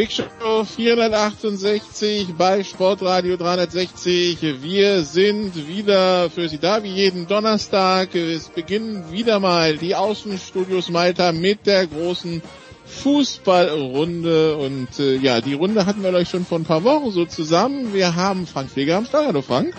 [0.00, 4.62] Big Show 468 bei Sportradio 360.
[4.62, 8.14] Wir sind wieder für Sie da wie jeden Donnerstag.
[8.14, 12.40] Es beginnen wieder mal die Außenstudios Malta mit der großen
[12.86, 17.26] Fußballrunde und äh, ja, die Runde hatten wir euch schon vor ein paar Wochen so
[17.26, 17.92] zusammen.
[17.92, 19.26] Wir haben Frank Pfleger am Start.
[19.26, 19.74] Hallo Frank.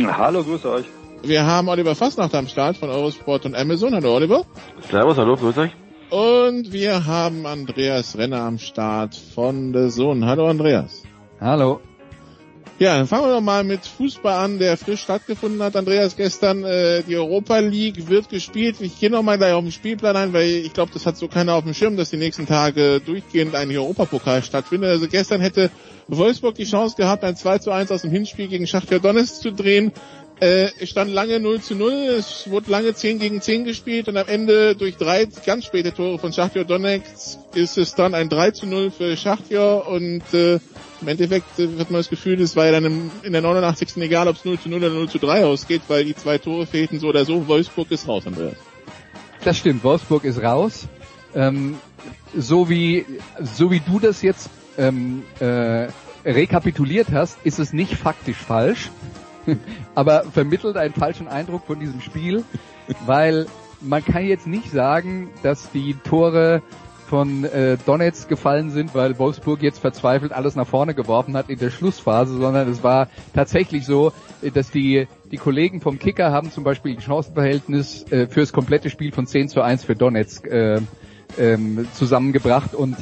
[0.00, 0.86] Hallo, grüße euch.
[1.24, 3.96] Wir haben Oliver Fassnacht am Start von Eurosport und Amazon.
[3.96, 4.44] Hallo Oliver.
[4.88, 5.72] Servus, hallo, grüß euch.
[6.10, 10.24] Und wir haben Andreas Renner am Start von der Sohn.
[10.24, 11.02] Hallo Andreas.
[11.40, 11.80] Hallo.
[12.78, 15.74] Ja, dann fangen wir doch mal mit Fußball an, der frisch stattgefunden hat.
[15.74, 18.76] Andreas, gestern äh, die Europa League wird gespielt.
[18.80, 21.54] Ich gehe nochmal gleich auf den Spielplan ein, weil ich glaube, das hat so keiner
[21.54, 24.90] auf dem Schirm, dass die nächsten Tage durchgehend ein Europapokal stattfindet.
[24.90, 25.70] Also gestern hätte
[26.06, 29.52] Wolfsburg die Chance gehabt, ein 2 zu 1 aus dem Hinspiel gegen Schachtja Donetsk zu
[29.52, 29.92] drehen.
[30.38, 34.18] Äh, es stand lange 0 zu 0, es wurde lange 10 gegen 10 gespielt und
[34.18, 38.50] am Ende durch drei ganz späte Tore von Schachtja Donetsk ist es dann ein 3
[38.50, 40.58] zu 0 für Schachtja und äh,
[41.00, 43.96] im Endeffekt äh, hat man das Gefühl, es war ja dann im, in der 89.
[43.96, 46.66] egal, ob es 0 zu 0 oder 0 zu 3 ausgeht, weil die zwei Tore
[46.66, 47.48] fehlten so oder so.
[47.48, 48.56] Wolfsburg ist raus, Andreas.
[49.42, 50.86] Das stimmt, Wolfsburg ist raus.
[51.34, 51.78] Ähm,
[52.36, 53.06] so wie
[53.42, 55.88] so wie du das jetzt ähm, äh,
[56.26, 58.90] rekapituliert hast, ist es nicht faktisch falsch,
[59.94, 62.44] aber vermittelt einen falschen Eindruck von diesem Spiel,
[63.04, 63.46] weil
[63.80, 66.62] man kann jetzt nicht sagen, dass die Tore
[67.06, 71.58] von äh, Donetsk gefallen sind, weil Wolfsburg jetzt verzweifelt alles nach vorne geworfen hat in
[71.58, 74.12] der Schlussphase, sondern es war tatsächlich so,
[74.54, 79.12] dass die, die Kollegen vom Kicker haben zum Beispiel ein Chancenverhältnis äh, fürs komplette Spiel
[79.12, 80.80] von 10 zu 1 für Donetsk äh,
[81.38, 82.74] ähm, zusammengebracht.
[82.74, 82.96] Und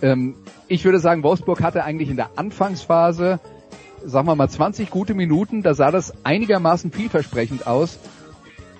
[0.00, 0.34] ähm,
[0.66, 3.38] ich würde sagen, Wolfsburg hatte eigentlich in der Anfangsphase,
[4.04, 7.98] sagen wir mal 20 gute Minuten, da sah das einigermaßen vielversprechend aus.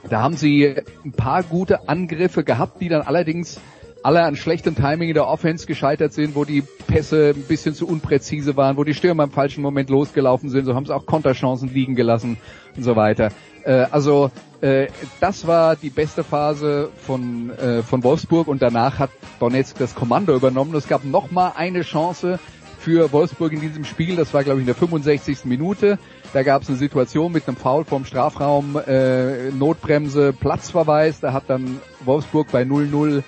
[0.08, 0.74] Da haben sie
[1.04, 3.60] ein paar gute Angriffe gehabt, die dann allerdings
[4.02, 7.86] alle an schlechtem Timing in der Offense gescheitert sind, wo die Pässe ein bisschen zu
[7.86, 11.72] unpräzise waren, wo die Stürmer im falschen Moment losgelaufen sind, so haben sie auch Konterchancen
[11.72, 12.36] liegen gelassen
[12.76, 13.30] und so weiter.
[13.64, 14.88] Äh, also äh,
[15.20, 20.34] das war die beste Phase von, äh, von Wolfsburg und danach hat Donetsk das Kommando
[20.34, 20.74] übernommen.
[20.74, 22.40] Es gab nochmal eine Chance
[22.82, 25.44] für Wolfsburg in diesem Spiel, das war glaube ich in der 65.
[25.44, 25.98] Minute.
[26.32, 31.20] Da gab es eine Situation mit einem Foul vom Strafraum, äh, Notbremse, Platzverweis.
[31.20, 33.22] Da hat dann Wolfsburg bei 0-0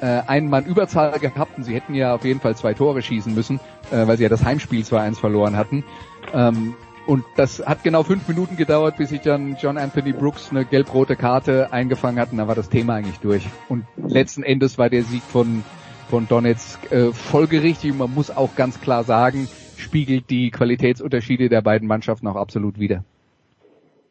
[0.00, 3.34] äh, einen Mann Überzahl gehabt und sie hätten ja auf jeden Fall zwei Tore schießen
[3.34, 3.60] müssen,
[3.90, 5.84] äh, weil sie ja das Heimspiel 2-1 verloren hatten.
[6.32, 6.74] Ähm,
[7.06, 11.16] und das hat genau fünf Minuten gedauert, bis sich dann John Anthony Brooks eine gelb-rote
[11.16, 13.46] Karte eingefangen hat und dann war das Thema eigentlich durch.
[13.68, 15.64] Und letzten Endes war der Sieg von,
[16.08, 21.88] von Donetsk äh, folgerichtig man muss auch ganz klar sagen, spiegelt die Qualitätsunterschiede der beiden
[21.88, 23.04] Mannschaften auch absolut wider.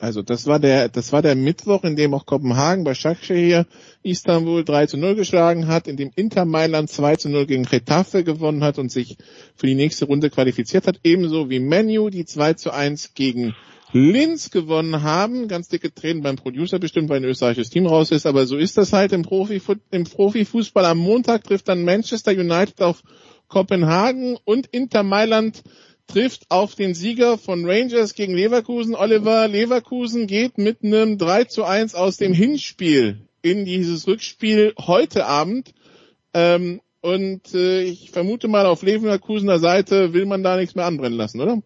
[0.04, 3.66] Also das war der, das war der Mittwoch, in dem auch Kopenhagen bei hier
[4.01, 8.25] Istanbul 3 zu 0 geschlagen hat, in dem Inter Mailand 2 zu 0 gegen Retafe
[8.25, 9.18] gewonnen hat und sich
[9.56, 13.56] für die nächste Runde qualifiziert hat, ebenso wie Menu, die 2 zu 1 gegen
[13.94, 15.48] Linz gewonnen haben.
[15.48, 18.78] Ganz dicke Tränen beim Producer bestimmt, weil ein österreichisches Team raus ist, aber so ist
[18.78, 19.62] das halt im, Profi,
[19.92, 20.86] im Profifußball.
[20.86, 23.04] Am Montag trifft dann Manchester United auf
[23.48, 25.62] Kopenhagen und Inter Mailand
[26.07, 28.95] trifft auf den Sieger von Rangers gegen Leverkusen.
[28.95, 35.28] Oliver Leverkusen geht mit einem 3 zu 1 aus dem Hinspiel in dieses Rückspiel heute
[35.28, 35.74] Abend.
[36.34, 41.18] Ähm, und äh, ich vermute mal, auf Leverkusener Seite will man da nichts mehr anbrennen
[41.18, 41.62] lassen, oder?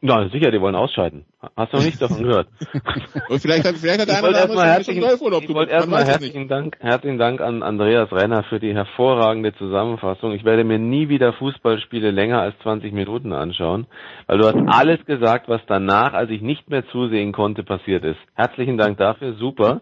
[0.00, 1.26] Na, sicher, die wollen ausscheiden.
[1.56, 2.48] Hast du noch nichts davon gehört?
[3.30, 6.48] Und vielleicht hat, vielleicht hat Ich einer oder andere herzlichen, schon ich wollte erstmal herzlichen
[6.48, 10.32] Dank, herzlichen Dank an Andreas Renner für die hervorragende Zusammenfassung.
[10.32, 13.86] Ich werde mir nie wieder Fußballspiele länger als 20 Minuten anschauen,
[14.26, 18.18] weil du hast alles gesagt, was danach, als ich nicht mehr zusehen konnte, passiert ist.
[18.34, 19.80] Herzlichen Dank dafür, super.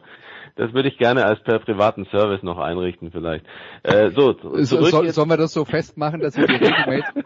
[0.58, 3.44] Das würde ich gerne als per privaten Service noch einrichten vielleicht.
[3.84, 7.24] Äh, so, So, zurück soll, sollen wir das so festmachen, dass ich die Regelmate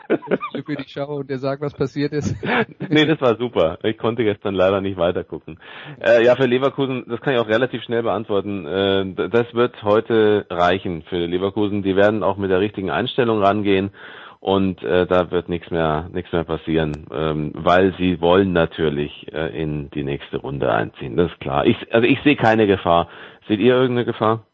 [0.67, 2.37] für dich schaue und dir sage, was passiert ist?
[2.91, 3.79] nee, das war super.
[3.85, 5.59] Ich konnte gestern leider nicht weitergucken.
[5.99, 8.67] Äh, ja, für Leverkusen, das kann ich auch relativ schnell beantworten.
[8.67, 11.83] Äh, das wird heute reichen für Leverkusen.
[11.83, 13.93] Die werden auch mit der richtigen Einstellung rangehen
[14.43, 19.57] und äh, da wird nichts mehr nichts mehr passieren, ähm, weil sie wollen natürlich äh,
[19.57, 21.17] in die nächste Runde einziehen.
[21.17, 21.65] Das ist klar.
[21.65, 23.09] Ich, also ich sehe keine Gefahr.
[23.47, 24.45] Seht ihr irgendeine Gefahr?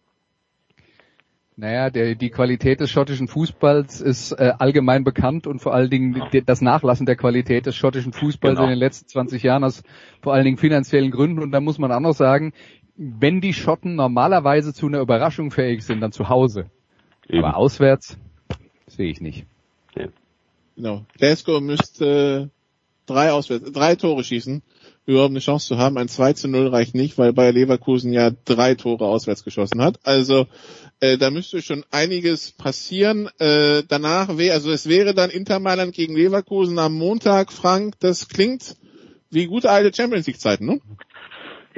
[1.56, 6.22] Naja, der, die Qualität des schottischen Fußballs ist äh, allgemein bekannt und vor allen Dingen
[6.44, 8.64] das Nachlassen der Qualität des schottischen Fußballs Genau.
[8.64, 9.82] in den letzten 20 Jahren aus
[10.20, 11.40] vor allen Dingen finanziellen Gründen.
[11.40, 12.52] Und da muss man auch noch sagen,
[12.94, 16.66] wenn die Schotten normalerweise zu einer Überraschung fähig sind, dann zu Hause.
[17.26, 17.42] Eben.
[17.42, 18.18] Aber auswärts
[18.86, 19.46] sehe ich nicht.
[20.78, 21.04] Genau.
[21.18, 22.50] Glasgow müsste
[23.06, 24.62] drei auswärts, drei Tore schießen,
[25.06, 25.98] überhaupt eine Chance zu haben.
[25.98, 29.98] Ein 2 zu 0 reicht nicht, weil Bayer Leverkusen ja drei Tore auswärts geschossen hat.
[30.04, 30.46] Also
[31.00, 33.28] äh, da müsste schon einiges passieren.
[33.40, 37.96] Äh, danach wäre, also es wäre dann Inter Mailand gegen Leverkusen am Montag, Frank.
[37.98, 38.76] Das klingt
[39.30, 40.80] wie gute alte Champions League Zeiten, ne?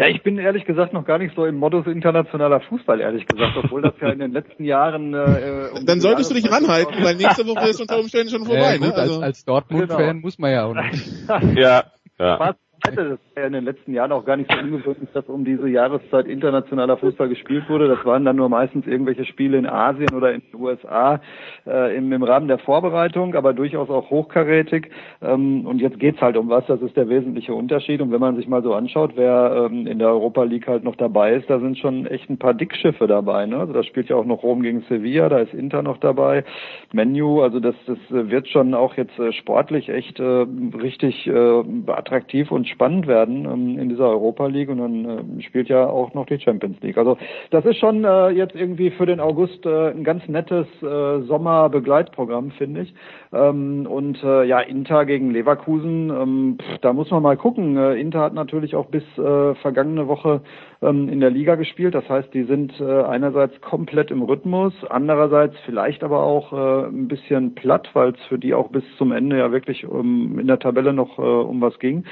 [0.01, 3.55] Ja, ich bin ehrlich gesagt noch gar nicht so im Modus internationaler Fußball, ehrlich gesagt,
[3.63, 5.13] obwohl das ja in den letzten Jahren.
[5.13, 8.63] Äh, um Dann solltest du dich ranhalten, weil nächste Woche ist unter Umständen schon vorbei,
[8.63, 8.95] Ja, gut, ne?
[8.95, 10.21] als, Also, als Dortmund-Fan Genau.
[10.21, 11.05] muss man ja auch nicht.
[11.55, 11.85] Ja,
[12.19, 12.35] ja.
[12.37, 12.57] Spaß
[12.91, 15.45] beiseite, das war ja in den letzten Jahren auch gar nicht so ungewöhnlich, dass um
[15.45, 17.89] diese Jahreszeit internationaler Fußball gespielt wurde.
[17.89, 21.21] Das waren dann nur meistens irgendwelche Spiele in Asien oder in den USA
[21.67, 24.91] äh, im, im Rahmen der Vorbereitung, aber durchaus auch hochkarätig.
[25.23, 28.01] Ähm, und jetzt geht's halt um was, das ist der wesentliche Unterschied.
[28.01, 30.97] Und wenn man sich mal so anschaut, wer ähm, in der Europa League halt noch
[30.97, 33.47] dabei ist, da sind schon echt ein paar Dickschiffe dabei.
[33.47, 33.59] Ne?
[33.59, 36.45] Also da spielt ja auch noch Rom gegen Sevilla, da ist Inter noch dabei,
[36.93, 40.47] Menu, also das, das wird schon auch jetzt äh, sportlich echt äh,
[40.83, 45.69] richtig äh, attraktiv und spannend werden ähm, in dieser Europa League und dann äh, spielt
[45.69, 46.99] ja auch noch die Champions League.
[46.99, 47.19] Also
[47.51, 52.51] das ist schon äh, jetzt irgendwie für den August äh, ein ganz nettes äh, Sommerbegleitprogramm,
[52.53, 52.95] finde ich.
[53.33, 57.77] Ähm, und äh, ja, Inter gegen Leverkusen, ähm, pff, da muss man mal gucken.
[57.77, 60.41] Äh, Inter hat natürlich auch bis äh, vergangene Woche
[60.83, 61.95] ähm, in der Liga gespielt.
[61.95, 67.09] Das heißt, die sind äh, einerseits komplett im Rhythmus, andererseits vielleicht aber auch äh, ein
[67.09, 70.59] bisschen platt, weil es für die auch bis zum Ende ja wirklich ähm, in der
[70.59, 72.05] Tabelle noch äh, um was ging.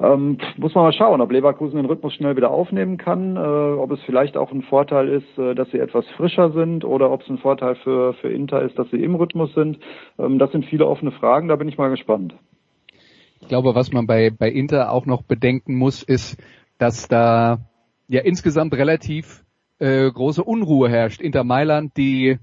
[0.00, 4.00] Ähm, muss man mal schauen, ob Leverkusen den Rhythmus schnell wieder aufnehmen kann, ob es
[4.02, 7.74] vielleicht auch ein Vorteil ist, dass sie etwas frischer sind oder ob es ein Vorteil
[7.76, 9.78] für, für Inter ist, dass sie im Rhythmus sind.
[10.16, 12.34] Das sind viele offene Fragen, da bin ich mal gespannt.
[13.40, 16.40] Ich glaube, was man bei, bei Inter auch noch bedenken muss, ist,
[16.78, 17.58] dass da
[18.08, 19.44] ja insgesamt relativ
[19.78, 21.20] äh, große Unruhe herrscht.
[21.20, 22.38] Inter Mailand, die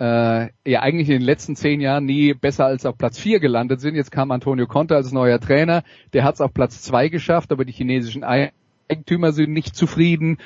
[0.00, 3.80] äh, ja eigentlich in den letzten zehn Jahren nie besser als auf Platz vier gelandet
[3.80, 3.94] sind.
[3.94, 7.64] Jetzt kam Antonio Conte als neuer Trainer, der hat es auf Platz zwei geschafft, aber
[7.64, 10.38] die chinesischen Eigentümer sind nicht zufrieden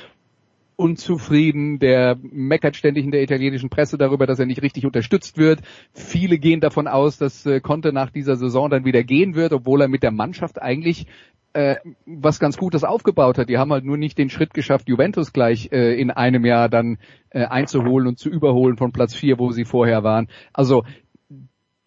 [0.76, 5.62] unzufrieden, der meckert ständig in der italienischen Presse darüber, dass er nicht richtig unterstützt wird.
[5.93, 9.81] Viele gehen davon aus, dass äh, Conte nach dieser Saison dann wieder gehen wird, obwohl
[9.81, 11.06] er mit der Mannschaft eigentlich
[11.55, 13.49] äh, was ganz Gutes aufgebaut hat.
[13.49, 16.99] Die haben halt nur nicht den Schritt geschafft, Juventus gleich äh, in einem Jahr dann
[17.30, 20.28] äh, einzuholen und zu überholen von Platz vier, wo sie vorher waren.
[20.52, 20.85] Also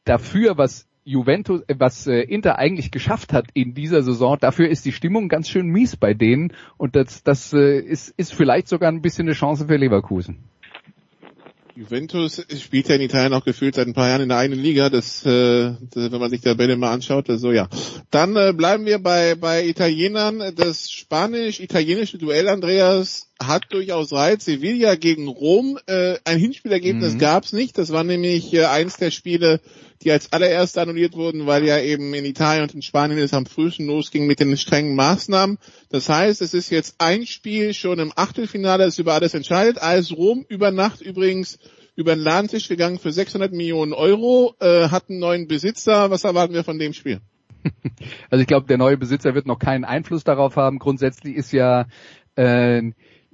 [0.05, 4.85] dafür, was Juventus, äh, was äh, Inter eigentlich geschafft hat in dieser Saison, dafür ist
[4.85, 8.91] die Stimmung ganz schön mies bei denen und das, das äh, ist, ist vielleicht sogar
[8.91, 10.49] ein bisschen eine Chance für Leverkusen.
[11.79, 14.89] Juventus spielt ja in Italien auch gefühlt seit ein paar Jahren in der eigenen Liga.
[14.89, 17.69] Das, äh, das wenn man sich die Tabelle mal anschaut, das so ja.
[18.11, 20.43] Dann äh, bleiben wir bei bei Italienern.
[20.57, 24.43] Das spanisch-italienische Duell, Andreas, hat durchaus Reiz.
[24.43, 25.79] Sevilla gegen Rom.
[25.85, 27.19] Äh, ein Hinspielergebnis Mhm.
[27.19, 27.77] gab's nicht.
[27.77, 29.61] Das war nämlich äh, eins der Spiele,
[30.01, 33.45] die als allererste annulliert wurden, weil ja eben in Italien und in Spanien es am
[33.45, 35.57] frühesten losging mit den strengen Maßnahmen.
[35.89, 39.77] Das heißt, es ist jetzt ein Spiel schon im Achtelfinale, das über alles entscheidet.
[39.77, 41.59] Als Rom über Nacht übrigens
[41.95, 46.09] über den Ladentisch gegangen für 600 Millionen Euro, äh, hat einen neuen Besitzer.
[46.09, 47.19] Was erwarten wir von dem Spiel?
[48.29, 50.79] Also ich glaube, der neue Besitzer wird noch keinen Einfluss darauf haben.
[50.79, 51.87] Grundsätzlich ist ja
[52.35, 52.91] äh,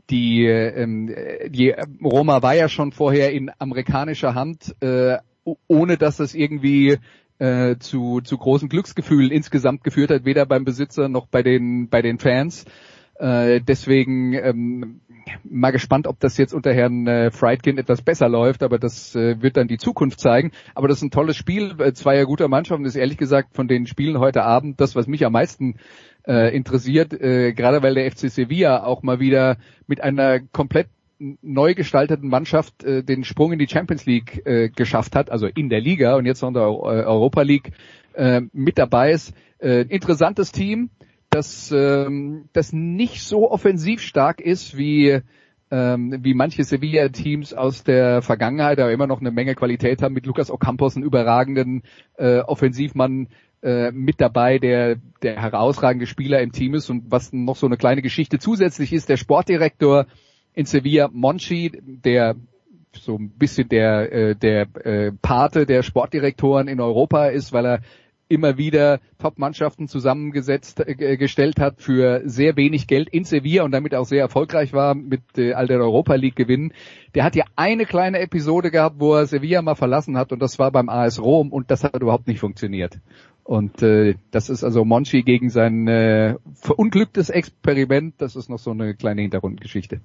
[0.10, 1.14] die, ähm,
[1.48, 5.18] die Roma war ja schon vorher in amerikanischer Hand, äh,
[5.68, 6.98] ohne dass das irgendwie
[7.40, 12.02] äh, zu, zu großen Glücksgefühlen insgesamt geführt hat, weder beim Besitzer noch bei den bei
[12.02, 12.66] den Fans.
[13.18, 15.02] Äh, deswegen ähm,
[15.44, 19.42] mal gespannt, ob das jetzt unter Herrn äh, Friedkin etwas besser läuft, aber das äh,
[19.42, 20.52] wird dann die Zukunft zeigen.
[20.74, 22.84] Aber das ist ein tolles Spiel, äh, zweier guter Mannschaften.
[22.84, 25.76] Das ist ehrlich gesagt von den Spielen heute Abend das, was mich am meisten
[26.28, 30.88] äh, interessiert, äh, gerade weil der FC Sevilla auch mal wieder mit einer komplett
[31.20, 35.70] neu gestalteten Mannschaft äh, den Sprung in die Champions League äh, geschafft hat, also in
[35.70, 37.72] der Liga und jetzt noch in der äh, Europa League
[38.14, 39.34] äh, mit dabei ist.
[39.60, 40.90] Äh, interessantes Team,
[41.30, 45.22] das, ähm, das nicht so offensiv stark ist wie
[45.72, 50.26] ähm, wie manche Sevilla-Teams aus der Vergangenheit, aber immer noch eine Menge Qualität haben, mit
[50.28, 51.82] Lucas Ocampos, einen überragenden
[52.18, 53.30] äh, Offensivmann
[53.64, 57.78] äh, mit dabei, der der herausragende Spieler im Team ist und was noch so eine
[57.78, 60.06] kleine Geschichte zusätzlich ist, der Sportdirektor
[60.56, 62.36] in Sevilla, Monchi, der
[62.94, 67.82] so ein bisschen der äh, der äh, Pate der Sportdirektoren in Europa ist, weil er
[68.28, 73.94] immer wieder Top-Mannschaften zusammengesetzt äh, gestellt hat für sehr wenig Geld in Sevilla und damit
[73.94, 76.74] auch sehr erfolgreich war mit äh, all der Europa League Gewinnen.
[77.14, 80.58] Der hat ja eine kleine Episode gehabt, wo er Sevilla mal verlassen hat und das
[80.58, 83.00] war beim AS Rom und das hat überhaupt nicht funktioniert.
[83.44, 88.16] Und äh, das ist also Monchi gegen sein äh, verunglücktes Experiment.
[88.18, 90.02] Das ist noch so eine kleine Hintergrundgeschichte.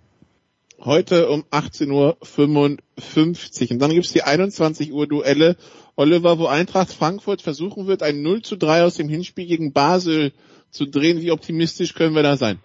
[0.83, 3.71] Heute um 18.55 Uhr.
[3.71, 5.57] Und dann gibt's die 21 Uhr Duelle
[5.95, 10.33] Oliver, wo Eintracht Frankfurt versuchen wird, ein 0 zu 3 aus dem Hinspiel gegen Basel
[10.71, 11.21] zu drehen.
[11.21, 12.61] Wie optimistisch können wir da sein?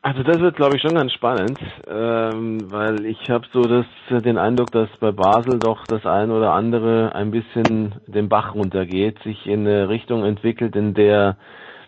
[0.00, 3.86] Also das wird, glaube ich, schon ganz spannend, ähm, weil ich habe so das,
[4.22, 9.22] den Eindruck, dass bei Basel doch das ein oder andere ein bisschen den Bach runtergeht,
[9.22, 11.36] sich in eine Richtung entwickelt, in der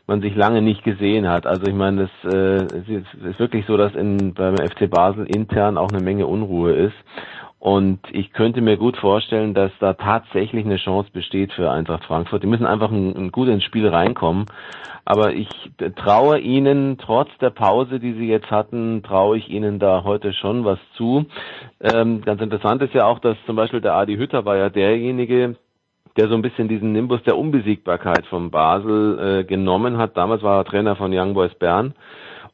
[0.07, 1.47] man sich lange nicht gesehen hat.
[1.47, 5.79] Also ich meine, es, äh, es ist wirklich so, dass in, beim FC Basel intern
[5.79, 6.97] auch eine Menge Unruhe ist.
[7.59, 12.43] Und ich könnte mir gut vorstellen, dass da tatsächlich eine Chance besteht für Eintracht Frankfurt.
[12.43, 14.45] Die müssen einfach ein, ein gut ins Spiel reinkommen.
[15.07, 15.49] Aber ich
[15.97, 20.67] traue ihnen, trotz der Pause, die sie jetzt hatten, traue ich ihnen da heute schon
[20.67, 21.25] was zu.
[21.81, 25.57] Ähm, ganz interessant ist ja auch, dass zum Beispiel der Adi Hütter war ja derjenige,
[26.17, 30.17] der so ein bisschen diesen Nimbus der Unbesiegbarkeit von Basel äh, genommen hat.
[30.17, 31.95] Damals war er Trainer von Young Boys Bern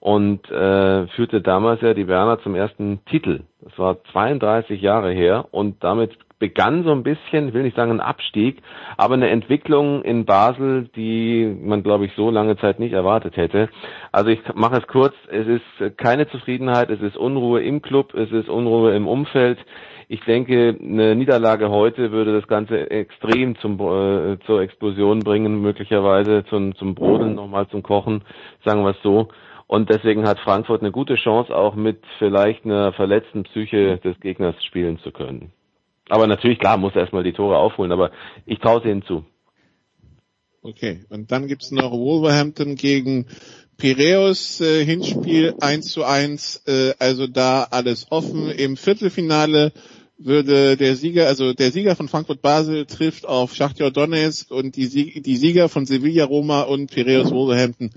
[0.00, 3.43] und äh, führte damals ja die Werner zum ersten Titel.
[3.61, 8.00] Das war 32 Jahre her und damit begann so ein bisschen, will nicht sagen ein
[8.00, 8.62] Abstieg,
[8.97, 13.69] aber eine Entwicklung in Basel, die man glaube ich so lange Zeit nicht erwartet hätte.
[14.11, 18.33] Also ich mache es kurz, es ist keine Zufriedenheit, es ist Unruhe im Club, es
[18.33, 19.59] ist Unruhe im Umfeld.
[20.12, 26.45] Ich denke, eine Niederlage heute würde das Ganze extrem zum, äh, zur Explosion bringen, möglicherweise
[26.50, 28.23] zum, zum Brodeln nochmal zum Kochen,
[28.64, 29.29] sagen wir es so.
[29.69, 34.57] Und deswegen hat Frankfurt eine gute Chance, auch mit vielleicht einer verletzten Psyche des Gegners
[34.64, 35.52] spielen zu können.
[36.09, 38.11] Aber natürlich, klar, muss er erstmal die Tore aufholen, aber
[38.47, 39.25] ich traue ihnen zu.
[40.62, 43.26] Okay, und dann gibt's noch Wolverhampton gegen
[43.76, 48.50] Piraeus, äh, Hinspiel 1 zu 1, äh, also da alles offen.
[48.50, 49.73] Im Viertelfinale
[50.24, 54.86] würde der Sieger, also der Sieger von Frankfurt Basel trifft auf Schachtjor Donetsk und die
[54.86, 57.90] Sieger von Sevilla Roma und Piraeus Wolverhampton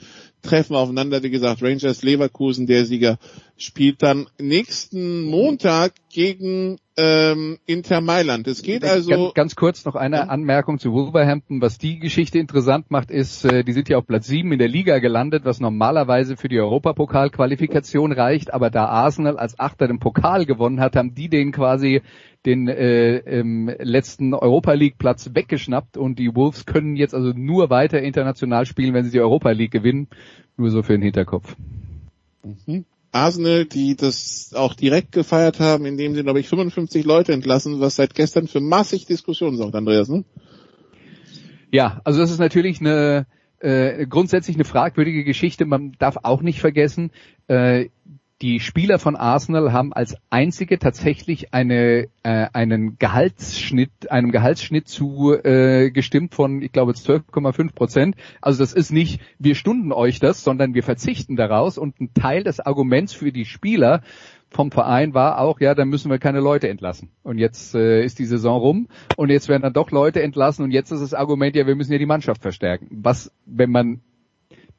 [0.43, 1.23] treffen aufeinander.
[1.23, 3.17] Wie gesagt, Rangers Leverkusen, der Sieger,
[3.57, 8.47] spielt dann nächsten Montag gegen ähm, Inter Mailand.
[8.47, 10.23] Es geht also ganz, ganz kurz noch eine ja.
[10.23, 11.61] Anmerkung zu Wolverhampton.
[11.61, 14.67] Was die Geschichte interessant macht, ist, äh, die sind ja auf Platz 7 in der
[14.67, 18.53] Liga gelandet, was normalerweise für die Europapokalqualifikation reicht.
[18.53, 22.01] Aber da Arsenal als Achter den Pokal gewonnen hat, haben die den quasi
[22.45, 27.69] den äh, im letzten Europa League Platz weggeschnappt und die Wolves können jetzt also nur
[27.69, 30.07] weiter international spielen, wenn sie die Europa League gewinnen.
[30.57, 31.55] Nur so für den Hinterkopf.
[32.43, 32.85] Mhm.
[33.11, 37.95] Arsenal, die das auch direkt gefeiert haben, indem sie, glaube ich, 55 Leute entlassen, was
[37.95, 40.25] seit gestern für massig Diskussionen sorgt, Andreas, ne?
[41.71, 43.27] Ja, also das ist natürlich eine
[43.59, 45.65] äh, grundsätzlich eine fragwürdige Geschichte.
[45.65, 47.11] Man darf auch nicht vergessen,
[47.47, 47.89] äh,
[48.43, 55.33] die Spieler von Arsenal haben als einzige tatsächlich eine, äh, einen Gehaltsschnitt, einem Gehaltsschnitt zu
[55.33, 58.15] äh, gestimmt von, ich glaube, 12,5 Prozent.
[58.41, 61.77] Also das ist nicht, wir stunden euch das, sondern wir verzichten daraus.
[61.77, 64.01] Und ein Teil des Arguments für die Spieler
[64.49, 67.11] vom Verein war auch, ja, dann müssen wir keine Leute entlassen.
[67.23, 70.71] Und jetzt äh, ist die Saison rum und jetzt werden dann doch Leute entlassen und
[70.71, 72.87] jetzt ist das Argument, ja, wir müssen ja die Mannschaft verstärken.
[72.91, 74.01] Was, wenn man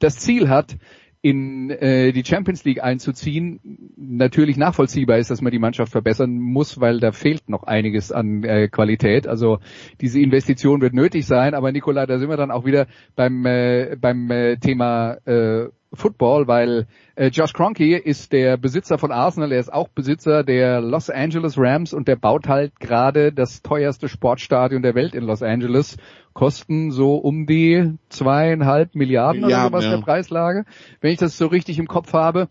[0.00, 0.76] das Ziel hat,
[1.24, 3.58] in äh, die Champions League einzuziehen,
[3.96, 8.44] natürlich nachvollziehbar ist, dass man die Mannschaft verbessern muss, weil da fehlt noch einiges an
[8.44, 9.26] äh, Qualität.
[9.26, 9.58] Also
[10.02, 13.96] diese Investition wird nötig sein, aber Nikola, da sind wir dann auch wieder beim äh,
[13.98, 16.86] beim äh, Thema äh, Football, weil
[17.16, 21.58] äh, Josh Kroenke ist der Besitzer von Arsenal, er ist auch Besitzer der Los Angeles
[21.58, 25.96] Rams und der baut halt gerade das teuerste Sportstadion der Welt in Los Angeles.
[26.32, 29.96] Kosten so um die zweieinhalb Milliarden, Milliarden oder sowas ja.
[29.96, 30.64] der Preislage,
[31.00, 32.48] wenn ich das so richtig im Kopf habe.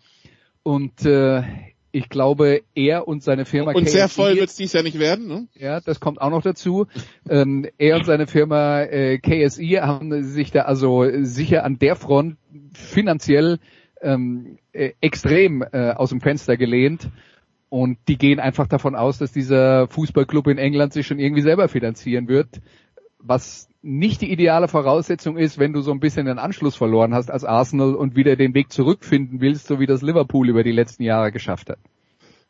[0.63, 1.43] Und äh,
[1.95, 4.97] ich glaube, er und seine Firma und KFC, sehr voll wird es dies ja nicht
[4.97, 5.27] werden.
[5.27, 5.47] Ne?
[5.53, 6.87] Ja, das kommt auch noch dazu.
[7.29, 12.37] ähm, er und seine Firma äh, KSI haben sich da also sicher an der Front
[12.73, 13.59] finanziell
[14.01, 17.09] ähm, äh, extrem äh, aus dem Fenster gelehnt.
[17.69, 21.69] Und die gehen einfach davon aus, dass dieser Fußballclub in England sich schon irgendwie selber
[21.69, 22.59] finanzieren wird,
[23.19, 27.29] was nicht die ideale Voraussetzung ist, wenn du so ein bisschen den Anschluss verloren hast
[27.29, 31.03] als Arsenal und wieder den Weg zurückfinden willst, so wie das Liverpool über die letzten
[31.03, 31.79] Jahre geschafft hat.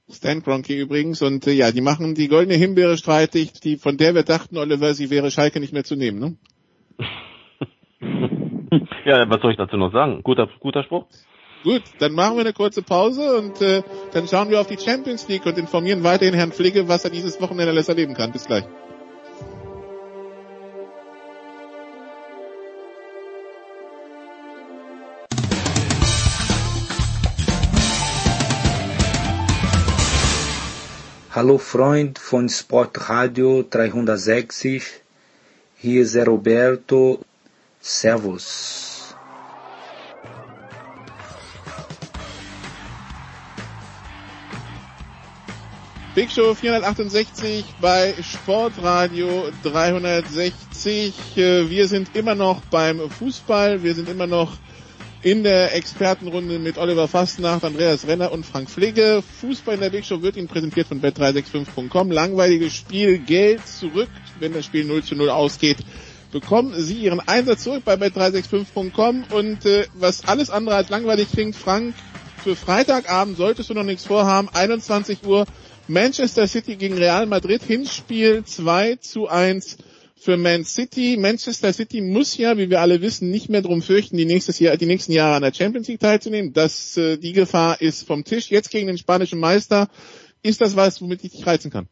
[0.09, 4.13] Stan Kroenke übrigens und äh, ja, die machen die goldene Himbeere streitig, die von der
[4.13, 6.37] wir dachten, Oliver, sie wäre Schalke nicht mehr zu nehmen, ne?
[9.05, 10.21] ja, was soll ich dazu noch sagen?
[10.23, 11.07] Guter, guter Spruch.
[11.63, 15.27] Gut, dann machen wir eine kurze Pause und äh, dann schauen wir auf die Champions
[15.29, 18.33] League und informieren weiterhin Herrn Pflege, was er dieses Wochenende alles erleben kann.
[18.33, 18.65] Bis gleich.
[31.35, 34.83] Hallo Freund von Sportradio 360,
[35.77, 37.25] hier ist Roberto,
[37.81, 39.15] Servus.
[46.13, 51.15] Big Show 468 bei Sportradio 360.
[51.35, 54.55] Wir sind immer noch beim Fußball, wir sind immer noch
[55.23, 59.23] in der Expertenrunde mit Oliver Fastnacht, Andreas Renner und Frank Pflege.
[59.39, 62.11] Fußball in der Big Show wird Ihnen präsentiert von bet365.com.
[62.11, 65.77] Langweiliges Spiel, Geld zurück, wenn das Spiel 0 zu 0 ausgeht.
[66.33, 71.55] Bekommen Sie Ihren Einsatz zurück bei bet365.com und äh, was alles andere als langweilig klingt,
[71.55, 71.93] Frank,
[72.43, 74.49] für Freitagabend solltest du noch nichts vorhaben.
[74.51, 75.45] 21 Uhr
[75.87, 79.77] Manchester City gegen Real Madrid, Hinspiel 2 zu 1
[80.23, 81.17] für Man City.
[81.19, 84.77] Manchester City muss ja, wie wir alle wissen, nicht mehr drum fürchten, die, nächstes Jahr,
[84.77, 86.53] die nächsten Jahre an der Champions League teilzunehmen.
[86.53, 88.49] Das, äh, die Gefahr ist vom Tisch.
[88.49, 89.87] Jetzt gegen den spanischen Meister.
[90.41, 91.87] Ist das was, womit ich dich reizen kann?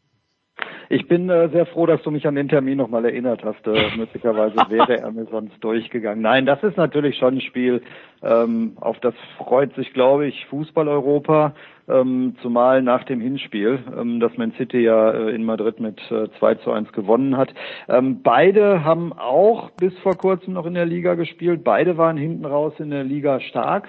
[0.88, 3.66] Ich bin äh, sehr froh, dass du mich an den Termin nochmal erinnert hast.
[3.66, 6.22] Äh, möglicherweise wäre er mir sonst durchgegangen.
[6.22, 7.82] Nein, das ist natürlich schon ein Spiel,
[8.22, 11.54] ähm, auf das freut sich, glaube ich, Fußball-Europa,
[11.88, 16.28] ähm, zumal nach dem Hinspiel, ähm, das Man City ja äh, in Madrid mit äh,
[16.38, 17.52] 2 zu 1 gewonnen hat.
[17.88, 21.64] Ähm, beide haben auch bis vor kurzem noch in der Liga gespielt.
[21.64, 23.88] Beide waren hinten raus in der Liga stark.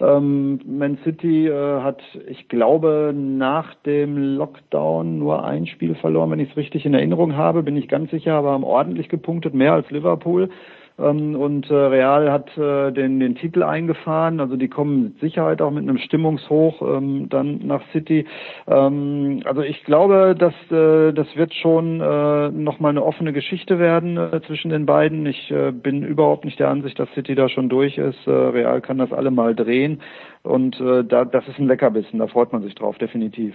[0.00, 6.40] Ähm, Man City äh, hat, ich glaube, nach dem Lockdown nur ein Spiel verloren, wenn
[6.40, 9.72] ich es richtig in Erinnerung habe, bin ich ganz sicher, aber haben ordentlich gepunktet, mehr
[9.72, 10.48] als Liverpool.
[10.98, 14.40] Ähm, und äh, Real hat äh, den, den Titel eingefahren.
[14.40, 18.26] Also die kommen mit Sicherheit auch mit einem Stimmungshoch ähm, dann nach City.
[18.66, 24.18] Ähm, also ich glaube, dass äh, das wird schon äh, nochmal eine offene Geschichte werden
[24.46, 25.26] zwischen den beiden.
[25.26, 25.52] Ich
[25.82, 28.26] bin überhaupt nicht der Ansicht, dass City da schon durch ist.
[28.26, 30.00] Real kann das alle mal drehen.
[30.42, 33.54] Und da, das ist ein Leckerbissen, da freut man sich drauf, definitiv.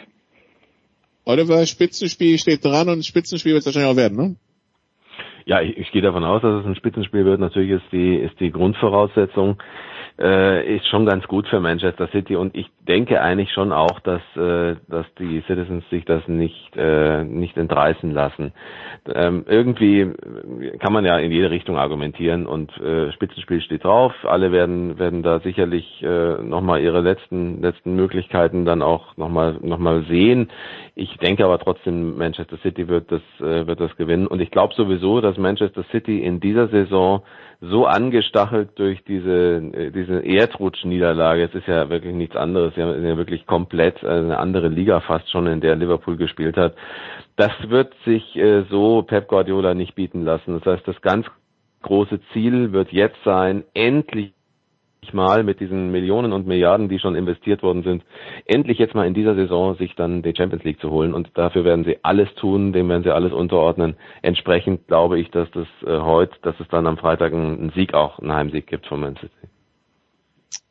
[1.26, 4.36] Oliver, Spitzenspiel steht dran und Spitzenspiel wird es wahrscheinlich auch werden, ne?
[5.48, 7.40] Ja, ich, ich gehe davon aus, dass es ein Spitzenspiel wird.
[7.40, 9.58] Natürlich ist die, ist die Grundvoraussetzung
[10.20, 14.22] äh, ist schon ganz gut für Manchester City und ich denke eigentlich schon auch, dass,
[14.36, 18.54] äh, dass die Citizens sich das nicht, äh, nicht entreißen lassen.
[19.14, 20.12] Ähm, irgendwie
[20.80, 24.14] kann man ja in jede Richtung argumentieren und äh, Spitzenspiel steht drauf.
[24.24, 29.80] Alle werden, werden da sicherlich äh, nochmal ihre letzten, letzten Möglichkeiten dann auch nochmal noch
[29.80, 30.50] mal sehen.
[30.96, 34.74] Ich denke aber trotzdem, Manchester City wird das, äh, wird das gewinnen und ich glaube
[34.74, 37.22] sowieso, dass Manchester City in dieser Saison
[37.60, 41.44] so angestachelt durch diese, äh, diese Erdrutsch-Niederlage.
[41.44, 42.76] Es ist ja wirklich nichts anderes.
[42.76, 46.76] Sie haben ja wirklich komplett eine andere Liga fast schon, in der Liverpool gespielt hat.
[47.36, 50.60] Das wird sich äh, so Pep Guardiola nicht bieten lassen.
[50.60, 51.26] Das heißt, das ganz
[51.82, 54.34] große Ziel wird jetzt sein, endlich
[55.14, 58.04] mal mit diesen Millionen und Milliarden, die schon investiert worden sind,
[58.46, 61.14] endlich jetzt mal in dieser Saison sich dann die Champions League zu holen.
[61.14, 63.96] Und dafür werden sie alles tun, dem werden sie alles unterordnen.
[64.22, 68.20] Entsprechend glaube ich, dass das äh, heute, dass es dann am Freitag einen Sieg auch,
[68.20, 69.32] einen Heimsieg gibt von Man City.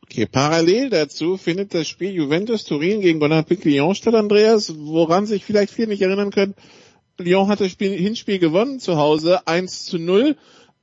[0.08, 5.44] Okay, parallel dazu findet das Spiel Juventus Turin gegen Olympique Lyon statt, Andreas, woran sich
[5.44, 6.54] vielleicht viele nicht erinnern können.
[7.18, 10.36] Lyon hat das Spiel, Hinspiel gewonnen zu Hause, 1 zu 0.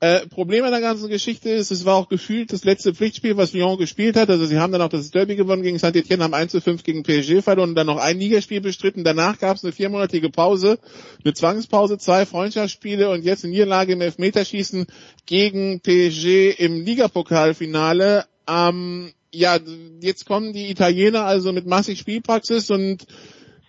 [0.04, 3.54] Äh, Problem an der ganzen Geschichte ist, es war auch gefühlt das letzte Pflichtspiel, was
[3.54, 4.30] Lyon gespielt hat.
[4.30, 7.04] Also sie haben dann auch das Derby gewonnen gegen Saint-Etienne, haben 1 zu 5 gegen
[7.04, 9.06] PSG verloren und dann noch ein Ligaspiel bestritten.
[9.06, 10.78] Danach gab es eine viermonatige Pause,
[11.24, 14.88] eine Zwangspause, zwei Freundschaftsspiele und jetzt eine Niederlage im Elfmeterschießen
[15.26, 18.26] gegen PSG im Ligapokalfinale.
[18.46, 19.58] Ähm, ja,
[20.02, 23.06] jetzt kommen die Italiener also mit massig Spielpraxis und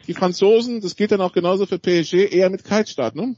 [0.08, 3.36] die Franzosen, das gilt dann auch genauso für PSG, eher mit Kaltstart, ne?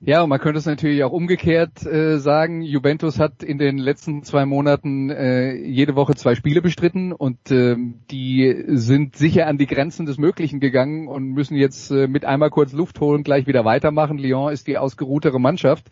[0.00, 2.62] Ja, und man könnte es natürlich auch umgekehrt äh, sagen.
[2.62, 7.74] Juventus hat in den letzten zwei Monaten äh, jede Woche zwei Spiele bestritten und äh,
[8.08, 12.50] die sind sicher an die Grenzen des Möglichen gegangen und müssen jetzt äh, mit einmal
[12.50, 14.18] kurz Luft holen, gleich wieder weitermachen.
[14.18, 15.90] Lyon ist die ausgeruhtere Mannschaft.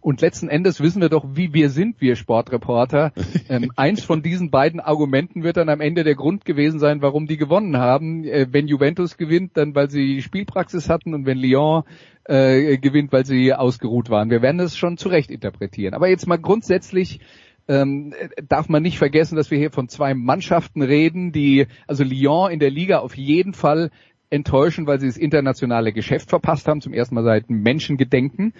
[0.00, 3.12] Und letzten Endes wissen wir doch, wie wir sind, wir Sportreporter.
[3.48, 7.26] Ähm, eins von diesen beiden Argumenten wird dann am Ende der Grund gewesen sein, warum
[7.26, 8.22] die gewonnen haben.
[8.24, 11.82] Äh, wenn Juventus gewinnt, dann weil sie Spielpraxis hatten und wenn Lyon
[12.24, 14.30] äh, gewinnt, weil sie ausgeruht waren.
[14.30, 15.94] Wir werden es schon zurecht interpretieren.
[15.94, 17.18] Aber jetzt mal grundsätzlich
[17.66, 18.14] ähm,
[18.48, 22.60] darf man nicht vergessen, dass wir hier von zwei Mannschaften reden, die, also Lyon in
[22.60, 23.90] der Liga auf jeden Fall
[24.30, 28.54] enttäuschen, weil sie das internationale Geschäft verpasst haben, zum ersten Mal seit Menschengedenken.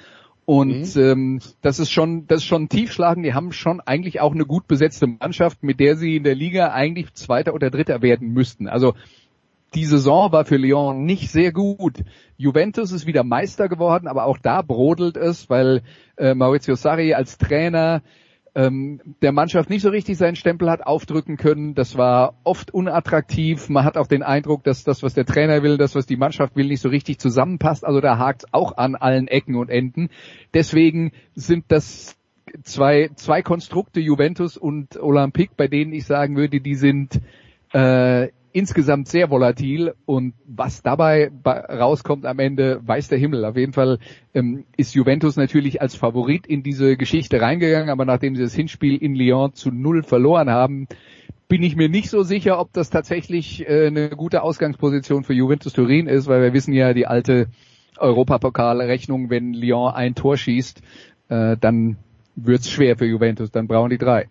[0.50, 1.00] Und mhm.
[1.00, 3.22] ähm, das ist schon, das ist schon ein Tiefschlagen.
[3.22, 6.72] Die haben schon eigentlich auch eine gut besetzte Mannschaft, mit der sie in der Liga
[6.72, 8.66] eigentlich Zweiter oder Dritter werden müssten.
[8.66, 8.94] Also
[9.76, 12.02] die Saison war für Lyon nicht sehr gut.
[12.36, 15.82] Juventus ist wieder Meister geworden, aber auch da brodelt es, weil
[16.16, 18.02] äh, Maurizio Sarri als Trainer
[18.54, 21.74] ähm, der Mannschaft nicht so richtig seinen Stempel hat aufdrücken können.
[21.74, 23.68] Das war oft unattraktiv.
[23.68, 26.56] Man hat auch den Eindruck, dass das, was der Trainer will, das, was die Mannschaft
[26.56, 27.84] will, nicht so richtig zusammenpasst.
[27.84, 30.10] Also da hakt auch an allen Ecken und Enden.
[30.52, 32.16] Deswegen sind das
[32.64, 37.20] zwei, zwei Konstrukte Juventus und Olympique, bei denen ich sagen würde, die sind
[37.72, 43.44] äh, insgesamt sehr volatil und was dabei rauskommt am Ende, weiß der Himmel.
[43.44, 43.98] Auf jeden Fall
[44.34, 48.96] ähm, ist Juventus natürlich als Favorit in diese Geschichte reingegangen, aber nachdem sie das Hinspiel
[48.96, 50.88] in Lyon zu null verloren haben,
[51.48, 55.72] bin ich mir nicht so sicher, ob das tatsächlich äh, eine gute Ausgangsposition für Juventus
[55.72, 57.48] Turin ist, weil wir wissen ja die alte
[57.98, 60.80] Europapokalrechnung, wenn Lyon ein Tor schießt,
[61.28, 61.96] äh, dann
[62.36, 64.28] wird's schwer für Juventus, dann brauchen die drei.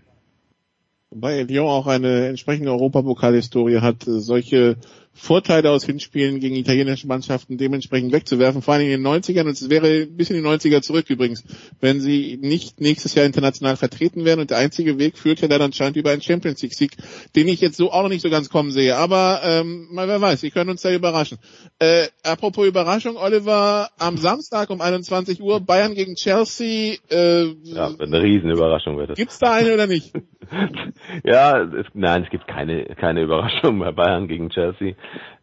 [1.11, 4.77] Wobei Lyon auch eine entsprechende Europapokalhistorie hat, solche
[5.13, 9.41] Vorteile aus Hinspielen gegen italienische Mannschaften dementsprechend wegzuwerfen, vor allem in den 90ern.
[9.41, 11.43] Und es wäre bis in die 90er zurück übrigens,
[11.81, 14.39] wenn sie nicht nächstes Jahr international vertreten wären.
[14.39, 16.91] Und der einzige Weg führt ja dann anscheinend über einen Champions League Sieg,
[17.35, 18.95] den ich jetzt so auch noch nicht so ganz kommen sehe.
[18.95, 21.37] Aber ähm, mal wer weiß, wir können uns da überraschen.
[21.79, 26.95] Äh, apropos Überraschung, Oliver, am Samstag um 21 Uhr Bayern gegen Chelsea.
[27.11, 29.17] Äh, ja, eine Riesenüberraschung wird das.
[29.17, 30.13] Gibt's da eine oder nicht?
[31.23, 34.95] ja, es, nein, es gibt keine keine Überraschung bei Bayern gegen Chelsea.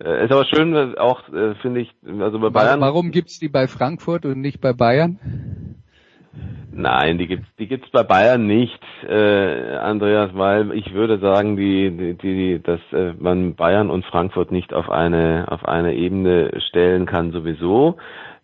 [0.02, 2.80] Äh, ist aber schön, auch äh, finde ich, also bei Bayern.
[2.80, 5.18] Warum gibt's die bei Frankfurt und nicht bei Bayern?
[6.72, 11.90] Nein, die gibt's, die gibt's bei Bayern nicht, äh, Andreas, weil ich würde sagen, die,
[11.90, 17.06] die, die, dass äh, man Bayern und Frankfurt nicht auf eine auf eine Ebene stellen
[17.06, 17.96] kann sowieso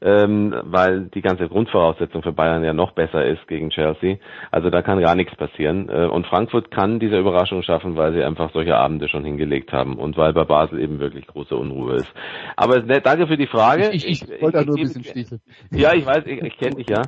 [0.03, 4.17] ähm, weil die ganze Grundvoraussetzung für Bayern ja noch besser ist gegen Chelsea.
[4.51, 5.89] Also da kann gar nichts passieren.
[5.89, 9.97] Äh, und Frankfurt kann diese Überraschung schaffen, weil sie einfach solche Abende schon hingelegt haben
[9.97, 12.13] und weil bei Basel eben wirklich große Unruhe ist.
[12.57, 13.91] Aber ne, danke für die Frage.
[13.91, 15.41] Ich, ich, ich wollte da nur ein bisschen sticheln.
[15.71, 17.03] Ja, ich weiß, ich, ich kenne dich ja.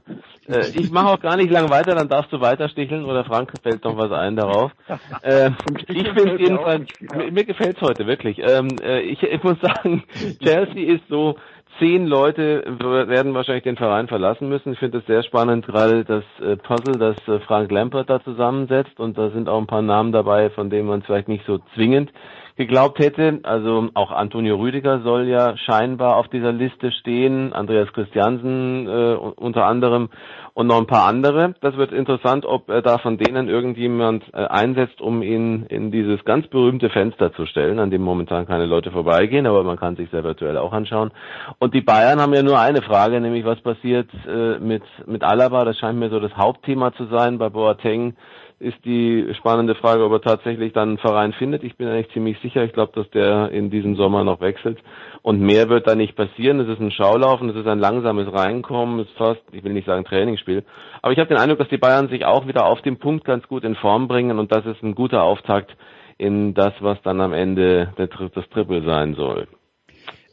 [0.49, 3.53] Äh, ich mache auch gar nicht lang weiter, dann darfst du weiter sticheln oder Frank
[3.63, 4.73] fällt noch was ein darauf.
[5.23, 5.51] Äh,
[5.89, 8.39] ich finde jedenfalls, mir, mir gefällt's heute wirklich.
[8.39, 10.05] Ähm, äh, ich, ich muss sagen,
[10.43, 11.37] Chelsea ist so
[11.79, 14.73] zehn Leute werden wahrscheinlich den Verein verlassen müssen.
[14.73, 18.99] Ich finde es sehr spannend, gerade das äh, Puzzle, das äh, Frank Lampert da zusammensetzt.
[18.99, 22.13] Und da sind auch ein paar Namen dabei, von denen man vielleicht nicht so zwingend
[22.57, 23.41] geglaubt hätte.
[23.43, 29.67] Also auch Antonio Rüdiger soll ja scheinbar auf dieser Liste stehen, Andreas Christiansen äh, unter
[29.67, 30.09] anderem
[30.55, 31.55] und noch ein paar andere.
[31.61, 36.25] Das wird interessant, ob er da von denen irgendjemand äh, einsetzt, um ihn in dieses
[36.25, 40.09] ganz berühmte Fenster zu stellen, an dem momentan keine Leute vorbeigehen, aber man kann sich
[40.11, 41.11] sehr virtuell auch anschauen.
[41.59, 45.65] Und die Bayern haben ja nur eine Frage, nämlich was passiert äh, mit, mit Alaba.
[45.65, 48.15] Das scheint mir so das Hauptthema zu sein bei Boateng
[48.59, 51.65] ist die spannende Frage, ob er tatsächlich dann einen Verein findet.
[51.65, 52.65] Ich bin eigentlich ziemlich sicher.
[52.65, 54.79] Ich glaube, dass der in diesem Sommer noch wechselt.
[55.23, 56.61] Und mehr wird da nicht passieren.
[56.61, 59.87] Es ist ein Schaulaufen, es ist ein langsames Reinkommen, es ist fast, ich will nicht
[59.87, 60.65] sagen Trainingsspiel.
[61.03, 63.47] Aber ich habe den Eindruck, dass die Bayern sich auch wieder auf den Punkt ganz
[63.49, 65.77] gut in Form bringen und das ist ein guter Auftakt
[66.19, 69.49] in das, was dann am Ende das Triple sein soll.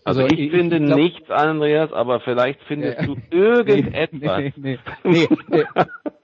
[0.04, 4.54] Also, also ich, ich, finde ich glaub, nichts, Andreas, aber vielleicht findest äh, du irgendetwas.
[4.56, 5.66] Nee, nee, nee, nee,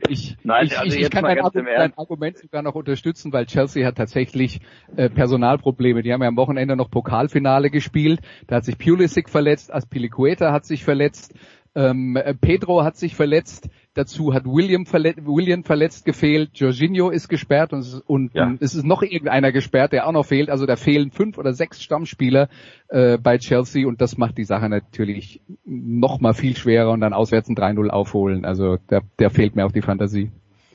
[0.09, 3.85] Ich, Nein, ich, also ich kann dein Argument, dein Argument, sogar noch unterstützen, weil Chelsea
[3.85, 4.61] hat tatsächlich
[4.95, 6.01] äh, Personalprobleme.
[6.01, 8.21] Die haben ja am Wochenende noch Pokalfinale gespielt.
[8.47, 11.35] Da hat sich Pulisic verletzt, Aspilicueta hat sich verletzt,
[11.75, 13.69] ähm, Pedro hat sich verletzt.
[13.97, 18.53] Dazu hat William, verletzt, William verletzt gefehlt, Jorginho ist gesperrt und, und ja.
[18.59, 20.51] es ist noch irgendeiner gesperrt, der auch noch fehlt.
[20.51, 22.47] Also da fehlen fünf oder sechs Stammspieler
[22.89, 27.13] äh, bei Chelsea und das macht die Sache natürlich noch mal viel schwerer und dann
[27.13, 28.45] auswärts ein 3-0 aufholen.
[28.45, 30.29] Also da, der fehlt mir auch die Fantasie.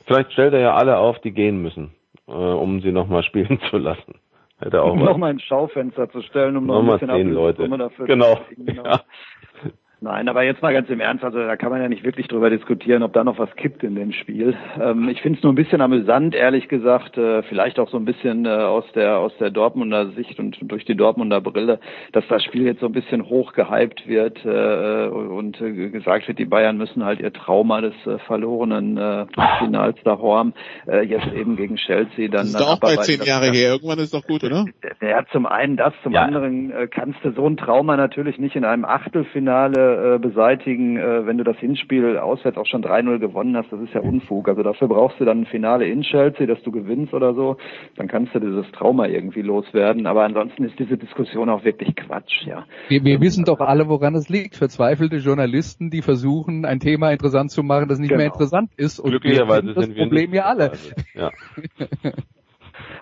[0.05, 1.91] Vielleicht stellt er ja alle auf, die gehen müssen.
[2.27, 4.15] äh, um sie nochmal spielen zu lassen.
[4.59, 7.69] Hätte auch um nochmal ins Schaufenster zu stellen, um noch nochmal ein bisschen zehn Leute.
[7.69, 8.37] dafür Genau.
[8.57, 8.83] genau.
[8.83, 9.01] Ja.
[10.03, 12.49] Nein, aber jetzt mal ganz im Ernst, also da kann man ja nicht wirklich drüber
[12.49, 14.53] diskutieren, ob da noch was kippt in dem Spiel.
[14.77, 18.03] Ähm, ich finde es nur ein bisschen amüsant, ehrlich gesagt, äh, vielleicht auch so ein
[18.03, 21.79] bisschen äh, aus der aus der Dortmunder Sicht und durch die Dortmunder Brille,
[22.11, 26.37] dass das Spiel jetzt so ein bisschen hoch gehypt wird äh, und äh, gesagt wird,
[26.37, 29.25] die Bayern müssen halt ihr Trauma des äh, verlorenen äh,
[29.59, 30.51] Finals da Horm
[30.85, 33.69] äh, jetzt eben gegen Chelsea dann Das ist dann doch auch bei zehn Jahre her.
[33.71, 34.65] Irgendwann ist doch gut, oder?
[35.01, 36.23] ja, zum einen das, zum Ja.
[36.23, 41.25] anderen äh, kannst du so ein Trauma natürlich nicht in einem Achtelfinale äh, beseitigen, äh,
[41.25, 43.71] wenn du das Hinspiel auswärts auch schon 3-0 gewonnen hast.
[43.71, 44.47] Das ist ja Unfug.
[44.49, 47.57] Also dafür brauchst du dann ein Finale in Chelsea, dass du gewinnst oder so.
[47.95, 50.07] Dann kannst du dieses Trauma irgendwie loswerden.
[50.07, 52.65] Aber ansonsten ist diese Diskussion auch wirklich Quatsch, ja.
[52.89, 54.55] Wir, wir wissen doch alle, woran es liegt.
[54.55, 58.33] Verzweifelte Journalisten, die versuchen, ein Thema interessant zu machen, das nicht mehr Genau.
[58.33, 58.99] interessant ist.
[58.99, 60.71] Und wir Glücklicherweise das sind wir Problem nicht ja alle.
[61.13, 61.31] Ja.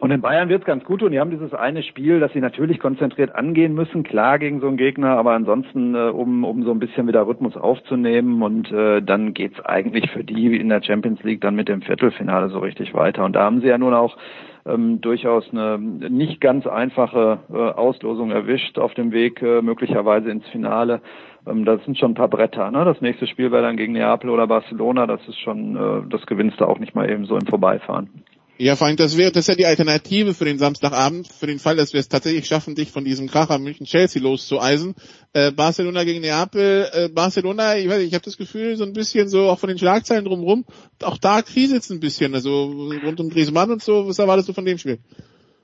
[0.01, 1.11] Und in Bayern wird's ganz gut tun.
[1.11, 4.77] Die haben dieses eine Spiel, das sie natürlich konzentriert angehen müssen, klar gegen so einen
[4.77, 9.35] Gegner, aber ansonsten, äh, um, um so ein bisschen wieder Rhythmus aufzunehmen und äh, dann
[9.35, 13.23] geht's eigentlich für die in der Champions League dann mit dem Viertelfinale so richtig weiter.
[13.23, 14.17] Und da haben sie ja nun auch
[14.65, 20.47] ähm, durchaus eine nicht ganz einfache äh, Auslosung erwischt auf dem Weg äh, möglicherweise ins
[20.47, 21.01] Finale.
[21.45, 22.71] Ähm, das sind schon ein paar Bretter.
[22.71, 22.85] Ne?
[22.85, 25.05] Das nächste Spiel wäre dann gegen Neapel oder Barcelona.
[25.05, 28.09] Das ist schon, äh, das gewinnst du auch nicht mal eben so im Vorbeifahren.
[28.57, 31.75] Ja, allem, das wäre, das ist ja die Alternative für den Samstagabend, für den Fall,
[31.77, 34.93] dass wir es tatsächlich schaffen, dich von diesem Kracher München-Chelsea loszueisen.
[35.33, 38.93] Äh, Barcelona gegen Neapel, äh, Barcelona, ich weiß nicht, ich habe das Gefühl, so ein
[38.93, 40.65] bisschen so, auch von den Schlagzeilen drumherum,
[41.01, 44.65] auch da kriselt ein bisschen, also rund um Griezmann und so, was erwartest du von
[44.65, 44.99] dem Spiel?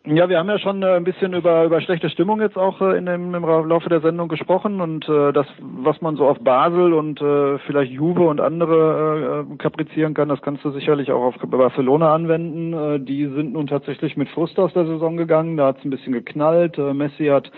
[0.10, 2.98] Ja, wir haben ja schon äh, ein bisschen über, über schlechte Stimmung jetzt auch äh,
[2.98, 6.94] in dem, im Laufe der Sendung gesprochen und äh, das, was man so auf Basel
[6.94, 11.36] und äh, vielleicht Juve und andere äh, kaprizieren kann, das kannst du sicherlich auch auf
[11.50, 12.72] Barcelona anwenden.
[12.72, 15.90] Äh, die sind nun tatsächlich mit Frust aus der Saison gegangen, da hat es ein
[15.90, 16.78] bisschen geknallt.
[16.78, 17.52] Äh, Messi hat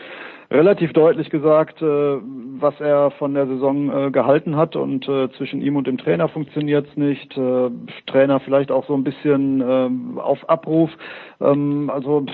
[0.52, 5.62] relativ deutlich gesagt, äh, was er von der Saison äh, gehalten hat und äh, zwischen
[5.62, 7.38] ihm und dem Trainer funktioniert's nicht.
[7.38, 7.70] Äh,
[8.08, 10.90] Trainer vielleicht auch so ein bisschen äh, auf Abruf.
[11.40, 12.26] Ähm, also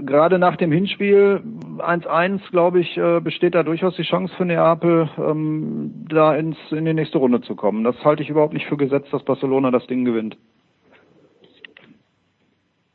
[0.00, 1.42] gerade nach dem Hinspiel
[1.78, 6.94] 1-1, glaube ich, besteht da durchaus die Chance für Neapel, ähm, da ins, in die
[6.94, 7.84] nächste Runde zu kommen.
[7.84, 10.36] Das halte ich überhaupt nicht für gesetzt, dass Barcelona das Ding gewinnt.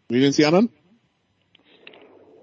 [0.10, 0.70] Wie sehen die anderen?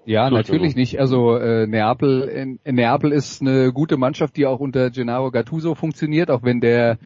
[0.07, 1.01] Ja, natürlich nicht.
[1.01, 5.75] Also äh, Neapel, in, in Neapel ist eine gute Mannschaft, die auch unter Gennaro Gattuso
[5.75, 6.97] funktioniert, auch wenn der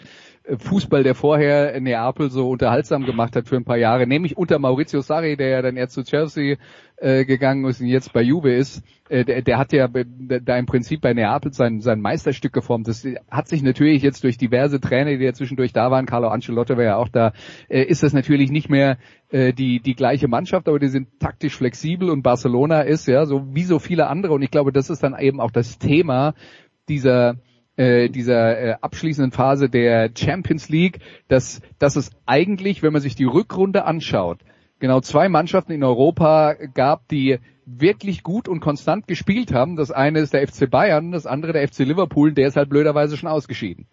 [0.57, 5.01] Fußball, der vorher Neapel so unterhaltsam gemacht hat für ein paar Jahre, nämlich unter Maurizio
[5.01, 6.57] Sarri, der ja dann erst zu Chelsea
[6.97, 10.65] äh, gegangen ist und jetzt bei Juve ist, äh, der, der hat ja da im
[10.65, 12.87] Prinzip bei Neapel sein, sein Meisterstück geformt.
[12.87, 16.75] Das hat sich natürlich jetzt durch diverse Trainer, die ja zwischendurch da waren, Carlo Ancelotti
[16.75, 17.33] war ja auch da,
[17.69, 18.97] äh, ist das natürlich nicht mehr
[19.29, 23.53] äh, die, die gleiche Mannschaft, aber die sind taktisch flexibel und Barcelona ist ja so
[23.53, 26.33] wie so viele andere und ich glaube, das ist dann eben auch das Thema
[26.89, 27.35] dieser
[27.77, 33.15] äh, dieser äh, abschließenden Phase der Champions League, dass, dass es eigentlich, wenn man sich
[33.15, 34.39] die Rückrunde anschaut,
[34.79, 39.75] genau zwei Mannschaften in Europa gab, die wirklich gut und konstant gespielt haben.
[39.75, 43.15] Das eine ist der FC Bayern, das andere der FC Liverpool, der ist halt blöderweise
[43.17, 43.87] schon ausgeschieden.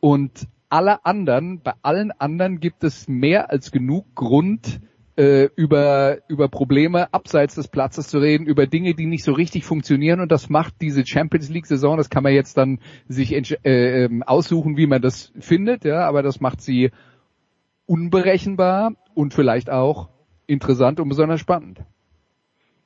[0.00, 4.80] Und alle anderen, bei allen anderen gibt es mehr als genug Grund,
[5.16, 9.64] äh, über, über Probleme abseits des Platzes zu reden, über Dinge, die nicht so richtig
[9.64, 10.20] funktionieren.
[10.20, 14.22] Und das macht diese Champions League Saison, das kann man jetzt dann sich äh, ähm,
[14.22, 16.90] aussuchen, wie man das findet, ja, aber das macht sie
[17.86, 20.10] unberechenbar und vielleicht auch
[20.46, 21.80] interessant und besonders spannend.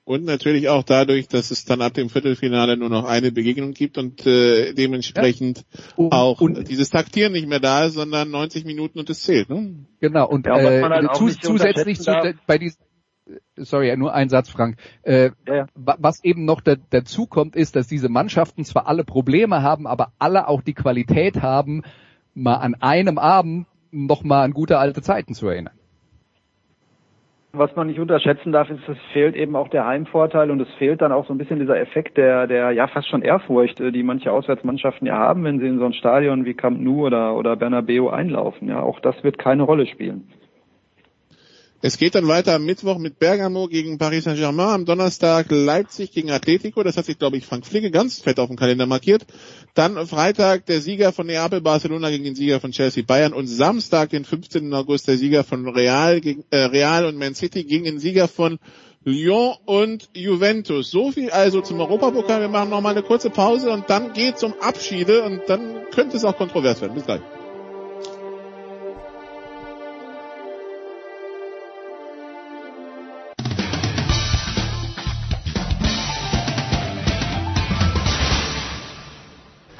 [0.06, 3.96] Und natürlich auch dadurch, dass es dann ab dem Viertelfinale nur noch eine Begegnung gibt
[3.96, 5.64] und äh, dementsprechend
[5.96, 9.48] Und- auch und- dieses Taktieren nicht mehr da ist, sondern 90 Minuten und es zählt.
[9.48, 9.86] Ne?
[10.00, 12.12] Genau, und Ja, äh, halt zu, zusätzlich zu,
[12.46, 12.76] bei diesem
[13.56, 14.76] sorry, nur ein Satz, Frank.
[15.02, 15.66] Äh, Ja, ja.
[15.74, 19.86] wa- Was eben noch da, dazu kommt, ist, dass diese Mannschaften zwar alle Probleme haben,
[19.86, 21.82] aber alle auch die Qualität haben,
[22.34, 25.72] mal an einem Abend noch mal an gute alte Zeiten zu erinnern.
[27.56, 31.00] Was man nicht unterschätzen darf, ist, es fehlt eben auch der Heimvorteil und es fehlt
[31.00, 34.02] dann auch so ein bisschen dieser Effekt der, der ja fast schon Ehrfurcht, äh, die
[34.02, 37.54] manche Auswärtsmannschaften ja haben, wenn sie in so ein Stadion wie Camp Nou oder, oder
[37.54, 38.68] Bernabeu einlaufen.
[38.68, 40.26] Ja, auch das wird keine Rolle spielen.
[41.86, 46.30] Es geht dann weiter am Mittwoch mit Bergamo gegen Paris Saint-Germain, am Donnerstag Leipzig gegen
[46.30, 49.26] Atletico, das hat sich, glaube ich, Frank Flicke ganz fett auf dem Kalender markiert.
[49.74, 54.08] Dann Freitag der Sieger von Neapel Barcelona gegen den Sieger von Chelsea Bayern und Samstag,
[54.08, 54.72] den 15.
[54.72, 58.58] August, der Sieger von Real, gegen, äh, Real und Man City gegen den Sieger von
[59.04, 60.90] Lyon und Juventus.
[60.90, 62.40] So viel also zum Europapokal.
[62.40, 66.24] Wir machen nochmal eine kurze Pause und dann geht's um Abschiede und dann könnte es
[66.24, 66.94] auch kontrovers werden.
[66.94, 67.20] Bis gleich.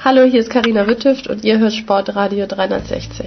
[0.05, 3.27] Hallo, hier ist Karina Wittüft und ihr hört Sportradio 360.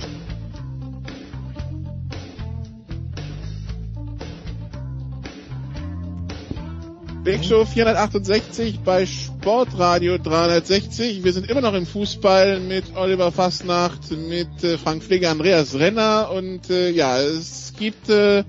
[7.24, 11.24] Big Show 468 bei Sportradio 360.
[11.24, 16.30] Wir sind immer noch im Fußball mit Oliver Fastnacht, mit äh, Frank Pfleger, Andreas Renner
[16.30, 18.44] und äh, ja, es gibt äh,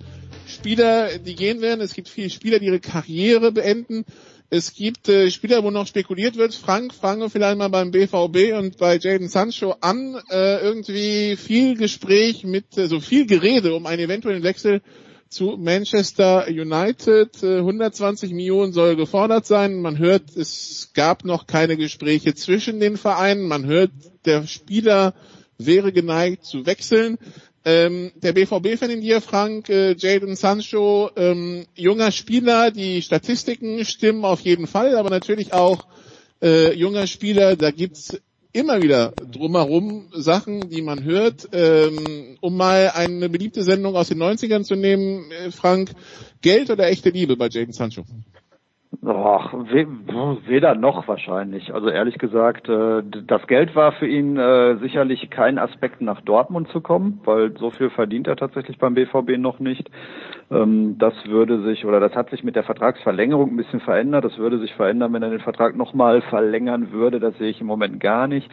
[0.47, 1.81] Spieler, die gehen werden.
[1.81, 4.05] Es gibt viele Spieler, die ihre Karriere beenden.
[4.51, 6.55] Es gibt äh, Spieler, wo noch spekuliert wird.
[6.55, 10.19] Frank, fangen wir vielleicht mal beim BVB und bei Jaden Sancho an.
[10.31, 14.81] Äh, irgendwie viel Gespräch mit, äh, so viel Gerede um einen eventuellen Wechsel
[15.29, 17.45] zu Manchester United.
[17.45, 19.83] 120 Millionen soll gefordert sein.
[19.83, 23.47] Man hört, es gab noch keine Gespräche zwischen den Vereinen.
[23.47, 23.91] Man hört,
[24.25, 25.15] der Spieler
[25.59, 27.19] wäre geneigt zu wechseln.
[27.71, 34.25] Ähm, der BVB-Fan in dir, Frank, äh, Jadon Sancho, ähm, junger Spieler, die Statistiken stimmen
[34.25, 35.87] auf jeden Fall, aber natürlich auch
[36.41, 38.19] äh, junger Spieler, da gibt's
[38.55, 41.47] immer wieder drumherum Sachen, die man hört.
[41.53, 45.91] Ähm, um mal eine beliebte Sendung aus den 90ern zu nehmen, äh, Frank,
[46.41, 48.07] Geld oder echte Liebe bei Jaden Sancho?
[49.07, 51.75] Ach, weder noch wahrscheinlich.
[51.75, 56.69] Also ehrlich gesagt, äh, das Geld war für ihn äh, sicherlich kein Aspekt, nach Dortmund
[56.69, 59.91] zu kommen, weil so viel verdient er tatsächlich beim BVB noch nicht.
[60.51, 64.25] Ähm, das würde sich, oder das hat sich mit der Vertragsverlängerung ein bisschen verändert.
[64.25, 67.21] Das würde sich verändern, wenn er den Vertrag nochmal verlängern würde.
[67.21, 68.51] Das sehe ich im Moment gar nicht.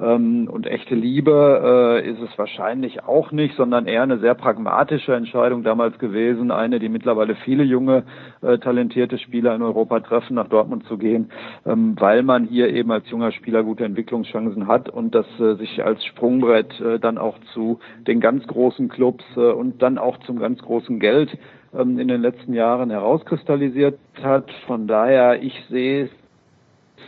[0.00, 5.14] Ähm, und echte Liebe äh, ist es wahrscheinlich auch nicht, sondern eher eine sehr pragmatische
[5.14, 6.50] Entscheidung damals gewesen.
[6.50, 8.04] Eine, die mittlerweile viele junge,
[8.40, 11.30] äh, talentierte Spieler in Europa treffen, nach Dortmund zu gehen,
[11.66, 15.84] ähm, weil man hier eben als junger Spieler gute Entwicklungschancen hat und das äh, sich
[15.84, 20.38] als Sprungbrett äh, dann auch zu den ganz großen Clubs äh, und dann auch zum
[20.38, 21.36] ganz großen Geld
[21.74, 24.50] ähm, in den letzten Jahren herauskristallisiert hat.
[24.66, 26.10] Von daher, ich sehe es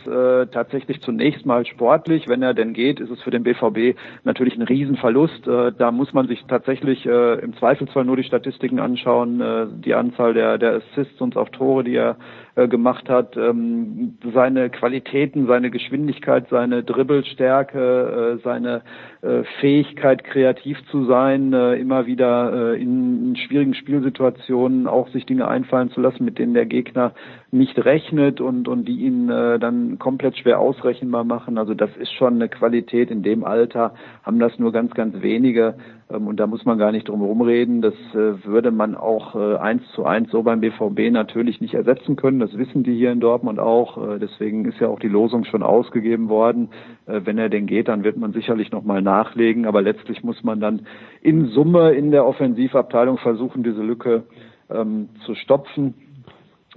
[0.07, 2.27] äh, tatsächlich zunächst mal sportlich.
[2.27, 5.47] Wenn er denn geht, ist es für den BVB natürlich ein Riesenverlust.
[5.47, 9.93] Äh, da muss man sich tatsächlich äh, im Zweifelsfall nur die Statistiken anschauen, äh, die
[9.93, 12.17] Anzahl der, der Assists und auch Tore, die er
[12.55, 18.81] äh, gemacht hat, ähm, seine Qualitäten, seine Geschwindigkeit, seine Dribbelstärke, äh, seine
[19.21, 25.25] äh, Fähigkeit, kreativ zu sein, äh, immer wieder äh, in, in schwierigen Spielsituationen auch sich
[25.25, 27.13] Dinge einfallen zu lassen, mit denen der Gegner
[27.51, 31.57] nicht rechnet und, und die ihn äh, dann komplett schwer ausrechenbar machen.
[31.57, 33.11] Also das ist schon eine Qualität.
[33.11, 35.75] In dem Alter haben das nur ganz, ganz wenige.
[36.11, 37.81] Ähm, und da muss man gar nicht drum herum reden.
[37.81, 42.15] Das äh, würde man auch äh, eins zu eins so beim BVB natürlich nicht ersetzen
[42.15, 42.39] können.
[42.39, 43.97] Das wissen die hier in Dortmund auch.
[43.97, 46.69] Äh, deswegen ist ja auch die Losung schon ausgegeben worden.
[47.05, 49.65] Wenn er denn geht, dann wird man sicherlich nochmal nachlegen.
[49.65, 50.85] Aber letztlich muss man dann
[51.21, 54.23] in Summe in der Offensivabteilung versuchen, diese Lücke
[54.69, 55.93] ähm, zu stopfen.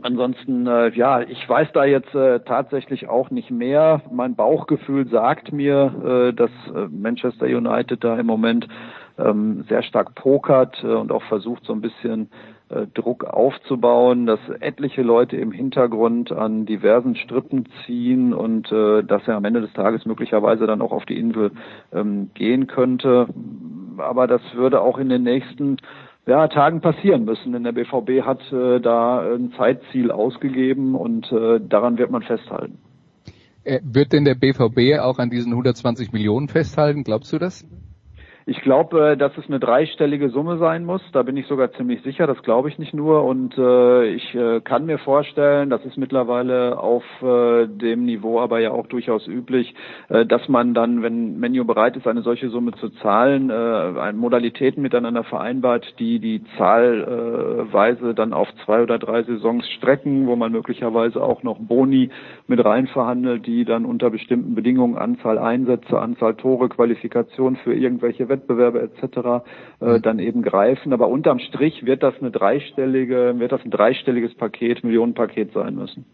[0.02, 4.02] Ansonsten, äh, ja, ich weiß da jetzt äh, tatsächlich auch nicht mehr.
[4.10, 6.50] Mein Bauchgefühl sagt mir, äh, dass
[6.90, 8.66] Manchester United da im Moment
[9.18, 12.30] ähm, sehr stark pokert äh, und auch versucht, so ein bisschen
[12.68, 19.26] äh, Druck aufzubauen, dass etliche Leute im Hintergrund an diversen Strippen ziehen und äh, dass
[19.28, 21.52] er am Ende des Tages möglicherweise dann auch auf die Insel
[21.92, 23.28] ähm, gehen könnte.
[23.98, 25.76] Aber das würde auch in den nächsten
[26.26, 31.60] ja, Tagen passieren müssen, denn der BVB hat äh, da ein Zeitziel ausgegeben und äh,
[31.60, 32.78] daran wird man festhalten.
[33.62, 37.04] Äh, wird denn der BVB auch an diesen 120 Millionen festhalten?
[37.04, 37.66] Glaubst du das?
[38.46, 41.00] Ich glaube, äh, dass es eine dreistellige Summe sein muss.
[41.12, 42.26] Da bin ich sogar ziemlich sicher.
[42.26, 43.24] Das glaube ich nicht nur.
[43.24, 48.60] Und äh, ich äh, kann mir vorstellen, das ist mittlerweile auf äh, dem Niveau aber
[48.60, 49.74] ja auch durchaus üblich,
[50.10, 54.82] äh, dass man dann, wenn Menu bereit ist, eine solche Summe zu zahlen, äh, Modalitäten
[54.82, 61.22] miteinander vereinbart, die die Zahlweise dann auf zwei oder drei Saisons strecken, wo man möglicherweise
[61.22, 62.10] auch noch Boni
[62.46, 68.28] mit rein verhandelt, die dann unter bestimmten Bedingungen Anzahl Einsätze, Anzahl Tore, Qualifikation für irgendwelche
[68.34, 69.02] Wettbewerbe etc.
[69.80, 70.02] Äh, mhm.
[70.02, 70.92] dann eben greifen.
[70.92, 76.04] Aber unterm Strich wird das eine dreistellige, wird das ein dreistelliges Paket, Millionenpaket sein müssen.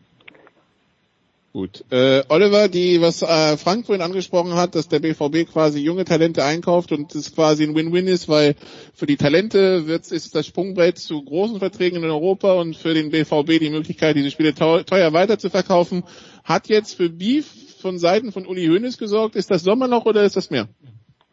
[1.53, 1.85] Gut.
[1.91, 6.45] Äh, Oliver, die, was äh, Frank vorhin angesprochen hat, dass der BVB quasi junge Talente
[6.45, 8.55] einkauft und es quasi ein Win-Win ist, weil
[8.95, 13.11] für die Talente wird, ist das Sprungbrett zu großen Verträgen in Europa und für den
[13.11, 16.05] BVB die Möglichkeit, diese Spiele teuer, teuer weiter zu verkaufen,
[16.45, 17.49] hat jetzt für Beef
[17.81, 19.35] von Seiten von Uli Hoeneß gesorgt.
[19.35, 20.69] Ist das Sommerloch oder ist das mehr?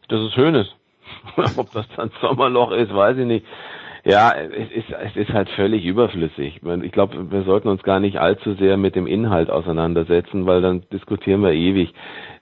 [0.08, 0.66] Das ist Hönes.
[1.56, 3.46] Ob das dann Sommerloch ist, weiß ich nicht.
[4.04, 6.60] Ja, es ist, es ist halt völlig überflüssig.
[6.82, 10.82] Ich glaube, wir sollten uns gar nicht allzu sehr mit dem Inhalt auseinandersetzen, weil dann
[10.92, 11.92] diskutieren wir ewig.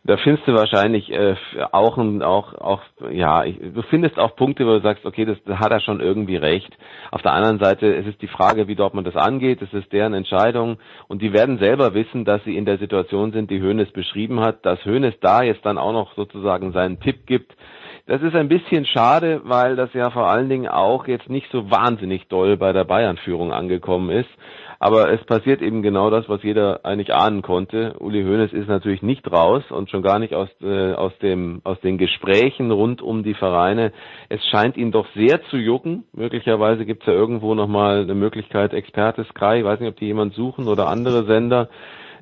[0.05, 1.35] Da findest du wahrscheinlich äh,
[1.73, 5.59] auch, auch, auch, ja, ich, du findest auch Punkte, wo du sagst, okay, das, da
[5.59, 6.73] hat er schon irgendwie recht.
[7.11, 9.61] Auf der anderen Seite, es ist die Frage, wie dort man das angeht.
[9.61, 10.77] Es ist deren Entscheidung
[11.09, 14.65] und die werden selber wissen, dass sie in der Situation sind, die Hönes beschrieben hat,
[14.65, 17.57] dass Hönes da jetzt dann auch noch sozusagen seinen Tipp gibt
[18.07, 21.71] das ist ein bisschen schade, weil das ja vor allen Dingen auch jetzt nicht so
[21.71, 24.29] wahnsinnig doll bei der Bayern-Führung angekommen ist.
[24.79, 27.95] Aber es passiert eben genau das, was jeder eigentlich ahnen konnte.
[27.99, 31.81] Uli Hoeneß ist natürlich nicht raus und schon gar nicht aus, äh, aus, dem, aus
[31.81, 33.93] den Gesprächen rund um die Vereine.
[34.29, 36.05] Es scheint ihn doch sehr zu jucken.
[36.13, 40.07] Möglicherweise gibt es ja irgendwo nochmal eine Möglichkeit, Experte Sky, ich weiß nicht, ob die
[40.07, 41.71] jemand suchen oder andere Sender.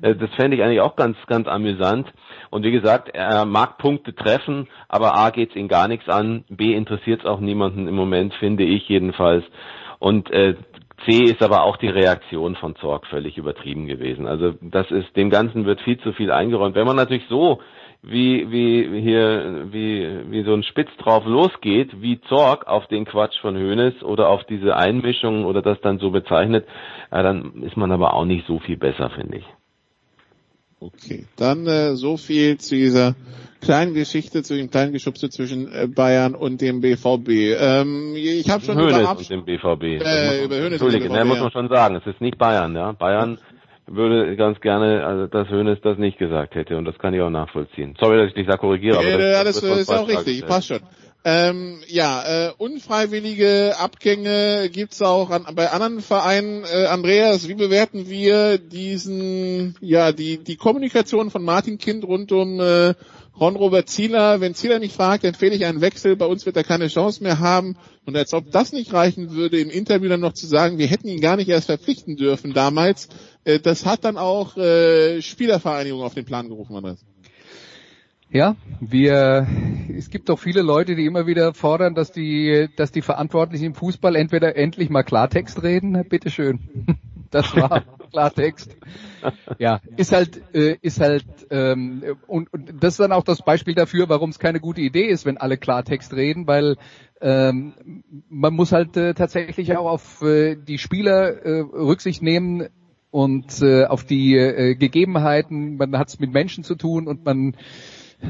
[0.01, 2.07] Äh, das fände ich eigentlich auch ganz, ganz amüsant.
[2.55, 6.45] Und wie gesagt, er mag Punkte treffen, aber A geht es ihn gar nichts an,
[6.47, 9.43] B interessiert es auch niemanden im Moment, finde ich jedenfalls.
[9.99, 10.55] Und äh,
[11.03, 14.25] C ist aber auch die Reaktion von Zorg völlig übertrieben gewesen.
[14.25, 16.75] Also das ist, dem Ganzen wird viel zu viel eingeräumt.
[16.75, 17.59] Wenn man natürlich so
[18.01, 23.37] wie, wie hier, wie, wie so ein Spitz drauf losgeht, wie Zorg auf den Quatsch
[23.41, 26.65] von Hoeneß oder auf diese Einmischung oder das dann so bezeichnet,
[27.11, 29.45] ja, dann ist man aber auch nicht so viel besser, finde ich.
[30.93, 33.15] Okay, dann äh, so viel zu dieser
[33.61, 37.29] kleinen Geschichte, zu dem kleinen Geschubse zwischen äh, Bayern und dem BVB.
[37.59, 39.83] Ähm, ich habe schon Hönes über und dem BVB.
[39.83, 42.91] Äh, über Hönes Entschuldige, BVB, muss man schon sagen, es ist nicht Bayern, ja.
[42.91, 43.39] Bayern
[43.87, 47.29] würde ganz gerne, also dass Hönes das nicht gesagt hätte und das kann ich auch
[47.29, 47.95] nachvollziehen.
[47.99, 50.67] Sorry, dass ich dich da korrigiere, aber äh, das, das, das ist auch richtig, passt
[50.67, 50.79] schon.
[51.27, 56.63] Ähm, ja, äh, unfreiwillige Abgänge gibt's auch an, bei anderen Vereinen.
[56.65, 62.59] Äh, Andreas, wie bewerten wir diesen, ja, die die Kommunikation von Martin Kind rund um
[62.59, 62.93] äh,
[63.39, 64.39] Ron-Robert Zieler?
[64.39, 66.15] Wenn Zieler nicht fragt, empfehle ich einen Wechsel.
[66.15, 67.75] Bei uns wird er keine Chance mehr haben.
[68.05, 71.07] Und als ob das nicht reichen würde, im Interview dann noch zu sagen, wir hätten
[71.07, 73.09] ihn gar nicht erst verpflichten dürfen damals.
[73.45, 77.03] Äh, das hat dann auch äh, Spielervereinigung auf den Plan gerufen, Andreas.
[78.31, 79.47] Ja, wir,
[79.95, 83.75] es gibt doch viele Leute, die immer wieder fordern, dass die, dass die Verantwortlichen im
[83.75, 86.03] Fußball entweder endlich mal Klartext reden.
[86.07, 86.59] Bitteschön.
[87.31, 88.77] Das war Klartext.
[89.57, 93.73] Ja, ist halt, äh, ist halt, ähm, und, und das ist dann auch das Beispiel
[93.73, 96.77] dafür, warum es keine gute Idee ist, wenn alle Klartext reden, weil
[97.19, 97.73] ähm,
[98.29, 102.69] man muss halt äh, tatsächlich auch auf äh, die Spieler äh, Rücksicht nehmen
[103.11, 105.75] und äh, auf die äh, Gegebenheiten.
[105.75, 107.57] Man hat es mit Menschen zu tun und man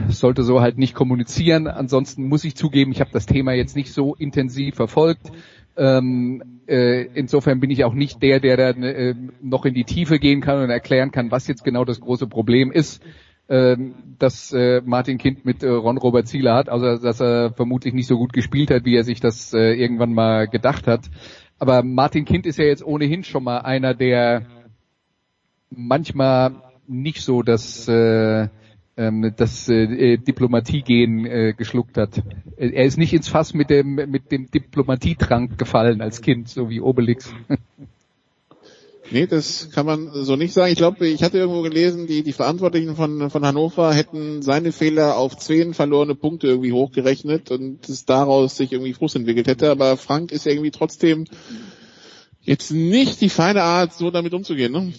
[0.10, 1.68] sollte so halt nicht kommunizieren.
[1.68, 5.32] Ansonsten muss ich zugeben, ich habe das Thema jetzt nicht so intensiv verfolgt.
[5.78, 10.20] Ähm, äh, insofern bin ich auch nicht der, der dann äh, noch in die Tiefe
[10.20, 13.04] gehen kann und erklären kann, was jetzt genau das große Problem ist,
[13.48, 13.76] äh,
[14.18, 18.08] dass äh, Martin Kind mit äh, Ron Robert Zieler hat, also dass er vermutlich nicht
[18.08, 21.10] so gut gespielt hat, wie er sich das äh, irgendwann mal gedacht hat.
[21.60, 24.46] Aber Martin Kind ist ja jetzt ohnehin schon mal einer, der
[25.70, 26.56] manchmal
[26.88, 28.48] nicht so das äh,
[28.98, 32.22] ähm, das äh, Diplomatiegehen äh, geschluckt hat.
[32.58, 36.82] Er ist nicht ins Fass mit dem mit dem Diplomatietrank gefallen als Kind, so wie
[36.82, 37.34] Obelix.
[39.12, 40.72] Nee, das kann man so nicht sagen.
[40.72, 45.18] Ich glaube, ich hatte irgendwo gelesen, die, die Verantwortlichen von, von Hannover hätten seine Fehler
[45.18, 49.70] auf zehn verlorene Punkte irgendwie hochgerechnet und es daraus sich irgendwie Frust entwickelt hätte.
[49.70, 51.26] Aber Frank ist irgendwie trotzdem
[52.42, 54.72] jetzt nicht die feine Art, so damit umzugehen.
[54.72, 54.92] Ne?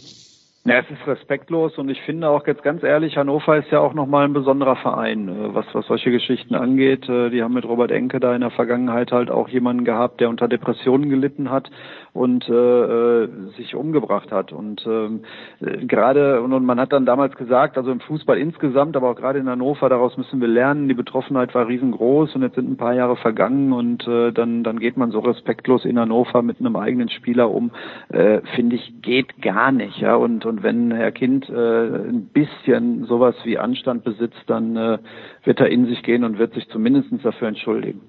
[0.67, 3.95] Ja, es ist respektlos und ich finde auch jetzt ganz ehrlich, Hannover ist ja auch
[3.95, 7.09] nochmal ein besonderer Verein, äh, was, was solche Geschichten angeht.
[7.09, 10.29] Äh, die haben mit Robert Enke da in der Vergangenheit halt auch jemanden gehabt, der
[10.29, 11.71] unter Depressionen gelitten hat
[12.17, 14.53] und äh, äh sich umgebracht hat.
[14.53, 15.21] Und ähm,
[15.61, 19.39] gerade, und, und man hat dann damals gesagt, also im Fußball insgesamt, aber auch gerade
[19.39, 22.95] in Hannover, daraus müssen wir lernen, die Betroffenheit war riesengroß und jetzt sind ein paar
[22.95, 27.09] Jahre vergangen und äh, dann, dann geht man so respektlos in Hannover mit einem eigenen
[27.09, 27.71] Spieler um,
[28.09, 29.99] äh, finde ich, geht gar nicht.
[29.99, 34.99] Ja, und, und wenn Herr Kind äh, ein bisschen sowas wie Anstand besitzt, dann äh,
[35.45, 38.01] wird er in sich gehen und wird sich zumindest dafür entschuldigen.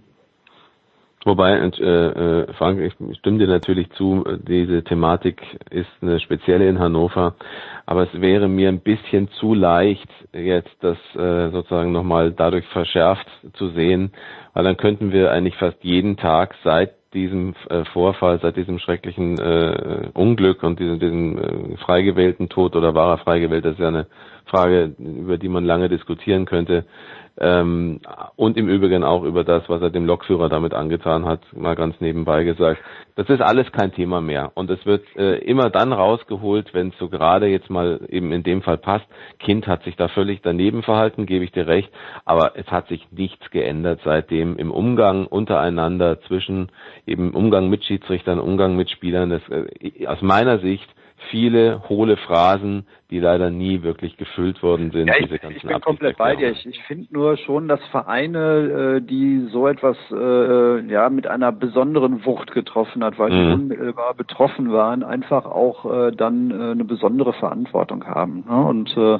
[1.27, 6.79] Wobei, äh, äh, Frank, ich stimme dir natürlich zu, diese Thematik ist eine spezielle in
[6.79, 7.35] Hannover,
[7.85, 13.27] aber es wäre mir ein bisschen zu leicht, jetzt das äh, sozusagen nochmal dadurch verschärft
[13.55, 14.13] zu sehen,
[14.53, 19.37] weil dann könnten wir eigentlich fast jeden Tag seit diesem äh, Vorfall, seit diesem schrecklichen
[19.37, 21.37] äh, Unglück und diesem, diesem
[21.73, 24.07] äh, frei gewählten Tod oder war er frei gewählt, das ist ja eine
[24.45, 26.85] Frage, über die man lange diskutieren könnte,
[27.39, 27.99] Ähm,
[28.35, 31.99] und im Übrigen auch über das, was er dem Lokführer damit angetan hat, mal ganz
[32.01, 32.81] nebenbei gesagt.
[33.15, 34.51] Das ist alles kein Thema mehr.
[34.55, 38.41] Und es wird äh, immer dann rausgeholt, wenn es so gerade jetzt mal eben in
[38.41, 39.05] dem Fall passt.
[39.39, 41.89] Kind hat sich da völlig daneben verhalten, gebe ich dir recht.
[42.25, 46.69] Aber es hat sich nichts geändert seitdem im Umgang untereinander zwischen
[47.05, 49.29] eben Umgang mit Schiedsrichtern, Umgang mit Spielern.
[49.29, 50.87] Das, äh, aus meiner Sicht
[51.29, 55.07] viele hohle Phrasen, die leider nie wirklich gefüllt worden sind.
[55.07, 56.51] Ja, ich, ich bin komplett bei dir.
[56.51, 61.51] Ich, ich finde nur schon, dass Vereine, äh, die so etwas äh, ja mit einer
[61.51, 63.35] besonderen Wucht getroffen hat, weil mhm.
[63.35, 68.45] sie unmittelbar betroffen waren, einfach auch äh, dann äh, eine besondere Verantwortung haben.
[68.47, 68.65] Ne?
[68.65, 69.19] Und äh,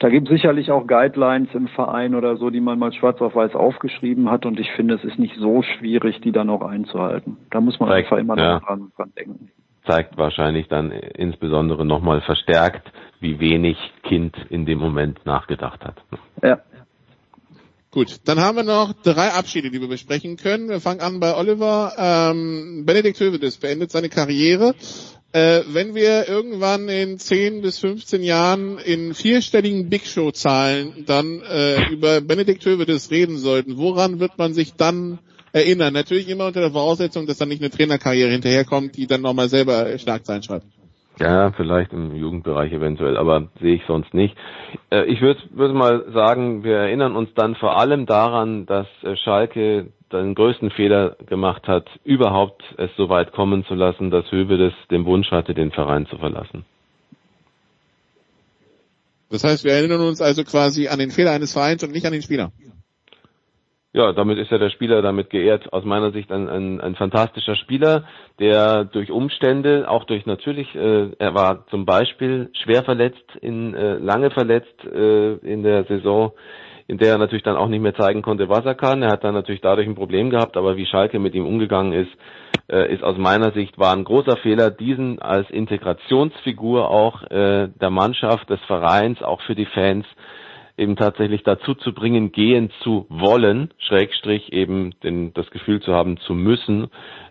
[0.00, 3.34] da gibt es sicherlich auch Guidelines im Verein oder so, die man mal schwarz auf
[3.34, 4.44] weiß aufgeschrieben hat.
[4.44, 7.38] Und ich finde, es ist nicht so schwierig, die dann auch einzuhalten.
[7.50, 8.60] Da muss man Vielleicht, einfach immer ja.
[8.60, 9.50] dran denken
[9.86, 15.96] zeigt wahrscheinlich dann insbesondere nochmal verstärkt, wie wenig Kind in dem Moment nachgedacht hat.
[16.42, 16.60] Ja.
[17.90, 20.68] Gut, dann haben wir noch drei Abschiede, die wir besprechen können.
[20.68, 21.92] Wir fangen an bei Oliver.
[21.96, 24.74] Ähm, Benedikt Hövedes beendet seine Karriere.
[25.30, 31.40] Äh, wenn wir irgendwann in 10 bis 15 Jahren in vierstelligen Big Show Zahlen dann
[31.42, 35.20] äh, über Benedikt Hövedes reden sollten, woran wird man sich dann
[35.54, 35.94] erinnern.
[35.94, 39.96] Natürlich immer unter der Voraussetzung, dass dann nicht eine Trainerkarriere hinterherkommt, die dann nochmal selber
[39.98, 40.66] Schlagzeilen schreibt.
[41.20, 44.36] Ja, vielleicht im Jugendbereich eventuell, aber sehe ich sonst nicht.
[44.90, 49.16] Äh, ich würde würd mal sagen, wir erinnern uns dann vor allem daran, dass äh,
[49.16, 54.72] Schalke den größten Fehler gemacht hat, überhaupt es so weit kommen zu lassen, dass Höbe
[54.90, 56.64] den Wunsch hatte, den Verein zu verlassen.
[59.30, 62.12] Das heißt, wir erinnern uns also quasi an den Fehler eines Vereins und nicht an
[62.12, 62.52] den Spieler.
[63.96, 65.72] Ja, damit ist ja der Spieler damit geehrt.
[65.72, 68.02] Aus meiner Sicht ein, ein, ein fantastischer Spieler,
[68.40, 73.94] der durch Umstände, auch durch natürlich, äh, er war zum Beispiel schwer verletzt, in äh,
[73.94, 76.32] lange verletzt äh, in der Saison,
[76.88, 79.00] in der er natürlich dann auch nicht mehr zeigen konnte, was er kann.
[79.00, 82.10] Er hat dann natürlich dadurch ein Problem gehabt, aber wie Schalke mit ihm umgegangen ist,
[82.68, 87.90] äh, ist aus meiner Sicht war ein großer Fehler, diesen als Integrationsfigur auch äh, der
[87.90, 90.04] Mannschaft, des Vereins, auch für die Fans
[90.76, 96.16] eben tatsächlich dazu zu bringen, gehen zu wollen, Schrägstrich eben den, das Gefühl zu haben
[96.18, 96.88] zu müssen,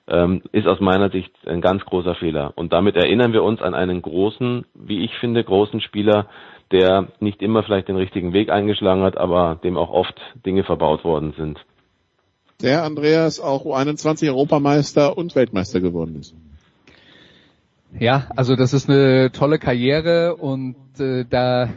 [0.08, 2.54] ähm, ist aus meiner Sicht ein ganz großer Fehler.
[2.56, 6.28] Und damit erinnern wir uns an einen großen, wie ich finde, großen Spieler,
[6.72, 11.04] der nicht immer vielleicht den richtigen Weg eingeschlagen hat, aber dem auch oft Dinge verbaut
[11.04, 11.60] worden sind.
[12.62, 16.34] Der Andreas auch U21 Europameister und Weltmeister geworden ist.
[18.00, 21.70] Ja, also das ist eine tolle Karriere und äh, da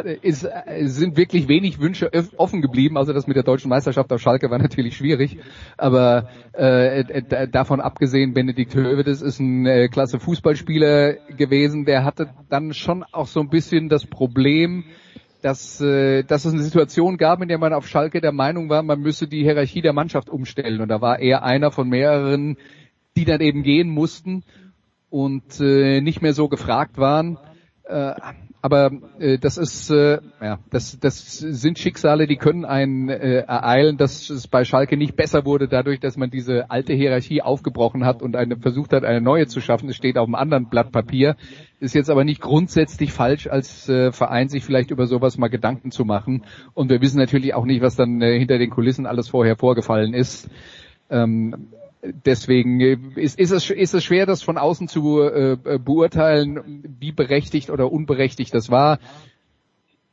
[0.00, 0.46] ist,
[0.82, 2.96] sind wirklich wenig Wünsche offen geblieben.
[2.96, 5.38] Also das mit der deutschen Meisterschaft auf Schalke war natürlich schwierig.
[5.76, 11.84] Aber äh, davon abgesehen, Benedikt Hövedes ist ein äh, klasse Fußballspieler gewesen.
[11.84, 14.84] Der hatte dann schon auch so ein bisschen das Problem,
[15.42, 18.82] dass, äh, dass es eine Situation gab, in der man auf Schalke der Meinung war,
[18.82, 20.80] man müsse die Hierarchie der Mannschaft umstellen.
[20.80, 22.56] Und da war er einer von mehreren,
[23.14, 24.42] die dann eben gehen mussten
[25.10, 27.38] und äh, nicht mehr so gefragt waren.
[27.84, 28.14] Äh,
[28.64, 33.98] aber äh, das ist äh, ja das das sind Schicksale, die können einen äh, ereilen,
[33.98, 38.22] dass es bei Schalke nicht besser wurde dadurch, dass man diese alte Hierarchie aufgebrochen hat
[38.22, 39.90] und eine versucht hat, eine neue zu schaffen.
[39.90, 41.36] Es steht auf einem anderen Blatt Papier.
[41.78, 45.90] Ist jetzt aber nicht grundsätzlich falsch, als äh, Verein sich vielleicht über sowas mal Gedanken
[45.90, 46.46] zu machen.
[46.72, 50.14] Und wir wissen natürlich auch nicht, was dann äh, hinter den Kulissen alles vorher vorgefallen
[50.14, 50.48] ist.
[51.10, 51.68] Ähm,
[52.04, 57.12] deswegen äh, ist, ist, es, ist es schwer, das von außen zu äh, beurteilen, wie
[57.12, 58.98] berechtigt oder unberechtigt das war.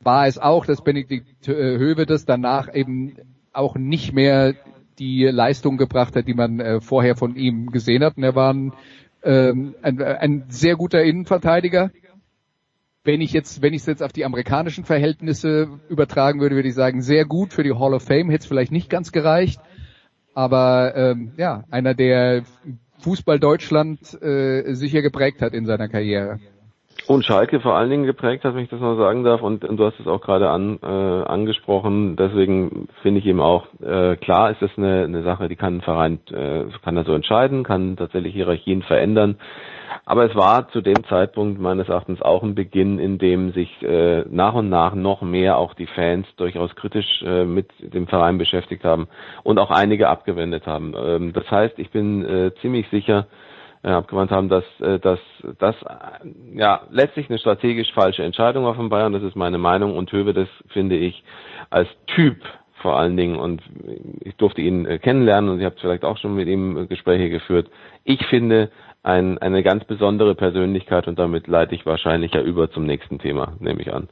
[0.00, 3.16] War es auch, dass Benedikt äh, Höwe das danach eben
[3.52, 4.54] auch nicht mehr
[4.98, 8.16] die Leistung gebracht hat, die man äh, vorher von ihm gesehen hat.
[8.16, 8.72] Und er war ein,
[9.22, 11.90] ähm, ein, ein sehr guter Innenverteidiger.
[13.04, 16.74] Wenn ich jetzt, wenn ich es jetzt auf die amerikanischen Verhältnisse übertragen würde, würde ich
[16.74, 19.60] sagen, sehr gut für die Hall of Fame, hätte es vielleicht nicht ganz gereicht
[20.34, 22.42] aber ähm, ja, einer, der
[23.00, 26.38] Fußball Deutschland äh, sicher geprägt hat in seiner Karriere.
[27.08, 29.76] Und Schalke vor allen Dingen geprägt hat, wenn ich das mal sagen darf, und, und
[29.76, 34.52] du hast es auch gerade an, äh, angesprochen, deswegen finde ich eben auch, äh, klar
[34.52, 37.96] ist das eine, eine Sache, die kann ein Verein, äh, kann er so entscheiden, kann
[37.96, 39.36] tatsächlich Hierarchien verändern.
[40.04, 44.24] Aber es war zu dem Zeitpunkt meines Erachtens auch ein Beginn, in dem sich äh,
[44.28, 48.84] nach und nach noch mehr auch die Fans durchaus kritisch äh, mit dem Verein beschäftigt
[48.84, 49.08] haben
[49.42, 50.94] und auch einige abgewendet haben.
[50.96, 53.26] Ähm, das heißt, ich bin äh, ziemlich sicher,
[53.82, 55.18] äh, abgewandt haben, dass äh, dass
[55.58, 59.12] das äh, ja letztlich eine strategisch falsche Entscheidung war von Bayern.
[59.12, 61.24] Das ist meine Meinung und Höwe, das finde ich
[61.70, 62.36] als Typ
[62.82, 63.62] vor allen Dingen und
[64.20, 67.68] ich durfte ihn äh, kennenlernen und ihr habt vielleicht auch schon mit ihm Gespräche geführt.
[68.04, 68.70] Ich finde,
[69.02, 73.56] ein, eine ganz besondere Persönlichkeit und damit leite ich wahrscheinlich ja über zum nächsten Thema,
[73.58, 74.08] nehme ich an.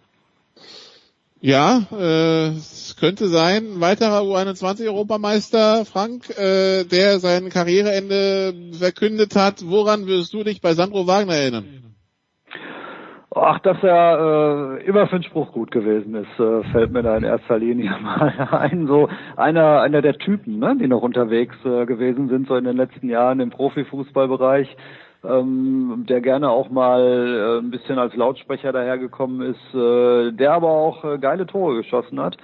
[1.43, 9.63] Ja, äh, es könnte sein, ein weiterer U21-Europameister, Frank, äh, der sein Karriereende verkündet hat.
[9.65, 11.95] Woran wirst du dich bei Sandro Wagner erinnern?
[13.33, 17.17] Ach, dass er äh, immer für den Spruch gut gewesen ist, äh, fällt mir da
[17.17, 18.87] in erster Linie mal ein.
[18.87, 22.77] So einer, einer der Typen, ne, die noch unterwegs äh, gewesen sind, so in den
[22.77, 24.77] letzten Jahren im Profifußballbereich
[25.25, 30.69] ähm, der gerne auch mal äh, ein bisschen als Lautsprecher dahergekommen ist, äh, der aber
[30.69, 32.37] auch äh, geile Tore geschossen hat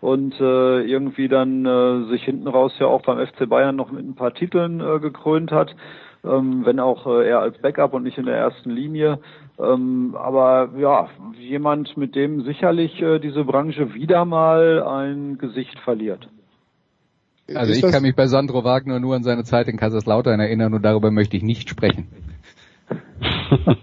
[0.00, 4.04] und äh, irgendwie dann äh, sich hinten raus ja auch beim FC Bayern noch mit
[4.04, 5.74] ein paar Titeln äh, gekrönt hat,
[6.24, 9.20] ähm, wenn auch äh, eher als Backup und nicht in der ersten Linie.
[9.58, 16.28] Ähm, aber ja, jemand, mit dem sicherlich äh, diese Branche wieder mal ein Gesicht verliert.
[17.54, 20.82] Also ich kann mich bei Sandro Wagner nur an seine Zeit in Kaiserslautern erinnern und
[20.82, 22.08] darüber möchte ich nicht sprechen.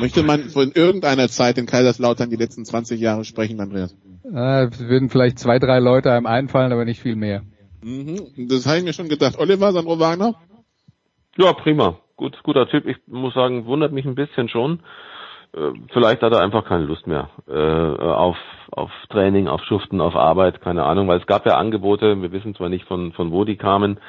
[0.00, 3.94] Möchte man von irgendeiner Zeit in Kaiserslautern die letzten 20 Jahre sprechen, Andreas?
[4.24, 7.42] Äh, es würden vielleicht zwei, drei Leute einem einfallen, aber nicht viel mehr.
[7.82, 9.38] Mhm, das habe ich mir schon gedacht.
[9.38, 10.36] Oliver, Sandro Wagner?
[11.36, 11.98] Ja, prima.
[12.20, 12.86] Gut, guter Typ.
[12.86, 14.80] Ich muss sagen, wundert mich ein bisschen schon.
[15.54, 18.36] Äh, vielleicht hat er einfach keine Lust mehr äh, auf
[18.72, 22.54] auf Training, auf Schuften, auf Arbeit, keine Ahnung, weil es gab ja Angebote, wir wissen
[22.54, 24.00] zwar nicht von von wo die kamen,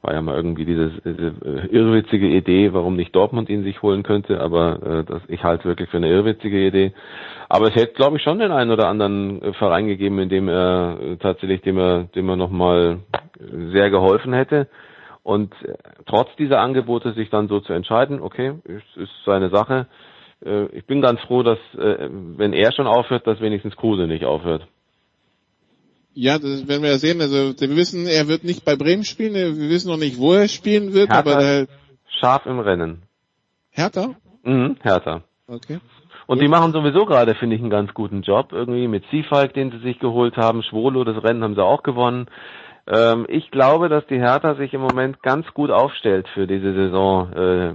[0.00, 4.02] war ja mal irgendwie diese, diese äh, irrwitzige Idee, warum nicht Dortmund ihn sich holen
[4.02, 6.94] könnte, aber äh, das, ich halte wirklich für eine irrwitzige Idee.
[7.50, 11.18] Aber es hätte, glaube ich, schon den einen oder anderen Verein gegeben, in dem er
[11.20, 13.00] tatsächlich, dem er, dem er nochmal
[13.72, 14.68] sehr geholfen hätte.
[15.28, 15.52] Und
[16.06, 19.86] trotz dieser Angebote sich dann so zu entscheiden, okay, ist, ist seine Sache
[20.44, 24.24] äh, ich bin ganz froh, dass äh, wenn er schon aufhört, dass wenigstens Kruse nicht
[24.24, 24.66] aufhört.
[26.14, 27.20] Ja, das werden wir ja sehen.
[27.20, 30.48] Also wir wissen, er wird nicht bei Bremen spielen, wir wissen noch nicht, wo er
[30.48, 31.66] spielen wird, Hertha, aber äh,
[32.20, 33.02] scharf im Rennen.
[33.70, 34.14] Hertha?
[34.42, 35.22] Mhm, Hertha.
[35.46, 35.78] Okay.
[36.26, 38.52] Und die machen sowieso gerade, finde ich, einen ganz guten Job.
[38.52, 42.26] Irgendwie mit Seafalk, den sie sich geholt haben, Schwolo, das Rennen haben sie auch gewonnen.
[42.90, 47.32] Ähm, ich glaube, dass die Hertha sich im Moment ganz gut aufstellt für diese Saison,
[47.32, 47.74] äh,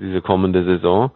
[0.00, 1.12] diese kommende Saison.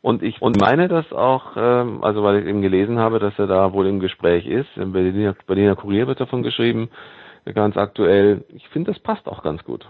[0.00, 3.48] Und ich und meine das auch, ähm, also weil ich eben gelesen habe, dass er
[3.48, 4.68] da wohl im Gespräch ist.
[4.76, 6.88] Im Berliner, Berliner Kurier wird davon geschrieben,
[7.52, 8.44] ganz aktuell.
[8.54, 9.86] Ich finde, das passt auch ganz gut.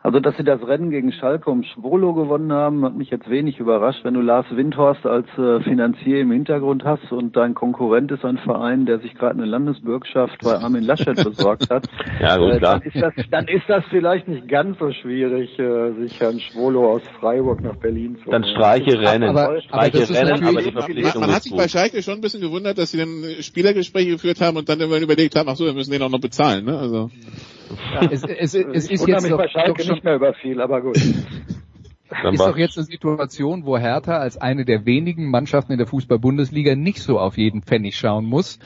[0.00, 3.58] Also, dass sie das Rennen gegen Schalke um Schwolo gewonnen haben, hat mich jetzt wenig
[3.58, 4.04] überrascht.
[4.04, 8.38] Wenn du Lars Windhorst als äh, Finanzier im Hintergrund hast und dein Konkurrent ist ein
[8.38, 11.88] Verein, der sich gerade eine Landesbürgschaft bei Armin Laschet besorgt hat,
[12.20, 12.78] ja, gut, äh, klar.
[12.78, 16.92] Dann, ist das, dann ist das vielleicht nicht ganz so schwierig, äh, sich Herrn Schwolo
[16.92, 19.30] aus Freiburg nach Berlin zu Dann streiche Rennen.
[19.30, 21.66] Aber- streiche aber Rennen, aber die Verpflichtung man hat sich bei.
[21.66, 25.34] Schalke schon ein bisschen gewundert, dass sie dann Spielergespräche geführt haben und dann immer überlegt
[25.34, 26.78] haben, ach so, wir müssen den auch noch bezahlen, ne?
[26.78, 27.10] Also
[28.10, 30.60] Es, es, es ist jetzt mich doch, bei Schalke doch schon nicht mehr über viel,
[30.60, 30.98] aber gut.
[32.08, 35.86] Dann ist doch jetzt eine Situation, wo Hertha als eine der wenigen Mannschaften in der
[35.86, 38.58] Fußball-Bundesliga nicht so auf jeden Pfennig schauen muss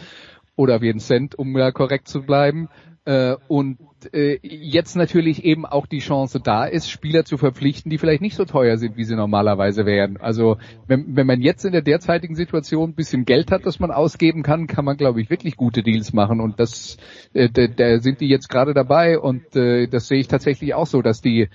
[0.55, 2.69] oder auf jeden Cent, um ja korrekt zu bleiben.
[3.05, 3.79] Äh, und
[4.13, 8.37] äh, jetzt natürlich eben auch die Chance da ist, Spieler zu verpflichten, die vielleicht nicht
[8.37, 10.17] so teuer sind, wie sie normalerweise wären.
[10.19, 13.91] Also wenn, wenn man jetzt in der derzeitigen Situation ein bisschen Geld hat, das man
[13.91, 16.41] ausgeben kann, kann man, glaube ich, wirklich gute Deals machen.
[16.41, 16.97] Und das,
[17.33, 20.87] äh, da, da sind die jetzt gerade dabei und äh, das sehe ich tatsächlich auch
[20.87, 21.49] so, dass die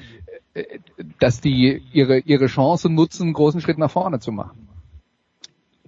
[0.54, 0.64] äh,
[1.20, 4.67] dass die ihre ihre Chance nutzen, einen großen Schritt nach vorne zu machen.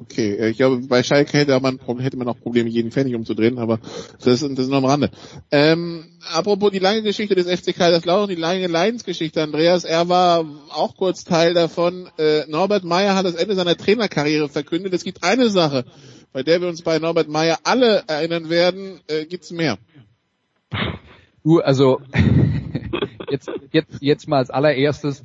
[0.02, 3.58] Okay, äh, ich glaube, bei Schalke hätte man, hätte man auch Probleme, jeden Pfennig umzudrehen,
[3.58, 3.80] aber
[4.24, 5.12] das ist, das ist nur am Rande.
[5.52, 10.96] Ähm, apropos die lange Geschichte des FC Kaiserslautern, die lange Leidensgeschichte, Andreas, er war auch
[10.96, 12.10] kurz Teil davon.
[12.18, 14.94] Äh, Norbert Meyer hat das Ende seiner Trainerkarriere verkündet.
[14.94, 15.84] Es gibt eine Sache,
[16.32, 19.78] bei der wir uns bei Norbert Meyer alle erinnern werden, äh, gibt's mehr.
[21.44, 22.00] Du, also
[23.30, 25.24] jetzt, jetzt, jetzt mal als allererstes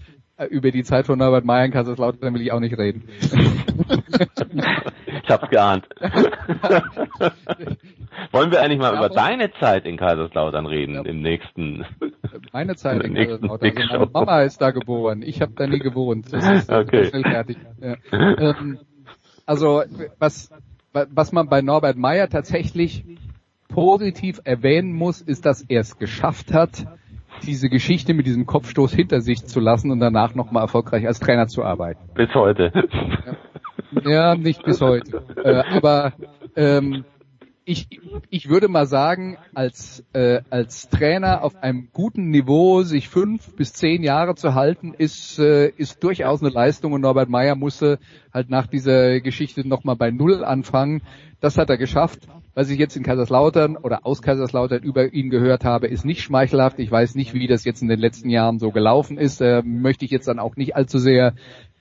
[0.50, 3.04] über die Zeit von Norbert Meyer in Kaiserslautern will ich auch nicht reden.
[5.22, 5.86] Ich hab's geahnt.
[8.32, 11.84] Wollen wir eigentlich mal Ja, über deine Zeit in Kaiserslautern reden im nächsten?
[12.52, 13.72] Meine Zeit in Kaiserslautern.
[13.78, 14.10] Also meine.
[14.12, 15.22] Mama ist da geboren.
[15.22, 16.32] Ich habe da nie gewohnt.
[16.32, 17.06] Das ist Okay.
[17.06, 17.56] schnell fertig.
[17.80, 17.96] Ja.
[18.12, 18.78] Ähm,
[19.46, 19.82] also
[20.18, 20.50] was,
[20.92, 23.04] wa- was man bei Norbert Meyer tatsächlich
[23.68, 26.86] positiv erwähnen muss, ist, dass er es geschafft hat,
[27.46, 31.46] diese Geschichte mit diesem Kopfstoß hinter sich zu lassen und danach nochmal erfolgreich als Trainer
[31.46, 32.00] zu arbeiten.
[32.14, 32.72] Bis heute.
[34.04, 35.22] Ja, nicht bis heute.
[35.42, 36.12] Äh, aber
[36.56, 37.04] ähm,
[37.64, 37.88] ich,
[38.28, 43.72] ich würde mal sagen, als, äh, als Trainer auf einem guten Niveau sich fünf bis
[43.72, 47.98] zehn Jahre zu halten, ist, äh, ist durchaus eine Leistung und Norbert Meyer musste
[48.32, 51.02] halt nach dieser Geschichte nochmal bei Null anfangen.
[51.40, 52.28] Das hat er geschafft.
[52.56, 56.78] Was ich jetzt in Kaiserslautern oder aus Kaiserslautern über ihn gehört habe, ist nicht schmeichelhaft.
[56.78, 59.40] Ich weiß nicht, wie das jetzt in den letzten Jahren so gelaufen ist.
[59.40, 61.34] Äh, möchte ich jetzt dann auch nicht allzu sehr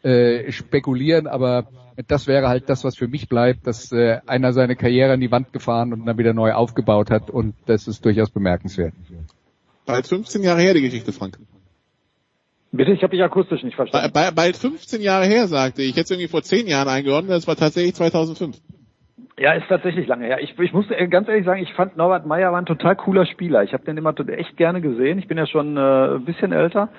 [0.03, 1.67] äh, spekulieren, aber
[2.07, 5.31] das wäre halt das, was für mich bleibt, dass äh, einer seine Karriere an die
[5.31, 8.93] Wand gefahren und dann wieder neu aufgebaut hat und das ist durchaus bemerkenswert.
[9.85, 11.37] Bald 15 Jahre her die Geschichte, Frank.
[12.71, 14.11] Bitte, ich habe dich akustisch nicht verstanden.
[14.13, 15.89] Bei, bald 15 Jahre her, sagte ich.
[15.89, 18.57] Ich hätte es irgendwie vor 10 Jahren eingeordnet, das war tatsächlich 2005.
[19.37, 20.39] Ja, ist tatsächlich lange her.
[20.41, 23.63] Ich, ich muss ganz ehrlich sagen, ich fand Norbert Meyer war ein total cooler Spieler.
[23.63, 25.17] Ich habe den immer echt gerne gesehen.
[25.17, 26.89] Ich bin ja schon äh, ein bisschen älter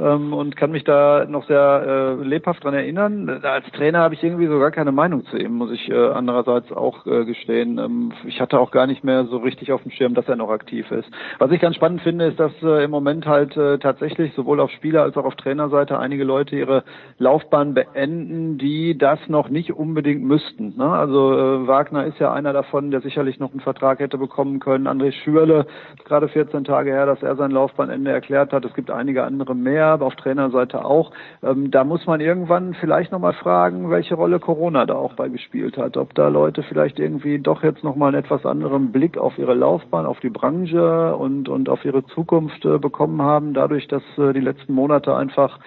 [0.00, 3.28] ähm, und kann mich da noch sehr äh, lebhaft dran erinnern.
[3.42, 6.72] Als Trainer habe ich irgendwie so gar keine Meinung zu ihm, muss ich äh, andererseits
[6.72, 7.78] auch äh, gestehen.
[7.78, 10.50] Ähm, ich hatte auch gar nicht mehr so richtig auf dem Schirm, dass er noch
[10.50, 11.08] aktiv ist.
[11.38, 14.70] Was ich ganz spannend finde, ist, dass äh, im Moment halt äh, tatsächlich sowohl auf
[14.70, 16.84] Spieler als auch auf Trainerseite einige Leute ihre
[17.18, 20.76] Laufbahn beenden, die das noch nicht unbedingt müssten.
[20.76, 20.86] Ne?
[20.86, 24.86] Also äh, Wagner ist ja einer davon, der sicherlich noch einen Vertrag hätte bekommen können.
[24.86, 25.66] André Schürle,
[26.04, 28.64] gerade 14 Tage her, dass er sein Laufbahnende erklärt hat.
[28.64, 31.12] Es gibt einige andere mehr aber auf Trainerseite auch.
[31.42, 35.76] Ähm, da muss man irgendwann vielleicht nochmal fragen, welche Rolle Corona da auch bei gespielt
[35.76, 35.96] hat.
[35.96, 40.06] Ob da Leute vielleicht irgendwie doch jetzt nochmal einen etwas anderen Blick auf ihre Laufbahn,
[40.06, 44.40] auf die Branche und, und auf ihre Zukunft äh, bekommen haben, dadurch, dass äh, die
[44.40, 45.58] letzten Monate einfach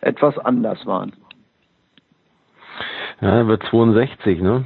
[0.00, 1.12] etwas anders waren.
[3.20, 4.64] Ja, er wird 62, ne?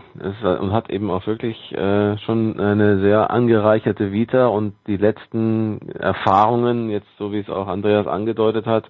[0.61, 6.89] Und hat eben auch wirklich äh, schon eine sehr angereicherte Vita und die letzten Erfahrungen,
[6.89, 8.85] jetzt so wie es auch Andreas angedeutet hat,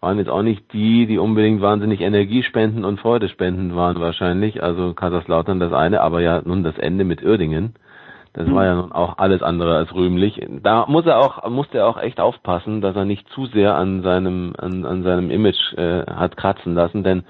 [0.00, 4.62] waren jetzt auch nicht die, die unbedingt wahnsinnig Energiespenden und Freudespenden waren wahrscheinlich.
[4.62, 7.74] Also Kaiserslautern das eine, aber ja nun das Ende mit Uerdingen.
[8.32, 10.40] Das war ja nun auch alles andere als rühmlich.
[10.62, 14.02] Da muss er auch, musste er auch echt aufpassen, dass er nicht zu sehr an
[14.02, 17.24] seinem, an, an seinem Image äh, hat kratzen lassen, denn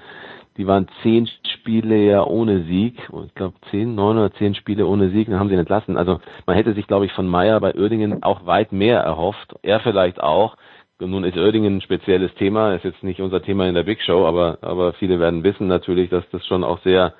[0.57, 2.97] die waren zehn Spiele ja ohne Sieg.
[3.25, 5.97] Ich glaube zehn, neun oder zehn Spiele ohne Sieg, dann haben sie ihn entlassen.
[5.97, 9.55] Also man hätte sich, glaube ich, von Meyer bei Oerdingen auch weit mehr erhofft.
[9.61, 10.55] Er vielleicht auch.
[10.99, 14.25] Nun ist Oerdingen ein spezielles Thema, ist jetzt nicht unser Thema in der Big Show,
[14.27, 17.15] aber, aber viele werden wissen natürlich, dass das schon auch sehr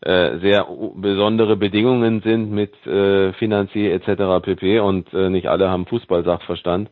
[0.00, 4.44] äh, sehr besondere Bedingungen sind mit äh, Finanzier etc.
[4.44, 4.80] pp.
[4.80, 6.90] und äh, nicht alle haben Fußballsachverstand.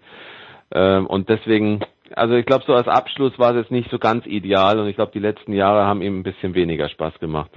[0.75, 1.81] Ähm, und deswegen
[2.17, 4.97] also ich glaube, so als Abschluss war es jetzt nicht so ganz ideal und ich
[4.97, 7.51] glaube, die letzten Jahre haben ihm ein bisschen weniger Spaß gemacht.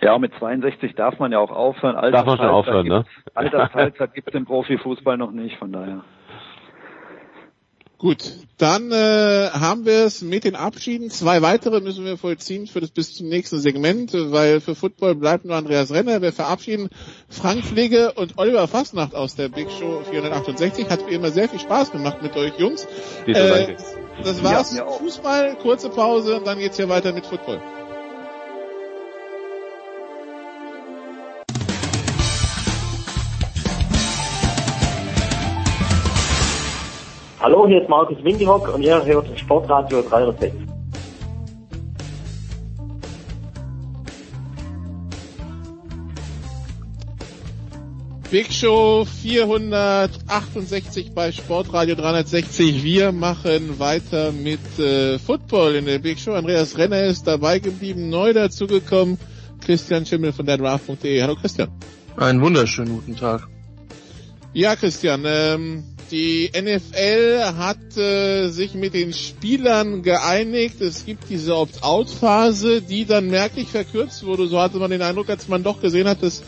[0.00, 1.96] Ja, mit 62 darf man ja auch aufhören.
[2.12, 3.04] darf man schon aufhören, ne?
[3.34, 6.02] Altersteilzeit gibt es im Profifußball noch nicht, von daher.
[7.98, 11.10] Gut, dann äh, haben wir es mit den Abschieden.
[11.10, 15.44] Zwei weitere müssen wir vollziehen für das bis zum nächsten Segment, weil für Football bleibt
[15.44, 16.22] nur Andreas Renner.
[16.22, 16.90] Wir verabschieden
[17.28, 20.88] Frank Pflege und Oliver Fastnacht aus der Big Show 468.
[20.88, 22.86] Hat wie immer sehr viel Spaß gemacht mit euch Jungs.
[23.26, 23.74] Äh,
[24.22, 24.76] das war's.
[24.76, 27.60] Ja, Fußball, kurze Pause und dann geht's hier weiter mit Football.
[37.40, 40.52] Hallo, hier ist Markus Windihock und ihr hört Sportradio 306.
[48.32, 52.82] Big Show 468 bei Sportradio 360.
[52.82, 56.32] Wir machen weiter mit äh, Football in der Big Show.
[56.32, 59.16] Andreas Renner ist dabei geblieben, neu dazugekommen.
[59.64, 61.22] Christian Schimmel von der Draft.de.
[61.22, 61.68] Hallo Christian.
[62.16, 63.46] Einen wunderschönen guten Tag.
[64.52, 70.80] Ja, Christian, ähm, die NFL hat äh, sich mit den Spielern geeinigt.
[70.80, 74.46] Es gibt diese Opt-out-Phase, die dann merklich verkürzt wurde.
[74.46, 76.42] So hatte man den Eindruck, als man doch gesehen hat, dass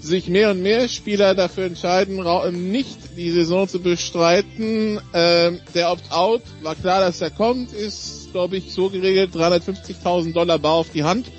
[0.00, 2.22] sich mehr und mehr Spieler dafür entscheiden,
[2.70, 5.00] nicht die Saison zu bestreiten.
[5.12, 10.58] Ähm, der Opt-out war klar, dass er kommt, ist, glaube ich, so geregelt, 350.000 Dollar
[10.58, 11.30] bar auf die Hand.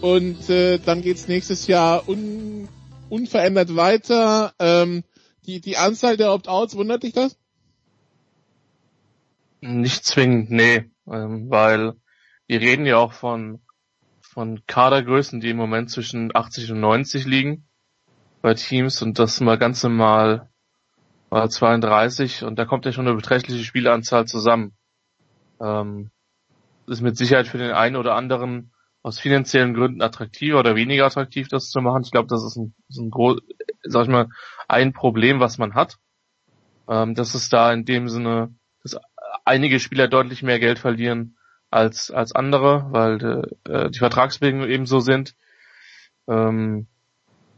[0.00, 2.68] Und äh, dann geht's nächstes Jahr un
[3.08, 4.52] unverändert weiter.
[4.58, 5.02] Ähm,
[5.48, 7.38] die, die Anzahl der Opt-outs, wundert dich das?
[9.60, 11.94] Nicht zwingend, nee, ähm, weil
[12.46, 13.60] wir reden ja auch von,
[14.20, 17.66] von Kadergrößen, die im Moment zwischen 80 und 90 liegen
[18.42, 20.48] bei Teams und das mal ganz normal
[21.30, 24.76] war 32 und da kommt ja schon eine beträchtliche Spielanzahl zusammen.
[25.60, 26.10] Ähm,
[26.86, 28.72] ist mit Sicherheit für den einen oder anderen
[29.02, 32.02] aus finanziellen Gründen attraktiver oder weniger attraktiv, das zu machen.
[32.02, 33.40] Ich glaube, das ist ein, ist ein groß,
[33.82, 34.28] sag ich mal,
[34.68, 35.98] ein Problem, was man hat.
[36.88, 38.98] Ähm, dass es da in dem Sinne, dass
[39.44, 41.36] einige Spieler deutlich mehr Geld verlieren
[41.70, 45.34] als, als andere, weil äh, die Vertragsbedingungen eben so sind.
[46.26, 46.86] Ähm,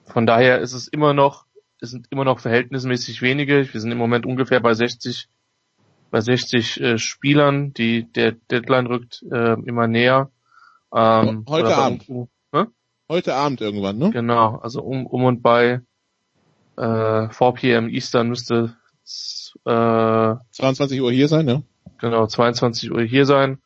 [0.06, 1.46] von daher ist es immer noch,
[1.80, 3.72] es sind immer noch verhältnismäßig wenige.
[3.72, 5.28] Wir sind im Moment ungefähr bei 60,
[6.10, 10.30] bei 60 äh, Spielern, die der Deadline rückt äh, immer näher.
[10.92, 12.08] Ähm, Heute Abend.
[12.08, 12.28] Hm?
[13.08, 14.10] Heute Abend irgendwann, ne?
[14.10, 15.82] Genau, also um, um und bei
[16.80, 17.88] äh, 4 p.m.
[17.88, 18.76] Eastern müsste
[19.66, 21.62] äh, 22 Uhr hier sein, ja?
[21.98, 23.58] Genau, 22 Uhr hier sein.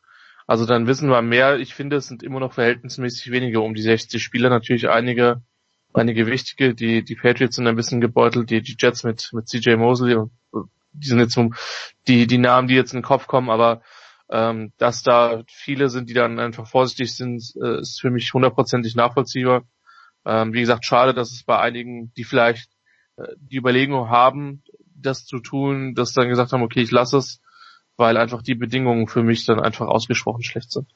[0.47, 1.57] Also dann wissen wir mehr.
[1.57, 4.49] Ich finde, es sind immer noch verhältnismäßig wenige um die 60 Spieler.
[4.49, 5.41] Natürlich einige,
[5.93, 6.75] einige wichtige.
[6.75, 10.31] Die, die Patriots sind ein bisschen gebeutelt, die, die Jets mit, mit CJ Mosley und
[10.91, 11.37] die sind jetzt
[12.07, 13.81] die, die Namen, die jetzt in den Kopf kommen, aber
[14.29, 18.95] ähm, dass da viele sind, die dann einfach vorsichtig sind, äh, ist für mich hundertprozentig
[18.95, 19.63] nachvollziehbar.
[20.25, 22.69] Ähm, wie gesagt, schade, dass es bei einigen, die vielleicht
[23.37, 24.63] die Überlegung haben,
[24.95, 27.41] das zu tun, dass dann gesagt haben, okay, ich lasse es,
[27.97, 30.87] weil einfach die Bedingungen für mich dann einfach ausgesprochen schlecht sind.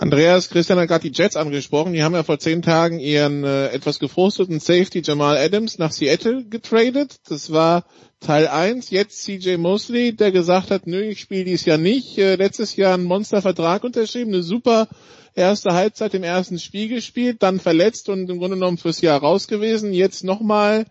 [0.00, 1.92] Andreas, Christian hat gerade die Jets angesprochen.
[1.92, 6.44] Die haben ja vor zehn Tagen ihren äh, etwas gefrusteten Safety Jamal Adams nach Seattle
[6.44, 7.20] getradet.
[7.28, 7.84] Das war
[8.18, 8.90] Teil 1.
[8.90, 12.18] Jetzt CJ Mosley, der gesagt hat, nö, ich spiele dies Jahr nicht.
[12.18, 14.88] Äh, letztes Jahr einen Monstervertrag unterschrieben, eine super
[15.34, 19.46] erste Halbzeit im ersten Spiel gespielt, dann verletzt und im Grunde genommen fürs Jahr raus
[19.46, 19.92] gewesen.
[19.92, 20.86] Jetzt nochmal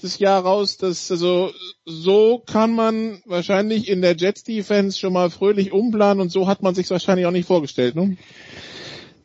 [0.00, 0.76] das Jahr raus.
[0.76, 1.50] Das, also,
[1.84, 6.62] so kann man wahrscheinlich in der Jets Defense schon mal fröhlich umplanen und so hat
[6.62, 8.16] man sich wahrscheinlich auch nicht vorgestellt, ne?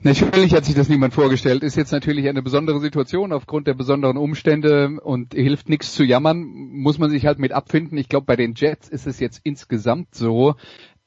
[0.02, 1.62] Natürlich hat sich das niemand vorgestellt.
[1.62, 6.44] Ist jetzt natürlich eine besondere Situation aufgrund der besonderen Umstände und hilft nichts zu jammern.
[6.46, 7.98] Muss man sich halt mit abfinden.
[7.98, 10.56] Ich glaube, bei den Jets ist es jetzt insgesamt so,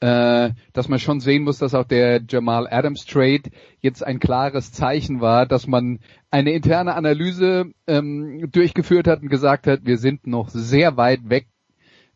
[0.05, 3.43] dass man schon sehen muss, dass auch der Jamal Adams Trade
[3.81, 6.01] jetzt ein klares Zeichen war, dass man
[6.33, 11.47] eine interne Analyse ähm, durchgeführt hat und gesagt hat, wir sind noch sehr weit weg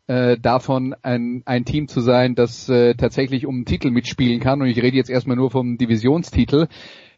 [0.07, 4.61] äh, davon, ein, ein Team zu sein, das äh, tatsächlich um einen Titel mitspielen kann.
[4.61, 6.67] Und ich rede jetzt erstmal nur vom Divisionstitel.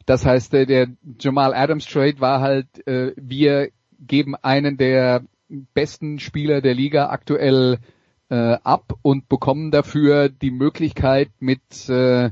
[0.05, 0.87] Das heißt, äh, der
[1.19, 5.23] Jamal Adams Trade war halt, äh, wir geben einen der
[5.73, 7.79] besten Spieler der Liga aktuell
[8.29, 12.31] äh, ab und bekommen dafür die Möglichkeit mit äh,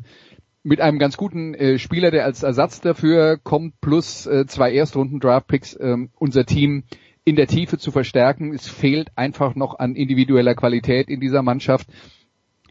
[0.63, 5.21] mit einem ganz guten äh, Spieler, der als Ersatz dafür kommt, plus äh, zwei Erstrunden
[5.21, 6.83] Draftpicks äh, unser Team
[7.23, 8.53] in der Tiefe zu verstärken.
[8.53, 11.87] Es fehlt einfach noch an individueller Qualität in dieser Mannschaft.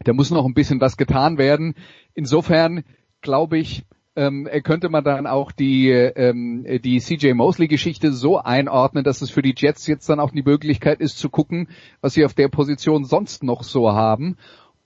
[0.03, 1.73] Da muss noch ein bisschen was getan werden.
[2.13, 2.83] Insofern
[3.21, 3.83] glaube ich,
[4.17, 9.43] ähm, könnte man dann auch die, ähm, die CJ Mosley-Geschichte so einordnen, dass es für
[9.43, 11.69] die Jets jetzt dann auch die Möglichkeit ist zu gucken,
[12.01, 14.35] was sie auf der Position sonst noch so haben.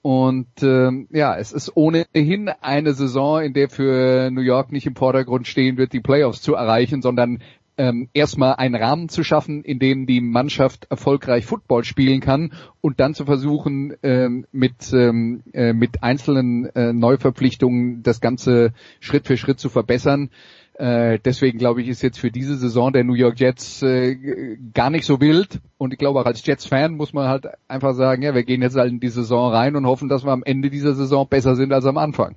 [0.01, 4.95] Und ähm, ja, es ist ohnehin eine Saison, in der für New York nicht im
[4.95, 7.41] Vordergrund stehen wird, die Playoffs zu erreichen, sondern
[7.81, 12.99] ähm, erstmal einen Rahmen zu schaffen, in dem die Mannschaft erfolgreich Football spielen kann und
[12.99, 19.35] dann zu versuchen, ähm, mit, ähm, äh, mit einzelnen äh, Neuverpflichtungen das Ganze Schritt für
[19.35, 20.29] Schritt zu verbessern.
[20.75, 24.91] Äh, deswegen glaube ich, ist jetzt für diese Saison der New York Jets äh, gar
[24.91, 25.59] nicht so wild.
[25.79, 28.77] Und ich glaube auch als Jets-Fan muss man halt einfach sagen, ja, wir gehen jetzt
[28.77, 31.73] halt in die Saison rein und hoffen, dass wir am Ende dieser Saison besser sind
[31.73, 32.35] als am Anfang.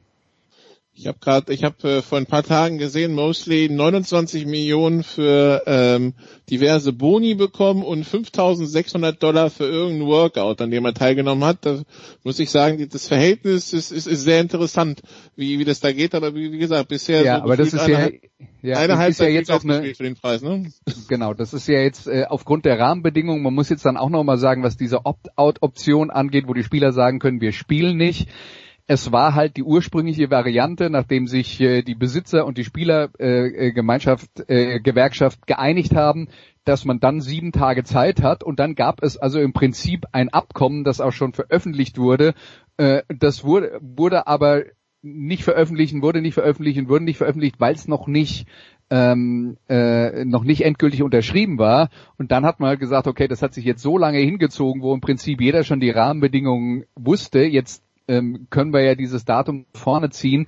[0.96, 5.64] Ich habe gerade, ich habe äh, vor ein paar Tagen gesehen, Mosley 29 Millionen für
[5.66, 6.14] ähm,
[6.48, 11.66] diverse Boni bekommen und 5.600 Dollar für irgendein Workout, an dem er teilgenommen hat.
[11.66, 11.82] Da
[12.22, 15.02] muss ich sagen, das Verhältnis ist, ist, ist sehr interessant,
[15.34, 16.14] wie, wie das da geht.
[16.14, 18.10] Aber wie, wie gesagt, bisher ja, so aber das ist ja,
[18.62, 20.70] ja, eine Halbzeit ja jetzt auch eine, für den Preis, ne?
[21.08, 23.42] Genau, das ist ja jetzt äh, aufgrund der Rahmenbedingungen.
[23.42, 26.92] Man muss jetzt dann auch noch mal sagen, was diese Opt-out-Option angeht, wo die Spieler
[26.92, 28.28] sagen können, wir spielen nicht
[28.86, 34.76] es war halt die ursprüngliche Variante, nachdem sich äh, die Besitzer und die Spielergemeinschaft, äh,
[34.76, 36.28] äh, Gewerkschaft geeinigt haben,
[36.64, 40.28] dass man dann sieben Tage Zeit hat und dann gab es also im Prinzip ein
[40.28, 42.34] Abkommen, das auch schon veröffentlicht wurde.
[42.76, 44.64] Äh, das wurde, wurde aber
[45.00, 48.46] nicht veröffentlichen, wurde nicht veröffentlichen, wurde nicht veröffentlicht, weil es noch nicht
[48.90, 51.88] ähm, äh, noch nicht endgültig unterschrieben war.
[52.18, 54.94] Und dann hat man halt gesagt, okay, das hat sich jetzt so lange hingezogen, wo
[54.94, 57.40] im Prinzip jeder schon die Rahmenbedingungen wusste.
[57.44, 60.46] Jetzt ähm, können wir ja dieses Datum vorne ziehen.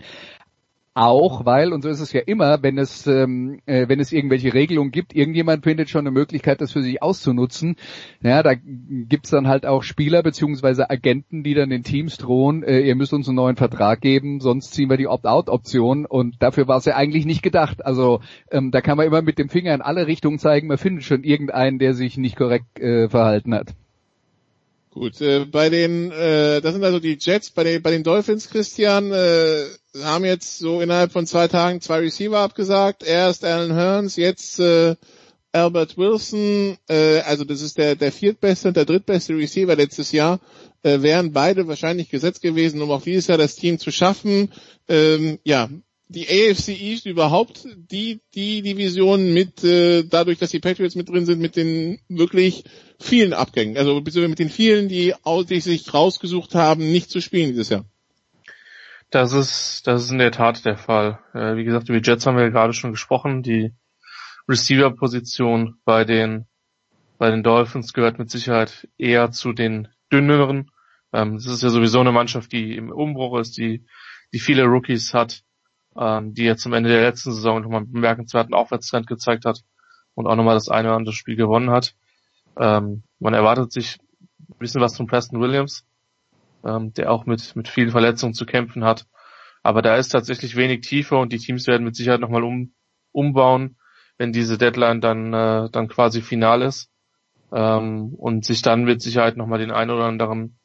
[0.99, 4.55] Auch weil, und so ist es ja immer, wenn es, ähm, äh, wenn es irgendwelche
[4.55, 7.77] Regelungen gibt, irgendjemand findet schon eine Möglichkeit, das für sich auszunutzen.
[8.23, 12.81] Ja, da gibt's dann halt auch Spieler beziehungsweise Agenten, die dann den Teams drohen, äh,
[12.81, 16.79] ihr müsst uns einen neuen Vertrag geben, sonst ziehen wir die Opt-out-Option und dafür war
[16.79, 17.85] es ja eigentlich nicht gedacht.
[17.85, 21.05] Also ähm, da kann man immer mit dem Finger in alle Richtungen zeigen, man findet
[21.05, 23.75] schon irgendeinen, der sich nicht korrekt äh, verhalten hat.
[24.97, 28.49] Gut, äh, bei den, äh, das sind also die Jets, bei den, bei den Dolphins,
[28.49, 29.65] Christian, äh,
[30.03, 33.03] haben jetzt so innerhalb von zwei Tagen zwei Receiver abgesagt.
[33.03, 34.97] Erst Alan Hearns, jetzt äh,
[35.53, 40.41] Albert Wilson, äh, also das ist der, der viertbeste und der drittbeste Receiver letztes Jahr,
[40.83, 44.51] äh, wären beide wahrscheinlich gesetzt gewesen, um auch dieses Jahr das Team zu schaffen.
[44.89, 45.69] Ähm, ja,
[46.09, 51.27] die AFC East überhaupt die die Division mit äh, dadurch, dass die Patriots mit drin
[51.27, 52.65] sind, mit den wirklich
[53.01, 55.15] vielen Abgängen, also mit den vielen, die,
[55.49, 57.85] die sich rausgesucht haben, nicht zu spielen dieses Jahr.
[59.11, 61.19] Das ist das ist in der Tat der Fall.
[61.35, 63.43] Äh, wie gesagt, über die Jets haben wir ja gerade schon gesprochen.
[63.43, 63.73] Die
[64.49, 66.47] Receiver-Position bei den
[67.19, 70.71] bei den Dolphins gehört mit Sicherheit eher zu den dünneren
[71.13, 73.87] Ähm, das ist ja sowieso eine Mannschaft, die im Umbruch ist, die,
[74.33, 75.43] die viele Rookies hat,
[75.99, 79.63] ähm, die jetzt zum Ende der letzten Saison nochmal einen bemerkenswerten Aufwärtstrend gezeigt hat
[80.15, 81.95] und auch nochmal das eine oder andere Spiel gewonnen hat.
[82.59, 83.99] Ähm, man erwartet sich
[84.49, 85.85] ein bisschen was von Preston Williams,
[86.65, 89.07] ähm, der auch mit, mit vielen Verletzungen zu kämpfen hat.
[89.63, 92.73] Aber da ist tatsächlich wenig Tiefe und die Teams werden mit Sicherheit nochmal um,
[93.13, 93.77] umbauen,
[94.17, 96.91] wenn diese Deadline dann, äh, dann quasi final ist.
[97.53, 100.59] Ähm, und sich dann mit Sicherheit nochmal den einen oder anderen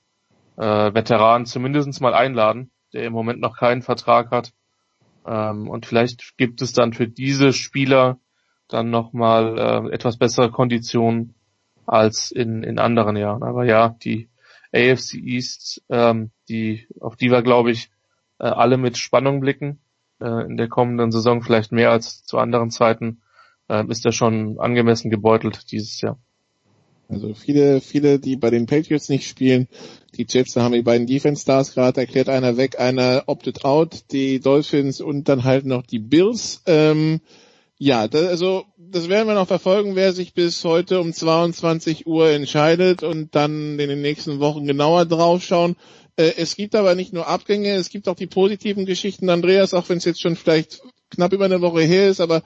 [0.57, 4.51] äh, Veteran zumindest mal einladen, der im Moment noch keinen Vertrag hat.
[5.25, 8.19] Ähm, und vielleicht gibt es dann für diese Spieler
[8.67, 11.33] dann nochmal äh, etwas bessere Konditionen
[11.85, 13.43] als in, in anderen Jahren.
[13.43, 14.29] Aber ja, die
[14.73, 17.89] AFC East, ähm, die, auf die wir, glaube ich,
[18.39, 19.79] äh, alle mit Spannung blicken.
[20.19, 23.21] Äh, in der kommenden Saison vielleicht mehr als zu anderen Zeiten,
[23.67, 26.17] äh, ist er schon angemessen gebeutelt dieses Jahr.
[27.11, 29.67] Also viele, viele, die bei den Patriots nicht spielen,
[30.15, 34.11] die Jets, da haben die beiden Defense Stars gerade erklärt, einer weg, einer opted out,
[34.11, 36.61] die Dolphins und dann halt noch die Bills.
[36.65, 37.19] Ähm,
[37.77, 42.29] ja, das, also das werden wir noch verfolgen, wer sich bis heute um 22 Uhr
[42.29, 45.75] entscheidet und dann in den nächsten Wochen genauer draufschauen.
[46.15, 49.89] Äh, es gibt aber nicht nur Abgänge, es gibt auch die positiven Geschichten, Andreas, auch
[49.89, 52.43] wenn es jetzt schon vielleicht knapp über eine Woche her ist, aber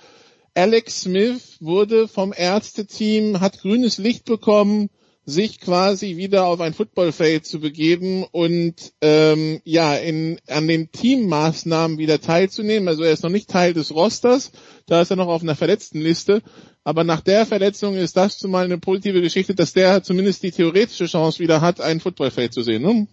[0.58, 4.90] Alex Smith wurde vom Ärzteteam, hat grünes Licht bekommen,
[5.26, 11.98] sich quasi wieder auf ein Footballfeld zu begeben und ähm, ja in, an den Teammaßnahmen
[11.98, 12.88] wieder teilzunehmen.
[12.88, 14.54] Also er ist noch nicht Teil des Rosters,
[14.86, 16.42] da ist er noch auf einer Verletztenliste.
[16.86, 21.08] Aber nach der Verletzung ist das zumal eine positive Geschichte, dass der zumindest die theoretische
[21.08, 22.84] Chance wieder hat, ein Footballfeld zu sehen.
[22.84, 23.08] Ne?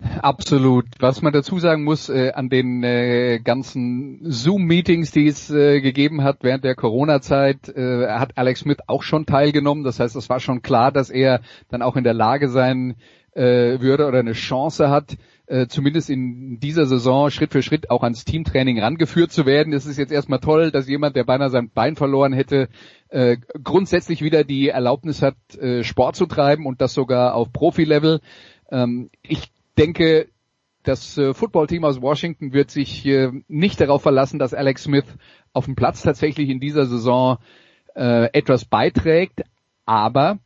[0.00, 0.86] Absolut.
[1.00, 6.22] Was man dazu sagen muss, äh, an den äh, ganzen Zoom-Meetings, die es äh, gegeben
[6.22, 9.82] hat während der Corona-Zeit, äh, hat Alex Smith auch schon teilgenommen.
[9.82, 12.94] Das heißt, es war schon klar, dass er dann auch in der Lage sein
[13.34, 18.04] äh, würde oder eine Chance hat, äh, zumindest in dieser Saison Schritt für Schritt auch
[18.04, 19.72] ans Teamtraining rangeführt zu werden.
[19.72, 22.68] Es ist jetzt erstmal toll, dass jemand, der beinahe sein Bein verloren hätte,
[23.08, 28.20] äh, grundsätzlich wieder die Erlaubnis hat, äh, Sport zu treiben und das sogar auf Profi-Level.
[28.70, 30.28] Ähm, ich denke,
[30.82, 35.04] das äh, Footballteam aus Washington wird sich äh, nicht darauf verlassen, dass Alex Smith
[35.52, 37.38] auf dem Platz tatsächlich in dieser Saison
[37.94, 39.42] äh, etwas beiträgt,
[39.86, 40.38] aber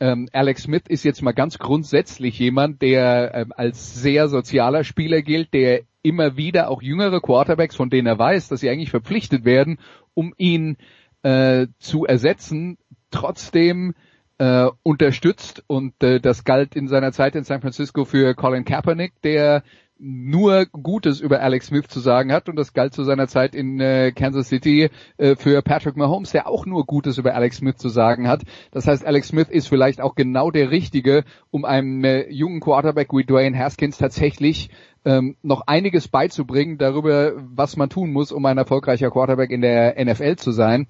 [0.00, 5.20] ähm, Alex Smith ist jetzt mal ganz grundsätzlich jemand, der ähm, als sehr sozialer Spieler
[5.20, 9.44] gilt, der immer wieder auch jüngere Quarterbacks, von denen er weiß, dass sie eigentlich verpflichtet
[9.44, 9.78] werden,
[10.14, 10.78] um ihn
[11.22, 12.78] äh, zu ersetzen,
[13.10, 13.94] trotzdem
[14.40, 19.12] äh, unterstützt und äh, das galt in seiner Zeit in San Francisco für Colin Kaepernick,
[19.22, 19.62] der
[19.98, 23.78] nur Gutes über Alex Smith zu sagen hat und das galt zu seiner Zeit in
[23.80, 24.88] äh, Kansas City
[25.18, 28.44] äh, für Patrick Mahomes, der auch nur Gutes über Alex Smith zu sagen hat.
[28.70, 33.12] Das heißt, Alex Smith ist vielleicht auch genau der Richtige, um einem äh, jungen Quarterback
[33.12, 34.70] wie Dwayne Haskins tatsächlich
[35.04, 40.02] ähm, noch einiges beizubringen darüber, was man tun muss, um ein erfolgreicher Quarterback in der
[40.02, 40.86] NFL zu sein.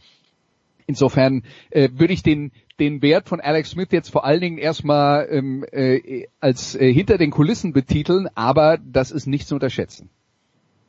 [0.86, 5.28] Insofern äh, würde ich den den Wert von Alex Smith jetzt vor allen Dingen erstmal
[5.30, 10.10] ähm, äh, als äh, hinter den Kulissen betiteln, aber das ist nicht zu unterschätzen.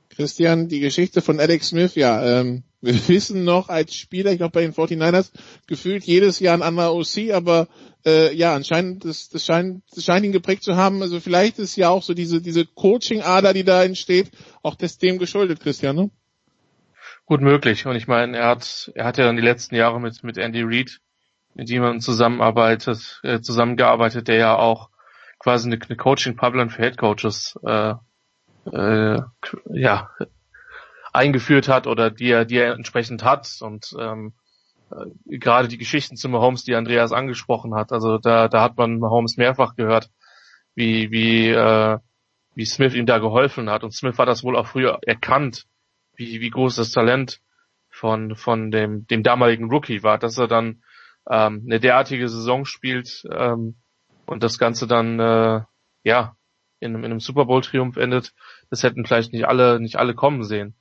[0.10, 4.54] Christian, die Geschichte von Alex Smith, ja, ähm, wir wissen noch als Spieler, ich glaube
[4.54, 5.32] bei den 49ers,
[5.68, 7.68] gefühlt jedes Jahr ein anderer OC, aber
[8.06, 11.02] äh, ja, anscheinend, das, das, scheint, das scheint ihn geprägt zu haben.
[11.02, 14.32] Also vielleicht ist ja auch so diese, diese Coaching-Ader, die da entsteht,
[14.64, 16.10] auch das dem geschuldet, Christian, ne?
[17.26, 17.86] Gut möglich.
[17.86, 20.64] Und ich meine, er hat, er hat ja dann die letzten Jahre mit, mit Andy
[20.64, 21.00] Reid
[21.54, 24.90] mit jemandem zusammenarbeitet, äh, zusammengearbeitet, der ja auch
[25.40, 27.94] quasi eine, eine Coaching-Pipeline für Head Coaches äh,
[28.72, 29.22] äh,
[29.72, 30.10] ja,
[31.14, 34.34] eingeführt hat oder die er, die er entsprechend hat und ähm,
[34.92, 39.00] äh, gerade die Geschichten zu Mahomes, die Andreas angesprochen hat, also da, da hat man
[39.00, 40.10] Mahomes mehrfach gehört,
[40.76, 41.98] wie, wie, äh,
[42.56, 43.84] wie Smith ihm da geholfen hat.
[43.84, 45.66] Und Smith hat das wohl auch früher erkannt,
[46.16, 47.42] wie, wie groß das Talent
[47.90, 50.84] von, von dem, dem damaligen Rookie war, dass er dann
[51.30, 53.76] ähm, eine derartige Saison spielt ähm,
[54.26, 55.62] und das Ganze dann äh,
[56.04, 56.36] ja
[56.80, 58.34] in, in einem Super Bowl Triumph endet,
[58.70, 60.76] das hätten vielleicht nicht alle nicht alle kommen sehen.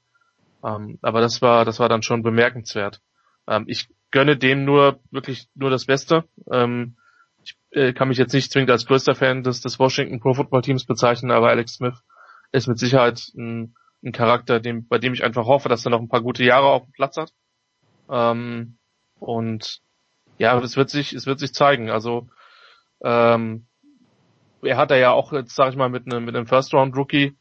[0.64, 3.00] Ähm, aber das war das war dann schon bemerkenswert.
[3.46, 6.24] Ähm, ich gönne dem nur wirklich nur das Beste.
[6.50, 6.96] Ähm,
[7.42, 10.62] ich äh, kann mich jetzt nicht zwingend als größter Fan des, des Washington Pro Football
[10.62, 12.02] Teams bezeichnen, aber Alex Smith
[12.52, 16.00] ist mit Sicherheit ein, ein Charakter, dem, bei dem ich einfach hoffe, dass er noch
[16.00, 17.32] ein paar gute Jahre auf dem Platz hat.
[18.10, 18.78] Ähm,
[19.18, 19.80] und
[20.40, 21.90] ja, es wird sich, es wird sich zeigen.
[21.90, 22.28] Also
[23.02, 23.66] ähm,
[24.62, 27.36] er hat ja auch jetzt, sag ich mal, mit einem mit einem First Round Rookie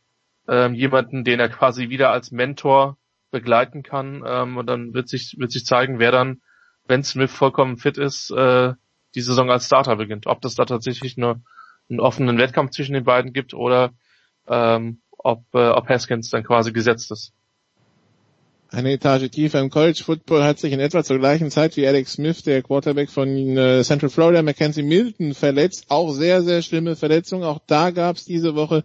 [0.50, 2.98] ähm, jemanden, den er quasi wieder als Mentor
[3.32, 4.22] begleiten kann.
[4.28, 6.42] Ähm, und dann wird sich wird sich zeigen, wer dann,
[6.88, 8.74] wenn Smith vollkommen fit ist, äh,
[9.16, 10.28] die Saison als Starter beginnt.
[10.28, 11.42] Ob das da tatsächlich eine
[11.90, 13.92] einen offenen Wettkampf zwischen den beiden gibt oder
[14.48, 17.34] ähm, ob, äh, ob Haskins dann quasi gesetzt ist.
[18.72, 22.14] Eine Etage tiefer im College Football hat sich in etwa zur gleichen Zeit wie Alex
[22.14, 25.86] Smith, der Quarterback von äh, Central Florida, Mackenzie Milton verletzt.
[25.90, 27.44] Auch sehr, sehr schlimme Verletzung.
[27.44, 28.84] Auch da gab es diese Woche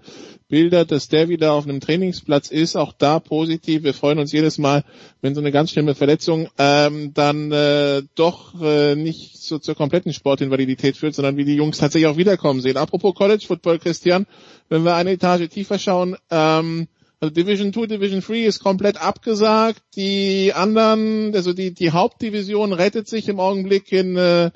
[0.49, 2.77] Bilder, dass der wieder auf einem Trainingsplatz ist.
[2.77, 3.83] Auch da positiv.
[3.83, 4.85] Wir freuen uns jedes Mal,
[5.21, 10.15] wenn so eine ganz schlimme Verletzung ähm, dann äh, doch äh, nicht so zur kompletten
[10.15, 12.79] Sportinvalidität führt, sondern wie die Jungs tatsächlich auch wiederkommen sehen.
[12.79, 14.27] Apropos College Football, Christian,
[14.71, 16.89] wenn wir eine Etage tiefer schauen, ähm,
[17.21, 19.83] also Division 2, Division 3 ist komplett abgesagt.
[19.97, 24.51] Die anderen, also die, die Hauptdivision rettet sich im Augenblick in, äh,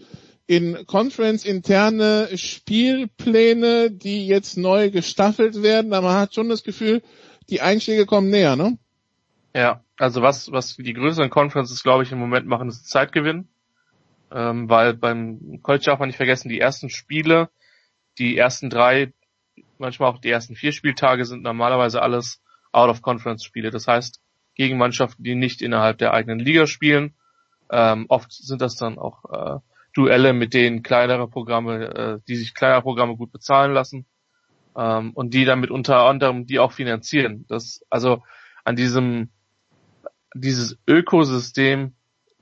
[0.47, 5.93] in Conference interne Spielpläne, die jetzt neu gestaffelt werden.
[5.93, 7.03] Aber man hat schon das Gefühl,
[7.49, 8.79] die Einschläge kommen näher, ne?
[9.55, 13.49] Ja, also was, was die größeren Conferences, glaube ich, im Moment machen, ist Zeitgewinn.
[14.31, 17.49] Ähm, weil beim College darf man nicht vergessen, die ersten Spiele,
[18.19, 19.13] die ersten drei,
[19.79, 22.43] manchmal auch die ersten vier Spieltage sind normalerweise alles
[22.79, 23.71] Out-of-Conference-Spiele.
[23.71, 24.21] Das heißt,
[24.55, 27.15] gegen Mannschaften, die nicht innerhalb der eigenen Liga spielen.
[27.71, 29.61] Ähm, oft sind das dann auch äh,
[29.95, 34.07] Duelle, mit denen kleinere Programme, äh, die sich kleinere Programme gut bezahlen lassen
[34.77, 37.45] ähm, und die damit unter anderem die auch finanzieren.
[37.49, 38.23] Das also
[38.65, 39.31] an diesem
[40.35, 41.95] dieses Ökosystem,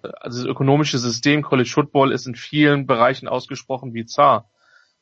[0.02, 4.50] also das ökonomische System College Football ist in vielen Bereichen ausgesprochen bizarr.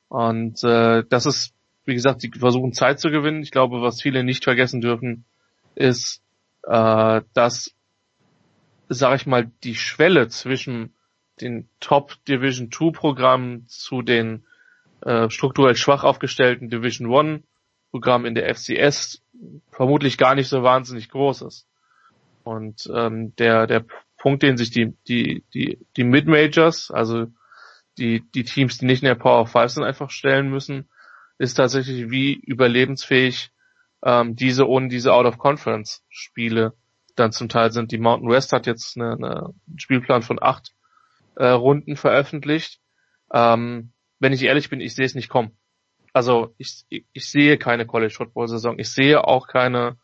[0.08, 1.54] Und äh, das ist
[1.84, 3.42] wie gesagt, sie versuchen Zeit zu gewinnen.
[3.42, 5.24] Ich glaube, was viele nicht vergessen dürfen,
[5.74, 6.22] ist,
[6.62, 7.74] äh, dass,
[8.88, 10.94] sage ich mal, die Schwelle zwischen
[11.40, 14.44] den Top Division 2 Programmen zu den
[15.02, 17.42] äh, strukturell schwach aufgestellten Division 1
[17.90, 19.22] Programmen in der FCS
[19.70, 21.66] vermutlich gar nicht so wahnsinnig groß ist.
[22.42, 23.84] Und ähm, der, der
[24.18, 27.26] Punkt, den sich die, die, die, die Mid-Majors, also
[27.98, 30.88] die, die Teams, die nicht in der Power 5 sind, einfach stellen müssen,
[31.38, 33.50] ist tatsächlich wie überlebensfähig
[34.04, 36.74] ähm, diese ohne diese Out-of-Conference-Spiele
[37.16, 37.92] dann zum Teil sind.
[37.92, 40.72] Die Mountain West hat jetzt eine, eine, einen Spielplan von acht
[41.36, 42.80] äh, Runden veröffentlicht.
[43.32, 45.56] Ähm, wenn ich ehrlich bin, ich sehe es nicht kommen.
[46.12, 48.78] Also ich, ich, ich sehe keine College Football Saison.
[48.78, 49.96] Ich sehe auch keine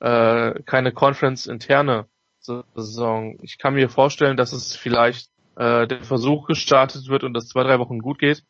[0.00, 2.06] äh, keine Conference interne
[2.40, 3.38] Saison.
[3.42, 7.62] Ich kann mir vorstellen, dass es vielleicht äh, der Versuch gestartet wird und das zwei
[7.62, 8.44] drei Wochen gut geht.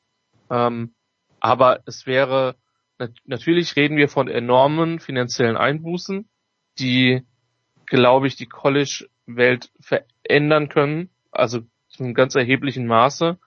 [0.51, 0.95] Ähm,
[1.47, 2.57] aber es wäre,
[3.25, 6.29] natürlich reden wir von enormen finanziellen Einbußen,
[6.81, 7.23] die,
[7.87, 13.39] glaube ich, die College-Welt verändern können, also zu einem ganz erheblichen Maße.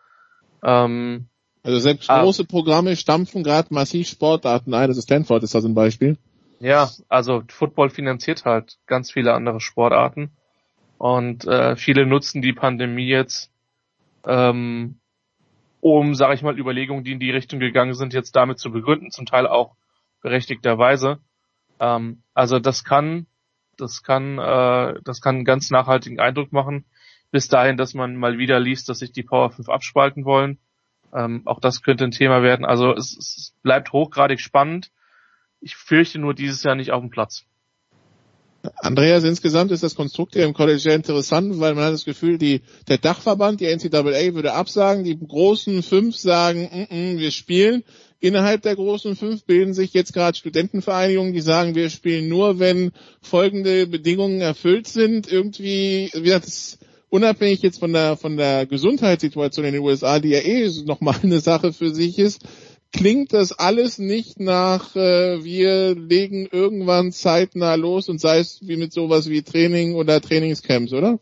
[0.63, 1.27] Ähm,
[1.61, 2.21] also selbst ah.
[2.23, 6.17] große Programme stampfen gerade massiv Sportarten ein, also Stanford ist das ein Beispiel.
[6.61, 10.31] Ja, also Football finanziert halt ganz viele andere Sportarten
[10.97, 13.51] und äh, viele nutzen die Pandemie jetzt,
[14.25, 15.01] ähm,
[15.82, 19.11] um, sage ich mal, Überlegungen, die in die Richtung gegangen sind, jetzt damit zu begründen,
[19.11, 19.75] zum Teil auch
[20.21, 21.19] berechtigterweise.
[21.80, 23.27] Ähm, also das kann,
[23.77, 26.86] das kann, äh, das kann einen ganz nachhaltigen Eindruck machen.
[27.32, 30.59] Bis dahin, dass man mal wieder liest, dass sich die Power 5 abspalten wollen.
[31.13, 32.65] Ähm, auch das könnte ein Thema werden.
[32.65, 34.91] Also es, es bleibt hochgradig spannend.
[35.61, 37.45] Ich fürchte nur dieses Jahr nicht auf dem Platz.
[38.78, 42.38] Andreas, insgesamt ist das Konstrukt hier im College sehr interessant, weil man hat das Gefühl,
[42.38, 47.84] die, der Dachverband, die NCAA würde absagen, die großen fünf sagen, mm -mm, wir spielen.
[48.20, 52.91] Innerhalb der großen fünf bilden sich jetzt gerade Studentenvereinigungen, die sagen, wir spielen nur, wenn
[53.22, 55.32] folgende Bedingungen erfüllt sind.
[55.32, 56.80] Irgendwie, wie das
[57.10, 61.39] unabhängig jetzt von der, von der Gesundheitssituation in den USA, die ja eh nochmal eine
[61.39, 62.41] Sache für sich ist,
[62.91, 68.77] klingt das alles nicht nach, äh, wir legen irgendwann zeitnah los und sei es wie
[68.77, 71.19] mit sowas wie Training oder Trainingscamps, oder?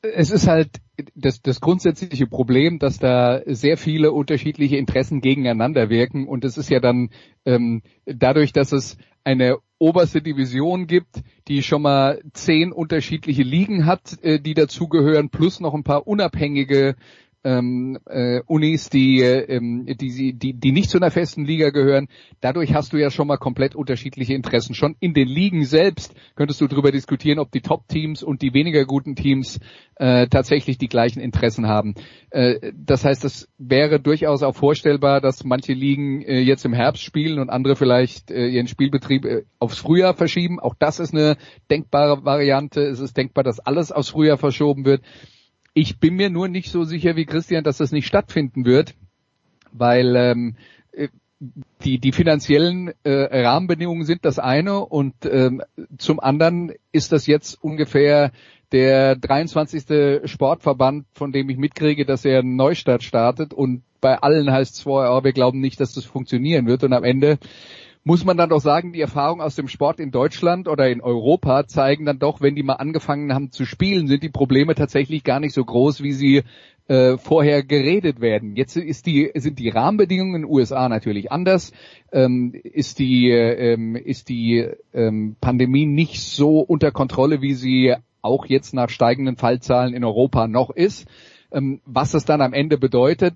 [0.00, 0.70] Es ist halt
[1.14, 6.70] das, das grundsätzliche Problem, dass da sehr viele unterschiedliche Interessen gegeneinander wirken und es ist
[6.70, 7.10] ja dann
[7.44, 14.22] ähm, dadurch, dass es eine oberste Division gibt, die schon mal zehn unterschiedliche Ligen hat,
[14.22, 16.96] äh, die dazugehören, plus noch ein paar unabhängige
[17.44, 22.08] ähm, äh, Unis, die, ähm, die, die, die nicht zu einer festen Liga gehören.
[22.40, 24.74] Dadurch hast du ja schon mal komplett unterschiedliche Interessen.
[24.74, 28.84] Schon in den Ligen selbst könntest du darüber diskutieren, ob die Top-Teams und die weniger
[28.84, 29.60] guten Teams
[29.96, 31.94] äh, tatsächlich die gleichen Interessen haben.
[32.30, 37.02] Äh, das heißt, es wäre durchaus auch vorstellbar, dass manche Ligen äh, jetzt im Herbst
[37.02, 40.58] spielen und andere vielleicht äh, ihren Spielbetrieb äh, aufs Frühjahr verschieben.
[40.58, 41.36] Auch das ist eine
[41.70, 42.82] denkbare Variante.
[42.82, 45.02] Es ist denkbar, dass alles aufs Frühjahr verschoben wird.
[45.80, 48.96] Ich bin mir nur nicht so sicher wie Christian, dass das nicht stattfinden wird,
[49.70, 50.56] weil ähm,
[50.90, 51.06] äh,
[51.84, 55.62] die, die finanziellen äh, Rahmenbedingungen sind das eine und ähm,
[55.96, 58.32] zum anderen ist das jetzt ungefähr
[58.72, 60.28] der 23.
[60.28, 64.80] Sportverband, von dem ich mitkriege, dass er einen Neustart startet und bei allen heißt es
[64.80, 67.38] vorher, oh, wir glauben nicht, dass das funktionieren wird und am Ende
[68.08, 71.66] muss man dann doch sagen, die Erfahrungen aus dem Sport in Deutschland oder in Europa
[71.66, 75.40] zeigen dann doch, wenn die mal angefangen haben zu spielen, sind die Probleme tatsächlich gar
[75.40, 76.42] nicht so groß, wie sie
[76.86, 78.56] äh, vorher geredet werden.
[78.56, 81.72] Jetzt ist die, sind die Rahmenbedingungen in den USA natürlich anders.
[82.10, 88.46] Ähm, ist die, ähm, ist die ähm, Pandemie nicht so unter Kontrolle, wie sie auch
[88.46, 91.06] jetzt nach steigenden Fallzahlen in Europa noch ist.
[91.52, 93.34] Ähm, was das dann am Ende bedeutet,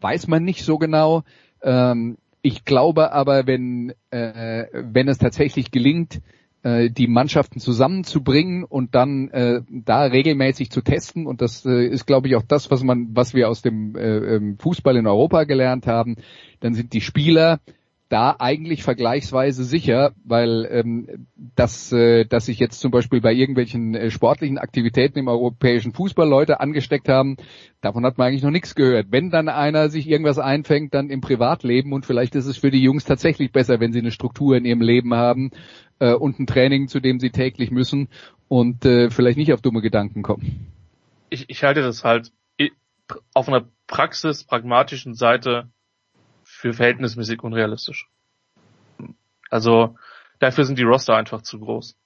[0.00, 1.22] weiß man nicht so genau.
[1.62, 6.20] Ähm, ich glaube aber, wenn, äh, wenn es tatsächlich gelingt,
[6.62, 11.26] äh, die Mannschaften zusammenzubringen und dann äh, da regelmäßig zu testen.
[11.26, 14.36] Und das äh, ist glaube ich auch das was man was wir aus dem äh,
[14.36, 16.16] ähm, Fußball in Europa gelernt haben.
[16.60, 17.60] Dann sind die Spieler
[18.10, 23.94] da eigentlich vergleichsweise sicher, weil ähm, dass, äh, dass sich jetzt zum Beispiel bei irgendwelchen
[23.94, 27.36] äh, sportlichen Aktivitäten im europäischen Fußball Leute angesteckt haben,
[27.80, 29.06] davon hat man eigentlich noch nichts gehört.
[29.10, 32.82] Wenn dann einer sich irgendwas einfängt, dann im Privatleben und vielleicht ist es für die
[32.82, 35.52] Jungs tatsächlich besser, wenn sie eine Struktur in ihrem Leben haben
[36.00, 38.08] äh, und ein Training, zu dem sie täglich müssen
[38.48, 40.66] und äh, vielleicht nicht auf dumme Gedanken kommen.
[41.30, 42.32] Ich, ich halte das halt
[43.34, 45.68] auf einer praxis pragmatischen Seite
[46.60, 48.08] für verhältnismäßig unrealistisch.
[49.48, 49.96] Also
[50.38, 51.98] dafür sind die Roster einfach zu groß.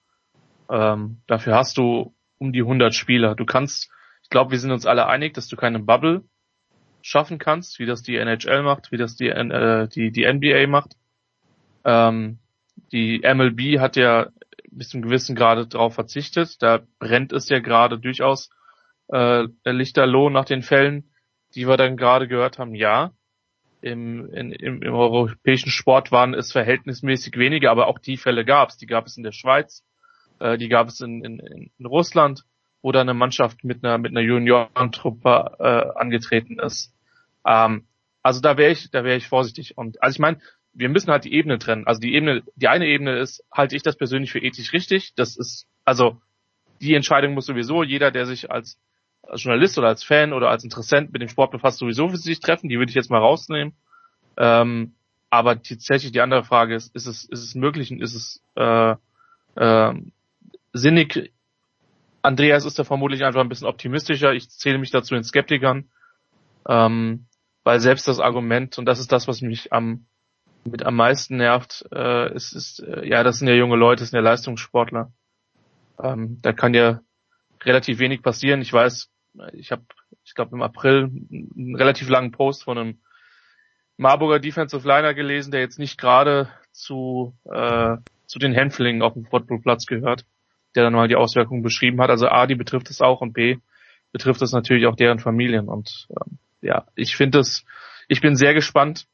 [0.70, 3.34] Ähm, dafür hast du um die 100 Spieler.
[3.34, 3.90] Du kannst,
[4.22, 6.22] ich glaube, wir sind uns alle einig, dass du keine Bubble
[7.02, 10.96] schaffen kannst, wie das die NHL macht, wie das die, äh, die, die NBA macht.
[11.84, 12.38] Ähm,
[12.92, 14.28] die MLB hat ja
[14.70, 16.62] bis zum gewissen Grade darauf verzichtet.
[16.62, 18.50] Da brennt es ja gerade durchaus
[19.08, 21.10] äh, Lichterloh nach den Fällen,
[21.54, 22.74] die wir dann gerade gehört haben.
[22.74, 23.12] Ja,
[23.84, 28.70] im, in, im, im europäischen Sport waren es verhältnismäßig weniger, aber auch die Fälle gab
[28.70, 28.78] es.
[28.78, 29.84] Die gab es in der Schweiz,
[30.40, 31.38] äh, die gab es in, in,
[31.78, 32.44] in Russland,
[32.80, 36.94] wo da eine Mannschaft mit einer mit einer Juniorentruppe äh, angetreten ist.
[37.46, 37.84] Ähm,
[38.22, 39.76] also da wäre ich, da wäre ich vorsichtig.
[39.76, 40.38] Und also ich meine,
[40.72, 41.86] wir müssen halt die Ebene trennen.
[41.86, 45.14] Also die Ebene, die eine Ebene ist, halte ich das persönlich für ethisch richtig.
[45.14, 46.20] Das ist, also
[46.80, 48.80] die Entscheidung muss sowieso jeder, der sich als
[49.28, 52.40] als Journalist oder als Fan oder als Interessent mit dem Sport befasst, sowieso für sich
[52.40, 52.68] treffen.
[52.68, 53.74] Die würde ich jetzt mal rausnehmen.
[54.36, 54.94] Ähm,
[55.30, 58.94] aber tatsächlich die andere Frage ist, ist es, ist es möglich und ist es äh,
[59.56, 59.94] äh,
[60.72, 61.32] sinnig?
[62.22, 64.32] Andreas ist da vermutlich einfach ein bisschen optimistischer.
[64.32, 65.90] Ich zähle mich dazu in Skeptikern,
[66.68, 67.26] ähm,
[67.64, 70.06] weil selbst das Argument, und das ist das, was mich am
[70.64, 74.10] mit am meisten nervt, äh, ist, ist äh, ja, das sind ja junge Leute, das
[74.10, 75.12] sind ja Leistungssportler.
[76.02, 77.00] Ähm, da kann ja
[77.62, 78.62] relativ wenig passieren.
[78.62, 79.10] Ich weiß,
[79.52, 79.84] ich habe,
[80.24, 82.98] ich glaube im April einen relativ langen Post von einem
[83.96, 87.96] Marburger Defensive Liner gelesen, der jetzt nicht gerade zu äh,
[88.26, 90.24] zu den Hänflingen auf dem Footballplatz gehört,
[90.74, 92.10] der dann mal die Auswirkungen beschrieben hat.
[92.10, 93.58] Also A, die betrifft es auch und B,
[94.12, 95.68] betrifft es natürlich auch deren Familien.
[95.68, 97.64] Und ähm, ja, ich finde es,
[98.08, 99.06] ich bin sehr gespannt,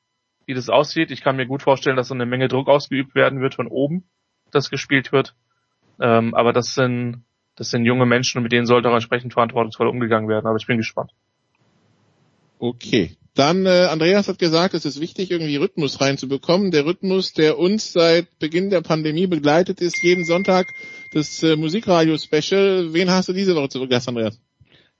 [0.47, 1.11] wie das aussieht.
[1.11, 4.09] Ich kann mir gut vorstellen, dass so eine Menge Druck ausgeübt werden wird von oben,
[4.51, 5.35] das gespielt wird.
[6.01, 7.25] Ähm, aber das sind
[7.61, 10.47] das sind junge Menschen und mit denen sollte auch entsprechend verantwortungsvoll umgegangen werden.
[10.47, 11.11] Aber ich bin gespannt.
[12.59, 13.11] Okay.
[13.35, 16.71] Dann, äh, Andreas hat gesagt, es ist wichtig, irgendwie Rhythmus reinzubekommen.
[16.71, 20.69] Der Rhythmus, der uns seit Beginn der Pandemie begleitet, ist jeden Sonntag
[21.13, 22.95] das äh, Musikradio-Special.
[22.95, 24.41] Wen hast du diese Woche zu Gast, Andreas?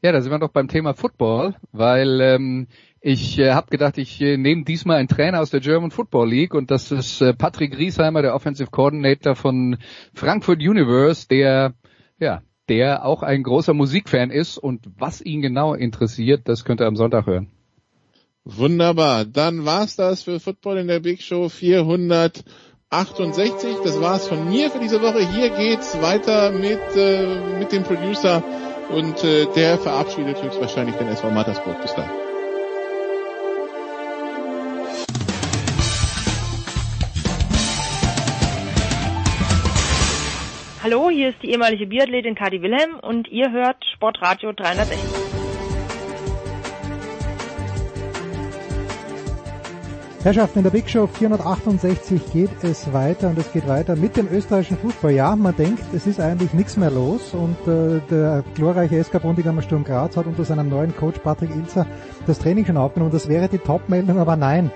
[0.03, 2.69] Ja, da sind wir doch beim Thema Football, weil ähm,
[3.01, 6.53] ich äh, habe gedacht, ich äh, nehme diesmal einen Trainer aus der German Football League
[6.53, 9.79] und das ist äh, Patrick Riesheimer, der Offensive Coordinator von
[10.13, 11.73] Frankfurt Universe, der
[12.19, 16.87] ja der auch ein großer Musikfan ist und was ihn genau interessiert, das könnt ihr
[16.87, 17.49] am Sonntag hören.
[18.45, 19.25] Wunderbar.
[19.25, 22.45] Dann war's das für Football in der Big Show 468.
[23.85, 25.29] Das war's von mir für diese Woche.
[25.35, 28.45] Hier geht's weiter mit, äh, mit dem Producer
[28.89, 31.83] und äh, der verabschiedet höchstwahrscheinlich den SV Mattersburg.
[31.83, 32.30] Bis dann.
[40.83, 44.99] Hallo, hier ist die ehemalige Biathletin Kadi Wilhelm und ihr hört Sportradio 360.
[50.23, 54.27] Herrschaften, in der Big Show 468 geht es weiter und es geht weiter mit dem
[54.33, 55.13] österreichischen Fußball.
[55.13, 59.61] Ja, man denkt, es ist eigentlich nichts mehr los und äh, der glorreiche SK Bundigammer
[59.61, 61.87] Sturm Graz hat unter seinem neuen Coach Patrick Ilzer
[62.27, 63.13] das Training schon aufgenommen.
[63.13, 64.71] Das wäre die Top-Meldung, aber nein.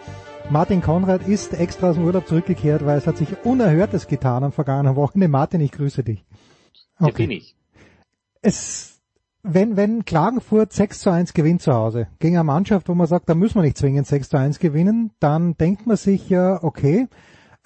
[0.51, 4.53] Martin Konrad ist extra aus dem Urlaub zurückgekehrt, weil es hat sich Unerhörtes getan am
[4.53, 5.29] vergangenen Wochenende.
[5.29, 6.25] Martin, ich grüße dich.
[6.99, 7.09] Okay.
[7.09, 7.57] Ja, bin ich.
[8.43, 9.01] Es,
[9.43, 13.29] wenn, wenn Klagenfurt 6 zu 1 gewinnt zu Hause, gegen eine Mannschaft, wo man sagt,
[13.29, 17.09] da müssen wir nicht zwingend 6 zu 1 gewinnen, dann denkt man sich ja, okay,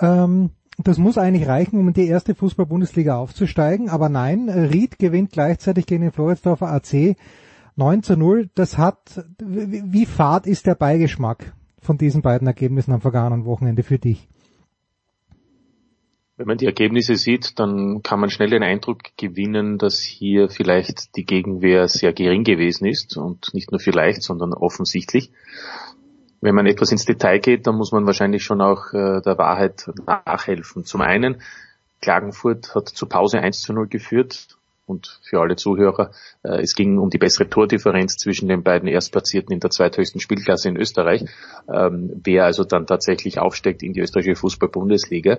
[0.01, 5.33] ähm, das muss eigentlich reichen, um in die erste Fußball-Bundesliga aufzusteigen, aber nein, Ried gewinnt
[5.33, 7.17] gleichzeitig gegen den Floridsdorfer AC
[7.75, 13.01] 9 zu 0, das hat, wie fad ist der Beigeschmack von diesen beiden Ergebnissen am
[13.01, 14.29] vergangenen Wochenende für dich?
[16.37, 21.17] Wenn man die Ergebnisse sieht, dann kann man schnell den Eindruck gewinnen, dass hier vielleicht
[21.17, 25.33] die Gegenwehr sehr gering gewesen ist und nicht nur vielleicht, sondern offensichtlich.
[26.41, 29.91] Wenn man etwas ins Detail geht, dann muss man wahrscheinlich schon auch äh, der Wahrheit
[30.07, 30.85] nachhelfen.
[30.85, 31.43] Zum einen,
[32.01, 34.58] Klagenfurt hat zur Pause 1 zu 0 geführt
[34.89, 36.13] und für alle Zuhörer,
[36.43, 40.69] äh, es ging um die bessere Tordifferenz zwischen den beiden Erstplatzierten in der zweithöchsten Spielklasse
[40.69, 41.25] in Österreich,
[41.73, 45.39] ähm, wer also dann tatsächlich aufsteigt in die österreichische Fußball-Bundesliga.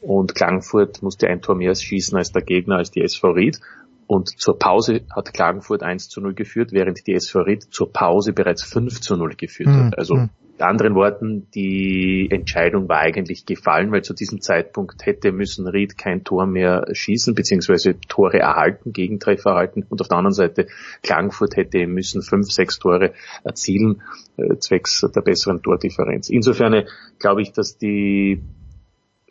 [0.00, 3.60] Und Klagenfurt musste ein Tor mehr schießen als der Gegner, als die SV Ried.
[4.08, 8.32] Und zur Pause hat Klagenfurt 1 zu 0 geführt, während die SV Ried zur Pause
[8.32, 9.92] bereits 5 zu 0 geführt hat.
[9.92, 15.30] Hm, also mit anderen Worten, die Entscheidung war eigentlich gefallen, weil zu diesem Zeitpunkt hätte
[15.30, 19.84] müssen Ried kein Tor mehr schießen, beziehungsweise Tore erhalten, Gegentreffer erhalten.
[19.88, 20.68] Und auf der anderen Seite
[21.02, 23.12] Klagenfurt hätte müssen fünf, sechs Tore
[23.44, 24.00] erzielen,
[24.38, 26.30] äh, zwecks der besseren Tordifferenz.
[26.30, 26.86] Insofern äh,
[27.18, 28.42] glaube ich, dass die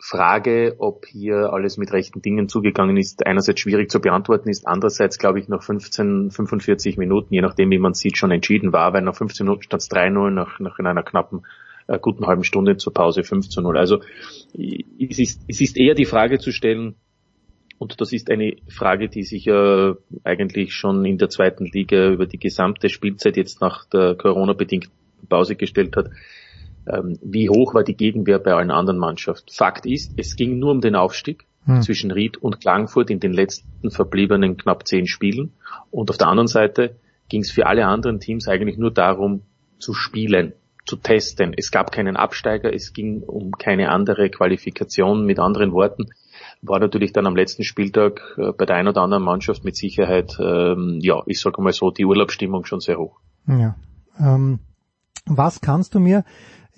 [0.00, 5.18] Frage, ob hier alles mit rechten Dingen zugegangen ist, einerseits schwierig zu beantworten ist, andererseits
[5.18, 9.02] glaube ich nach 15, 45 Minuten, je nachdem wie man sieht, schon entschieden war, weil
[9.02, 11.42] nach 15 Minuten es 3-0, nach, nach in einer knappen
[11.88, 13.76] äh, guten halben Stunde zur Pause 5 0.
[13.76, 14.00] Also
[14.54, 16.94] es ist, es ist eher die Frage zu stellen,
[17.78, 19.94] und das ist eine Frage, die sich ja
[20.24, 24.90] eigentlich schon in der zweiten Liga über die gesamte Spielzeit jetzt nach der Corona-bedingten
[25.28, 26.10] Pause gestellt hat
[26.86, 29.52] wie hoch war die Gegenwehr bei allen anderen Mannschaften.
[29.52, 31.82] Fakt ist, es ging nur um den Aufstieg hm.
[31.82, 35.52] zwischen Ried und Klagenfurt in den letzten verbliebenen knapp zehn Spielen.
[35.90, 36.96] Und auf der anderen Seite
[37.28, 39.42] ging es für alle anderen Teams eigentlich nur darum,
[39.78, 40.54] zu spielen,
[40.86, 41.54] zu testen.
[41.56, 45.26] Es gab keinen Absteiger, es ging um keine andere Qualifikation.
[45.26, 46.06] Mit anderen Worten,
[46.62, 50.36] war natürlich dann am letzten Spieltag äh, bei der einen oder anderen Mannschaft mit Sicherheit,
[50.40, 53.20] ähm, ja, ich sage mal so, die Urlaubsstimmung schon sehr hoch.
[53.46, 53.76] Ja.
[54.18, 54.60] Ähm,
[55.26, 56.24] was kannst du mir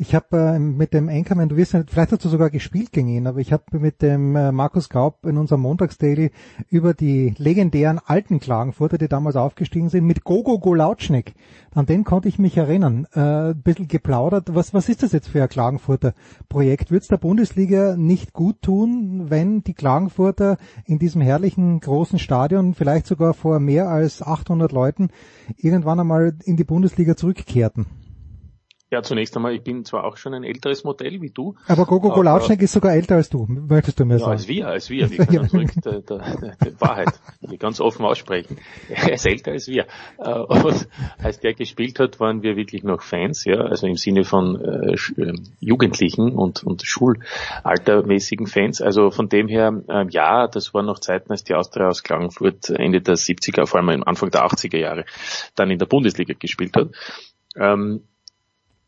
[0.00, 3.26] ich habe äh, mit dem Anchorman, du wirst vielleicht hast du sogar gespielt gegen ihn,
[3.26, 6.30] aber ich habe mit dem äh, Markus Gaub in unserem Montagsdaily
[6.70, 11.34] über die legendären alten Klagenfurter, die damals aufgestiegen sind, mit Gogo Golautschnik.
[11.74, 13.06] An den konnte ich mich erinnern.
[13.12, 14.54] Äh, ein bisschen geplaudert.
[14.54, 16.14] Was, was ist das jetzt für ein Klagenfurter
[16.48, 16.90] Projekt?
[16.90, 20.56] Wird es der Bundesliga nicht gut tun, wenn die Klagenfurter
[20.86, 25.10] in diesem herrlichen großen Stadion, vielleicht sogar vor mehr als 800 Leuten,
[25.58, 27.99] irgendwann einmal in die Bundesliga zurückkehrten?
[28.90, 31.54] Ja, zunächst einmal, ich bin zwar auch schon ein älteres Modell wie du.
[31.68, 34.32] Aber Gogo Golautschnik ist sogar älter als du, möchtest du mir ja, sagen?
[34.32, 35.08] als wir, als wir.
[35.08, 38.58] Wir können zurück der, der, der, Wahrheit die ganz offen aussprechen.
[38.88, 39.86] Er ist älter als wir.
[40.18, 40.88] Äh, und
[41.18, 44.96] als der gespielt hat, waren wir wirklich noch Fans, ja, also im Sinne von äh,
[45.18, 48.82] ähm, Jugendlichen und, und Schulaltermäßigen Fans.
[48.82, 52.70] Also von dem her, äh, ja, das waren noch Zeiten, als die Austria aus Klagenfurt
[52.70, 55.04] Ende der 70er, vor allem Anfang der 80er Jahre,
[55.54, 56.88] dann in der Bundesliga gespielt hat.
[57.56, 58.02] Ähm,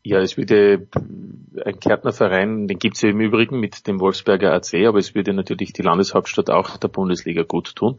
[0.05, 0.85] ja, es würde
[1.65, 5.33] ein Kärntnerverein, den gibt es ja im Übrigen mit dem Wolfsberger AC, aber es würde
[5.33, 7.97] natürlich die Landeshauptstadt auch der Bundesliga gut tun.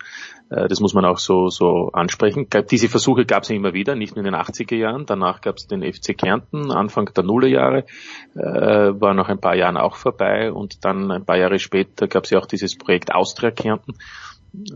[0.50, 2.46] Äh, das muss man auch so, so ansprechen.
[2.70, 5.06] Diese Versuche gab es ja immer wieder, nicht nur in den 80er Jahren.
[5.06, 7.86] Danach gab es den FC Kärnten, Anfang der Nullerjahre,
[8.34, 12.24] äh, war nach ein paar Jahren auch vorbei und dann ein paar Jahre später gab
[12.24, 13.94] es ja auch dieses Projekt Austria Kärnten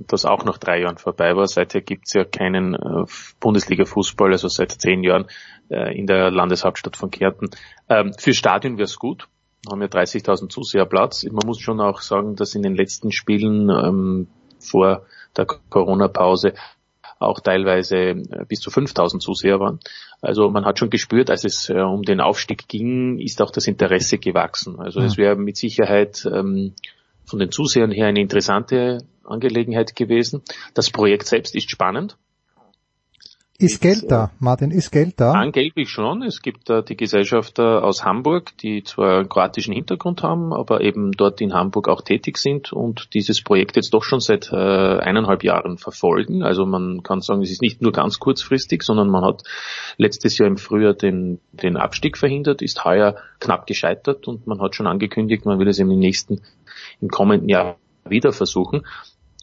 [0.07, 1.47] das auch nach drei Jahren vorbei war.
[1.47, 3.05] Seither gibt es ja keinen äh,
[3.41, 5.27] Bundesliga-Fußball, also seit zehn Jahren
[5.70, 7.51] äh, in der Landeshauptstadt von Kärnten.
[7.89, 9.28] Ähm, für Stadion wäre es gut.
[9.65, 11.24] Wir haben ja 30.000 Zuseher Platz.
[11.24, 14.28] Man muss schon auch sagen, dass in den letzten Spielen ähm,
[14.61, 15.03] vor
[15.36, 16.55] der Corona-Pause
[17.19, 19.81] auch teilweise äh, bis zu 5000 Zuseher waren.
[20.20, 23.66] Also man hat schon gespürt, als es äh, um den Aufstieg ging, ist auch das
[23.66, 24.78] Interesse gewachsen.
[24.78, 26.74] Also es wäre mit Sicherheit ähm,
[27.24, 30.43] von den Zusehern her eine interessante Angelegenheit gewesen.
[30.74, 32.16] Das Projekt selbst ist spannend.
[33.60, 35.32] Ist Geld da, Martin, ist Geld da?
[35.32, 36.22] Angeblich schon.
[36.22, 41.10] Es gibt da die Gesellschafter aus Hamburg, die zwar einen kroatischen Hintergrund haben, aber eben
[41.10, 45.43] dort in Hamburg auch tätig sind und dieses Projekt jetzt doch schon seit äh, eineinhalb
[45.43, 46.44] Jahren verfolgen.
[46.44, 49.43] Also man kann sagen, es ist nicht nur ganz kurzfristig, sondern man hat
[49.97, 54.76] letztes Jahr im Frühjahr den, den Abstieg verhindert, ist heuer knapp gescheitert und man hat
[54.76, 56.43] schon angekündigt, man will es im nächsten,
[57.01, 57.76] im kommenden Jahr
[58.09, 58.85] wieder versuchen.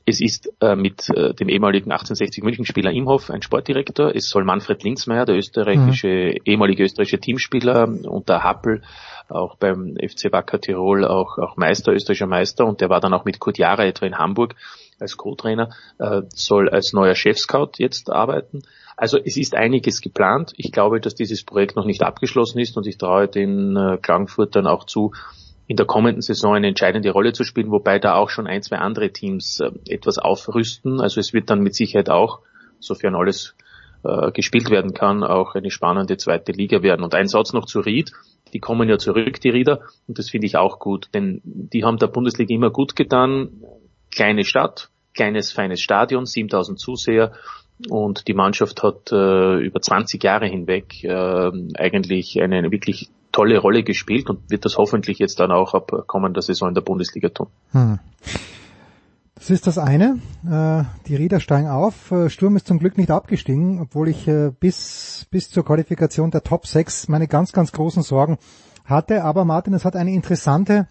[0.07, 4.15] Es ist äh, mit äh, dem ehemaligen 1860 München-Spieler Imhoff ein Sportdirektor.
[4.15, 6.41] Es soll Manfred Linzmeier, der österreichische, mhm.
[6.45, 8.84] ehemalige österreichische Teamspieler unter Happel,
[9.30, 12.65] auch beim FC Wacker Tirol, auch, auch Meister, österreichischer Meister.
[12.68, 14.53] Und der war dann auch mit Kurt Jara etwa in Hamburg
[14.99, 18.61] als Co-Trainer, äh, soll als neuer Chefscout jetzt arbeiten.
[18.95, 20.53] Also es ist einiges geplant.
[20.56, 24.68] Ich glaube, dass dieses Projekt noch nicht abgeschlossen ist und ich traue den äh, Klagenfurtern
[24.68, 25.14] auch zu,
[25.67, 28.77] in der kommenden Saison eine entscheidende Rolle zu spielen, wobei da auch schon ein, zwei
[28.77, 31.01] andere Teams äh, etwas aufrüsten.
[31.01, 32.39] Also es wird dann mit Sicherheit auch,
[32.79, 33.55] sofern alles
[34.03, 37.03] äh, gespielt werden kann, auch eine spannende zweite Liga werden.
[37.03, 38.11] Und ein Satz noch zu Ried.
[38.53, 41.97] Die kommen ja zurück, die Rieder, und das finde ich auch gut, denn die haben
[41.97, 43.49] der Bundesliga immer gut getan.
[44.11, 47.33] Kleine Stadt, kleines, feines Stadion, 7000 Zuseher
[47.89, 53.84] und die Mannschaft hat äh, über 20 Jahre hinweg äh, eigentlich eine wirklich tolle Rolle
[53.84, 57.48] gespielt und wird das hoffentlich jetzt dann auch ab kommender Saison in der Bundesliga tun.
[57.72, 57.99] Hm.
[59.36, 60.20] Das ist das eine.
[60.49, 62.12] Äh, die Rieder steigen auf.
[62.12, 66.44] Äh, Sturm ist zum Glück nicht abgestiegen, obwohl ich äh, bis, bis zur Qualifikation der
[66.44, 68.38] Top 6 meine ganz, ganz großen Sorgen
[68.86, 69.26] hatte.
[69.26, 70.88] Aber Martin, es hat eine interessante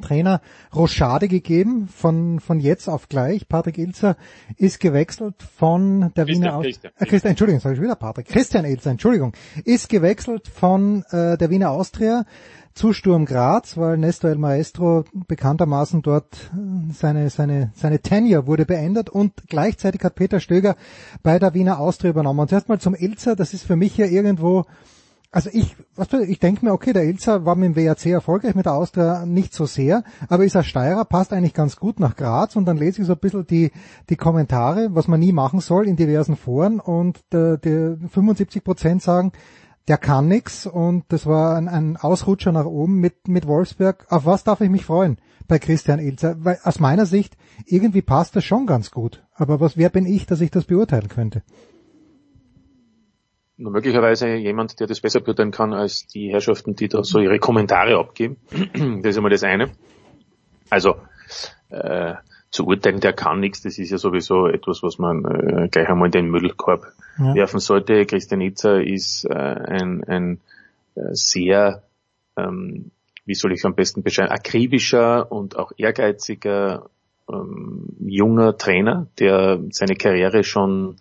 [0.00, 0.40] Trainer
[0.74, 3.48] Rochade gegeben, von, von jetzt auf gleich.
[3.48, 4.16] Patrick Ilzer
[4.56, 6.72] ist gewechselt von der Christian, Wiener Austria.
[6.72, 8.28] Christian, äh, Christian, Entschuldigung, sage ich wieder Patrick.
[8.28, 9.32] Christian Ilzer, Entschuldigung,
[9.64, 12.24] ist gewechselt von äh, der Wiener Austria
[12.72, 18.66] zu Sturm Graz, weil Nestor El Maestro bekanntermaßen dort äh, seine, seine, seine Tenure wurde
[18.66, 20.76] beendet und gleichzeitig hat Peter Stöger
[21.22, 22.40] bei der Wiener Austria übernommen.
[22.40, 24.66] Und erstmal zum Ilzer, das ist für mich ja irgendwo
[25.32, 28.54] also ich, was du, ich denke mir, okay, der Ilzer war mit dem WAC erfolgreich,
[28.54, 32.16] mit der Austria nicht so sehr, aber ist er Steirer, passt eigentlich ganz gut nach
[32.16, 33.70] Graz und dann lese ich so ein bisschen die,
[34.08, 39.02] die Kommentare, was man nie machen soll in diversen Foren und der, der 75 Prozent
[39.02, 39.32] sagen,
[39.88, 44.06] der kann nix und das war ein, ein Ausrutscher nach oben mit, mit Wolfsberg.
[44.10, 46.36] Auf was darf ich mich freuen bei Christian Ilzer?
[46.44, 47.36] Weil aus meiner Sicht,
[47.66, 49.24] irgendwie passt das schon ganz gut.
[49.34, 51.42] Aber was, wer bin ich, dass ich das beurteilen könnte?
[53.60, 57.38] Nur möglicherweise jemand, der das besser beurteilen kann als die Herrschaften, die da so ihre
[57.38, 58.36] Kommentare abgeben.
[59.02, 59.70] das ist immer das eine.
[60.70, 60.96] Also
[61.68, 62.14] äh,
[62.50, 66.06] zu urteilen, der kann nichts, das ist ja sowieso etwas, was man äh, gleich einmal
[66.06, 66.86] in den Müllkorb
[67.18, 67.34] ja.
[67.34, 68.06] werfen sollte.
[68.06, 70.40] Christian Itzer ist äh, ein, ein
[70.94, 71.82] äh, sehr,
[72.36, 72.90] ähm,
[73.24, 76.88] wie soll ich am besten beschreiben, akribischer und auch ehrgeiziger
[77.30, 80.96] ähm, junger Trainer, der seine Karriere schon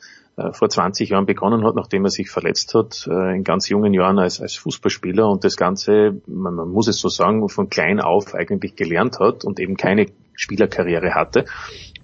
[0.51, 4.19] vor 20 Jahren begonnen hat, nachdem er sich verletzt hat, äh, in ganz jungen Jahren
[4.19, 8.33] als, als Fußballspieler und das Ganze, man, man muss es so sagen, von klein auf
[8.35, 11.45] eigentlich gelernt hat und eben keine Spielerkarriere hatte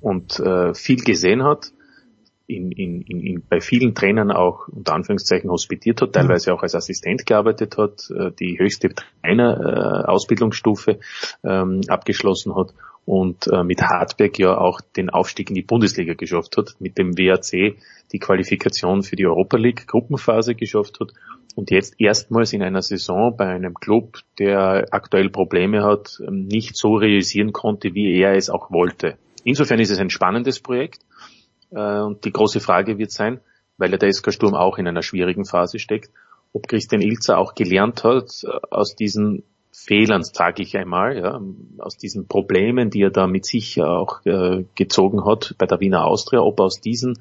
[0.01, 1.71] und äh, viel gesehen hat,
[2.47, 7.25] in, in, in, bei vielen Trainern auch unter Anführungszeichen hospitiert hat, teilweise auch als Assistent
[7.25, 8.89] gearbeitet hat, äh, die höchste
[9.23, 10.99] Trainer-Ausbildungsstufe
[11.43, 12.73] ähm, abgeschlossen hat
[13.05, 17.17] und äh, mit Hartberg ja auch den Aufstieg in die Bundesliga geschafft hat, mit dem
[17.17, 17.77] WAC
[18.11, 21.11] die Qualifikation für die Europa League Gruppenphase geschafft hat
[21.55, 26.75] und jetzt erstmals in einer Saison bei einem Club, der aktuell Probleme hat, ähm, nicht
[26.75, 29.17] so realisieren konnte, wie er es auch wollte.
[29.43, 30.99] Insofern ist es ein spannendes Projekt
[31.71, 33.39] äh, und die große Frage wird sein,
[33.77, 36.09] weil der SK Sturm auch in einer schwierigen Phase steckt,
[36.53, 39.43] ob Christian Ilzer auch gelernt hat äh, aus diesen
[39.75, 41.39] Fehlern, sage ich einmal, ja,
[41.79, 46.05] aus diesen Problemen, die er da mit sich auch äh, gezogen hat bei der Wiener
[46.05, 47.19] Austria, ob er aus diesen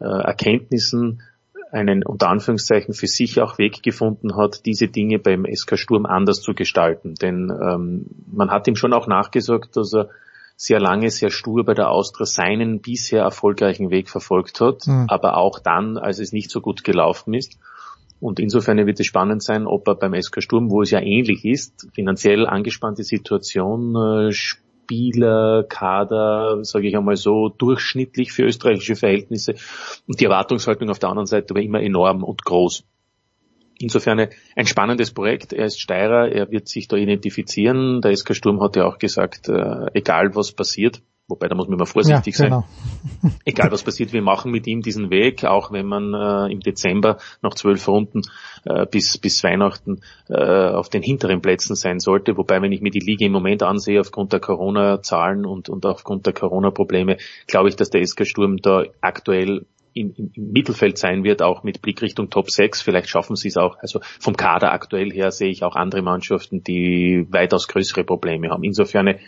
[0.00, 1.22] äh, Erkenntnissen
[1.70, 6.42] einen unter Anführungszeichen für sich auch Weg gefunden hat, diese Dinge beim SK Sturm anders
[6.42, 7.14] zu gestalten.
[7.14, 10.10] Denn ähm, man hat ihm schon auch nachgesagt, dass er
[10.56, 15.06] sehr lange, sehr stur bei der Austria seinen bisher erfolgreichen Weg verfolgt hat, mhm.
[15.08, 17.58] aber auch dann, als es nicht so gut gelaufen ist.
[18.22, 21.44] Und insofern wird es spannend sein, ob er beim SK Sturm, wo es ja ähnlich
[21.44, 29.56] ist, finanziell angespannte Situation, äh, Spieler, Kader, sage ich einmal so, durchschnittlich für österreichische Verhältnisse
[30.06, 32.84] und die Erwartungshaltung auf der anderen Seite war immer enorm und groß.
[33.80, 35.52] Insofern ein spannendes Projekt.
[35.52, 38.02] Er ist Steirer, er wird sich da identifizieren.
[38.02, 41.02] Der SK Sturm hat ja auch gesagt, äh, egal was passiert,
[41.32, 42.64] wobei da muss man immer vorsichtig ja, genau.
[43.22, 43.34] sein.
[43.44, 47.16] Egal was passiert, wir machen mit ihm diesen Weg, auch wenn man äh, im Dezember
[47.40, 48.20] nach zwölf Runden
[48.64, 52.36] äh, bis, bis Weihnachten äh, auf den hinteren Plätzen sein sollte.
[52.36, 56.26] Wobei, wenn ich mir die Liga im Moment ansehe, aufgrund der Corona-Zahlen und, und aufgrund
[56.26, 59.64] der Corona-Probleme, glaube ich, dass der SK Sturm da aktuell
[59.94, 62.82] im, im, im Mittelfeld sein wird, auch mit Blick Richtung Top 6.
[62.82, 63.78] Vielleicht schaffen sie es auch.
[63.78, 68.64] Also vom Kader aktuell her sehe ich auch andere Mannschaften, die weitaus größere Probleme haben.
[68.64, 69.18] Insofern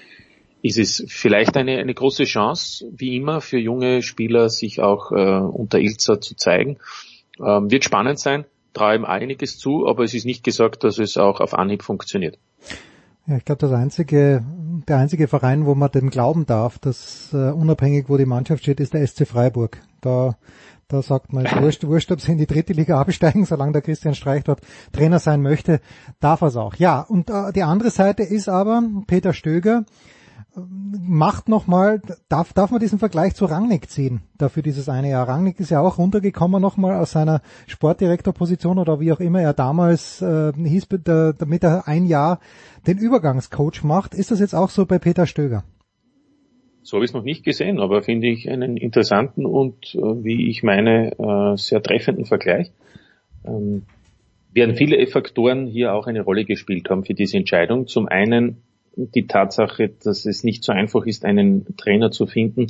[0.64, 5.14] ist es vielleicht eine, eine große Chance, wie immer, für junge Spieler, sich auch äh,
[5.14, 6.78] unter Ilza zu zeigen.
[7.38, 11.18] Ähm, wird spannend sein, traue ihm einiges zu, aber es ist nicht gesagt, dass es
[11.18, 12.38] auch auf Anhieb funktioniert.
[13.26, 14.42] Ja, ich glaube, das einzige,
[14.88, 18.80] der einzige Verein, wo man dem glauben darf, dass äh, unabhängig, wo die Mannschaft steht,
[18.80, 19.82] ist der SC Freiburg.
[20.00, 20.38] Da,
[20.88, 24.14] da sagt man, wurscht, wurscht, ob sie in die dritte Liga absteigen, solange der Christian
[24.14, 24.62] Streich dort
[24.92, 25.82] Trainer sein möchte,
[26.20, 26.76] darf er es auch.
[26.76, 29.84] Ja, und äh, die andere Seite ist aber Peter Stöger,
[30.56, 35.28] macht nochmal, darf, darf man diesen Vergleich zu Rangnick ziehen, dafür dieses eine Jahr.
[35.28, 40.22] Rangnick ist ja auch runtergekommen nochmal aus seiner Sportdirektorposition oder wie auch immer er damals
[40.22, 42.40] äh, hieß, damit er ein Jahr
[42.86, 44.14] den Übergangscoach macht.
[44.14, 45.64] Ist das jetzt auch so bei Peter Stöger?
[46.82, 50.50] So habe ich es noch nicht gesehen, aber finde ich einen interessanten und, äh, wie
[50.50, 52.70] ich meine, äh, sehr treffenden Vergleich.
[53.44, 53.82] Ähm,
[54.52, 57.88] werden viele Faktoren hier auch eine Rolle gespielt haben für diese Entscheidung.
[57.88, 58.62] Zum einen
[58.96, 62.68] die Tatsache, dass es nicht so einfach ist, einen Trainer zu finden.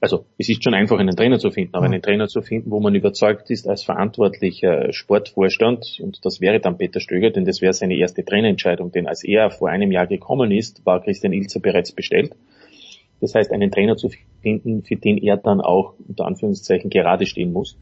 [0.00, 2.80] Also es ist schon einfach, einen Trainer zu finden, aber einen Trainer zu finden, wo
[2.80, 7.74] man überzeugt ist als verantwortlicher Sportvorstand, und das wäre dann Peter Stöger, denn das wäre
[7.74, 11.92] seine erste Trainerentscheidung, denn als er vor einem Jahr gekommen ist, war Christian Ilzer bereits
[11.92, 12.34] bestellt.
[13.20, 14.08] Das heißt, einen Trainer zu
[14.40, 17.76] finden, für den er dann auch unter Anführungszeichen gerade stehen muss.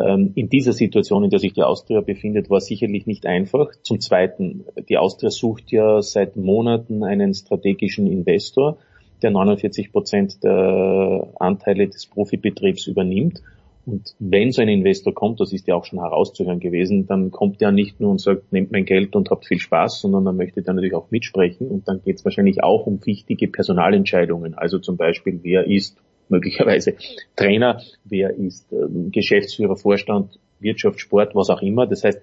[0.00, 3.70] Ähm, in dieser Situation, in der sich die Austria befindet, war sicherlich nicht einfach.
[3.82, 8.78] Zum Zweiten, die Austria sucht ja seit Monaten einen strategischen Investor,
[9.22, 13.42] der 49 Prozent der Anteile des Profibetriebs übernimmt.
[13.84, 17.60] Und wenn so ein Investor kommt, das ist ja auch schon herauszuhören gewesen, dann kommt
[17.60, 20.60] er nicht nur und sagt, nehmt mein Geld und habt viel Spaß, sondern dann möchte
[20.60, 21.68] er natürlich auch mitsprechen.
[21.68, 24.54] Und dann geht es wahrscheinlich auch um wichtige Personalentscheidungen.
[24.54, 25.98] Also zum Beispiel, wer ist
[26.32, 26.96] möglicherweise
[27.36, 31.86] Trainer, wer ist ähm, Geschäftsführer, Vorstand, Wirtschaft, Sport, was auch immer.
[31.86, 32.20] Das heißt,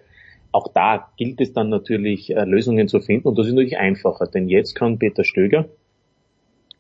[0.52, 3.28] auch da gilt es dann natürlich, äh, Lösungen zu finden.
[3.30, 5.70] Und das ist natürlich einfacher, denn jetzt kann Peter Stöger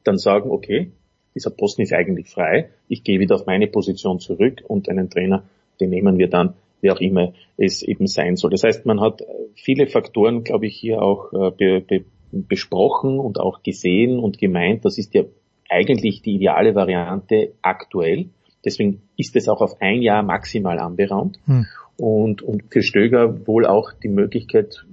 [0.03, 0.91] dann sagen, okay,
[1.35, 5.43] dieser Posten ist eigentlich frei, ich gehe wieder auf meine Position zurück und einen Trainer,
[5.79, 8.51] den nehmen wir dann, wie auch immer es eben sein soll.
[8.51, 9.21] Das heißt, man hat
[9.53, 14.85] viele Faktoren, glaube ich, hier auch äh, be, be, besprochen und auch gesehen und gemeint,
[14.85, 15.23] das ist ja
[15.69, 18.29] eigentlich die ideale Variante aktuell.
[18.65, 21.39] Deswegen ist es auch auf ein Jahr maximal anberaumt.
[21.45, 21.65] Hm.
[21.97, 24.85] Und, und für Stöger wohl auch die Möglichkeit,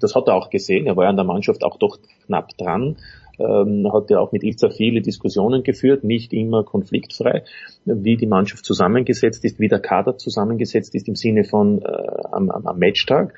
[0.00, 2.96] das hat er auch gesehen, er war ja an der Mannschaft auch doch knapp dran,
[3.38, 7.42] ähm, hat ja auch mit Ilza viele Diskussionen geführt, nicht immer konfliktfrei,
[7.84, 11.86] wie die Mannschaft zusammengesetzt ist, wie der Kader zusammengesetzt ist im Sinne von äh,
[12.30, 13.34] am, am Matchtag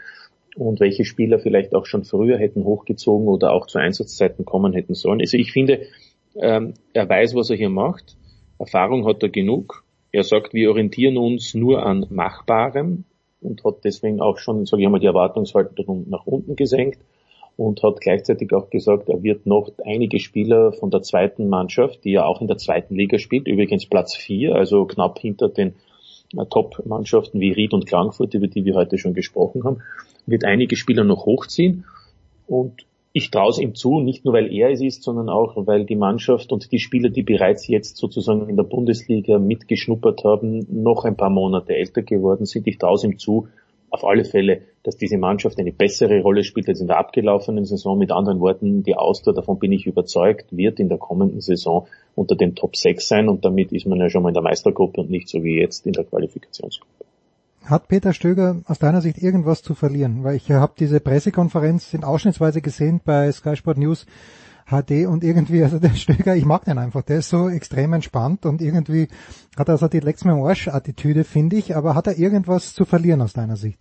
[0.57, 4.95] und welche Spieler vielleicht auch schon früher hätten hochgezogen oder auch zu Einsatzzeiten kommen hätten
[4.95, 5.21] sollen.
[5.21, 5.81] Also ich finde,
[6.41, 8.17] ähm, er weiß, was er hier macht.
[8.59, 9.85] Erfahrung hat er genug.
[10.13, 13.05] Er sagt, wir orientieren uns nur an Machbarem
[13.41, 17.01] und hat deswegen auch schon, sage ich mal, die Erwartungshaltung nach unten gesenkt
[17.57, 22.13] und hat gleichzeitig auch gesagt, er wird noch einige Spieler von der zweiten Mannschaft, die
[22.13, 25.75] ja auch in der zweiten Liga spielt, übrigens Platz vier, also knapp hinter den
[26.37, 29.83] äh, Top-Mannschaften wie Ried und Klangfurt, über die wir heute schon gesprochen haben,
[30.27, 31.85] wird einige Spieler noch hochziehen
[32.47, 32.85] und
[33.17, 35.97] ich traue es ihm zu, nicht nur weil er es ist, sondern auch weil die
[35.97, 41.17] Mannschaft und die Spieler, die bereits jetzt sozusagen in der Bundesliga mitgeschnuppert haben, noch ein
[41.17, 42.67] paar Monate älter geworden sind.
[42.67, 43.49] Ich traue es ihm zu,
[43.89, 47.97] auf alle Fälle, dass diese Mannschaft eine bessere Rolle spielt als in der abgelaufenen Saison.
[47.97, 52.37] Mit anderen Worten, die Austria, davon bin ich überzeugt, wird in der kommenden Saison unter
[52.37, 55.09] den Top 6 sein und damit ist man ja schon mal in der Meistergruppe und
[55.09, 57.07] nicht so wie jetzt in der Qualifikationsgruppe.
[57.67, 60.23] Hat Peter Stöger aus deiner Sicht irgendwas zu verlieren?
[60.23, 64.07] Weil ich habe diese Pressekonferenz in ausschnittsweise gesehen bei Sky Sport News
[64.67, 68.47] HD und irgendwie, also der Stöger, ich mag den einfach, der ist so extrem entspannt
[68.47, 69.09] und irgendwie
[69.57, 72.85] hat er so die Lex mir Arsch Attitüde, finde ich, aber hat er irgendwas zu
[72.85, 73.81] verlieren aus deiner Sicht?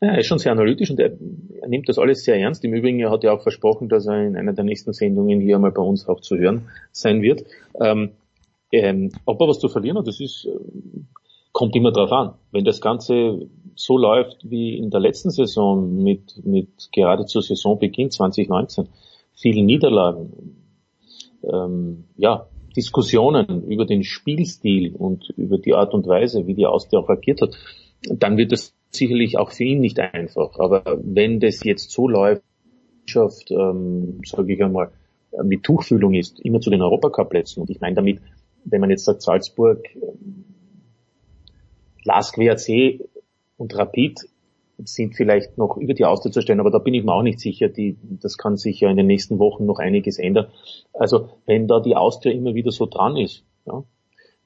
[0.00, 1.12] Ja, er ist schon sehr analytisch und er,
[1.60, 2.64] er nimmt das alles sehr ernst.
[2.64, 5.56] Im Übrigen, er hat ja auch versprochen, dass er in einer der nächsten Sendungen hier
[5.56, 7.44] einmal bei uns auch zu hören sein wird.
[7.80, 8.10] Ähm,
[8.70, 10.48] ähm, ob er was zu verlieren hat, das ist,
[11.54, 12.34] kommt immer drauf an.
[12.50, 18.10] Wenn das Ganze so läuft wie in der letzten Saison mit, mit gerade zur Saisonbeginn
[18.10, 18.88] 2019,
[19.34, 20.56] vielen Niederlagen,
[21.42, 26.98] ähm, ja, Diskussionen über den Spielstil und über die Art und Weise, wie die Austria
[26.98, 27.56] auch agiert hat,
[28.02, 30.58] dann wird es sicherlich auch für ihn nicht einfach.
[30.58, 32.42] Aber wenn das jetzt so läuft,
[33.50, 34.90] ähm, sage ich einmal,
[35.44, 37.60] mit Tuchfühlung ist, immer zu den Europacup-Plätzen.
[37.60, 38.20] Und ich meine damit,
[38.64, 40.53] wenn man jetzt sagt Salzburg, ähm,
[42.04, 43.00] Lask WRC
[43.56, 44.20] und Rapid
[44.78, 47.40] sind vielleicht noch über die Austria zu stellen, aber da bin ich mir auch nicht
[47.40, 47.68] sicher.
[47.68, 50.48] Die, das kann sich ja in den nächsten Wochen noch einiges ändern.
[50.92, 53.84] Also wenn da die Austria immer wieder so dran ist, ja,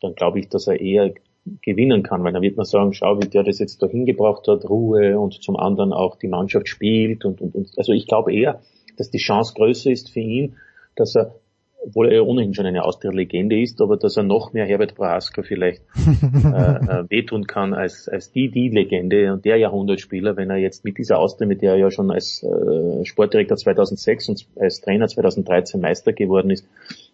[0.01, 1.15] dann glaube ich, dass er eher
[1.63, 4.69] gewinnen kann, weil dann wird man sagen, schau, wie der das jetzt da hingebracht hat,
[4.69, 8.61] Ruhe und zum anderen auch die Mannschaft spielt und, und, und also ich glaube eher,
[8.97, 10.57] dass die Chance größer ist für ihn,
[10.95, 11.37] dass er
[11.85, 15.83] obwohl er ohnehin schon eine Austria-Legende ist, aber dass er noch mehr Herbert Prohaska vielleicht
[15.97, 20.85] äh, äh, wehtun kann als, als die, die Legende und der Jahrhundertspieler, wenn er jetzt
[20.85, 25.07] mit dieser Austria, mit der er ja schon als äh, Sportdirektor 2006 und als Trainer
[25.07, 26.67] 2013 Meister geworden ist,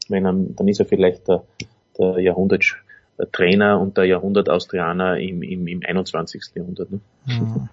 [0.09, 1.45] wenn er, dann ist er vielleicht der,
[1.99, 6.43] der Jahrhunderttrainer und der Jahrhundert-Austrianer im, im, im 21.
[6.55, 6.91] Jahrhundert.
[6.91, 7.01] Ne?
[7.27, 7.69] Mhm.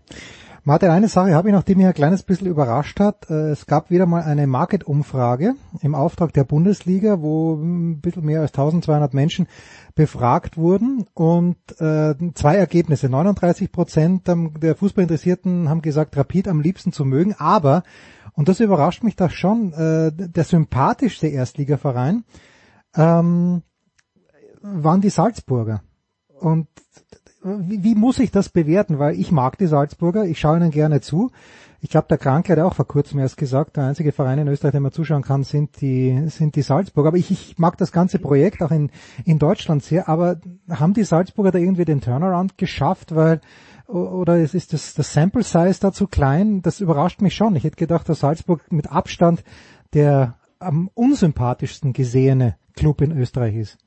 [0.63, 3.27] Martin, eine Sache habe ich noch, die mich ein kleines bisschen überrascht hat.
[3.31, 8.41] Äh, es gab wieder mal eine Market-Umfrage im Auftrag der Bundesliga, wo ein bisschen mehr
[8.41, 9.47] als 1200 Menschen
[9.95, 13.09] befragt wurden und äh, zwei Ergebnisse.
[13.09, 17.81] 39 Prozent der Fußballinteressierten haben gesagt, Rapid am liebsten zu mögen, aber,
[18.33, 22.23] und das überrascht mich doch schon, äh, der sympathischste Erstligaverein
[22.95, 23.63] ähm,
[24.61, 25.81] waren die Salzburger.
[26.39, 26.67] Und
[27.43, 28.99] wie, wie muss ich das bewerten?
[28.99, 31.31] Weil ich mag die Salzburger, ich schaue ihnen gerne zu.
[31.83, 34.73] Ich glaube, der Kranke hat auch vor kurzem erst gesagt, der einzige Verein in Österreich,
[34.73, 37.07] den man zuschauen kann, sind die, sind die Salzburger.
[37.07, 38.91] Aber ich, ich mag das ganze Projekt auch in,
[39.25, 40.07] in Deutschland sehr.
[40.07, 40.39] Aber
[40.69, 43.15] haben die Salzburger da irgendwie den Turnaround geschafft?
[43.15, 43.41] Weil,
[43.87, 46.61] oder ist, das, das Sample Size da zu klein?
[46.61, 47.55] Das überrascht mich schon.
[47.55, 49.43] Ich hätte gedacht, dass Salzburg mit Abstand
[49.93, 53.77] der am unsympathischsten gesehene Club in Österreich ist.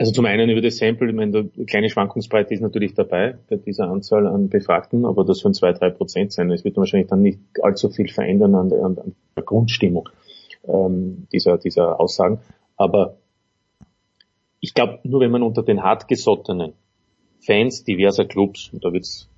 [0.00, 3.56] Also zum einen über das Sample, ich meine, die kleine Schwankungsbreite ist natürlich dabei bei
[3.56, 6.50] dieser Anzahl an Befragten, aber das sollen zwei, drei Prozent sein.
[6.50, 8.96] Es wird wahrscheinlich dann nicht allzu viel verändern an der, an
[9.36, 10.08] der Grundstimmung
[10.66, 12.38] ähm, dieser, dieser Aussagen.
[12.78, 13.18] Aber
[14.60, 16.72] ich glaube, nur wenn man unter den hartgesottenen
[17.44, 19.28] Fans diverser Clubs, und da wird es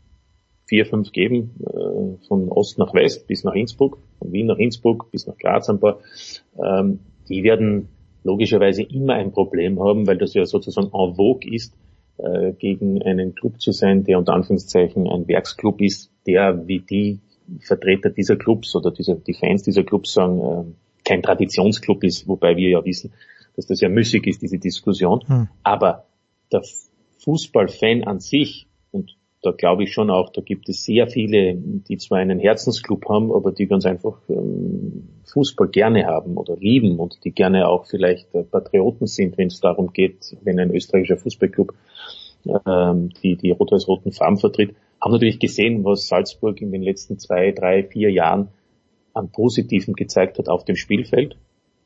[0.66, 5.10] vier, fünf geben, äh, von Ost nach West bis nach Innsbruck, von Wien nach Innsbruck
[5.10, 5.98] bis nach Graz ein paar,
[6.56, 7.88] ähm, die werden
[8.24, 11.74] logischerweise immer ein Problem haben, weil das ja sozusagen en vogue ist,
[12.18, 17.20] äh, gegen einen Club zu sein, der unter Anführungszeichen ein Werksclub ist, der wie die
[17.60, 20.64] Vertreter dieser Clubs oder dieser, die Fans dieser Clubs sagen, äh,
[21.04, 23.12] kein Traditionsclub ist, wobei wir ja wissen,
[23.56, 25.20] dass das ja müßig ist, diese Diskussion.
[25.26, 25.48] Hm.
[25.62, 26.06] Aber
[26.52, 26.62] der
[27.18, 28.66] Fußballfan an sich,
[29.42, 33.32] da glaube ich schon auch, da gibt es sehr viele, die zwar einen Herzensclub haben,
[33.32, 38.32] aber die ganz einfach ähm, Fußball gerne haben oder lieben und die gerne auch vielleicht
[38.34, 41.74] äh, Patrioten sind, wenn es darum geht, wenn ein österreichischer Fußballclub
[42.66, 47.50] ähm, die, die rot-weiß-roten Farben vertritt, haben natürlich gesehen, was Salzburg in den letzten zwei,
[47.50, 48.48] drei, vier Jahren
[49.12, 51.36] an Positiven gezeigt hat auf dem Spielfeld.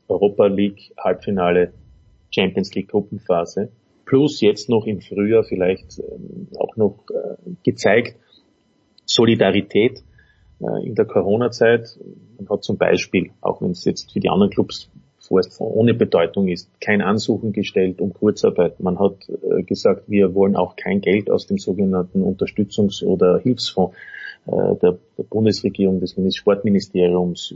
[0.08, 1.72] Europa League, Halbfinale,
[2.30, 3.70] Champions League Gruppenphase
[4.06, 8.16] plus jetzt noch im Frühjahr vielleicht ähm, auch noch äh, gezeigt,
[9.04, 10.02] Solidarität
[10.60, 11.98] äh, in der Corona-Zeit.
[12.38, 14.88] Man hat zum Beispiel, auch wenn es jetzt für die anderen Clubs
[15.18, 18.78] vorerst ohne Bedeutung ist, kein Ansuchen gestellt um Kurzarbeit.
[18.78, 23.94] Man hat äh, gesagt, wir wollen auch kein Geld aus dem sogenannten Unterstützungs- oder Hilfsfonds
[24.48, 24.96] der,
[25.28, 27.52] Bundesregierung, des Sportministeriums.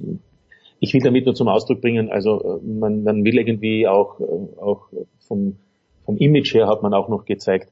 [0.81, 4.19] Ich will damit nur zum Ausdruck bringen, also man, man will irgendwie auch,
[4.59, 4.89] auch
[5.21, 5.55] vom
[6.11, 7.71] vom Image her hat man auch noch gezeigt,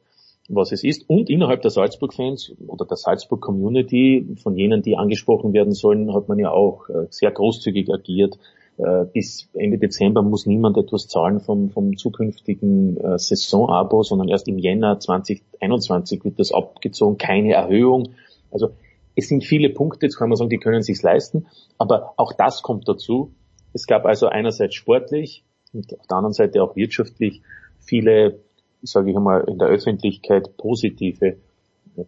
[0.49, 1.11] was es ist.
[1.11, 6.39] Und innerhalb der Salzburg-Fans oder der Salzburg-Community, von jenen, die angesprochen werden sollen, hat man
[6.39, 8.39] ja auch äh, sehr großzügig agiert.
[8.77, 14.47] Äh, bis Ende Dezember muss niemand etwas zahlen vom, vom zukünftigen äh, Saisonabo, sondern erst
[14.47, 18.11] im Jänner 2021 wird das abgezogen, keine Erhöhung.
[18.53, 18.71] Also
[19.17, 21.47] es sind viele Punkte, jetzt kann man sagen, die können sich leisten,
[21.77, 23.33] aber auch das kommt dazu.
[23.73, 25.43] Es gab also einerseits sportlich
[25.73, 27.43] und auf der anderen Seite auch wirtschaftlich
[27.89, 28.41] viele,
[28.83, 31.37] sage ich einmal, in der Öffentlichkeit positive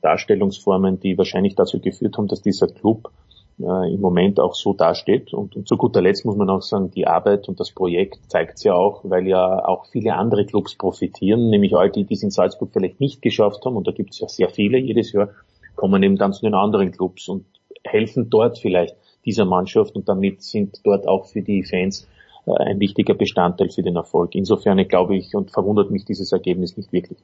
[0.03, 3.11] Darstellungsformen, die wahrscheinlich dazu geführt haben, dass dieser Club
[3.59, 5.35] äh, im Moment auch so dasteht.
[5.35, 8.59] Und, und zu guter Letzt muss man auch sagen, die Arbeit und das Projekt zeigt
[8.59, 12.23] es ja auch, weil ja auch viele andere Clubs profitieren, nämlich all die, die es
[12.23, 15.31] in Salzburg vielleicht nicht geschafft haben, und da gibt es ja sehr viele jedes Jahr,
[15.77, 17.45] kommen eben dann zu den anderen Clubs und
[17.85, 22.07] helfen dort vielleicht dieser Mannschaft und damit sind dort auch für die Fans
[22.47, 24.35] ein wichtiger Bestandteil für den Erfolg.
[24.35, 27.19] Insofern glaube ich und verwundert mich dieses Ergebnis nicht wirklich.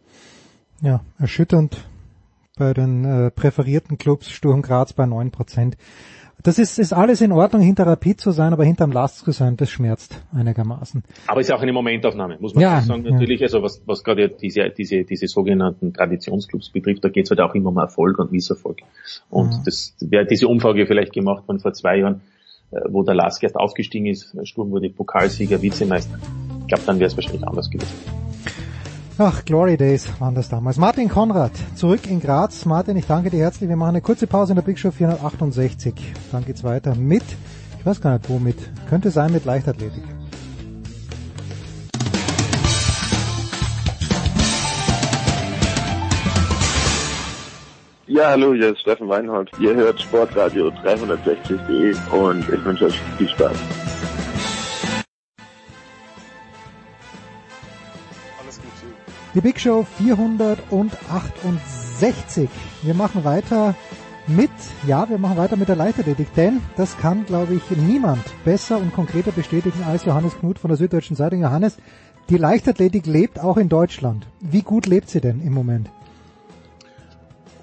[0.82, 1.76] Ja, erschütternd
[2.59, 5.76] bei den äh, präferierten Clubs Sturm Graz bei neun Prozent.
[6.43, 9.56] Das ist, ist alles in Ordnung, hinter Rapid zu sein, aber hinterm Last zu sein,
[9.56, 11.02] das schmerzt einigermaßen.
[11.26, 13.02] Aber ist auch eine Momentaufnahme, muss man ja, sagen.
[13.02, 13.47] Natürlich, ja.
[13.47, 17.55] also was, was gerade diese, diese, diese sogenannten Traditionsclubs betrifft, da geht es halt auch
[17.55, 18.78] immer um Erfolg und Misserfolg.
[19.30, 19.62] Und ja.
[19.64, 22.35] das wäre diese Umfrage vielleicht gemacht worden vor zwei Jahren, äh,
[22.88, 24.36] wo der Lask erst aufgestiegen ist.
[24.44, 26.18] Sturm wurde Pokalsieger, Vizemeister.
[26.62, 27.94] Ich glaube, dann wäre es wahrscheinlich anders gewesen.
[29.18, 30.76] Ach, Glory Days waren das damals.
[30.76, 32.66] Martin Konrad, zurück in Graz.
[32.66, 33.68] Martin, ich danke dir herzlich.
[33.68, 35.94] Wir machen eine kurze Pause in der Big Show 468.
[36.32, 37.24] Dann geht's weiter mit,
[37.78, 38.56] ich weiß gar nicht womit,
[38.90, 40.02] könnte sein mit Leichtathletik.
[48.16, 49.51] Ja, hallo, hier ist Steffen Weinhold.
[49.60, 53.59] Ihr hört Sportradio 360.de und ich wünsche euch viel Spaß.
[58.40, 58.70] Alles gut.
[59.34, 62.48] Die Big Show 468.
[62.80, 63.74] Wir machen weiter
[64.26, 64.48] mit,
[64.86, 68.94] ja, wir machen weiter mit der Leichtathletik, denn das kann, glaube ich, niemand besser und
[68.94, 71.43] konkreter bestätigen als Johannes Knut von der Süddeutschen Zeitung.
[71.43, 71.76] Johannes,
[72.30, 74.26] die Leichtathletik lebt auch in Deutschland.
[74.40, 75.90] Wie gut lebt sie denn im Moment?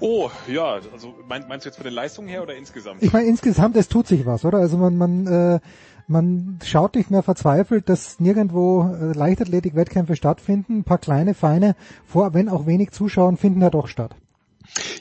[0.00, 3.02] Oh, ja, also mein, meinst du jetzt von den Leistungen her oder insgesamt?
[3.02, 4.58] Ich meine insgesamt, es tut sich was, oder?
[4.58, 5.60] Also man, man, äh,
[6.06, 10.78] man schaut nicht mehr verzweifelt, dass nirgendwo äh, Leichtathletik-Wettkämpfe stattfinden.
[10.78, 11.76] Ein paar kleine, feine,
[12.06, 14.14] vor, wenn auch wenig Zuschauer, finden ja doch statt.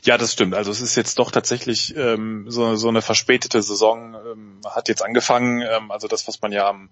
[0.04, 0.54] Ja, das stimmt.
[0.54, 5.04] Also es ist jetzt doch tatsächlich ähm, so, so eine verspätete Saison ähm, hat jetzt
[5.04, 5.62] angefangen.
[5.62, 6.90] Ähm, also das, was man ja am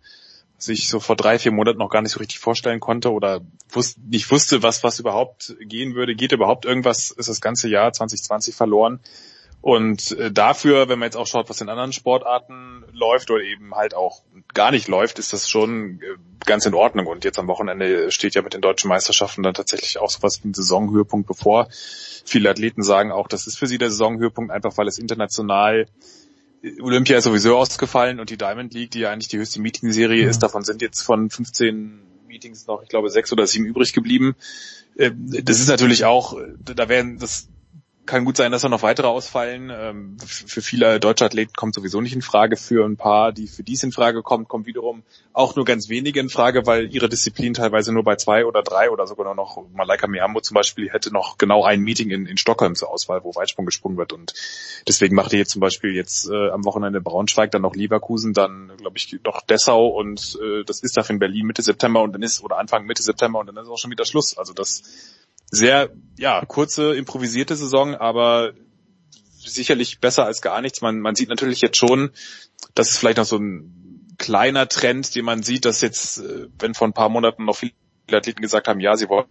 [0.62, 4.00] sich so vor drei, vier Monaten noch gar nicht so richtig vorstellen konnte oder wusste,
[4.02, 6.16] nicht wusste, was, was überhaupt gehen würde.
[6.16, 9.00] Geht überhaupt irgendwas, ist das ganze Jahr 2020 verloren.
[9.62, 13.76] Und äh, dafür, wenn man jetzt auch schaut, was in anderen Sportarten läuft oder eben
[13.76, 14.24] halt auch
[14.56, 17.06] gar nicht läuft, ist das schon äh, ganz in Ordnung.
[17.06, 20.50] Und jetzt am Wochenende steht ja mit den deutschen Meisterschaften dann tatsächlich auch sowas wie
[20.50, 21.68] ein Saisonhöhepunkt bevor.
[21.72, 25.86] Viele Athleten sagen auch, das ist für sie der Saisonhöhepunkt, einfach weil es international
[26.82, 30.30] Olympia ist sowieso ausgefallen und die Diamond League, die ja eigentlich die höchste Meetingserie ja.
[30.30, 34.36] ist, davon sind jetzt von 15 Meetings noch, ich glaube, sechs oder sieben übrig geblieben.
[34.96, 37.48] Das ist natürlich auch, da werden das
[38.06, 39.72] kann gut sein, dass da noch weitere ausfallen.
[39.72, 42.58] Ähm, für viele deutsche Athleten kommt sowieso nicht in Frage.
[42.58, 45.04] Für ein paar, die für dies in Frage kommt, kommt wiederum
[45.34, 48.90] auch nur ganz wenige in Frage, weil ihre Disziplin teilweise nur bei zwei oder drei
[48.90, 52.76] oder sogar noch Malaika Miambo zum Beispiel hätte noch genau ein Meeting in, in Stockholm
[52.76, 54.14] zur Auswahl, wo Weitsprung gesprungen wird.
[54.14, 54.34] Und
[54.88, 58.72] deswegen macht ihr jetzt zum Beispiel jetzt äh, am Wochenende Braunschweig, dann noch Leverkusen, dann
[58.78, 62.24] glaube ich noch Dessau und äh, das ist dafür in Berlin Mitte September und dann
[62.24, 64.38] ist oder Anfang Mitte September und dann ist auch schon wieder Schluss.
[64.38, 64.84] Also das
[65.52, 68.54] sehr, ja, kurze, improvisierte Saison, aber
[69.38, 70.82] sicherlich besser als gar nichts.
[70.82, 72.12] Man, man sieht natürlich jetzt schon,
[72.74, 76.74] das ist vielleicht noch so ein kleiner Trend, den man sieht, dass jetzt, äh, wenn
[76.74, 77.74] vor ein paar Monaten noch viele
[78.12, 79.26] Athleten gesagt haben, ja, sie wollen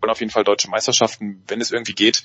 [0.00, 2.24] auf jeden Fall deutsche Meisterschaften, wenn es irgendwie geht,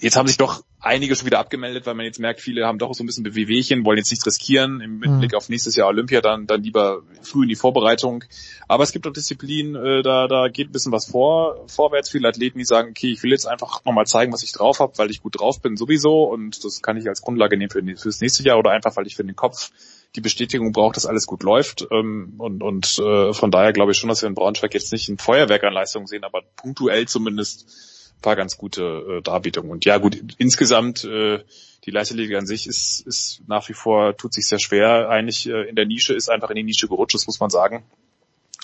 [0.00, 2.94] Jetzt haben sich doch einige schon wieder abgemeldet, weil man jetzt merkt, viele haben doch
[2.94, 4.80] so ein bisschen Bewegchen, wollen jetzt nichts riskieren.
[4.80, 5.18] Im mhm.
[5.18, 8.24] Blick auf nächstes Jahr Olympia dann, dann lieber früh in die Vorbereitung.
[8.66, 12.08] Aber es gibt auch Disziplinen, äh, da, da geht ein bisschen was vor, vorwärts.
[12.08, 14.96] Viele Athleten, die sagen, okay, ich will jetzt einfach nochmal zeigen, was ich drauf habe,
[14.96, 18.22] weil ich gut drauf bin sowieso und das kann ich als Grundlage nehmen für, fürs
[18.22, 19.70] nächste Jahr oder einfach, weil ich für den Kopf
[20.16, 21.86] die Bestätigung brauche, dass alles gut läuft.
[21.90, 25.10] Ähm, und und äh, von daher glaube ich schon, dass wir in Braunschweig jetzt nicht
[25.10, 27.89] ein Feuerwerk an Leistungen sehen, aber punktuell zumindest
[28.20, 28.82] paar ganz gute
[29.18, 29.70] äh, Darbietungen.
[29.70, 31.40] Und ja gut, insgesamt äh,
[31.84, 35.08] die Leisterliga an sich ist, ist nach wie vor, tut sich sehr schwer.
[35.08, 37.82] Eigentlich äh, in der Nische ist einfach in die Nische gerutscht, das muss man sagen.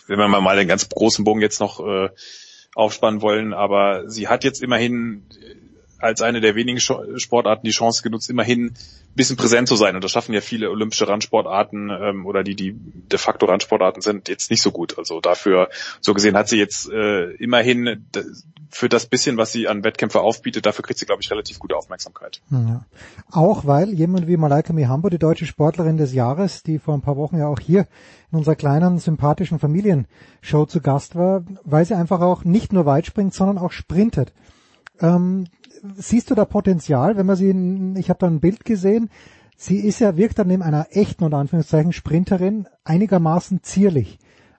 [0.07, 2.11] Wenn wir mal den ganz großen Bogen jetzt noch äh,
[2.75, 5.23] aufspannen wollen, aber sie hat jetzt immerhin
[5.99, 8.75] als eine der wenigen Sportarten die Chance genutzt, immerhin ein
[9.15, 9.95] bisschen präsent zu sein.
[9.95, 14.29] Und das schaffen ja viele olympische Randsportarten ähm, oder die, die de facto Randsportarten sind,
[14.29, 14.99] jetzt nicht so gut.
[14.99, 15.71] Also dafür,
[16.01, 18.07] so gesehen, hat sie jetzt äh, immerhin
[18.71, 21.77] für das bisschen, was sie an Wettkämpfe aufbietet, dafür kriegt sie, glaube ich, relativ gute
[21.77, 22.41] Aufmerksamkeit.
[22.51, 22.85] Ja.
[23.31, 27.17] Auch weil jemand wie Malaika Mihambo, die deutsche Sportlerin des Jahres, die vor ein paar
[27.17, 27.87] Wochen ja auch hier
[28.33, 33.07] in unserer kleinen, sympathischen Familienshow zu Gast war, weil sie einfach auch nicht nur weit
[33.07, 34.33] springt, sondern auch sprintet.
[35.01, 35.47] Ähm,
[35.97, 39.11] siehst du da Potenzial, wenn man sie, in, ich habe da ein Bild gesehen,
[39.57, 44.19] sie ist ja, wirkt dann neben einer echten, unter Anführungszeichen, Sprinterin einigermaßen zierlich.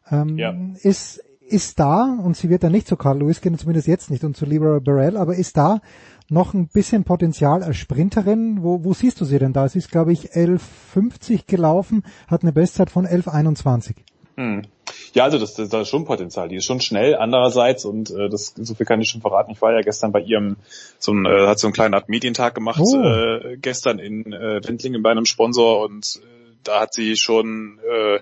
[0.09, 0.55] Ähm, ja.
[0.81, 4.23] Ist, ist da, und sie wird dann nicht zu Carl Lewis gehen, zumindest jetzt nicht,
[4.23, 5.81] und zu Libera Burrell, aber ist da
[6.29, 8.61] noch ein bisschen Potenzial als Sprinterin?
[8.61, 9.67] Wo, wo siehst du sie denn da?
[9.69, 13.95] Sie ist, glaube ich, 11.50 gelaufen, hat eine Bestzeit von 11.21.
[14.35, 14.63] Hm.
[15.13, 16.47] Ja, also das, das, das ist schon Potenzial.
[16.47, 17.15] Die ist schon schnell.
[17.15, 19.51] Andererseits und äh, das so viel kann ich schon verraten.
[19.51, 20.57] Ich war ja gestern bei ihrem
[20.99, 23.01] so ein äh, hat so einen kleinen Art Medientag gemacht oh.
[23.01, 28.19] äh, gestern in äh, Wendlingen bei einem Sponsor und äh, da hat sie schon äh,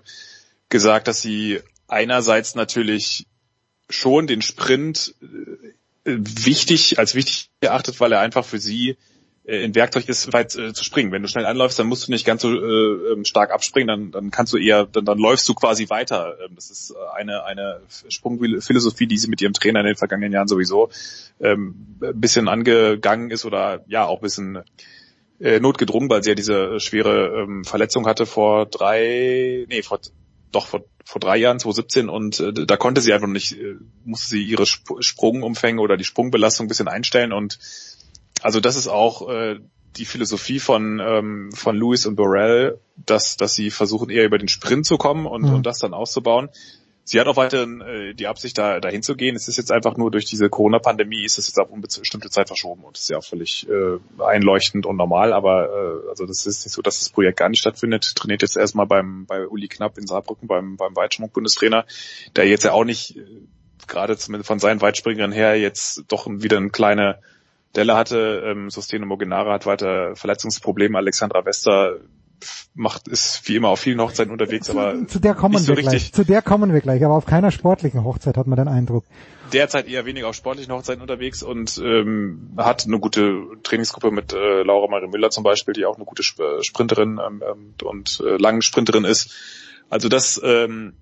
[0.69, 3.27] gesagt, dass sie einerseits natürlich
[3.89, 8.97] schon den Sprint äh, wichtig als wichtig erachtet, weil er einfach für sie
[9.45, 11.11] äh, ein Werkzeug ist, weit äh, zu springen.
[11.11, 14.11] Wenn du schnell anläufst, dann musst du nicht ganz so äh, ähm, stark abspringen, dann,
[14.11, 16.37] dann kannst du eher, dann, dann läufst du quasi weiter.
[16.43, 20.47] Ähm, das ist eine, eine Sprungphilosophie, die sie mit ihrem Trainer in den vergangenen Jahren
[20.47, 20.89] sowieso
[21.39, 24.63] ähm, ein bisschen angegangen ist oder ja auch ein bisschen
[25.37, 29.99] notgedrungen, weil sie ja diese schwere Verletzung hatte vor drei, nee, vor
[30.51, 34.29] doch vor, vor drei Jahren, 2017, und äh, da konnte sie einfach nicht, äh, musste
[34.29, 37.59] sie ihre Sp Sprungumfänge oder die Sprungbelastung ein bisschen einstellen und
[38.41, 39.59] also das ist auch äh,
[39.97, 44.47] die Philosophie von ähm, von Lewis und Borrell, dass dass sie versuchen eher über den
[44.49, 45.53] Sprint zu kommen und, mhm.
[45.53, 46.49] und das dann auszubauen.
[47.07, 49.35] Sie hat auch weiterhin äh, die Absicht, da dahin zu gehen.
[49.35, 52.83] Es ist jetzt einfach nur durch diese Corona-Pandemie ist es jetzt auf unbestimmte Zeit verschoben
[52.83, 55.31] und ist ja auch völlig äh, einleuchtend und normal.
[55.31, 58.15] Aber äh, also das ist nicht so, dass das Projekt gar nicht stattfindet.
[58.15, 61.85] Trainiert jetzt erstmal beim bei Uli Knapp in Saarbrücken beim beim Weitsprung-Bundestrainer,
[62.35, 63.23] der jetzt ja auch nicht äh,
[63.87, 67.19] gerade von seinen Weitspringern her jetzt doch wieder eine kleine
[67.75, 71.97] Delle hatte, ähm, Sosteno Mogenara hat weiter Verletzungsprobleme, Alexandra Wester
[72.73, 75.81] macht ist wie immer auf vielen Hochzeiten unterwegs, zu, aber zu der kommen so wir
[75.81, 76.11] gleich.
[76.11, 79.05] Zu der kommen wir gleich, aber auf keiner sportlichen Hochzeit hat man den Eindruck.
[79.53, 84.63] Derzeit eher weniger auf sportlichen Hochzeiten unterwegs und ähm, hat eine gute Trainingsgruppe mit äh,
[84.63, 88.61] Laura Marie Müller zum Beispiel, die auch eine gute Sprinterin ähm, ähm, und äh, langen
[88.61, 89.33] Sprinterin ist.
[89.89, 90.93] Also das ähm,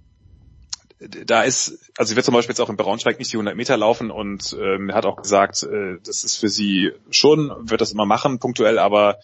[1.26, 3.77] da ist, also sie wird zum Beispiel jetzt auch in Braunschweig nicht die 100 Meter
[3.77, 8.05] laufen und ähm, hat auch gesagt, äh, das ist für sie schon, wird das immer
[8.05, 9.18] machen, punktuell, aber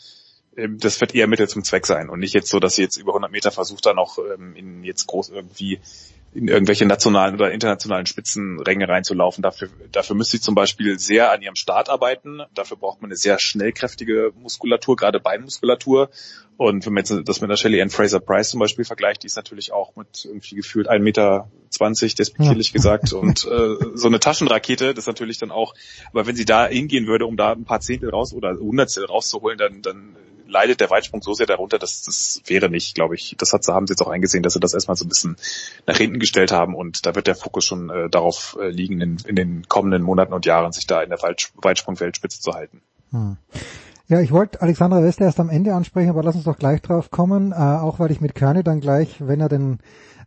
[0.68, 3.12] das wird eher Mittel zum Zweck sein und nicht jetzt so, dass sie jetzt über
[3.12, 5.80] 100 Meter versucht, da noch ähm, in jetzt groß irgendwie
[6.34, 9.42] in irgendwelche nationalen oder internationalen Spitzenränge reinzulaufen.
[9.42, 12.42] Dafür, dafür müsste sie zum Beispiel sehr an ihrem Start arbeiten.
[12.54, 16.10] Dafür braucht man eine sehr schnellkräftige Muskulatur, gerade Beinmuskulatur.
[16.58, 19.28] Und wenn man jetzt das mit der Shelly Ann Fraser Price zum Beispiel vergleicht, die
[19.28, 21.50] ist natürlich auch mit irgendwie gefühlt 1,20 Meter,
[22.18, 22.74] despektierlich ja.
[22.74, 23.14] gesagt.
[23.14, 25.74] Und äh, so eine Taschenrakete, das ist natürlich dann auch,
[26.12, 29.58] aber wenn sie da hingehen würde, um da ein paar Zehntel raus oder Hundertstel rauszuholen,
[29.58, 30.16] dann, dann
[30.50, 33.36] leidet der Weitsprung so sehr darunter, dass das wäre nicht, glaube ich.
[33.38, 35.38] Das hat, haben sie jetzt auch eingesehen, dass sie das erstmal so ein bisschen
[35.88, 39.18] nach hinten gestellt haben und da wird der Fokus schon äh, darauf äh, liegen, in,
[39.26, 42.82] in, den kommenden Monaten und Jahren sich da in der Weitsprung-Weltspitze zu halten.
[43.12, 43.38] Hm.
[44.08, 47.12] Ja, ich wollte Alexandra Wester erst am Ende ansprechen, aber lass uns doch gleich drauf
[47.12, 49.80] kommen, äh, auch weil ich mit Körne dann gleich, wenn er denn,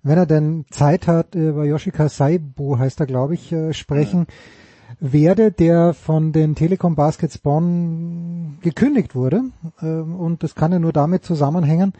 [0.02, 4.20] wenn er denn Zeit hat, über Yoshika Saibu heißt er, glaube ich, äh, sprechen.
[4.20, 4.62] Mhm
[5.01, 9.43] werde, der von den Telekom Baskets Bonn gekündigt wurde.
[9.81, 11.93] Ähm, und das kann ja nur damit zusammenhängen,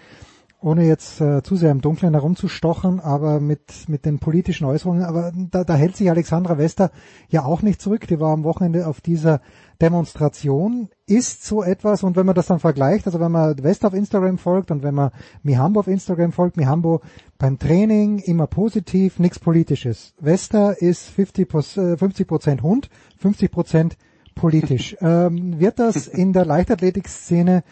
[0.62, 5.02] ohne jetzt äh, zu sehr im Dunkeln herumzustochen, aber mit, mit den politischen Äußerungen.
[5.02, 6.90] Aber da, da hält sich Alexandra Wester
[7.28, 8.06] ja auch nicht zurück.
[8.06, 9.40] Die war am Wochenende auf dieser
[9.80, 10.89] Demonstration.
[11.06, 14.39] Ist so etwas, und wenn man das dann vergleicht, also wenn man Wester auf Instagram
[14.39, 15.10] folgt und wenn man
[15.43, 17.01] Mihambo auf Instagram folgt, Mihambo
[17.39, 20.14] beim Training immer positiv, nichts Politisches.
[20.20, 23.97] Wester ist 50 äh, Prozent Hund, 50 Prozent
[24.36, 24.97] politisch.
[25.01, 27.64] ähm, wird das in der Leichtathletikszene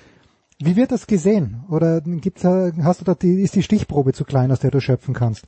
[0.61, 1.65] wie wird das gesehen?
[1.69, 4.81] Oder gibt's da, hast du da die, ist die Stichprobe zu klein, aus der du
[4.81, 5.47] schöpfen kannst?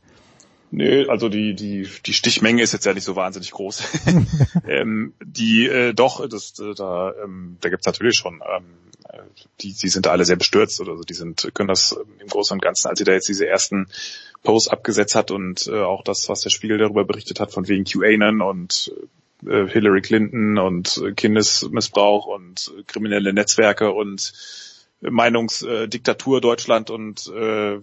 [0.70, 3.82] Nö, also die, die, die Stichmenge ist jetzt ja nicht so wahnsinnig groß.
[4.68, 8.64] ähm, die, äh, doch, das, äh, da, ähm, da gibt's natürlich schon, ähm,
[9.60, 12.54] die, die sind da alle sehr bestürzt oder so, die sind, können das im Großen
[12.54, 13.88] und Ganzen, als sie da jetzt diese ersten
[14.42, 17.84] Posts abgesetzt hat und äh, auch das, was der Spiegel darüber berichtet hat, von wegen
[17.84, 18.92] QAnon und
[19.46, 24.32] äh, Hillary Clinton und Kindesmissbrauch und kriminelle Netzwerke und
[25.02, 27.80] Meinungsdiktatur Deutschland und äh,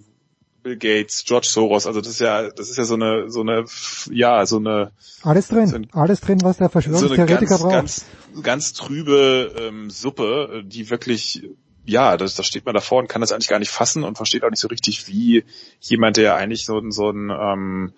[0.62, 3.66] Bill Gates, George Soros, also das ist ja, das ist ja so eine, so eine,
[4.12, 4.92] ja, so eine
[5.24, 8.34] alles drin, so ein, alles drin, was der Verschwörungstheoretiker so eine ganz, braucht.
[8.34, 11.44] Ganz, ganz trübe ähm, Suppe, die wirklich,
[11.86, 14.44] ja, das, da steht man davor und kann das eigentlich gar nicht fassen und versteht
[14.44, 15.46] auch nicht so richtig, wie
[15.80, 17.94] jemand, der eigentlich so, so ein ähm,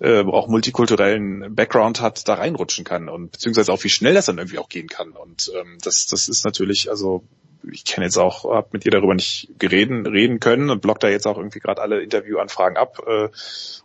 [0.00, 4.38] äh, auch multikulturellen Background hat, da reinrutschen kann und beziehungsweise auch wie schnell das dann
[4.38, 5.10] irgendwie auch gehen kann.
[5.10, 7.22] Und ähm, das, das ist natürlich, also
[7.70, 11.08] ich kenne jetzt auch, habe mit ihr darüber nicht gereden, reden können und blockt da
[11.08, 13.28] jetzt auch irgendwie gerade alle Interviewanfragen ab äh,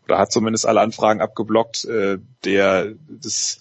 [0.06, 1.86] oder hat zumindest alle Anfragen abgeblockt.
[1.86, 3.60] Äh, der das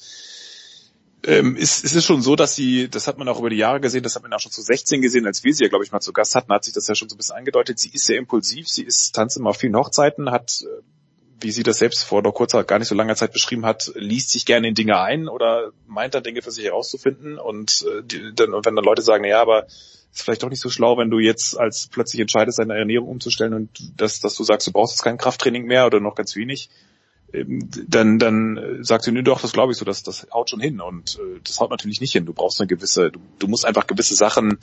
[1.27, 3.81] ähm, ist, ist es schon so, dass sie, das hat man auch über die Jahre
[3.81, 5.91] gesehen, das hat man auch schon zu 16 gesehen, als wir sie ja, glaube ich,
[5.91, 7.79] mal zu Gast hatten, hat sich das ja schon so ein bisschen angedeutet.
[7.79, 10.83] Sie ist sehr impulsiv, sie ist tanzt immer auf vielen Hochzeiten, hat äh,
[11.41, 14.31] wie sie das selbst vor noch kurzer, gar nicht so langer Zeit beschrieben hat, liest
[14.31, 18.35] sich gerne in Dinge ein oder meint dann Dinge für sich herauszufinden und äh, die,
[18.35, 21.19] dann, wenn dann Leute sagen, ja, aber ist vielleicht doch nicht so schlau, wenn du
[21.19, 25.03] jetzt als plötzlich entscheidest, deine Ernährung umzustellen und dass, dass du sagst, du brauchst jetzt
[25.03, 26.71] kein Krafttraining mehr oder noch ganz wenig,
[27.33, 30.61] ähm, dann, dann sagt sie, nö doch, das glaube ich so, das, das haut schon
[30.61, 32.25] hin und äh, das haut natürlich nicht hin.
[32.25, 34.59] Du brauchst eine gewisse, du, du musst einfach gewisse Sachen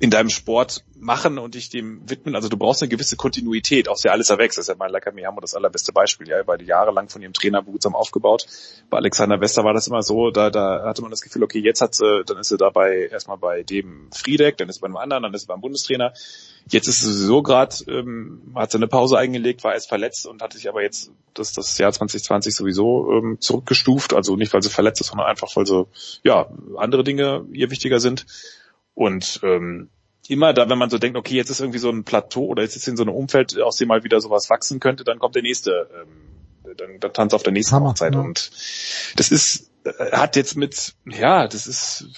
[0.00, 2.34] in deinem Sport machen und dich dem widmen.
[2.34, 4.56] Also du brauchst eine gewisse Kontinuität, auch sehr alles erwächst.
[4.56, 6.28] Das ist ja mein Lecker Miyamo das allerbeste Beispiel.
[6.28, 8.46] Ja, weil jahrelang von ihrem Trainer behutsam aufgebaut.
[8.88, 11.82] Bei Alexander Wester war das immer so, da, da hatte man das Gefühl, okay, jetzt
[11.82, 14.96] hat sie, dann ist sie dabei erstmal bei dem Friedeck, dann ist sie bei einem
[14.96, 16.14] anderen, dann ist sie beim Bundestrainer.
[16.70, 20.40] Jetzt ist sie sowieso gerade, ähm, hat sie eine Pause eingelegt, war erst verletzt und
[20.40, 24.14] hat sich aber jetzt das, das Jahr 2020 sowieso ähm, zurückgestuft.
[24.14, 25.88] Also nicht, weil sie verletzt ist, sondern einfach, weil so
[26.22, 26.48] ja
[26.78, 28.24] andere Dinge ihr wichtiger sind.
[29.00, 29.88] Und ähm,
[30.28, 32.76] immer da, wenn man so denkt, okay, jetzt ist irgendwie so ein Plateau oder jetzt
[32.76, 35.42] ist in so einem Umfeld, aus dem mal wieder sowas wachsen könnte, dann kommt der
[35.42, 38.14] nächste, ähm, dann, dann tanzt auf der nächsten Hammer, Hochzeit.
[38.14, 38.20] Ja.
[38.20, 38.50] Und
[39.16, 42.08] das ist, äh, hat jetzt mit, ja, das ist,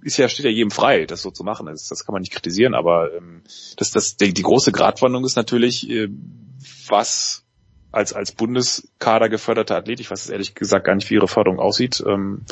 [0.00, 1.66] ist ja, steht ja jedem frei, das so zu machen.
[1.66, 3.42] Das, das kann man nicht kritisieren, aber ähm,
[3.76, 6.08] das, das, die, die große Gratwanderung ist natürlich, äh,
[6.88, 7.44] was
[7.92, 12.02] als, als Bundeskader geförderte Athlet, ich weiß ehrlich gesagt gar nicht, wie ihre Förderung aussieht,
[12.06, 12.46] ähm,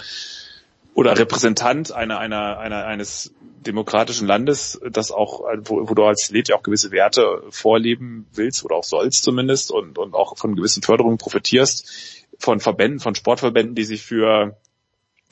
[0.98, 3.32] oder Repräsentant einer, einer, einer, eines
[3.64, 8.64] demokratischen Landes, das auch, wo, wo du als Athlet ja auch gewisse Werte vorleben willst
[8.64, 13.76] oder auch sollst zumindest und, und auch von gewissen Förderungen profitierst, von Verbänden, von Sportverbänden,
[13.76, 14.56] die sich für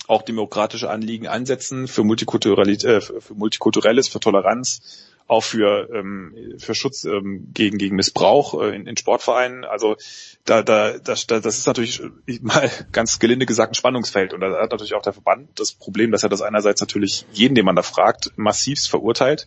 [0.06, 6.74] auch demokratische Anliegen einsetzen, für, Multikulturalität, äh, für Multikulturelles, für Toleranz, auch für, ähm, für
[6.74, 9.64] Schutz ähm, gegen, gegen Missbrauch äh, in, in Sportvereinen.
[9.64, 9.96] Also
[10.44, 12.02] da, da, das, das ist natürlich
[12.42, 14.32] mal ganz gelinde gesagt ein Spannungsfeld.
[14.32, 17.54] Und da hat natürlich auch der Verband das Problem, dass er das einerseits natürlich jeden,
[17.54, 19.46] den man da fragt, massivst verurteilt.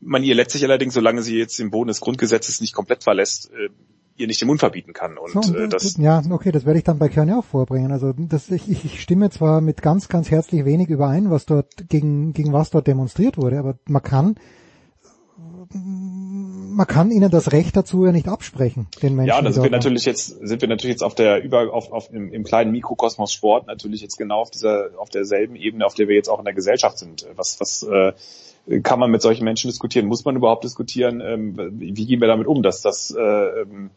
[0.00, 3.68] Man ihr letztlich allerdings, solange sie jetzt den Boden des Grundgesetzes nicht komplett verlässt, äh,
[4.16, 5.16] ihr nicht den Mund verbieten kann.
[5.16, 7.92] Und so, äh, das ja, okay, das werde ich dann bei Kern ja auch vorbringen.
[7.92, 12.32] Also das, ich, ich stimme zwar mit ganz, ganz herzlich wenig überein, was dort gegen
[12.32, 14.34] gegen was dort demonstriert wurde, aber man kann
[15.74, 19.28] man kann ihnen das Recht dazu ja nicht absprechen, den Menschen.
[19.28, 22.12] Ja, da sind wir natürlich jetzt, sind wir natürlich jetzt auf der über auf, auf
[22.12, 26.08] im, im kleinen Mikrokosmos Sport natürlich jetzt genau auf dieser auf derselben Ebene, auf der
[26.08, 27.26] wir jetzt auch in der Gesellschaft sind.
[27.36, 28.12] Was was äh,
[28.80, 30.06] kann man mit solchen Menschen diskutieren?
[30.06, 31.20] Muss man überhaupt diskutieren?
[31.20, 33.90] Ähm, wie, wie gehen wir damit um, dass das äh, ähm,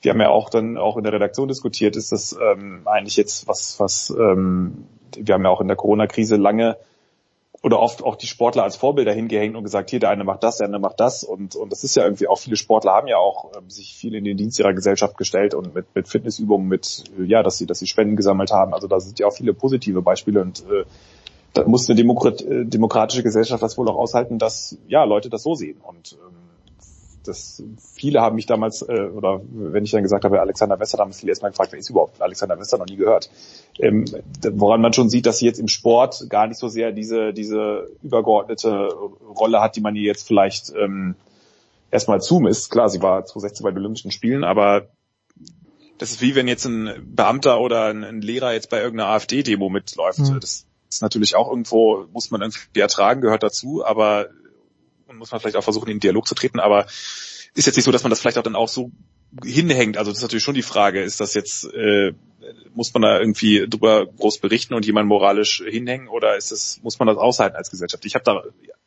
[0.00, 3.46] wir haben ja auch dann auch in der Redaktion diskutiert, ist das ähm, eigentlich jetzt
[3.46, 4.86] was was ähm,
[5.16, 6.76] wir haben ja auch in der Corona-Krise lange
[7.62, 10.58] oder oft auch die Sportler als Vorbilder hingehängt und gesagt, hier, der eine macht das,
[10.58, 13.18] der andere macht das und, und das ist ja irgendwie auch, viele Sportler haben ja
[13.18, 17.04] auch ähm, sich viel in den Dienst ihrer Gesellschaft gestellt und mit, mit Fitnessübungen, mit,
[17.18, 18.74] äh, ja, dass sie, dass sie Spenden gesammelt haben.
[18.74, 20.84] Also da sind ja auch viele positive Beispiele und äh,
[21.54, 25.44] da muss eine Demokrat, äh, demokratische Gesellschaft das wohl auch aushalten, dass, ja, Leute das
[25.44, 26.41] so sehen und ähm,
[27.24, 27.62] das,
[27.94, 31.30] viele haben mich damals, äh, oder wenn ich dann gesagt habe, Alexander Wester, haben viele
[31.30, 33.30] erstmal gefragt, wer ist überhaupt Alexander Wester, noch nie gehört.
[33.78, 34.04] Ähm,
[34.52, 37.90] woran man schon sieht, dass sie jetzt im Sport gar nicht so sehr diese, diese
[38.02, 38.88] übergeordnete
[39.38, 41.14] Rolle hat, die man ihr jetzt vielleicht ähm,
[41.90, 42.70] erstmal zumisst.
[42.70, 44.88] Klar, sie war 2016 bei den Olympischen Spielen, aber
[45.98, 50.18] das ist wie wenn jetzt ein Beamter oder ein, Lehrer jetzt bei irgendeiner AfD-Demo mitläuft.
[50.18, 50.40] Mhm.
[50.40, 54.28] Das ist natürlich auch irgendwo, muss man irgendwie ertragen, gehört dazu, aber
[55.12, 56.86] und muss man vielleicht auch versuchen, in den Dialog zu treten, aber
[57.54, 58.90] ist jetzt nicht so, dass man das vielleicht auch dann auch so
[59.44, 59.96] hinhängt.
[59.96, 62.12] Also das ist natürlich schon die Frage, ist das jetzt, äh,
[62.74, 66.98] muss man da irgendwie drüber groß berichten und jemand moralisch hinhängen oder ist das, muss
[66.98, 68.04] man das aushalten als Gesellschaft?
[68.04, 68.42] Ich habe da,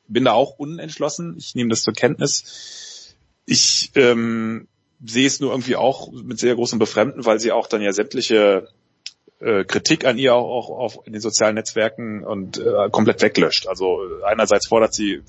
[0.07, 3.15] bin da auch unentschlossen, ich nehme das zur Kenntnis.
[3.45, 4.67] Ich ähm,
[5.03, 8.69] sehe es nur irgendwie auch mit sehr großem Befremden, weil sie auch dann ja sämtliche
[9.39, 13.67] äh, Kritik an ihr auch, auch auf in den sozialen Netzwerken und äh, komplett weglöscht.
[13.67, 15.21] Also äh, einerseits fordert sie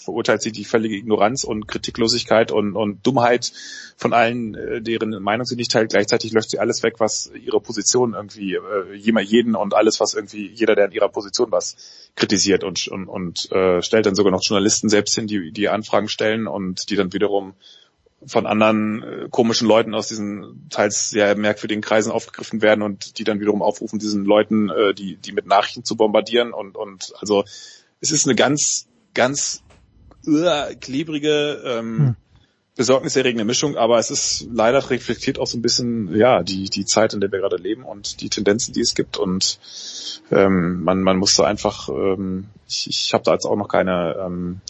[0.00, 3.52] verurteilt sie die völlige Ignoranz und Kritiklosigkeit und, und Dummheit
[3.96, 5.90] von allen, äh, deren Meinung sie nicht teilt.
[5.90, 10.14] Gleichzeitig löscht sie alles weg, was ihre Position irgendwie, äh, jemand jeden und alles, was
[10.14, 11.76] irgendwie jeder, der in ihrer Position was
[12.16, 16.08] kritisiert und, und, und äh, stellt dann sogar noch Journalisten selbst hin, die, die Anfragen
[16.08, 17.54] stellen und die dann wiederum
[18.26, 23.24] von anderen äh, komischen Leuten aus diesen teils sehr merkwürdigen Kreisen aufgegriffen werden und die
[23.24, 27.44] dann wiederum aufrufen, diesen Leuten, äh, die, die mit Nachrichten zu bombardieren und, und also
[28.00, 29.62] es ist eine ganz, ganz
[30.26, 32.16] uh, klebrige, ähm,
[32.76, 37.12] besorgniserregende Mischung, aber es ist leider reflektiert auch so ein bisschen, ja, die, die Zeit,
[37.12, 39.58] in der wir gerade leben und die Tendenzen, die es gibt und
[40.30, 44.16] ähm, man, man muss da einfach, ähm, ich, ich habe da jetzt auch noch keine,
[44.18, 44.60] ähm,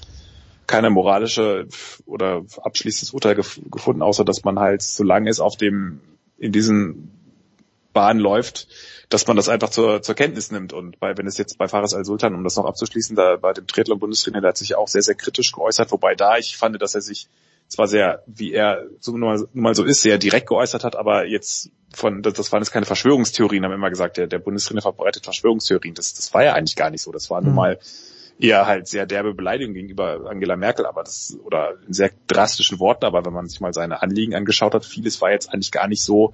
[0.66, 1.68] keine moralische
[2.06, 6.01] oder abschließendes Urteil gef gefunden, außer dass man halt, solange es auf dem,
[6.39, 7.19] in diesen
[7.92, 8.68] Bahn läuft,
[9.08, 10.72] dass man das einfach zur, zur Kenntnis nimmt.
[10.72, 13.66] Und bei, wenn es jetzt bei Fares Al-Sultan, um das noch abzuschließen, da bei dem
[13.66, 17.00] Triathlon-Bundestrainer, der hat sich auch sehr, sehr kritisch geäußert, wobei da ich fand, dass er
[17.00, 17.28] sich
[17.66, 21.70] zwar sehr, wie er so nun mal, so ist, sehr direkt geäußert hat, aber jetzt
[21.92, 25.94] von, das, das waren jetzt keine Verschwörungstheorien, haben immer gesagt, der, der Bundestrainer verbreitet Verschwörungstheorien.
[25.94, 27.12] Das, das war ja eigentlich gar nicht so.
[27.12, 27.56] Das war nun Mhm.
[27.56, 27.78] mal
[28.40, 33.04] eher halt sehr derbe Beleidigung gegenüber Angela Merkel, aber das, oder in sehr drastischen Worten,
[33.04, 36.02] aber wenn man sich mal seine Anliegen angeschaut hat, vieles war jetzt eigentlich gar nicht
[36.02, 36.32] so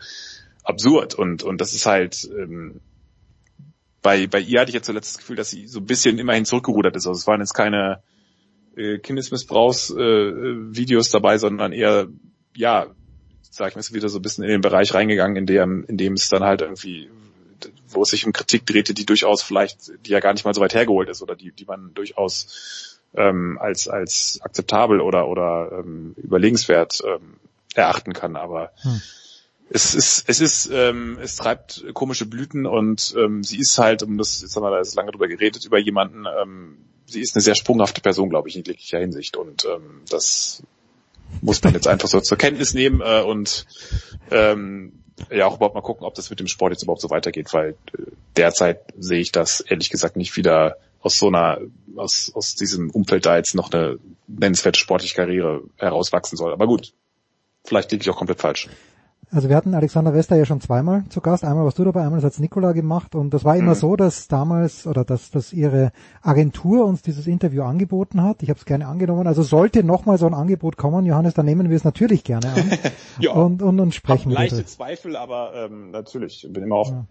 [0.67, 2.81] absurd und, und das ist halt, ähm,
[4.03, 6.45] bei, bei ihr hatte ich jetzt zuletzt das Gefühl, dass sie so ein bisschen immerhin
[6.45, 7.07] zurückgerudert ist.
[7.07, 8.03] Also es waren jetzt keine
[8.77, 12.09] äh, Kindesmissbrauchs-Videos äh, Videos dabei, sondern eher,
[12.55, 12.87] ja,
[13.51, 15.97] sag ich mal, ist wieder so ein bisschen in den Bereich reingegangen, in dem, in
[15.97, 17.11] dem es dann halt irgendwie,
[17.89, 20.61] wo es sich um Kritik drehte, die durchaus vielleicht, die ja gar nicht mal so
[20.61, 26.15] weit hergeholt ist oder die, die man durchaus ähm, als, als akzeptabel oder, oder ähm,
[26.17, 27.37] überlegenswert ähm,
[27.75, 28.37] erachten kann.
[28.37, 29.01] Aber Hm.
[29.69, 34.17] Es ist, es ist, ähm, es treibt komische Blüten und ähm, sie ist halt, um
[34.17, 37.43] das, jetzt haben wir da jetzt lange drüber geredet, über jemanden, ähm, sie ist eine
[37.43, 40.63] sehr sprunghafte Person, glaube ich, in jeglicher Hinsicht und ähm, das
[41.43, 43.67] muss man jetzt einfach so zur Kenntnis nehmen äh, und
[44.31, 47.53] ähm, ja auch überhaupt mal gucken, ob das mit dem Sport jetzt überhaupt so weitergeht,
[47.53, 48.03] weil äh,
[48.37, 51.61] derzeit sehe ich das ehrlich gesagt nicht wieder aus so einer,
[51.97, 56.53] aus, aus diesem Umfeld da jetzt noch eine nennenswerte sportliche Karriere herauswachsen soll.
[56.53, 56.93] Aber gut,
[57.65, 58.69] vielleicht liege ich auch komplett falsch.
[59.33, 61.45] Also wir hatten Alexander Wester ja schon zweimal zu Gast.
[61.45, 63.15] Einmal warst du dabei, einmal hat Nikola gemacht.
[63.17, 63.77] Und das war immer Mhm.
[63.77, 65.91] so, dass damals oder dass, dass ihre
[66.23, 68.43] Agentur uns dieses Interview angeboten hat.
[68.43, 69.27] Ich habe es gerne angenommen.
[69.27, 72.71] Also sollte nochmal so ein Angebot kommen, Johannes, dann nehmen wir es natürlich gerne an
[73.21, 73.33] Ja.
[73.33, 74.65] und, und, und sprechen Hab leichte.
[74.65, 77.09] Zweifel, aber ähm, natürlich, bin immer offen.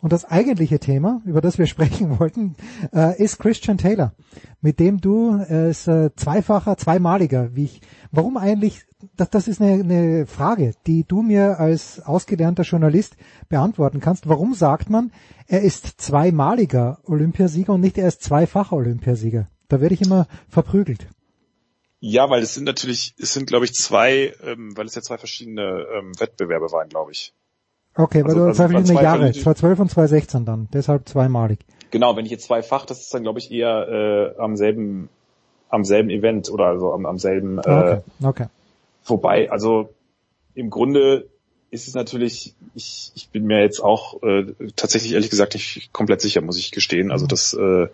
[0.00, 2.56] Und das eigentliche Thema, über das wir sprechen wollten,
[2.94, 4.14] äh, ist Christian Taylor,
[4.60, 7.80] mit dem du äh, ist, äh, zweifacher, zweimaliger, wie ich.
[8.10, 8.84] Warum eigentlich?
[9.16, 13.16] Das, das ist eine, eine Frage, die du mir als ausgelernter Journalist
[13.48, 14.28] beantworten kannst.
[14.28, 15.12] Warum sagt man,
[15.46, 19.48] er ist zweimaliger Olympiasieger und nicht er ist zweifacher Olympiasieger?
[19.68, 21.06] Da werde ich immer verprügelt.
[22.00, 25.18] Ja, weil es sind natürlich, es sind glaube ich zwei, ähm, weil es ja zwei
[25.18, 27.34] verschiedene ähm, Wettbewerbe waren, glaube ich.
[27.94, 31.58] Okay, weil Also- du also verschiedene Jahre, verschiedene- 2012 und 2016 dann, deshalb zweimalig.
[31.90, 35.08] Genau, wenn ich jetzt zweifach, das ist dann glaube ich eher äh, am selben
[35.68, 38.46] am selben Event oder also am, am selben äh, Okay, okay.
[39.02, 39.50] vorbei.
[39.50, 39.90] Also
[40.54, 41.28] im Grunde
[41.70, 46.20] ist es natürlich, ich, ich bin mir jetzt auch äh, tatsächlich ehrlich gesagt nicht komplett
[46.20, 47.12] sicher, muss ich gestehen.
[47.12, 47.86] Also das äh,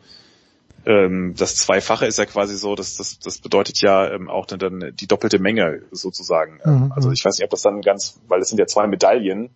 [0.87, 4.59] ähm, das Zweifache ist ja quasi so, dass das, das bedeutet ja ähm, auch dann,
[4.59, 6.61] dann die doppelte Menge sozusagen.
[6.65, 6.93] Ähm, Mhm.
[6.93, 9.51] Also ich weiß nicht, ob das dann ganz, weil es sind ja zwei Medaillen.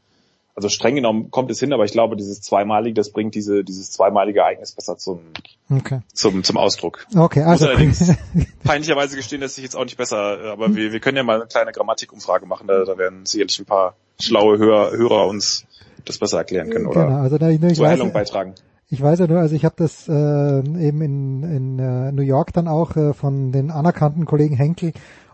[0.54, 3.90] Also streng genommen kommt es hin, aber ich glaube, dieses zweimalige, das bringt diese dieses
[3.90, 5.20] zweimalige Ereignis besser zum
[5.70, 6.00] Okay.
[6.12, 7.06] zum zum Ausdruck.
[7.16, 8.12] Okay, also Muss allerdings
[8.64, 11.46] peinlicherweise gestehen, dass ich jetzt auch nicht besser, aber wir, wir können ja mal eine
[11.46, 15.64] kleine Grammatikumfrage machen, da, da werden sicherlich ein paar schlaue Hörer, Hörer uns
[16.04, 18.54] das besser erklären können oder Genau, also da, ich, ich zur weiß, Erhellung beitragen.
[18.88, 22.52] Ich weiß ja nur, also ich habe das äh, eben in, in äh, New York
[22.52, 24.92] dann auch äh, von den anerkannten Kollegen Henkel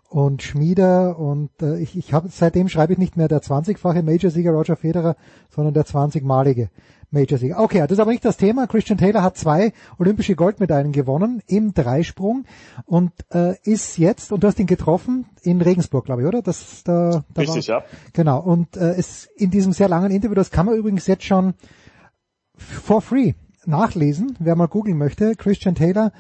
[0.09, 4.53] und Schmieder und äh, ich, ich habe seitdem schreibe ich nicht mehr der 20-fache Major-Sieger
[4.53, 5.17] Roger Federer,
[5.51, 6.69] sondern der 20-malige
[7.11, 7.59] Major-Sieger.
[7.59, 8.67] Okay, das ist aber nicht das Thema.
[8.67, 12.45] Christian Taylor hat zwei olympische Goldmedaillen gewonnen im Dreisprung
[12.85, 16.43] und äh, ist jetzt, und du hast ihn getroffen, in Regensburg, glaube ich, oder?
[16.43, 17.85] Das, da, da Richtig, war, ja.
[18.13, 21.55] Genau, und äh, es in diesem sehr langen Interview, das kann man übrigens jetzt schon
[22.57, 23.35] for free
[23.67, 26.13] nachlesen, wer mal googeln möchte, Christian Taylor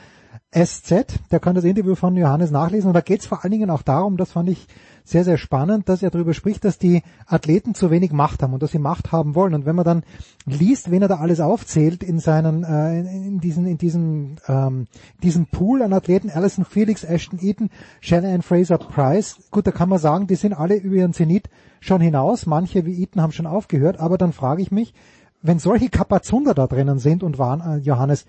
[0.56, 3.68] SZ, der kann das Interview von Johannes nachlesen und da geht es vor allen Dingen
[3.68, 4.66] auch darum, das fand ich
[5.04, 8.62] sehr, sehr spannend, dass er darüber spricht, dass die Athleten zu wenig Macht haben und
[8.62, 9.54] dass sie Macht haben wollen.
[9.54, 10.02] Und wenn man dann
[10.46, 14.86] liest, wen er da alles aufzählt in seinen, äh, in, diesen, in diesem, ähm,
[15.22, 17.70] diesem Pool an Athleten, Alison Felix, Ashton Eaton,
[18.00, 21.50] Shannon Fraser Price, gut, da kann man sagen, die sind alle über ihren Zenit
[21.80, 22.46] schon hinaus.
[22.46, 24.94] Manche wie Eaton haben schon aufgehört, aber dann frage ich mich,
[25.42, 28.24] wenn solche Kapazunder da drinnen sind und waren, äh, Johannes,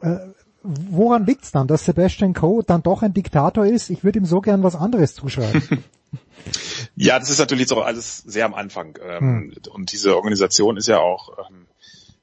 [0.00, 0.16] äh,
[0.62, 3.90] woran liegt's dann, dass Sebastian Coe dann doch ein Diktator ist?
[3.90, 5.62] Ich würde ihm so gern was anderes zuschreiben.
[6.96, 8.98] Ja, das ist natürlich so alles sehr am Anfang.
[9.02, 11.66] Ähm, Und diese Organisation ist ja auch, ähm,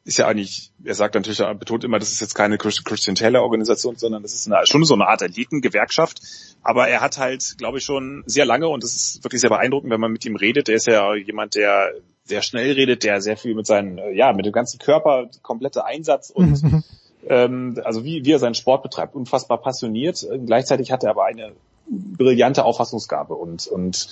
[0.04, 3.16] ist ja eigentlich, er sagt natürlich, er betont immer, das ist jetzt keine Christ- Christian
[3.16, 6.22] Taylor Organisation, sondern das ist eine, schon so eine Art Elitengewerkschaft.
[6.64, 9.92] Aber er hat halt, glaube ich, schon sehr lange und das ist wirklich sehr beeindruckend,
[9.92, 10.70] wenn man mit ihm redet.
[10.70, 11.92] Er ist ja jemand, der
[12.24, 15.86] sehr schnell redet, der sehr viel mit seinen, äh, ja, mit dem ganzen Körper, komplette
[15.86, 16.62] Einsatz und
[17.30, 20.24] ähm, also wie, wie er seinen Sport betreibt, unfassbar passioniert.
[20.24, 21.54] Äh, Gleichzeitig hat er aber eine
[21.90, 24.08] brillante Auffassungsgabe und, und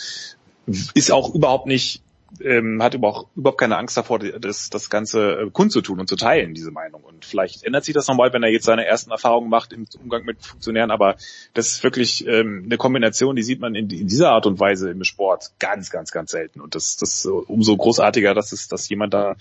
[0.93, 2.01] ist auch überhaupt nicht,
[2.41, 6.53] ähm, hat überhaupt, überhaupt keine Angst davor, das, das Ganze äh, kundzutun und zu teilen,
[6.53, 7.03] diese Meinung.
[7.03, 10.25] Und vielleicht ändert sich das nochmal, wenn er jetzt seine ersten Erfahrungen macht im Umgang
[10.25, 11.15] mit Funktionären, aber
[11.53, 14.89] das ist wirklich ähm, eine Kombination, die sieht man in, in dieser Art und Weise
[14.89, 16.61] im Sport ganz, ganz, ganz selten.
[16.61, 19.35] Und das, das umso großartiger, dass es, dass jemand da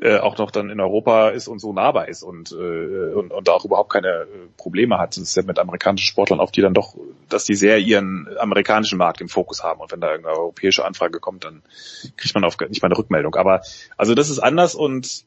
[0.00, 3.48] äh, auch noch dann in Europa ist und so nahbar ist und, äh, und, und
[3.48, 5.16] da auch überhaupt keine äh, Probleme hat.
[5.16, 6.96] Das ist ja mit amerikanischen Sportlern oft, die dann doch,
[7.28, 11.20] dass die sehr ihren amerikanischen Markt im Fokus haben und wenn da irgendeine europäische Anfrage
[11.20, 11.62] kommt, dann
[12.16, 13.34] kriegt man auf nicht mal eine Rückmeldung.
[13.36, 13.62] Aber
[13.96, 15.24] also das ist anders und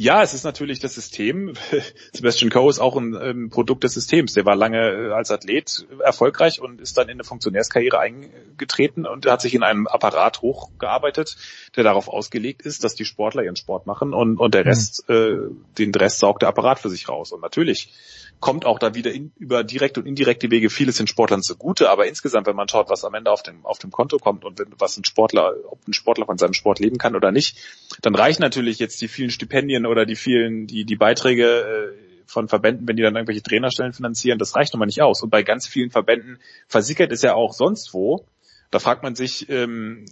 [0.00, 1.54] ja, es ist natürlich das System.
[2.12, 4.32] Sebastian Coe ist auch ein ähm, Produkt des Systems.
[4.32, 9.26] Der war lange äh, als Athlet erfolgreich und ist dann in eine Funktionärskarriere eingetreten und
[9.26, 11.36] hat sich in einem Apparat hochgearbeitet,
[11.74, 15.36] der darauf ausgelegt ist, dass die Sportler ihren Sport machen und, und der Rest, äh,
[15.78, 17.32] den Rest saugt der Apparat für sich raus.
[17.32, 17.92] Und natürlich
[18.40, 22.06] kommt auch da wieder in, über direkte und indirekte Wege vieles den Sportlern zugute, aber
[22.06, 24.68] insgesamt, wenn man schaut, was am Ende auf dem, auf dem Konto kommt und wenn,
[24.78, 27.56] was ein Sportler, ob ein Sportler von seinem Sport leben kann oder nicht,
[28.02, 32.48] dann reichen natürlich jetzt die vielen Stipendien oder die vielen, die, die Beiträge äh, von
[32.48, 35.22] Verbänden, wenn die dann irgendwelche Trainerstellen finanzieren, das reicht nun mal nicht aus.
[35.22, 38.26] Und bei ganz vielen Verbänden versickert es ja auch sonst wo.
[38.70, 40.04] Da fragt man sich, ähm,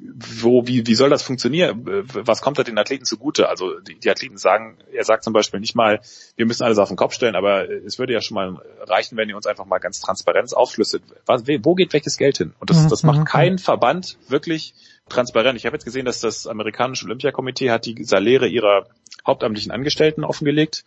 [0.00, 1.82] wo, wie, wie soll das funktionieren?
[1.84, 3.48] Was kommt da den Athleten zugute?
[3.48, 6.00] Also die, die Athleten sagen, er sagt zum Beispiel nicht mal,
[6.36, 9.28] wir müssen alles auf den Kopf stellen, aber es würde ja schon mal reichen, wenn
[9.28, 11.02] ihr uns einfach mal ganz transparent aufschlüsselt.
[11.26, 12.54] Was, wo geht welches Geld hin?
[12.58, 14.74] Und das, das macht kein Verband wirklich
[15.08, 15.58] transparent.
[15.58, 18.86] Ich habe jetzt gesehen, dass das amerikanische Olympiakomitee hat die Saläre ihrer
[19.26, 20.84] hauptamtlichen Angestellten offengelegt.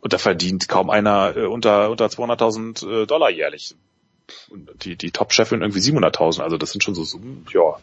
[0.00, 3.74] Und da verdient kaum einer äh, unter, unter 200.000 äh, Dollar jährlich.
[4.48, 6.40] Und die, die Top-Chefin irgendwie 700.000.
[6.40, 7.78] Also das sind schon so Summen, ja,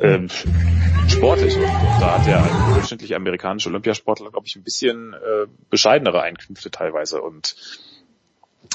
[0.00, 0.28] ähm,
[1.08, 1.56] sportlich.
[1.56, 7.20] Und da hat der durchschnittliche amerikanische Olympiasportler, glaube ich, ein bisschen äh, bescheidenere Einkünfte teilweise.
[7.20, 7.56] Und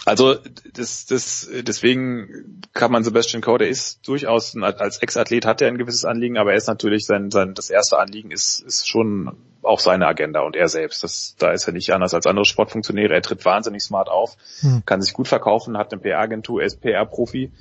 [0.05, 0.35] also
[0.73, 5.67] das, das, deswegen kann man Sebastian Coe, der ist durchaus ein, als Ex-Athlet hat er
[5.67, 9.35] ein gewisses Anliegen, aber er ist natürlich sein, sein das erste Anliegen ist, ist schon
[9.63, 11.03] auch seine Agenda und er selbst.
[11.03, 13.13] Das, da ist er nicht anders als andere Sportfunktionäre.
[13.13, 14.83] Er tritt wahnsinnig smart auf, Hm.
[14.85, 17.51] kann sich gut verkaufen, hat eine PR-Agentur, er ist PR-Profi.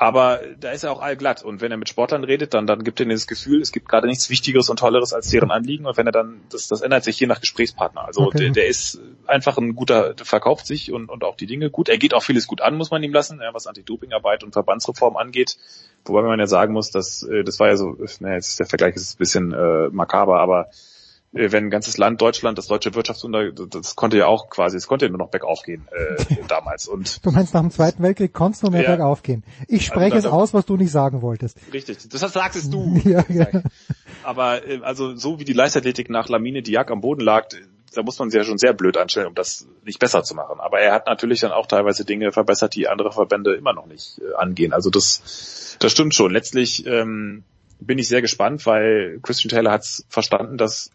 [0.00, 1.44] Aber da ist er auch allglatt.
[1.44, 3.86] Und wenn er mit Sportlern redet, dann, dann gibt er ihnen das Gefühl, es gibt
[3.86, 5.84] gerade nichts Wichtigeres und Tolleres als deren Anliegen.
[5.84, 8.06] Und wenn er dann, das, das ändert sich je nach Gesprächspartner.
[8.06, 8.38] Also Okay.
[8.38, 11.90] der, der ist einfach ein guter, der verkauft sich und, und auch die Dinge gut.
[11.90, 15.18] Er geht auch vieles gut an, muss man ihm lassen, ja, was Anti-Doping-Arbeit und Verbandsreform
[15.18, 15.58] angeht.
[16.06, 18.66] Wobei man ja sagen muss, dass äh, das war ja so, naja, jetzt ist der
[18.68, 20.89] Vergleich ist ein bisschen äh, makaber, aber äh,
[21.32, 25.04] wenn ein ganzes Land, Deutschland, das deutsche Wirtschaftswunder, das konnte ja auch quasi, es konnte
[25.06, 26.88] ja nur noch bergauf gehen äh, damals.
[26.88, 28.90] Und Du meinst, nach dem Zweiten Weltkrieg konntest du nur mehr Ja.
[28.96, 29.44] bergauf gehen.
[29.68, 31.56] Ich spreche Also es aus, was du nicht sagen wolltest.
[31.72, 33.00] richtig, das sagst du.
[33.04, 33.46] Ja, ja.
[34.24, 37.46] Aber äh, also so wie die Leichtathletik nach Lamine Diak am Boden lag,
[37.94, 40.60] da muss man sich ja schon sehr blöd anstellen, um das nicht besser zu machen.
[40.60, 44.20] Aber er hat natürlich dann auch teilweise Dinge verbessert, die andere Verbände immer noch nicht
[44.20, 44.72] äh, angehen.
[44.72, 46.32] Also das, das stimmt schon.
[46.32, 47.42] Letztlich ähm,
[47.80, 50.90] bin ich sehr gespannt, weil Christian Taylor hat es verstanden, dass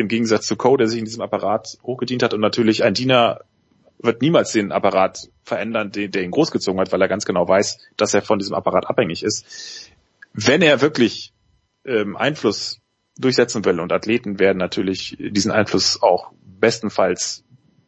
[0.00, 3.40] im Gegensatz zu Cole, der sich in diesem Apparat hochgedient hat und natürlich ein Diener
[4.02, 7.78] wird niemals den Apparat verändern, den, der ihn großgezogen hat, weil er ganz genau weiß,
[7.96, 9.90] dass er von diesem Apparat abhängig ist.
[10.32, 11.32] Wenn er wirklich
[11.84, 12.80] ähm, Einfluss
[13.18, 17.44] durchsetzen will und Athleten werden natürlich diesen Einfluss auch bestenfalls,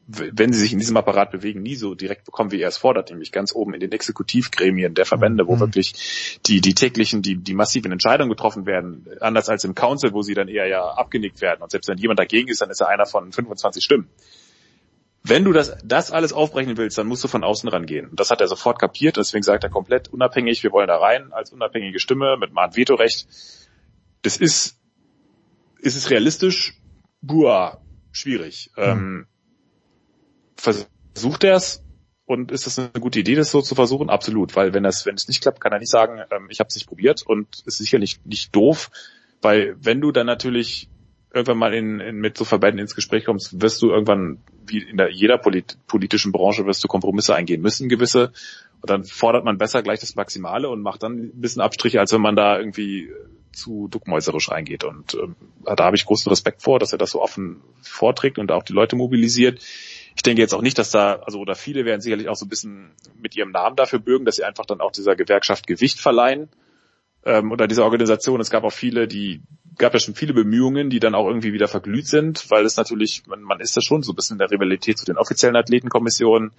[0.06, 3.10] wenn sie sich in diesem Apparat bewegen, nie so direkt bekommen, wie er es fordert,
[3.10, 7.54] nämlich ganz oben in den Exekutivgremien der Verbände, wo wirklich die, die täglichen, die, die
[7.54, 11.62] massiven Entscheidungen getroffen werden, anders als im Council, wo sie dann eher ja abgenickt werden.
[11.62, 14.08] Und selbst wenn jemand dagegen ist, dann ist er einer von 25 Stimmen.
[15.24, 18.08] Wenn du das, das alles aufbrechen willst, dann musst du von außen rangehen.
[18.08, 21.32] Und das hat er sofort kapiert, deswegen sagt er komplett unabhängig, wir wollen da rein
[21.32, 23.28] als unabhängige Stimme mit Mahn Vetorecht.
[24.22, 24.80] Das ist,
[25.78, 26.74] ist es realistisch?
[27.20, 27.80] Buah,
[28.10, 28.72] schwierig.
[28.76, 29.26] Ähm,
[30.62, 31.82] versucht er es?
[32.24, 34.08] Und ist das eine gute Idee, das so zu versuchen?
[34.08, 36.68] Absolut, weil wenn das, wenn es nicht klappt, kann er nicht sagen, ähm, ich habe
[36.68, 38.90] es nicht probiert und es ist sicherlich nicht doof,
[39.42, 40.88] weil wenn du dann natürlich
[41.34, 44.98] irgendwann mal in, in, mit so Verbänden ins Gespräch kommst, wirst du irgendwann, wie in
[44.98, 48.32] der, jeder polit, politischen Branche, wirst du Kompromisse eingehen müssen, gewisse.
[48.80, 52.12] Und dann fordert man besser gleich das Maximale und macht dann ein bisschen Abstriche, als
[52.12, 53.10] wenn man da irgendwie
[53.52, 54.84] zu duckmäuserisch reingeht.
[54.84, 58.50] Und ähm, da habe ich großen Respekt vor, dass er das so offen vorträgt und
[58.50, 59.60] auch die Leute mobilisiert.
[60.14, 62.48] Ich denke jetzt auch nicht, dass da, also oder viele werden sicherlich auch so ein
[62.48, 66.48] bisschen mit ihrem Namen dafür bürgen, dass sie einfach dann auch dieser Gewerkschaft Gewicht verleihen
[67.24, 68.40] ähm, oder dieser Organisation.
[68.40, 69.42] Es gab auch viele, die
[69.78, 73.22] gab ja schon viele Bemühungen, die dann auch irgendwie wieder verglüht sind, weil es natürlich,
[73.26, 76.52] man, man ist da schon so ein bisschen in der Rivalität zu den offiziellen Athletenkommissionen.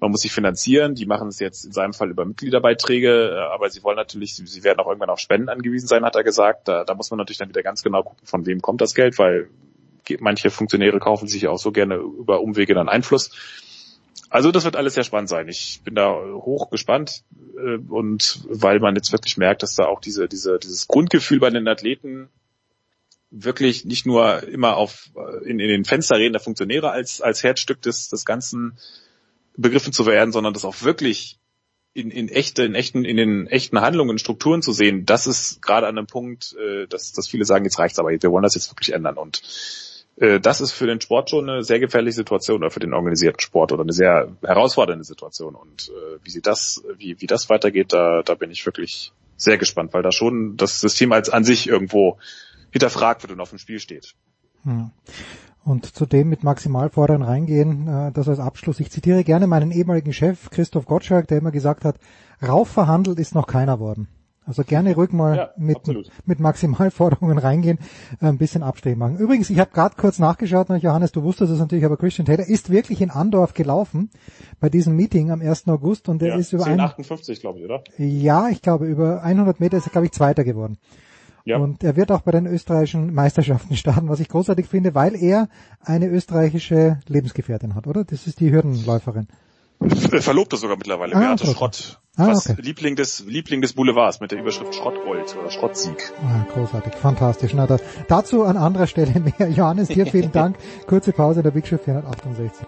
[0.00, 3.70] Man muss sich finanzieren, die machen es jetzt in seinem Fall über Mitgliederbeiträge, äh, aber
[3.70, 6.68] sie wollen natürlich, sie, sie werden auch irgendwann auf Spenden angewiesen sein, hat er gesagt.
[6.68, 9.18] Da, da muss man natürlich dann wieder ganz genau gucken, von wem kommt das Geld,
[9.18, 9.48] weil
[10.20, 13.30] manche Funktionäre kaufen sich auch so gerne über Umwege dann Einfluss.
[14.30, 15.48] Also das wird alles sehr spannend sein.
[15.48, 17.22] Ich bin da hoch gespannt
[17.56, 21.50] äh, und weil man jetzt wirklich merkt, dass da auch diese, diese, dieses Grundgefühl bei
[21.50, 22.28] den Athleten
[23.30, 27.80] wirklich nicht nur immer auf äh, in, in den Fensterreden der Funktionäre als als Herzstück
[27.82, 28.78] des des Ganzen
[29.56, 31.38] begriffen zu werden, sondern das auch wirklich
[31.94, 35.86] in, in echte, in echten, in den echten Handlungen, Strukturen zu sehen, das ist gerade
[35.86, 38.70] an einem Punkt, äh, dass, dass viele sagen, jetzt reicht's aber, wir wollen das jetzt
[38.70, 39.18] wirklich ändern.
[39.18, 39.42] Und
[40.16, 43.40] äh, das ist für den Sport schon eine sehr gefährliche Situation oder für den organisierten
[43.40, 45.54] Sport oder eine sehr herausfordernde Situation.
[45.54, 49.58] Und äh, wie sie das, wie, wie das weitergeht, da, da bin ich wirklich sehr
[49.58, 52.18] gespannt, weil da schon das System als an sich irgendwo
[52.70, 54.14] hinterfragt wird und auf dem Spiel steht.
[54.64, 54.90] Hm.
[55.64, 58.80] Und zudem mit Maximalfordern reingehen, äh, das als Abschluss.
[58.80, 61.96] Ich zitiere gerne meinen ehemaligen Chef Christoph Gottschalk, der immer gesagt hat,
[62.46, 64.08] raufverhandelt ist noch keiner worden.
[64.44, 66.10] Also gerne ruhig mal Ja, mit, absolut.
[66.26, 67.78] mit Maximalforderungen reingehen,
[68.20, 69.18] äh, ein bisschen Abstriche machen.
[69.18, 72.46] Übrigens, ich habe gerade kurz nachgeschaut, noch, Johannes, du wusstest es natürlich, aber Christian Taylor
[72.46, 74.10] ist wirklich in Andorf gelaufen
[74.58, 75.68] bei diesem Meeting am 1.
[75.68, 77.82] August und er Ja, ist über ein, 1058, glaube ich, oder?
[77.98, 80.78] ja, ich glaube, über 100 Meter ist er, glaube ich, Zweiter geworden.
[81.44, 81.58] Ja.
[81.58, 85.48] Und er wird auch bei den österreichischen Meisterschaften starten, was ich großartig finde, weil er
[85.80, 88.04] eine österreichische Lebensgefährtin hat, oder?
[88.04, 89.26] Das ist die Hürdenläuferin.
[89.88, 91.54] Verlobte sogar mittlerweile, Ah, Beate okay.
[91.54, 91.98] Schrott.
[92.16, 92.60] Ah, Fast okay.
[92.62, 96.12] Liebling des, Liebling des Boulevards mit der Überschrift Schrottgold oder Schrottsieg.
[96.22, 97.54] Ah, großartig, fantastisch.
[97.54, 97.78] Na, da,
[98.08, 99.48] dazu an anderer Stelle mehr.
[99.56, 100.56] Johannes, dir vielen Dank.
[100.86, 102.66] Kurze Pause der Big Show 468.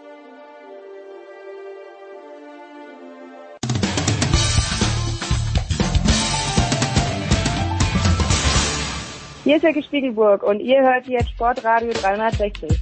[9.45, 12.81] Hier ist Jörg Spiegelburg und ihr hört jetzt Sportradio 360.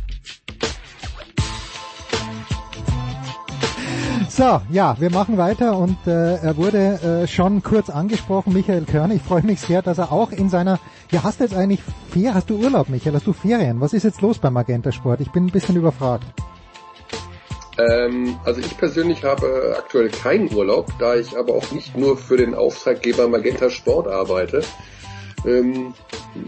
[4.35, 6.79] So, ja, wir machen weiter und äh, er wurde
[7.25, 9.15] äh, schon kurz angesprochen, Michael Körner.
[9.15, 10.81] Ich freue mich sehr, dass er auch in seiner,
[11.11, 13.83] ja, hast du jetzt eigentlich Ferien, hast du Urlaub, Michael, hast du Ferien?
[13.83, 15.21] Was ist jetzt los beim Magenta Sport?
[15.21, 16.25] Ich bin ein bisschen überfragt.
[17.77, 22.39] Ähm, also ich persönlich habe aktuell keinen Urlaub, da ich aber auch nicht nur für
[22.39, 24.63] den Auftraggeber Magenta Sport arbeite.
[25.45, 25.93] Ähm,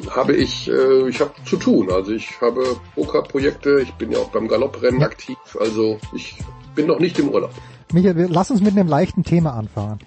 [0.08, 1.92] habe ich, äh, ich habe zu tun.
[1.92, 6.38] Also ich habe Pokerprojekte, ich bin ja auch beim Galopprennen aktiv, also ich
[6.74, 7.52] bin noch nicht im Urlaub.
[7.92, 9.98] Michael, lass uns mit einem leichten Thema anfangen.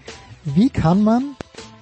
[0.44, 1.36] Wie kann man,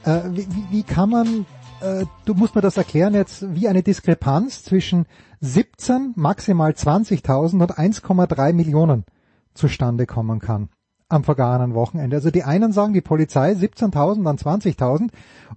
[0.03, 1.45] äh, wie, wie- kann man,
[1.81, 5.05] äh, du musst mir das erklären jetzt, wie eine Diskrepanz zwischen
[5.41, 9.05] 17, maximal 20.000 und 1,3 Millionen
[9.53, 10.69] zustande kommen kann
[11.07, 12.15] am vergangenen Wochenende.
[12.17, 15.09] Also die einen sagen, die Polizei 17.000, dann 20.000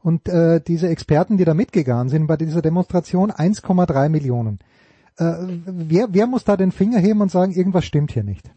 [0.02, 4.58] und äh, diese Experten, die da mitgegangen sind bei dieser Demonstration, 1,3 Millionen.
[5.16, 5.32] Äh,
[5.66, 8.50] wer, wer muss da den Finger heben und sagen, irgendwas stimmt hier nicht?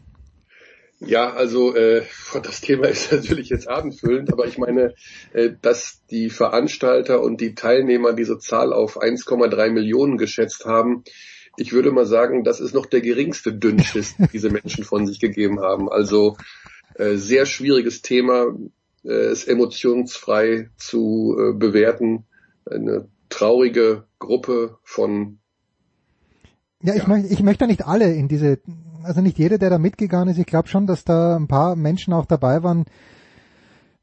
[1.04, 2.02] Ja, also äh,
[2.42, 4.94] das Thema ist natürlich jetzt abendfüllend, aber ich meine,
[5.32, 11.04] äh, dass die Veranstalter und die Teilnehmer diese Zahl auf 1,3 Millionen geschätzt haben,
[11.56, 15.20] ich würde mal sagen, das ist noch der geringste Dünnschiss, den diese Menschen von sich
[15.20, 15.90] gegeben haben.
[15.90, 16.36] Also
[16.94, 18.56] äh, sehr schwieriges Thema,
[19.04, 22.24] äh, es emotionsfrei zu äh, bewerten.
[22.64, 25.38] Eine traurige Gruppe von
[26.82, 27.08] ja, ich, ja.
[27.08, 28.58] Möchte, ich möchte nicht alle in diese,
[29.04, 30.38] also nicht jeder, der da mitgegangen ist.
[30.38, 32.84] Ich glaube schon, dass da ein paar Menschen auch dabei waren,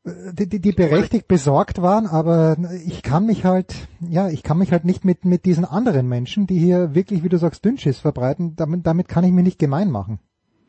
[0.05, 2.57] die, die, die berechtigt besorgt waren, aber
[2.87, 6.47] ich kann mich halt, ja, ich kann mich halt nicht mit, mit diesen anderen Menschen,
[6.47, 9.91] die hier wirklich, wie du sagst, Dünnschiss verbreiten, damit, damit kann ich mir nicht gemein
[9.91, 10.19] machen.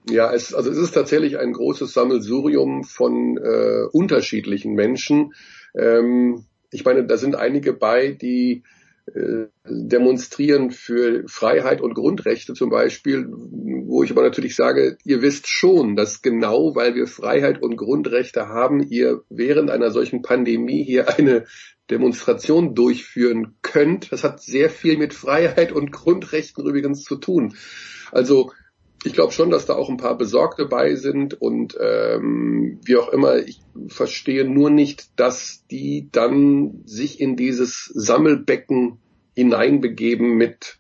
[0.09, 5.33] Ja, es, also es ist tatsächlich ein großes Sammelsurium von äh, unterschiedlichen Menschen.
[5.75, 8.80] Ähm, ich meine, da sind einige bei, die äh,
[9.65, 15.97] demonstrieren für Freiheit und Grundrechte zum Beispiel, wo ich aber natürlich sage, ihr wisst schon,
[15.97, 21.47] dass genau weil wir Freiheit und Grundrechte haben, ihr während einer solchen Pandemie hier eine
[21.91, 24.13] Demonstration durchführen könnt.
[24.13, 27.55] Das hat sehr viel mit Freiheit und Grundrechten übrigens zu tun.
[28.13, 28.53] Also
[29.05, 33.09] ich glaube schon, dass da auch ein paar Besorgte bei sind und ähm, wie auch
[33.09, 38.99] immer, ich verstehe nur nicht, dass die dann sich in dieses Sammelbecken
[39.35, 40.79] hineinbegeben mit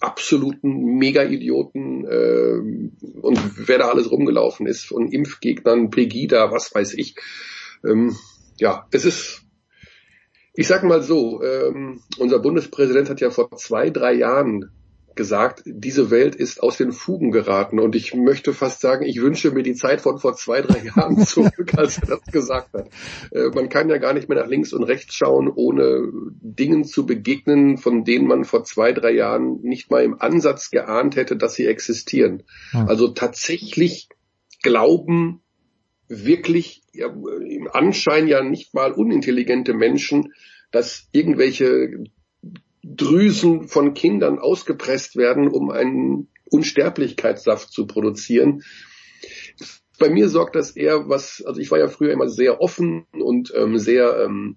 [0.00, 7.14] absoluten Mega-Idioten äh, und wer da alles rumgelaufen ist, von Impfgegnern, Pegida, was weiß ich.
[7.84, 8.16] Ähm,
[8.58, 9.42] ja, es ist,
[10.54, 14.72] ich sag mal so, ähm, unser Bundespräsident hat ja vor zwei, drei Jahren
[15.18, 17.80] gesagt, diese Welt ist aus den Fugen geraten.
[17.80, 21.18] Und ich möchte fast sagen, ich wünsche mir die Zeit von vor zwei, drei Jahren
[21.26, 22.88] zurück, als er das gesagt hat.
[23.32, 26.08] Äh, man kann ja gar nicht mehr nach links und rechts schauen, ohne
[26.40, 31.16] Dingen zu begegnen, von denen man vor zwei, drei Jahren nicht mal im Ansatz geahnt
[31.16, 32.44] hätte, dass sie existieren.
[32.70, 32.88] Hm.
[32.88, 34.08] Also tatsächlich
[34.62, 35.42] glauben
[36.06, 40.32] wirklich ja, im Anschein ja nicht mal unintelligente Menschen,
[40.70, 42.04] dass irgendwelche
[42.96, 48.62] Drüsen von Kindern ausgepresst werden, um einen Unsterblichkeitssaft zu produzieren.
[49.98, 53.52] Bei mir sorgt das eher was, also ich war ja früher immer sehr offen und
[53.54, 54.56] ähm, sehr, ähm,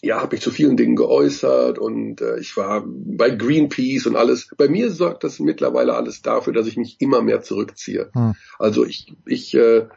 [0.00, 4.48] ja, habe mich zu vielen Dingen geäußert und äh, ich war bei Greenpeace und alles.
[4.56, 8.10] Bei mir sorgt das mittlerweile alles dafür, dass ich mich immer mehr zurückziehe.
[8.14, 8.34] Hm.
[8.58, 9.88] Also ich, ich, äh,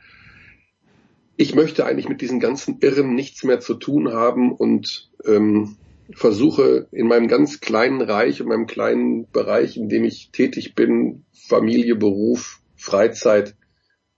[1.38, 5.78] ich möchte eigentlich mit diesen ganzen Irren nichts mehr zu tun haben und ähm,
[6.12, 11.26] versuche in meinem ganz kleinen Reich, in meinem kleinen Bereich, in dem ich tätig bin,
[11.32, 13.56] Familie, Beruf, Freizeit,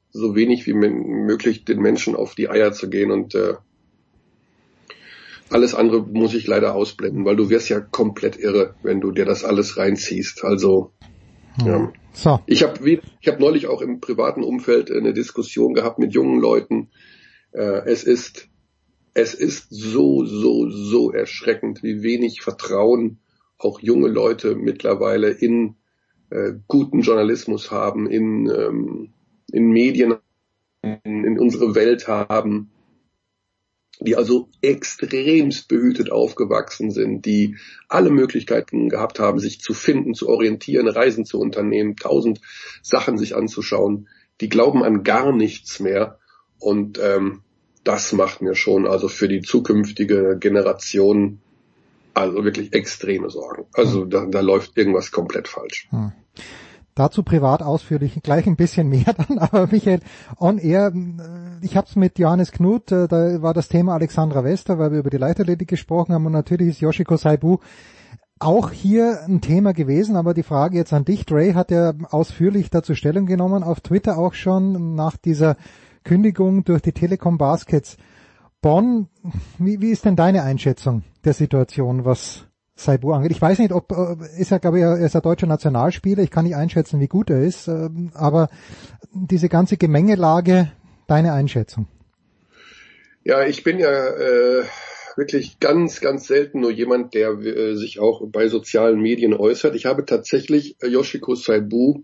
[0.10, 3.56] so wenig wie möglich den Menschen auf die Eier zu gehen und äh,
[5.49, 9.26] alles andere muss ich leider ausblenden, weil du wirst ja komplett irre, wenn du dir
[9.26, 10.44] das alles reinziehst.
[10.44, 10.91] Also
[11.60, 11.68] hm.
[11.68, 11.94] ja.
[12.14, 12.40] So.
[12.45, 16.90] Ich habe ich hab neulich auch im privaten Umfeld eine Diskussion gehabt mit jungen Leuten.
[17.52, 18.48] Äh, es ist
[19.16, 23.20] es ist so, so, so erschreckend, wie wenig Vertrauen
[23.58, 25.76] auch junge Leute mittlerweile in
[26.30, 29.14] äh, guten Journalismus haben, in, ähm,
[29.52, 30.16] in Medien,
[30.82, 32.72] in, in unsere Welt haben,
[34.02, 37.56] die also extremst behütet aufgewachsen sind, die
[37.88, 42.42] alle Möglichkeiten gehabt haben, sich zu finden, zu orientieren, Reisen zu unternehmen, tausend
[42.82, 44.10] Sachen sich anzuschauen,
[44.42, 46.20] die glauben an gar nichts mehr.
[46.60, 47.44] Und ähm,
[47.86, 51.40] das macht mir schon also für die zukünftige Generation
[52.14, 53.66] also wirklich extreme Sorgen.
[53.74, 54.10] Also hm.
[54.10, 55.88] da, da läuft irgendwas komplett falsch.
[55.91, 56.12] Hm.
[56.95, 59.99] Dazu privat ausführlich gleich ein bisschen mehr dann, aber Michael,
[60.40, 60.94] on air,
[61.62, 64.99] ich habe es mit Johannes Knut, äh, da war das Thema Alexandra Wester, weil wir
[64.99, 67.60] über die Leichtathletik gesprochen haben und natürlich ist Yoshiko Saibu
[68.40, 72.70] auch hier ein Thema gewesen, aber die Frage jetzt an dich, Dre hat ja ausführlich
[72.70, 75.56] dazu Stellung genommen, auf Twitter auch schon nach dieser
[76.06, 77.98] Kündigung durch die Telekom Baskets.
[78.61, 79.10] Bonn,
[79.60, 82.45] wie, wie ist denn deine Einschätzung der Situation, was
[82.76, 83.32] Saibu angeht?
[83.32, 86.23] Ich weiß nicht, ob äh, ist ja, glaube ich, er ist ein deutscher Nationalspieler.
[86.23, 88.49] Ich kann nicht einschätzen, wie gut er ist, ähm, aber
[89.14, 90.72] diese ganze Gemengelage,
[91.07, 91.88] deine Einschätzung?
[93.23, 94.64] Ja, ich bin ja äh,
[95.15, 99.76] wirklich ganz, ganz selten nur jemand, der äh, sich auch bei sozialen Medien äußert.
[99.76, 102.03] Ich habe tatsächlich äh, Yoshiko Saibu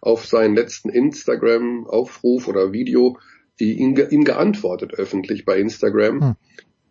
[0.00, 3.18] auf seinen letzten Instagram-Aufruf oder Video
[3.60, 6.20] die ihm, ihm geantwortet öffentlich bei Instagram.
[6.20, 6.36] Hm.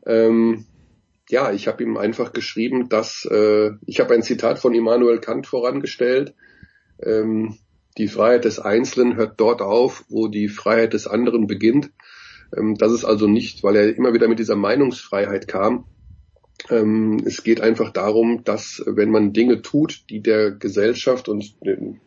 [0.05, 0.65] Ähm,
[1.29, 5.47] ja, ich habe ihm einfach geschrieben, dass äh, ich habe ein Zitat von Immanuel Kant
[5.47, 6.33] vorangestellt.
[7.01, 7.57] Ähm,
[7.97, 11.91] die Freiheit des Einzelnen hört dort auf, wo die Freiheit des anderen beginnt.
[12.55, 15.85] Ähm, das ist also nicht, weil er immer wieder mit dieser Meinungsfreiheit kam,
[16.69, 22.01] Ähm, es geht einfach darum, dass wenn man Dinge tut, die der Gesellschaft und den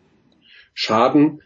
[0.75, 1.43] schaden,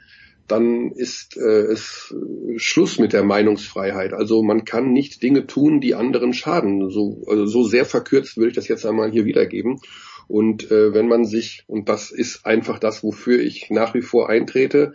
[0.47, 2.15] dann ist äh, es
[2.57, 4.13] Schluss mit der Meinungsfreiheit.
[4.13, 6.91] Also man kann nicht Dinge tun, die anderen schaden.
[6.91, 9.81] So, also so sehr verkürzt würde ich das jetzt einmal hier wiedergeben.
[10.29, 14.29] Und äh, wenn man sich, und das ist einfach das, wofür ich nach wie vor
[14.29, 14.95] eintrete,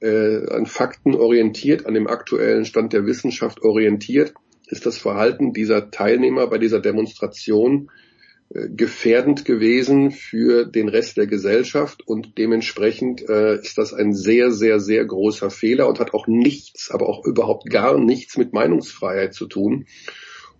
[0.00, 4.34] äh, an Fakten orientiert, an dem aktuellen Stand der Wissenschaft orientiert,
[4.66, 8.07] ist das Verhalten dieser Teilnehmer bei dieser Demonstration äh,
[8.50, 14.80] gefährdend gewesen für den Rest der Gesellschaft und dementsprechend äh, ist das ein sehr, sehr,
[14.80, 19.46] sehr großer Fehler und hat auch nichts, aber auch überhaupt gar nichts mit Meinungsfreiheit zu
[19.46, 19.86] tun.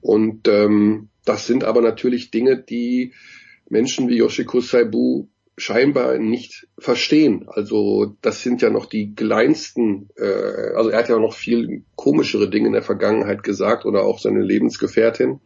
[0.02, 3.15] Und ähm, das sind aber natürlich Dinge, die
[3.70, 7.47] Menschen wie Yoshiko Saibu scheinbar nicht verstehen.
[7.48, 12.51] Also das sind ja noch die kleinsten, äh, also er hat ja noch viel komischere
[12.51, 15.40] Dinge in der Vergangenheit gesagt oder auch seine Lebensgefährtin.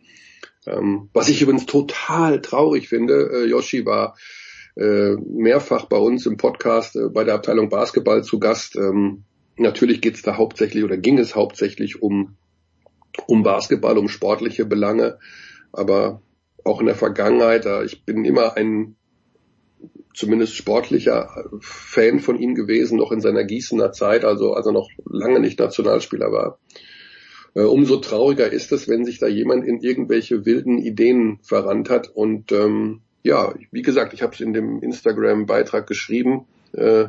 [0.66, 4.16] Ähm, was ich übrigens total traurig finde, äh, Yoshi war
[4.76, 8.76] äh, mehrfach bei uns im Podcast äh, bei der Abteilung Basketball zu Gast.
[8.76, 9.24] Ähm,
[9.56, 12.36] natürlich geht es da hauptsächlich oder ging es hauptsächlich um,
[13.26, 15.18] um Basketball, um sportliche Belange,
[15.72, 16.22] aber
[16.64, 18.96] auch in der Vergangenheit, äh, ich bin immer ein
[20.14, 24.88] zumindest sportlicher Fan von ihm gewesen, noch in seiner Gießener Zeit, also als er noch
[25.06, 26.58] lange nicht Nationalspieler war.
[27.54, 32.08] Äh, umso trauriger ist es, wenn sich da jemand in irgendwelche wilden Ideen verrannt hat.
[32.08, 36.46] Und ähm, ja, wie gesagt, ich habe es in dem Instagram-Beitrag geschrieben.
[36.72, 37.08] Äh,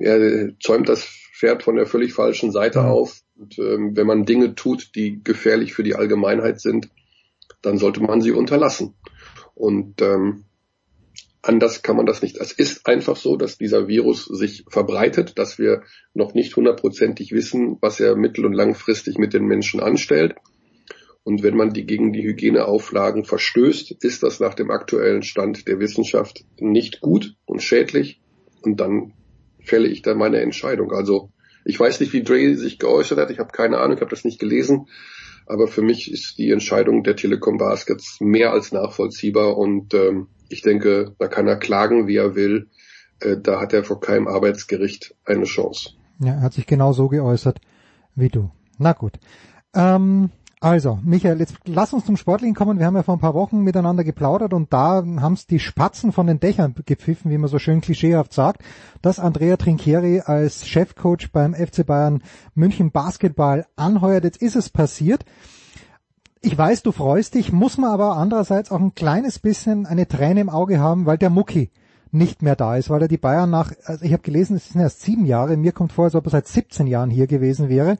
[0.00, 1.04] er zäumt das
[1.38, 3.20] Pferd von der völlig falschen Seite auf.
[3.36, 6.90] Und ähm, wenn man Dinge tut, die gefährlich für die Allgemeinheit sind,
[7.62, 8.94] dann sollte man sie unterlassen.
[9.54, 10.44] Und ähm,
[11.48, 12.36] Anders kann man das nicht.
[12.36, 17.78] Es ist einfach so, dass dieser Virus sich verbreitet, dass wir noch nicht hundertprozentig wissen,
[17.80, 20.34] was er mittel- und langfristig mit den Menschen anstellt.
[21.24, 25.80] Und wenn man die gegen die Hygieneauflagen verstößt, ist das nach dem aktuellen Stand der
[25.80, 28.20] Wissenschaft nicht gut und schädlich.
[28.60, 29.14] Und dann
[29.58, 30.92] fälle ich dann meine Entscheidung.
[30.92, 31.30] Also
[31.64, 33.30] ich weiß nicht, wie Dre sich geäußert hat.
[33.30, 34.88] Ich habe keine Ahnung, ich habe das nicht gelesen.
[35.46, 40.62] Aber für mich ist die Entscheidung der Telekom Baskets mehr als nachvollziehbar und ähm, ich
[40.62, 42.68] denke, da kann er klagen, wie er will.
[43.20, 45.90] Äh, da hat er vor keinem Arbeitsgericht eine Chance.
[46.20, 47.60] Ja, er hat sich genau so geäußert
[48.14, 48.50] wie du.
[48.78, 49.18] Na gut.
[49.74, 50.30] Ähm,
[50.60, 52.80] also, Michael, jetzt lass uns zum Sportlichen kommen.
[52.80, 56.10] Wir haben ja vor ein paar Wochen miteinander geplaudert und da haben es die Spatzen
[56.10, 58.62] von den Dächern gepfiffen, wie man so schön klischeehaft sagt,
[59.00, 62.22] dass Andrea Trinchieri als Chefcoach beim FC Bayern
[62.54, 64.24] München Basketball anheuert.
[64.24, 65.24] Jetzt ist es passiert
[66.40, 70.40] ich weiß, du freust dich, muss man aber andererseits auch ein kleines bisschen eine Träne
[70.40, 71.70] im Auge haben, weil der Mucki
[72.10, 74.80] nicht mehr da ist, weil er die Bayern nach, also ich habe gelesen, es sind
[74.80, 77.98] erst sieben Jahre, mir kommt vor, als ob er seit 17 Jahren hier gewesen wäre.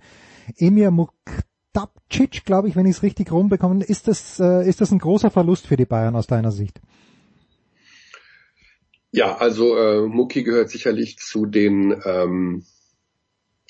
[0.56, 4.98] Emir Muktapcic, glaube ich, wenn ich es richtig rumbekomme, ist das, äh, ist das ein
[4.98, 6.80] großer Verlust für die Bayern aus deiner Sicht?
[9.10, 12.64] Ja, also äh, Mucki gehört sicherlich zu den ähm,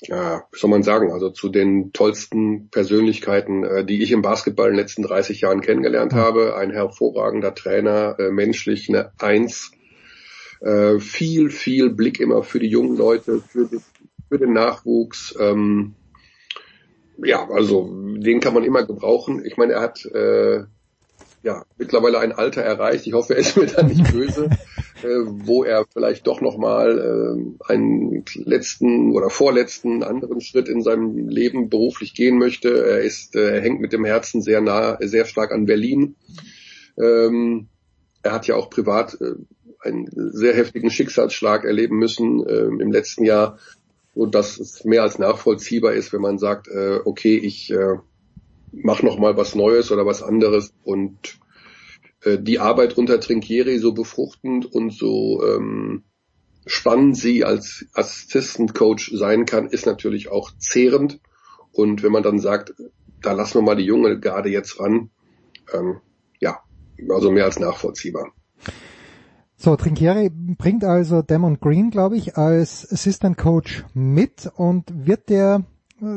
[0.01, 4.69] ja, wie soll man sagen, also zu den tollsten Persönlichkeiten, äh, die ich im Basketball
[4.69, 6.55] in den letzten 30 Jahren kennengelernt habe.
[6.55, 9.71] Ein hervorragender Trainer, äh, menschlich eine Eins.
[10.61, 13.69] Äh, viel, viel Blick immer für die jungen Leute, für,
[14.29, 15.35] für den Nachwuchs.
[15.39, 15.95] Ähm,
[17.17, 19.43] ja, also den kann man immer gebrauchen.
[19.45, 20.63] Ich meine, er hat äh,
[21.43, 24.49] ja, mittlerweile ein Alter erreicht, ich hoffe, er ist mir da nicht böse,
[25.03, 31.69] wo er vielleicht doch nochmal äh, einen letzten oder vorletzten anderen Schritt in seinem Leben
[31.69, 32.69] beruflich gehen möchte.
[32.69, 36.15] Er ist, äh, er hängt mit dem Herzen sehr nah, sehr stark an Berlin.
[36.97, 37.67] Ähm,
[38.23, 39.35] er hat ja auch privat äh,
[39.81, 43.57] einen sehr heftigen Schicksalsschlag erleben müssen äh, im letzten Jahr,
[44.15, 47.97] so dass es mehr als nachvollziehbar ist, wenn man sagt, äh, okay, ich äh,
[48.71, 51.48] mach noch mal was Neues oder was anderes und äh,
[52.25, 56.03] die Arbeit unter Trinkieri so befruchtend und so ähm,
[56.65, 61.19] spannend sie als Assistant Coach sein kann, ist natürlich auch zehrend.
[61.71, 62.73] Und wenn man dann sagt,
[63.21, 65.09] da lassen wir mal die junge Garde jetzt ran,
[65.73, 65.97] ähm,
[66.39, 66.59] ja,
[67.09, 68.31] also mehr als nachvollziehbar.
[69.55, 75.65] So, Trinkieri bringt also Damon Green, glaube ich, als Assistant Coach mit und wird der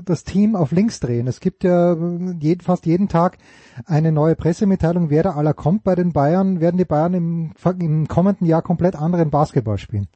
[0.04, 1.26] das Team auf links drehen.
[1.26, 1.96] Es gibt ja
[2.40, 3.38] jeden, fast jeden Tag
[3.86, 6.60] eine neue Pressemitteilung, wer da aller kommt bei den Bayern.
[6.60, 10.08] Werden die Bayern im, im kommenden Jahr komplett anderen Basketball spielen?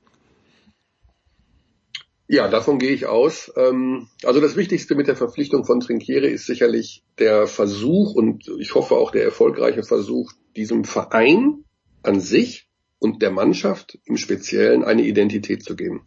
[2.29, 3.53] Ja, davon gehe ich aus.
[3.57, 8.75] Ähm, also das Wichtigste mit der Verpflichtung von Trinkiere ist sicherlich der Versuch und ich
[8.75, 11.65] hoffe auch der erfolgreiche Versuch, diesem Verein
[12.03, 12.69] an sich
[12.99, 16.03] und der Mannschaft im Speziellen eine Identität zu geben.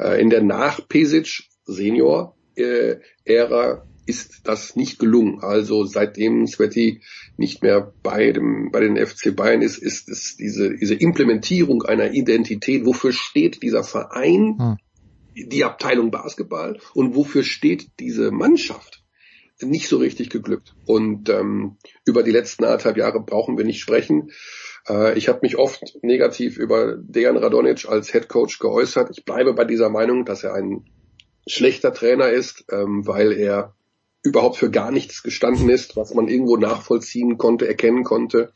[0.00, 2.39] Äh, in der Nach-Pesic Senior äh,
[3.24, 5.40] Ära ist das nicht gelungen.
[5.40, 7.00] Also seitdem Sveti
[7.36, 12.12] nicht mehr bei dem bei den FC Bayern ist, ist es diese diese Implementierung einer
[12.12, 12.84] Identität.
[12.84, 14.76] Wofür steht dieser Verein, hm.
[15.48, 19.02] die Abteilung Basketball und wofür steht diese Mannschaft?
[19.62, 20.74] Nicht so richtig geglückt.
[20.86, 21.76] Und ähm,
[22.06, 24.30] über die letzten anderthalb Jahre brauchen wir nicht sprechen.
[24.88, 29.10] Äh, ich habe mich oft negativ über Dejan Radonic als Head Coach geäußert.
[29.12, 30.86] Ich bleibe bei dieser Meinung, dass er ein
[31.52, 33.74] schlechter Trainer ist, ähm, weil er
[34.22, 38.52] überhaupt für gar nichts gestanden ist, was man irgendwo nachvollziehen konnte, erkennen konnte.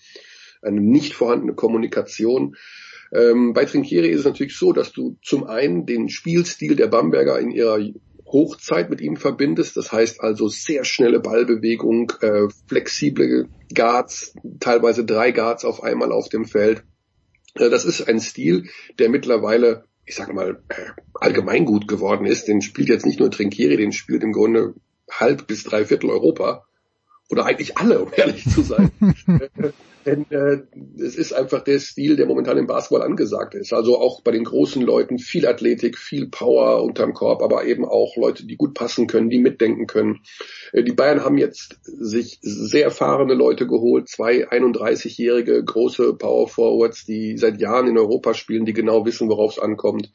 [0.62, 2.56] Eine nicht vorhandene Kommunikation.
[3.12, 7.38] Ähm, bei Trinkieri ist es natürlich so, dass du zum einen den Spielstil der Bamberger
[7.38, 7.78] in ihrer
[8.26, 9.76] Hochzeit mit ihm verbindest.
[9.76, 16.28] Das heißt also sehr schnelle Ballbewegung, äh, flexible Guards, teilweise drei Guards auf einmal auf
[16.28, 16.82] dem Feld.
[17.54, 18.64] Äh, das ist ein Stil,
[18.98, 20.74] der mittlerweile, ich sag mal, äh,
[21.14, 22.48] allgemein gut geworden ist.
[22.48, 24.74] Den spielt jetzt nicht nur Trinkieri, den spielt im Grunde
[25.10, 26.66] halb bis drei Viertel Europa.
[27.30, 28.90] Oder eigentlich alle, um ehrlich zu sein.
[30.06, 30.58] Denn äh,
[30.98, 33.72] es ist einfach der Stil, der momentan im Basketball angesagt ist.
[33.72, 38.16] Also auch bei den großen Leuten viel Athletik, viel Power unterm Korb, aber eben auch
[38.16, 40.20] Leute, die gut passen können, die mitdenken können.
[40.72, 47.04] Äh, die Bayern haben jetzt sich sehr erfahrene Leute geholt, zwei 31-jährige große Power Forwards,
[47.04, 50.10] die seit Jahren in Europa spielen, die genau wissen, worauf es ankommt.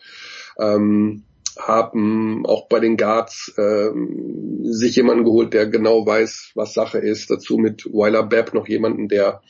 [0.59, 1.23] Ähm,
[1.57, 7.29] haben auch bei den Guards ähm, sich jemanden geholt, der genau weiß, was Sache ist.
[7.29, 9.41] Dazu mit Weiler Bepp noch jemanden, der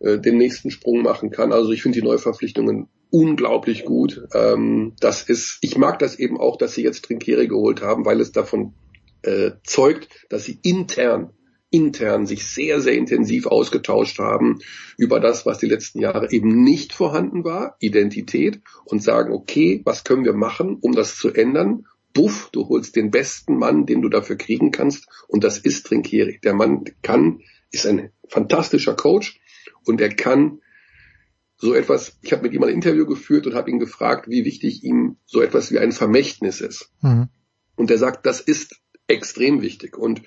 [0.00, 1.52] äh, den nächsten Sprung machen kann.
[1.52, 4.26] Also ich finde die Neuverpflichtungen unglaublich gut.
[4.34, 8.20] Ähm, das ist, ich mag das eben auch, dass sie jetzt Trinkeri geholt haben, weil
[8.20, 8.74] es davon
[9.22, 11.30] äh, zeugt, dass sie intern
[11.74, 14.60] intern sich sehr, sehr intensiv ausgetauscht haben
[14.96, 20.04] über das, was die letzten Jahre eben nicht vorhanden war, Identität, und sagen, okay, was
[20.04, 21.86] können wir machen, um das zu ändern?
[22.12, 26.38] Buff, du holst den besten Mann, den du dafür kriegen kannst, und das ist Trinkieri.
[26.44, 27.40] Der Mann kann,
[27.72, 29.40] ist ein fantastischer Coach
[29.84, 30.60] und er kann
[31.56, 34.84] so etwas, ich habe mit ihm ein Interview geführt und habe ihn gefragt, wie wichtig
[34.84, 36.90] ihm so etwas wie ein Vermächtnis ist.
[37.00, 37.28] Mhm.
[37.76, 39.96] Und er sagt, das ist extrem wichtig.
[39.96, 40.22] Und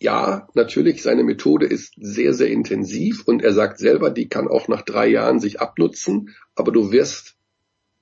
[0.00, 4.68] ja, natürlich, seine Methode ist sehr, sehr intensiv und er sagt selber, die kann auch
[4.68, 7.36] nach drei Jahren sich abnutzen, aber du wirst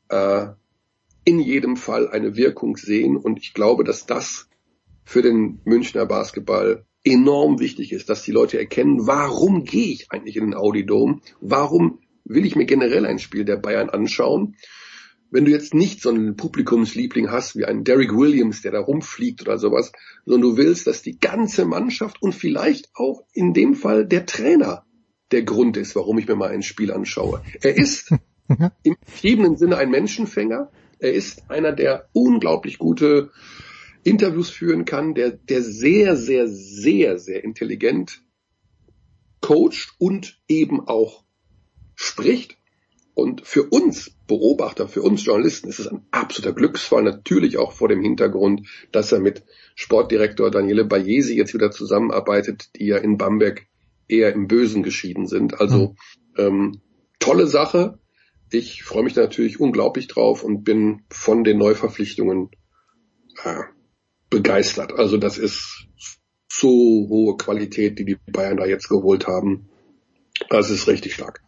[0.08, 0.46] äh,
[1.24, 4.48] in jedem Fall eine Wirkung sehen und ich glaube, dass das
[5.04, 10.36] für den Münchner Basketball enorm wichtig ist, dass die Leute erkennen, warum gehe ich eigentlich
[10.36, 11.20] in den Audi Dome?
[11.40, 14.56] Warum will ich mir generell ein Spiel der Bayern anschauen?
[15.32, 19.40] wenn du jetzt nicht so einen Publikumsliebling hast wie einen Derek Williams, der da rumfliegt
[19.40, 19.90] oder sowas,
[20.26, 24.84] sondern du willst, dass die ganze Mannschaft und vielleicht auch in dem Fall der Trainer
[25.32, 27.42] der Grund ist, warum ich mir mal ein Spiel anschaue.
[27.62, 28.12] Er ist
[28.82, 30.70] im gegebenen Sinne ein Menschenfänger.
[30.98, 33.30] Er ist einer, der unglaublich gute
[34.04, 38.22] Interviews führen kann, der, der sehr, sehr, sehr, sehr intelligent
[39.40, 41.24] coacht und eben auch
[41.94, 42.56] spricht.
[43.14, 47.88] Und für uns Beobachter, für uns Journalisten ist es ein absoluter Glücksfall, natürlich auch vor
[47.88, 53.66] dem Hintergrund, dass er mit Sportdirektor Daniele Bayesi jetzt wieder zusammenarbeitet, die ja in Bamberg
[54.08, 55.60] eher im Bösen geschieden sind.
[55.60, 55.94] Also
[56.38, 56.80] ähm,
[57.18, 57.98] tolle Sache.
[58.50, 62.50] Ich freue mich natürlich unglaublich drauf und bin von den Neuverpflichtungen
[63.44, 63.62] äh,
[64.32, 64.98] begeistert.
[64.98, 65.86] Also das ist
[66.50, 69.68] so hohe Qualität, die die Bayern da jetzt geholt haben.
[70.48, 71.42] Das ist richtig stark.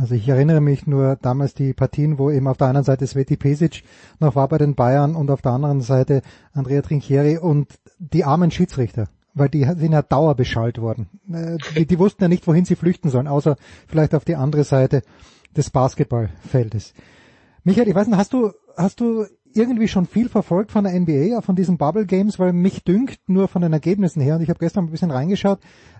[0.00, 3.36] Also ich erinnere mich nur damals die Partien, wo eben auf der einen Seite Sveti
[3.36, 3.82] Pesic
[4.18, 8.50] noch war bei den Bayern und auf der anderen Seite Andrea Trinchieri und die armen
[8.50, 11.08] Schiedsrichter, weil die sind ja dauerbeschallt worden.
[11.30, 13.56] Äh, die, die wussten ja nicht, wohin sie flüchten sollen, außer
[13.88, 15.02] vielleicht auf die andere Seite
[15.54, 16.94] des Basketballfeldes.
[17.64, 19.26] Michael, ich weiß nicht, hast du, hast du
[19.58, 23.48] irgendwie schon viel verfolgt von der NBA, von diesen Bubble Games, weil mich dünkt, nur
[23.48, 25.58] von den Ergebnissen her, und ich habe gestern ein bisschen reingeschaut,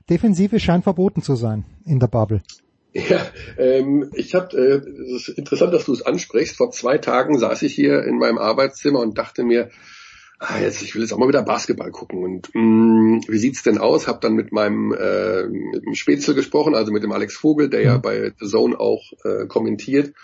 [0.09, 2.43] Defensive scheint verboten zu sein in der Bubble.
[2.93, 3.21] Ja,
[3.59, 6.57] ähm, ich habe, äh, es ist interessant, dass du es ansprichst.
[6.57, 9.71] Vor zwei Tagen saß ich hier in meinem Arbeitszimmer und dachte mir,
[10.39, 12.23] ah, jetzt ich will jetzt auch mal wieder Basketball gucken.
[12.23, 14.09] Und mh, mm, wie sieht's denn aus?
[14.09, 17.83] Hab dann mit meinem äh, mit dem Spätzle gesprochen, also mit dem Alex Vogel, der
[17.83, 18.03] ja mhm.
[18.03, 20.15] bei The Zone auch äh, kommentiert.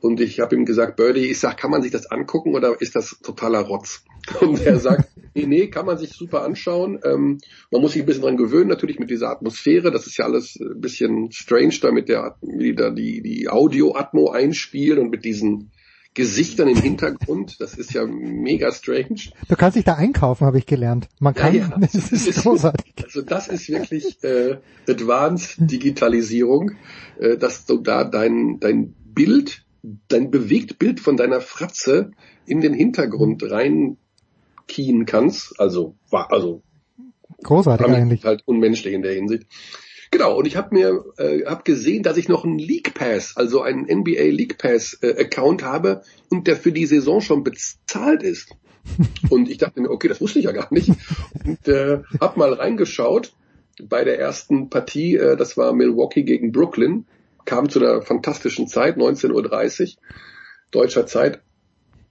[0.00, 2.94] Und ich habe ihm gesagt, Birdie, ich sag, kann man sich das angucken oder ist
[2.94, 4.04] das totaler Rotz?
[4.40, 7.00] Und er sagt, nee, nee, kann man sich super anschauen.
[7.04, 7.38] Ähm,
[7.70, 9.90] man muss sich ein bisschen dran gewöhnen, natürlich mit dieser Atmosphäre.
[9.90, 15.10] Das ist ja alles ein bisschen strange, damit der wieder die, die Audio-Atmo einspielen und
[15.10, 15.70] mit diesen
[16.14, 17.60] Gesichtern im Hintergrund.
[17.60, 19.30] Das ist ja mega strange.
[19.48, 21.08] Du kannst dich da einkaufen, habe ich gelernt.
[21.20, 21.78] Man kann, ja, ja.
[21.80, 22.94] das ist großartig.
[23.04, 24.58] Also das ist wirklich äh,
[24.88, 26.72] Advanced Digitalisierung,
[27.18, 32.10] äh, dass du da dein, dein Bild dein bewegt Bild von deiner Fratze
[32.46, 35.58] in den Hintergrund reinkien kannst.
[35.60, 36.62] Also, war, also
[37.42, 38.24] Großartig eigentlich.
[38.24, 39.46] Halt unmenschlich in der Hinsicht.
[40.10, 43.60] Genau, und ich habe mir äh, hab gesehen, dass ich noch einen League Pass, also
[43.60, 48.48] einen NBA League Pass äh, Account habe und der für die Saison schon bezahlt ist.
[49.30, 50.90] und ich dachte mir, okay, das wusste ich ja gar nicht.
[51.44, 53.34] Und äh, habe mal reingeschaut
[53.82, 57.04] bei der ersten Partie, äh, das war Milwaukee gegen Brooklyn,
[57.48, 59.48] kam zu einer fantastischen Zeit, 19.30 Uhr
[60.70, 61.40] deutscher Zeit.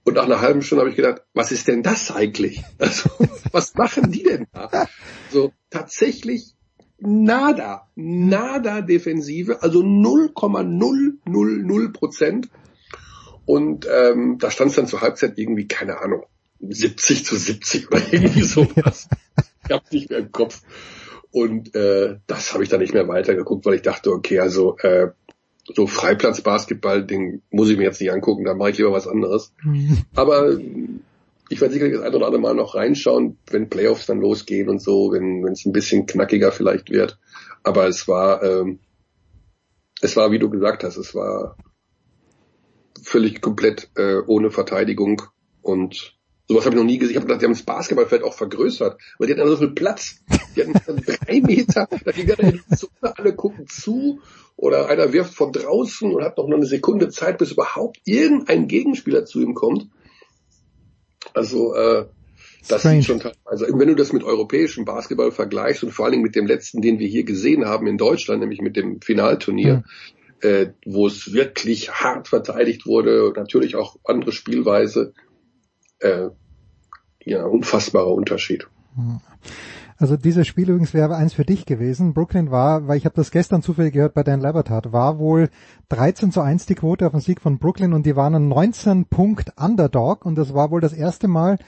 [0.04, 2.64] Und nach einer halben Stunde habe ich gedacht, was ist denn das eigentlich?
[2.78, 3.08] Also,
[3.52, 4.88] was machen die denn da?
[5.30, 6.56] So, tatsächlich
[6.98, 12.48] nada, nada Defensive, also 0,000 Prozent.
[13.44, 16.24] Und ähm, da stand es dann zur Halbzeit irgendwie, keine Ahnung,
[16.60, 19.08] 70 zu 70 oder irgendwie sowas.
[19.64, 20.62] ich hab's nicht mehr im Kopf.
[21.30, 25.10] Und äh, das habe ich dann nicht mehr weitergeguckt, weil ich dachte, okay, also äh,
[25.74, 29.52] so Freiplatz-Basketball-Ding muss ich mir jetzt nicht angucken, da mache ich lieber was anderes.
[29.62, 29.98] Mhm.
[30.14, 30.58] Aber
[31.50, 34.82] ich werde sicherlich das ein oder andere Mal noch reinschauen, wenn Playoffs dann losgehen und
[34.82, 37.18] so, wenn wenn es ein bisschen knackiger vielleicht wird.
[37.62, 38.80] Aber es war, ähm,
[40.00, 41.56] es war, wie du gesagt hast, es war
[43.02, 45.22] völlig komplett äh, ohne Verteidigung
[45.62, 46.17] und
[46.48, 47.12] sowas habe ich noch nie gesehen.
[47.12, 50.20] Ich habe gedacht, die haben das Basketballfeld auch vergrößert, weil die hatten so viel Platz.
[50.56, 50.72] Die hatten
[51.06, 54.20] drei Meter, da ging dann die Zone, alle gucken zu
[54.56, 59.24] oder einer wirft von draußen und hat noch eine Sekunde Zeit, bis überhaupt irgendein Gegenspieler
[59.24, 59.88] zu ihm kommt.
[61.34, 62.06] Also äh,
[62.66, 62.96] das Strange.
[62.96, 66.34] sieht schon teilweise, wenn du das mit europäischem Basketball vergleichst und vor allen Dingen mit
[66.34, 69.84] dem letzten, den wir hier gesehen haben in Deutschland, nämlich mit dem Finalturnier,
[70.42, 70.48] mhm.
[70.48, 75.12] äh, wo es wirklich hart verteidigt wurde, natürlich auch andere Spielweise,
[76.00, 76.28] äh,
[77.24, 78.68] ja, unfassbarer Unterschied.
[78.96, 79.20] Mhm.
[80.00, 82.14] Also dieses Spiel übrigens wäre eins für dich gewesen.
[82.14, 85.50] Brooklyn war, weil ich habe das gestern zufällig gehört bei Dan Labertat, war wohl
[85.88, 89.06] 13 zu 1 die Quote auf den Sieg von Brooklyn und die waren ein 19
[89.06, 91.58] Punkt Underdog und das war wohl das erste Mal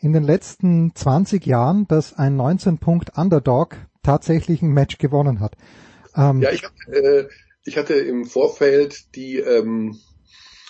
[0.00, 5.56] in den letzten 20 Jahren, dass ein 19 Punkt Underdog tatsächlich ein Match gewonnen hat.
[6.16, 7.26] Ähm, ja, ich, äh,
[7.64, 9.96] ich hatte im Vorfeld die ähm,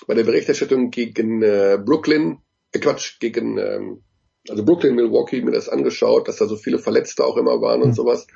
[0.06, 2.38] bei der Berichterstattung gegen äh, Brooklyn,
[2.76, 4.02] äh, Quatsch, gegen ähm,
[4.48, 7.90] also Brooklyn, Milwaukee, mir das angeschaut, dass da so viele Verletzte auch immer waren und
[7.90, 7.94] mhm.
[7.94, 8.26] sowas.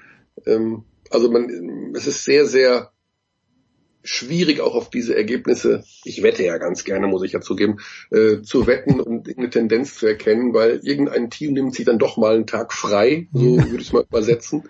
[0.47, 2.93] Ähm, also man, es ist sehr, sehr
[4.03, 7.79] schwierig auch auf diese Ergebnisse, ich wette ja ganz gerne, muss ich ja zugeben,
[8.11, 12.17] äh, zu wetten und eine Tendenz zu erkennen, weil irgendein Team nimmt sich dann doch
[12.17, 13.71] mal einen Tag frei, so mhm.
[13.71, 14.65] würde ich es mal übersetzen,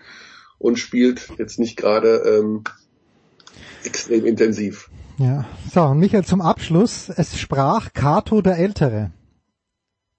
[0.59, 2.65] und spielt jetzt nicht gerade ähm,
[3.85, 4.91] extrem intensiv.
[5.19, 9.13] Ja, so, und Michael zum Abschluss, es sprach Kato der Ältere.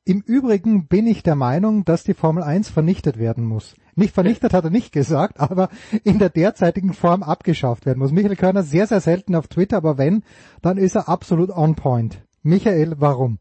[0.04, 3.76] Im Übrigen bin ich der Meinung, dass die Formel 1 vernichtet werden muss.
[3.96, 5.70] Nicht vernichtet hat er nicht gesagt, aber
[6.04, 8.12] in der derzeitigen Form abgeschafft werden muss.
[8.12, 10.24] Michael Körner sehr, sehr selten auf Twitter, aber wenn,
[10.64, 12.26] dann ist er absolut on point.
[12.42, 13.38] Michael, warum?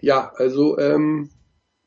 [0.00, 1.30] Ja, also ähm,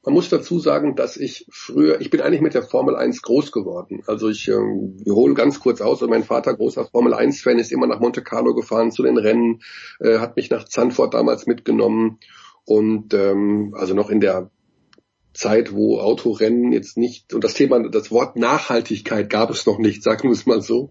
[0.07, 3.51] man muss dazu sagen, dass ich früher, ich bin eigentlich mit der Formel 1 groß
[3.51, 4.03] geworden.
[4.07, 7.87] Also ich ähm, hole ganz kurz aus, also mein Vater, großer Formel 1-Fan, ist immer
[7.87, 9.63] nach Monte Carlo gefahren zu den Rennen,
[9.99, 12.19] äh, hat mich nach Zandvoort damals mitgenommen
[12.63, 14.49] und ähm, also noch in der
[15.33, 20.03] Zeit, wo Autorennen jetzt nicht, und das Thema, das Wort Nachhaltigkeit gab es noch nicht,
[20.03, 20.89] sagen wir es mal so.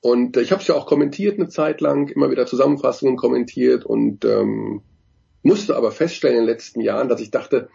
[0.00, 3.84] Und äh, ich habe es ja auch kommentiert eine Zeit lang, immer wieder Zusammenfassungen kommentiert
[3.84, 4.82] und ähm,
[5.48, 7.70] musste aber feststellen in den letzten Jahren, dass ich dachte,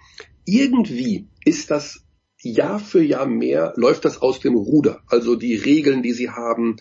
[0.46, 2.04] irgendwie ist das
[2.44, 5.02] Jahr für Jahr mehr läuft das aus dem Ruder.
[5.08, 6.76] Also die Regeln, die sie haben,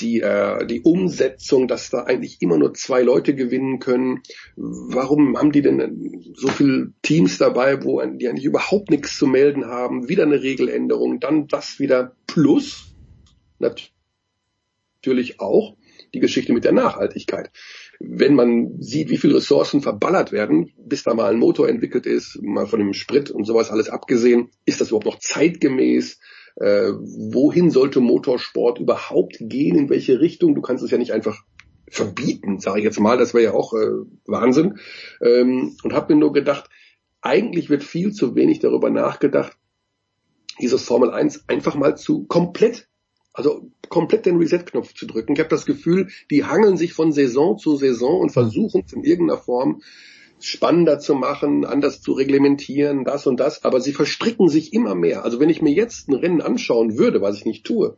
[0.00, 4.22] die, äh, die Umsetzung, dass da eigentlich immer nur zwei Leute gewinnen können.
[4.56, 9.66] Warum haben die denn so viele Teams dabei, wo die eigentlich überhaupt nichts zu melden
[9.66, 10.08] haben?
[10.08, 12.94] Wieder eine Regeländerung, dann das wieder plus.
[13.58, 15.76] Natürlich auch
[16.14, 17.50] die Geschichte mit der Nachhaltigkeit
[18.04, 22.42] wenn man sieht, wie viele Ressourcen verballert werden, bis da mal ein Motor entwickelt ist,
[22.42, 26.18] mal von dem Sprit und sowas alles abgesehen, ist das überhaupt noch zeitgemäß?
[26.56, 29.76] Äh, wohin sollte Motorsport überhaupt gehen?
[29.76, 30.54] In welche Richtung?
[30.54, 31.44] Du kannst es ja nicht einfach
[31.88, 33.18] verbieten, sage ich jetzt mal.
[33.18, 34.78] Das wäre ja auch äh, Wahnsinn.
[35.20, 36.68] Ähm, und habe mir nur gedacht,
[37.20, 39.56] eigentlich wird viel zu wenig darüber nachgedacht,
[40.60, 42.88] dieses Formel 1 einfach mal zu komplett
[43.32, 45.32] also komplett den Reset-Knopf zu drücken.
[45.34, 49.04] Ich habe das Gefühl, die hangeln sich von Saison zu Saison und versuchen es in
[49.04, 49.82] irgendeiner Form
[50.40, 55.24] spannender zu machen, anders zu reglementieren, das und das, aber sie verstricken sich immer mehr.
[55.24, 57.96] Also wenn ich mir jetzt ein Rennen anschauen würde, was ich nicht tue,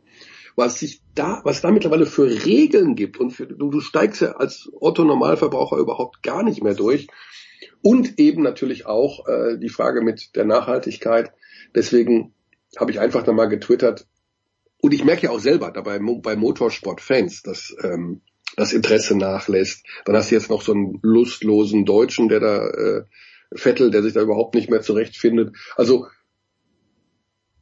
[0.55, 4.33] was sich da, was da mittlerweile für Regeln gibt und für, du, du steigst ja
[4.33, 7.07] als Otto Normalverbraucher überhaupt gar nicht mehr durch.
[7.81, 11.31] Und eben natürlich auch äh, die Frage mit der Nachhaltigkeit.
[11.73, 12.33] Deswegen
[12.77, 14.07] habe ich einfach dann mal getwittert,
[14.85, 18.21] und ich merke ja auch selber dabei bei Motorsport-Fans, dass ähm,
[18.55, 19.83] das Interesse nachlässt.
[20.05, 23.03] Dann hast du jetzt noch so einen lustlosen Deutschen, der da äh,
[23.51, 25.55] Vettel, der sich da überhaupt nicht mehr zurechtfindet.
[25.75, 26.05] Also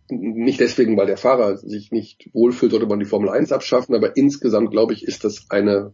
[0.09, 4.17] nicht deswegen, weil der Fahrer sich nicht wohlfühlt, sollte man die Formel 1 abschaffen, aber
[4.17, 5.93] insgesamt glaube ich, ist das eine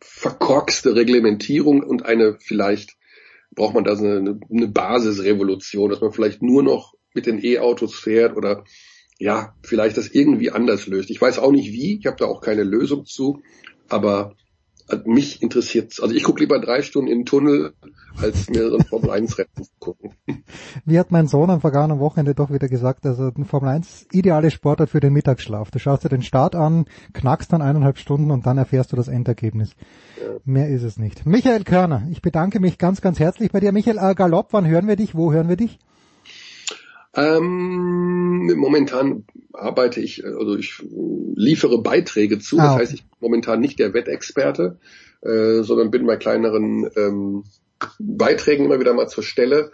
[0.00, 2.96] verkorkste Reglementierung und eine vielleicht
[3.54, 7.94] braucht man da so eine, eine Basisrevolution, dass man vielleicht nur noch mit den E-Autos
[7.94, 8.64] fährt oder
[9.22, 11.08] ja, vielleicht das irgendwie anders löst.
[11.08, 13.40] Ich weiß auch nicht wie, ich habe da auch keine Lösung zu,
[13.88, 14.34] aber
[15.06, 17.72] mich interessiert Also ich gucke lieber drei Stunden in den Tunnel,
[18.20, 20.10] als mir so ein Formel 1 Rennen zu gucken.
[20.84, 24.50] Wie hat mein Sohn am vergangenen Wochenende doch wieder gesagt, also ein Formel 1 ideale
[24.50, 25.70] Sportart für den Mittagsschlaf.
[25.70, 29.06] Du schaust dir den Start an, knackst dann eineinhalb Stunden und dann erfährst du das
[29.06, 29.76] Endergebnis.
[30.20, 30.34] Ja.
[30.44, 31.26] Mehr ist es nicht.
[31.26, 33.70] Michael Körner, ich bedanke mich ganz, ganz herzlich bei dir.
[33.70, 35.14] Michael äh, Galopp, wann hören wir dich?
[35.14, 35.78] Wo hören wir dich?
[37.14, 40.82] Ähm, momentan arbeite ich, also ich
[41.34, 42.58] liefere Beiträge zu.
[42.58, 42.68] Ah, okay.
[42.72, 44.78] Das heißt, ich bin momentan nicht der Wettexperte,
[45.20, 47.44] äh, sondern bin bei kleineren ähm,
[47.98, 49.72] Beiträgen immer wieder mal zur Stelle.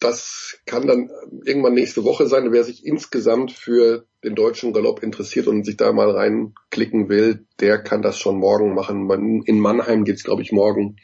[0.00, 1.10] Das kann dann
[1.44, 2.52] irgendwann nächste Woche sein.
[2.52, 7.78] Wer sich insgesamt für den deutschen Galopp interessiert und sich da mal reinklicken will, der
[7.78, 9.42] kann das schon morgen machen.
[9.46, 10.96] In Mannheim geht's, glaube ich, morgen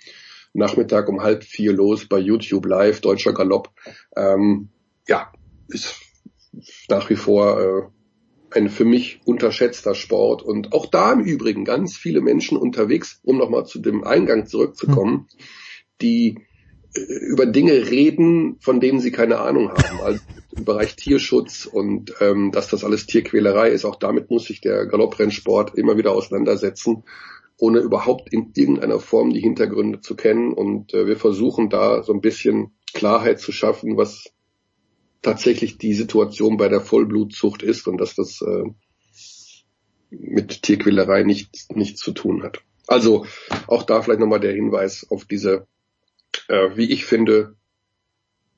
[0.52, 3.70] Nachmittag um halb vier los bei YouTube Live, Deutscher Galopp.
[4.14, 4.68] Ähm,
[5.08, 5.32] ja,
[5.68, 5.96] ist
[6.88, 7.82] nach wie vor äh,
[8.56, 10.42] ein für mich unterschätzter Sport.
[10.42, 15.12] Und auch da im Übrigen ganz viele Menschen unterwegs, um nochmal zu dem Eingang zurückzukommen,
[15.12, 15.26] mhm.
[16.00, 16.38] die
[16.94, 20.00] äh, über Dinge reden, von denen sie keine Ahnung haben.
[20.02, 20.20] Also
[20.54, 23.84] im Bereich Tierschutz und ähm, dass das alles Tierquälerei ist.
[23.84, 27.04] Auch damit muss sich der Galopprennsport immer wieder auseinandersetzen,
[27.58, 30.52] ohne überhaupt in irgendeiner Form die Hintergründe zu kennen.
[30.52, 34.26] Und äh, wir versuchen da so ein bisschen Klarheit zu schaffen, was
[35.22, 38.64] tatsächlich die Situation bei der Vollblutzucht ist und dass das äh,
[40.10, 42.60] mit Tierquälerei nichts nichts zu tun hat.
[42.86, 43.26] Also
[43.68, 45.66] auch da vielleicht nochmal der Hinweis auf diese,
[46.48, 47.54] äh, wie ich finde,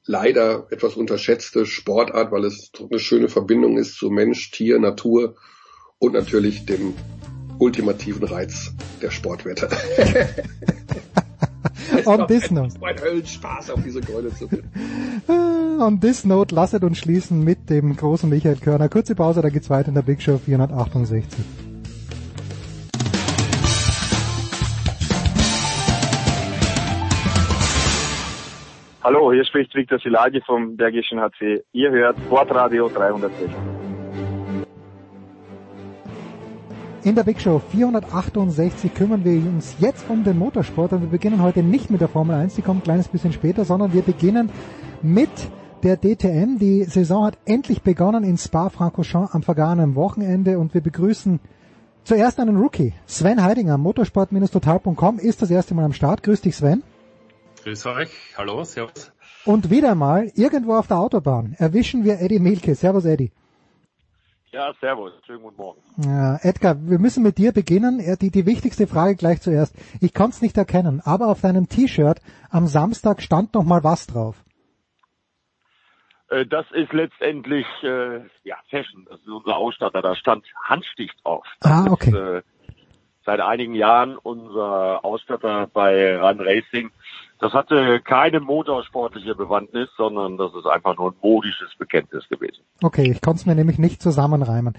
[0.06, 5.36] leider etwas unterschätzte Sportart, weil es eine schöne Verbindung ist zu Mensch, Tier, Natur
[5.98, 6.94] und natürlich dem
[7.58, 9.68] ultimativen Reiz der Sportwetter.
[12.06, 12.74] On this note.
[12.80, 14.70] Mein Höllenspaß auf diese Keule zu finden.
[15.80, 18.88] On this note, lasset uns schließen mit dem großen Michael Körner.
[18.88, 21.44] Kurze Pause, da geht's weiter in der Big Show 468.
[29.02, 31.62] Hallo, hier spricht Viktor Silagi vom Bergischen HC.
[31.72, 33.83] Ihr hört Sportradio 360.
[37.04, 41.42] In der Big Show 468 kümmern wir uns jetzt um den Motorsport und wir beginnen
[41.42, 44.48] heute nicht mit der Formel 1, die kommt ein kleines bisschen später, sondern wir beginnen
[45.02, 45.28] mit
[45.82, 46.56] der DTM.
[46.58, 51.40] Die Saison hat endlich begonnen in Spa-Francorchamps am vergangenen Wochenende und wir begrüßen
[52.04, 52.94] zuerst einen Rookie.
[53.04, 56.22] Sven Heidinger, motorsport-total.com ist das erste Mal am Start.
[56.22, 56.82] Grüß dich Sven.
[57.64, 58.08] Grüß euch.
[58.38, 59.12] Hallo, servus.
[59.44, 62.74] Und wieder mal, irgendwo auf der Autobahn, erwischen wir Eddie Milke.
[62.74, 63.30] Servus Eddie.
[64.54, 65.82] Ja, servus, schönen guten Morgen.
[65.96, 67.98] Ja, Edgar, wir müssen mit dir beginnen.
[68.20, 69.74] Die, die wichtigste Frage gleich zuerst.
[70.00, 74.06] Ich konnte es nicht erkennen, aber auf deinem T-Shirt am Samstag stand noch mal was
[74.06, 74.36] drauf.
[76.30, 80.02] Äh, das ist letztendlich äh, ja Fashion, das ist unser Ausstatter.
[80.02, 81.44] Da stand Handstich drauf.
[81.58, 82.10] Das ah, okay.
[82.10, 82.42] Ist, äh,
[83.26, 86.92] seit einigen Jahren unser Ausstatter bei Run Racing
[87.44, 92.64] das hatte keine motorsportliche Bewandtnis, sondern das ist einfach nur ein modisches Bekenntnis gewesen.
[92.82, 94.72] Okay, ich konnte es mir nämlich nicht zusammenreimen.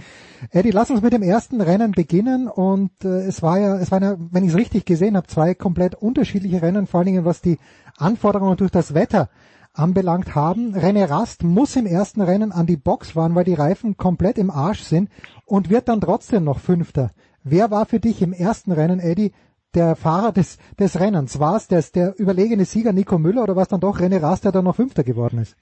[0.50, 4.02] Eddie, lass uns mit dem ersten Rennen beginnen und äh, es war ja, es waren
[4.02, 7.40] ja, wenn ich es richtig gesehen habe, zwei komplett unterschiedliche Rennen, vor allen Dingen was
[7.40, 7.60] die
[8.00, 9.30] Anforderungen durch das Wetter
[9.74, 10.76] anbelangt haben.
[10.76, 14.50] René Rast muss im ersten Rennen an die Box fahren, weil die Reifen komplett im
[14.50, 15.11] Arsch sind
[15.45, 17.11] und wird dann trotzdem noch Fünfter.
[17.44, 19.34] Wer war für dich im ersten Rennen, Eddie,
[19.76, 21.40] der Fahrer des, des Rennens?
[21.40, 24.45] War es der, der überlegene Sieger Nico Müller oder war es dann doch René Rast,
[24.45, 25.58] der dann noch Fünfter geworden ist?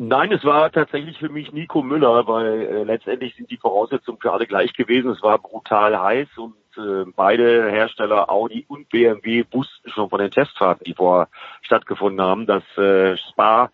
[0.00, 4.32] Nein, es war tatsächlich für mich Nico Müller, weil äh, letztendlich sind die Voraussetzungen für
[4.32, 5.10] alle gleich gewesen.
[5.10, 10.30] Es war brutal heiß und äh, beide Hersteller Audi und BMW wussten schon von den
[10.30, 11.28] Testfahrten, die vorher
[11.62, 13.70] stattgefunden haben, dass äh, Spa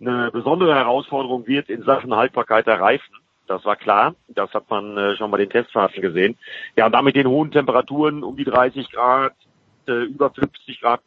[0.00, 3.16] eine besondere Herausforderung wird in Sachen Haltbarkeit der Reifen.
[3.46, 4.14] Das war klar.
[4.28, 6.36] Das hat man äh, schon bei den Testfahrten gesehen.
[6.76, 9.34] Ja, und damit den hohen Temperaturen um die 30 Grad,
[9.86, 11.00] äh, über 50 Grad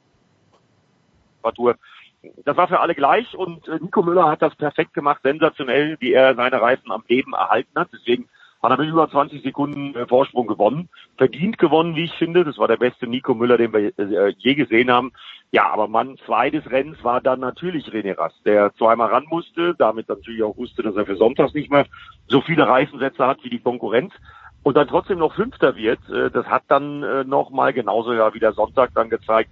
[1.48, 1.76] Temperatur.
[2.46, 6.14] Das war für alle gleich und äh, Nico Müller hat das perfekt gemacht, sensationell, wie
[6.14, 7.90] er seine Reifen am Leben erhalten hat.
[7.94, 8.28] Deswegen
[8.62, 10.90] hat er mit über 20 Sekunden äh, Vorsprung gewonnen.
[11.18, 12.44] Verdient gewonnen, wie ich finde.
[12.44, 15.12] Das war der beste Nico Müller, den wir äh, je gesehen haben.
[15.52, 19.76] Ja, aber Mann zwei des Rennens war dann natürlich René Rast, der zweimal ran musste,
[19.78, 21.86] damit natürlich auch wusste, dass er für Sonntags nicht mehr
[22.28, 24.14] so viele Reifensätze hat wie die Konkurrenz
[24.64, 26.00] und dann trotzdem noch Fünfter wird.
[26.10, 29.52] Äh, das hat dann nochmal genauso ja wie der Sonntag dann gezeigt,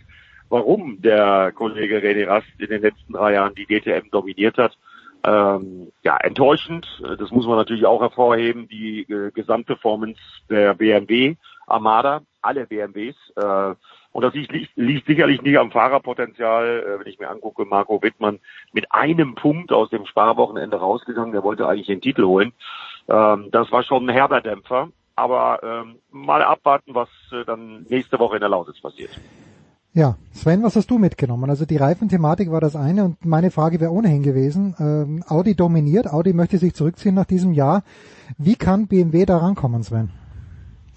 [0.49, 4.77] warum der Kollege René Rast in den letzten drei Jahren die DTM dominiert hat.
[5.25, 6.87] Ähm, ja, enttäuschend,
[7.17, 11.35] das muss man natürlich auch hervorheben, die äh, Gesamtperformance der BMW
[11.67, 13.15] Armada, alle BMWs.
[13.35, 13.75] Äh,
[14.11, 16.83] und das liegt, liegt sicherlich nicht am Fahrerpotenzial.
[16.83, 18.39] Äh, wenn ich mir angucke, Marco Wittmann
[18.71, 22.53] mit einem Punkt aus dem Sparwochenende rausgegangen, der wollte eigentlich den Titel holen.
[23.09, 24.89] Ähm, das war schon ein herber Dämpfer.
[25.17, 29.11] Aber ähm, mal abwarten, was äh, dann nächste Woche in der Lausitz passiert.
[29.95, 31.49] Ja, Sven, was hast du mitgenommen?
[31.49, 34.75] Also die Reifenthematik war das eine und meine Frage wäre ohnehin gewesen.
[34.77, 37.81] Ähm, Audi dominiert, Audi möchte sich zurückziehen nach diesem Jahr.
[38.37, 40.09] Wie kann BMW da rankommen, Sven?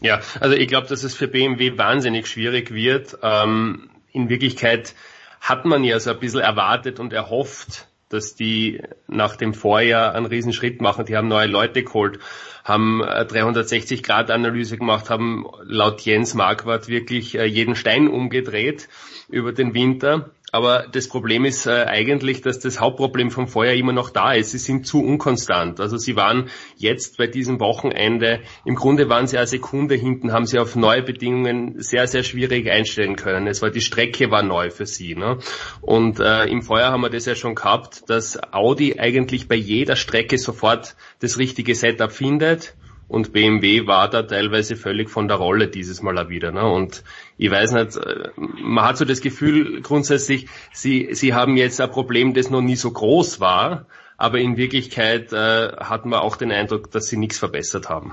[0.01, 3.17] Ja, also ich glaube, dass es für BMW wahnsinnig schwierig wird.
[3.23, 4.97] Ähm, in Wirklichkeit
[5.41, 10.27] hat man ja so ein bisschen erwartet und erhofft, dass die nach dem Vorjahr einen
[10.27, 11.05] Riesenschritt machen.
[11.07, 12.19] Die haben neue Leute geholt,
[12.65, 18.89] haben 360-Grad-Analyse gemacht, haben laut Jens Marquardt wirklich äh, jeden Stein umgedreht
[19.29, 20.31] über den Winter.
[20.51, 24.53] Aber das Problem ist äh, eigentlich, dass das Hauptproblem vom Vorjahr immer noch da ist.
[24.53, 25.79] Sie sind zu unkonstant.
[25.79, 30.47] Also sie waren jetzt bei diesem Wochenende, im Grunde waren sie eine Sekunde hinten, haben
[30.47, 33.47] sie auf neue Bedingungen sehr, sehr schwierig einstellen können.
[33.47, 35.15] Es war die Strecke war neu für sie.
[35.15, 35.39] Ne?
[35.83, 39.97] Und äh, im Vorjahr haben wir das ja schon gehabt, dass Audi eigentlich bei jeder
[39.97, 42.75] Strecke sofort das richtige Setup findet
[43.09, 46.53] und BMW war da teilweise völlig von der Rolle dieses Mal auch wieder.
[46.53, 46.65] Ne?
[46.65, 47.03] Und
[47.39, 51.91] ich weiß nicht, äh, man hat so das Gefühl grundsätzlich, sie, sie haben jetzt ein
[51.91, 53.87] Problem, das noch nie so groß war,
[54.19, 58.13] aber in Wirklichkeit äh, hat man auch den Eindruck, dass sie nichts verbessert haben.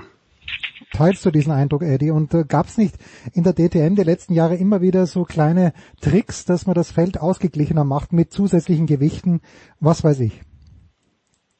[0.92, 2.10] Teilst du diesen Eindruck, Eddie?
[2.10, 2.94] Und äh, gab es nicht
[3.34, 7.20] in der DTM die letzten Jahre immer wieder so kleine Tricks, dass man das Feld
[7.20, 9.40] ausgeglichener macht mit zusätzlichen Gewichten,
[9.78, 10.40] was weiß ich?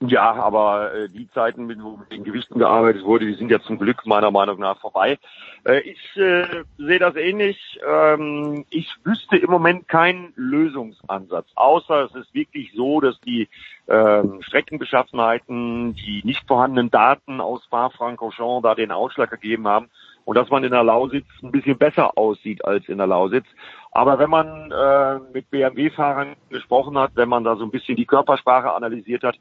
[0.02, 3.78] Ja, aber äh, die Zeiten, wo mit den Gewichten gearbeitet wurde, die sind ja zum
[3.78, 5.18] Glück meiner Meinung nach vorbei.
[5.64, 7.80] Äh, ich äh, sehe das ähnlich.
[7.86, 13.48] Ähm, ich wüsste im Moment keinen Lösungsansatz, außer es ist wirklich so, dass die
[13.88, 19.88] ähm, Streckenbeschaffenheiten, die nicht vorhandenen Daten aus Spa-Francorchamps da den Ausschlag gegeben haben
[20.26, 23.46] und dass man in der Lausitz ein bisschen besser aussieht als in der Lausitz.
[23.92, 28.04] Aber wenn man äh, mit BMW-Fahrern gesprochen hat, wenn man da so ein bisschen die
[28.04, 29.38] Körpersprache analysiert hat,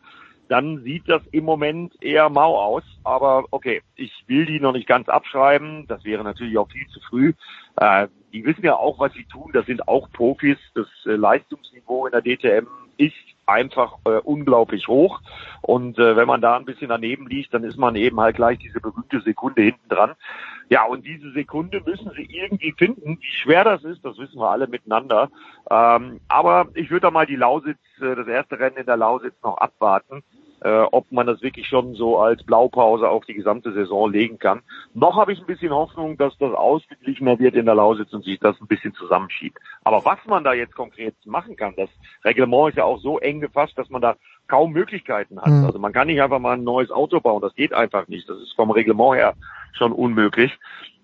[0.47, 2.83] dann sieht das im Moment eher mau aus.
[3.03, 5.85] Aber okay, ich will die noch nicht ganz abschreiben.
[5.87, 7.33] Das wäre natürlich auch viel zu früh.
[7.77, 9.51] Äh, die wissen ja auch, was sie tun.
[9.53, 10.57] Das sind auch Profis.
[10.73, 12.67] Das äh, Leistungsniveau in der DTM
[12.97, 13.13] ist
[13.45, 15.21] einfach äh, unglaublich hoch.
[15.61, 18.59] Und äh, wenn man da ein bisschen daneben liegt, dann ist man eben halt gleich
[18.59, 20.13] diese berühmte Sekunde hinten dran.
[20.69, 23.19] Ja, und diese Sekunde müssen sie irgendwie finden.
[23.21, 25.29] Wie schwer das ist, das wissen wir alle miteinander.
[25.69, 29.35] Ähm, aber ich würde da mal die Lausitz, äh, das erste Rennen in der Lausitz
[29.43, 30.23] noch abwarten
[30.65, 34.61] äh, ob man das wirklich schon so als Blaupause auf die gesamte Saison legen kann.
[34.95, 38.39] Noch habe ich ein bisschen Hoffnung, dass das ausgeglichener wird in der Lausitz und sich
[38.39, 39.59] das ein bisschen zusammenschiebt.
[39.83, 41.89] Aber was man da jetzt konkret machen kann, das
[42.23, 44.15] Reglement ist ja auch so eng gefasst, dass man da
[44.47, 45.47] kaum Möglichkeiten hat.
[45.47, 45.65] Mhm.
[45.65, 48.29] Also man kann nicht einfach mal ein neues Auto bauen, das geht einfach nicht.
[48.29, 49.33] Das ist vom Reglement her
[49.73, 50.57] schon unmöglich.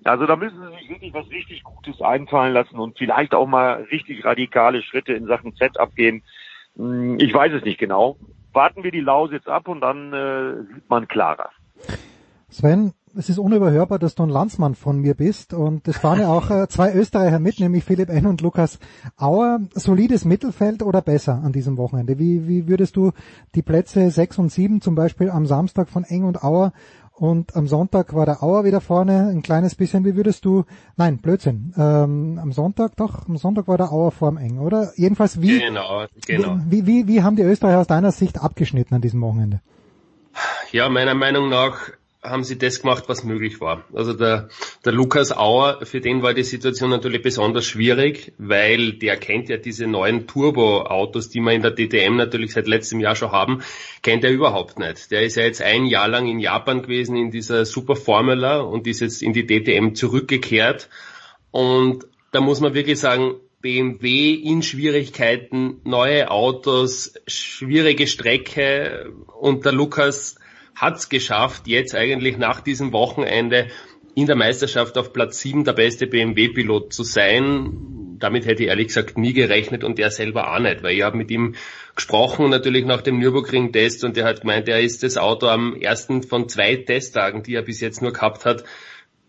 [0.04, 3.88] Also da müssen sie sich wirklich was richtig Gutes einfallen lassen und vielleicht auch mal
[3.92, 6.24] richtig radikale Schritte in Sachen Setup gehen.
[6.76, 8.18] Hm, ich weiß es nicht genau
[8.54, 11.50] warten wir die Lausitz ab und dann äh, sieht man klarer.
[12.50, 16.30] Sven, es ist unüberhörbar, dass du ein Landsmann von mir bist und es fahren ja
[16.30, 18.26] auch äh, zwei Österreicher mit, nämlich Philipp N.
[18.26, 18.80] und Lukas
[19.18, 19.60] Auer.
[19.74, 22.20] Solides Mittelfeld oder besser an diesem Wochenende?
[22.20, 23.12] Wie, wie würdest du
[23.56, 26.74] die Plätze sechs und sieben zum Beispiel am Samstag von Eng und Auer
[27.14, 30.06] und am Sonntag war der Auer wieder vorne, ein kleines bisschen.
[30.06, 30.66] Wie würdest du,
[30.96, 34.92] nein, Blödsinn, ähm, am Sonntag, doch, am Sonntag war der Auer vorm Eng, oder?
[34.96, 36.58] Jedenfalls, wie, genau, genau.
[36.68, 39.62] Wie, wie, wie haben die Österreicher aus deiner Sicht abgeschnitten an diesem Wochenende?
[40.72, 41.92] Ja, meiner Meinung nach
[42.24, 43.84] haben sie das gemacht, was möglich war.
[43.94, 44.50] Also der,
[44.86, 49.58] der Lukas Auer, für den war die Situation natürlich besonders schwierig, weil der kennt ja
[49.58, 53.64] diese neuen Turbo-Autos, die wir in der DTM natürlich seit letztem Jahr schon haben,
[54.04, 55.10] kennt er überhaupt nicht.
[55.10, 58.86] Der ist ja jetzt ein Jahr lang in Japan gewesen in dieser Super Formula und
[58.86, 60.90] ist jetzt in die DTM zurückgekehrt.
[61.50, 69.72] Und da muss man wirklich sagen, BMW in Schwierigkeiten, neue Autos, schwierige Strecke und der
[69.72, 70.36] Lukas
[70.76, 73.68] hat es geschafft, jetzt eigentlich nach diesem Wochenende
[74.16, 78.18] in der Meisterschaft auf Platz 7 der beste BMW-Pilot zu sein.
[78.20, 81.18] Damit hätte ich ehrlich gesagt nie gerechnet und er selber auch nicht, weil ich habe
[81.18, 81.56] mit ihm
[81.96, 86.24] gesprochen natürlich nach dem Nürburgring-Test und er hat gemeint, er ist das Auto am ersten
[86.24, 88.64] von zwei Testtagen, die er bis jetzt nur gehabt hat,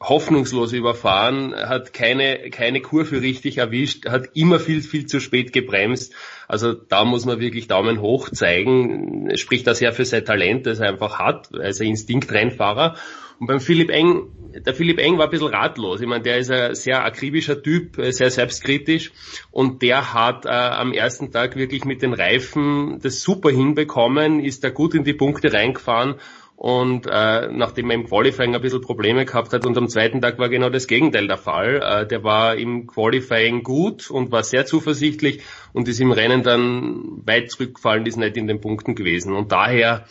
[0.03, 6.13] hoffnungslos überfahren, hat keine, keine Kurve richtig erwischt, hat immer viel, viel zu spät gebremst.
[6.49, 9.37] Also da muss man wirklich Daumen hoch zeigen.
[9.37, 12.97] Spricht da sehr für sein Talent, das er einfach hat, als ein Instinktrennfahrer.
[13.39, 16.01] Und beim Philipp Eng, der Philipp Eng war ein bisschen ratlos.
[16.01, 19.11] Ich meine, der ist ein sehr akribischer Typ, sehr selbstkritisch
[19.51, 24.63] und der hat äh, am ersten Tag wirklich mit den Reifen das super hinbekommen, ist
[24.63, 26.21] da gut in die Punkte reingefahren
[26.63, 30.39] und äh, nachdem er im Qualifying ein bisschen Probleme gehabt hat und am zweiten Tag
[30.39, 31.83] war genau das Gegenteil der Fall.
[31.83, 35.43] Äh, der war im Qualifying gut und war sehr zuversichtlich
[35.73, 39.33] und ist im Rennen dann weit zurückgefallen, ist nicht in den Punkten gewesen.
[39.33, 40.05] Und daher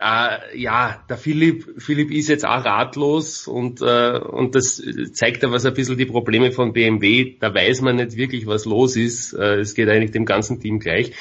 [0.00, 4.82] äh, ja, der Philipp, Philipp ist jetzt auch ratlos und, äh, und das
[5.12, 7.36] zeigt ja was ein bisschen die Probleme von BMW.
[7.38, 9.32] Da weiß man nicht wirklich, was los ist.
[9.32, 11.12] Äh, es geht eigentlich dem ganzen Team gleich.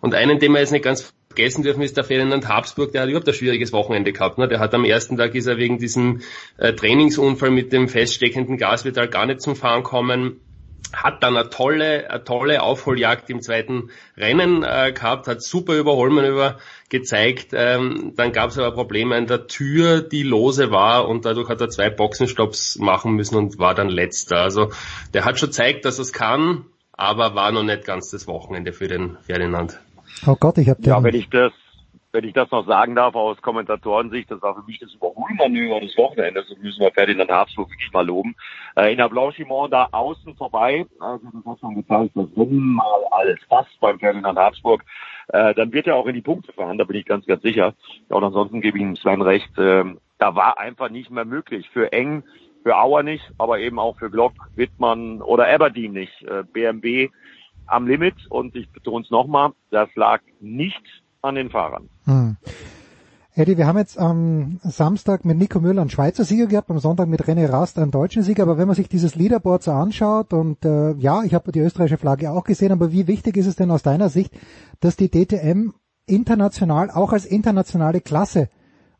[0.00, 3.08] Und einen, den wir jetzt nicht ganz vergessen dürfen, ist der Ferdinand Habsburg, der hat
[3.08, 4.38] überhaupt ein schwieriges Wochenende gehabt.
[4.38, 4.48] Ne?
[4.48, 6.20] Der hat am ersten Tag ist er wegen diesem
[6.58, 10.40] äh, Trainingsunfall mit dem feststeckenden Gasmetall gar nicht zum Fahren kommen
[10.92, 16.58] hat dann eine tolle, eine tolle Aufholjagd im zweiten Rennen äh, gehabt, hat super Überholmanöver
[16.90, 17.52] gezeigt.
[17.52, 21.60] Ähm, dann gab es aber Probleme an der Tür, die lose war und dadurch hat
[21.60, 24.38] er zwei Boxenstopps machen müssen und war dann letzter.
[24.38, 24.70] Also
[25.14, 28.72] der hat schon gezeigt, dass er es kann, aber war noch nicht ganz das Wochenende
[28.72, 29.80] für den Ferdinand.
[30.26, 31.52] Oh Gott, ich habe Ja, wenn ich das
[32.12, 35.96] wenn ich das noch sagen darf aus Kommentatorensicht, das war für mich das Überholmanöver des
[35.96, 38.36] Wochenendes, das müssen wir Ferdinand Habsburg wirklich mal loben.
[38.76, 43.04] Äh, in der Blanchimont da außen vorbei, also das hat schon gezeigt, dass wenn mal
[43.10, 44.84] alles passt beim Ferdinand Habsburg,
[45.28, 47.74] äh, dann wird er auch in die Punkte fahren, da bin ich ganz, ganz sicher.
[48.08, 49.84] Und ansonsten gebe ich ihm Sven recht, äh,
[50.18, 51.68] da war einfach nicht mehr möglich.
[51.72, 52.24] Für Eng,
[52.62, 56.22] für Auer nicht, aber eben auch für Glock, Wittmann oder Aberdeen nicht.
[56.22, 57.08] Äh, BMW
[57.72, 60.82] am Limit und ich betone es nochmal, das lag nicht
[61.22, 61.88] an den Fahrern.
[62.04, 62.36] Hm.
[63.34, 67.08] Eddie, wir haben jetzt am Samstag mit Nico Müller einen Schweizer Sieger gehabt, am Sonntag
[67.08, 70.66] mit René Rast einen deutschen Sieger, aber wenn man sich dieses Leaderboard so anschaut und
[70.66, 73.70] äh, ja, ich habe die österreichische Flagge auch gesehen, aber wie wichtig ist es denn
[73.70, 74.34] aus deiner Sicht,
[74.80, 75.72] dass die DTM
[76.04, 78.50] international auch als internationale Klasse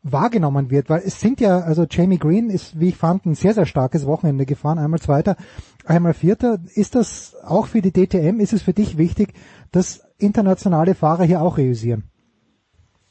[0.03, 3.53] wahrgenommen wird, weil es sind ja, also Jamie Green ist, wie ich fand, ein sehr,
[3.53, 5.37] sehr starkes Wochenende gefahren, einmal Zweiter,
[5.85, 6.59] einmal Vierter.
[6.75, 9.33] Ist das auch für die DTM, ist es für dich wichtig,
[9.71, 12.03] dass internationale Fahrer hier auch reüssieren?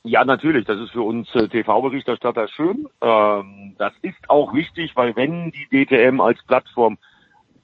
[0.05, 0.67] Ja, natürlich.
[0.67, 2.89] Das ist für uns äh, TV-Berichterstatter schön.
[3.01, 6.99] Ähm, das ist auch wichtig, weil wenn die DTM als Plattform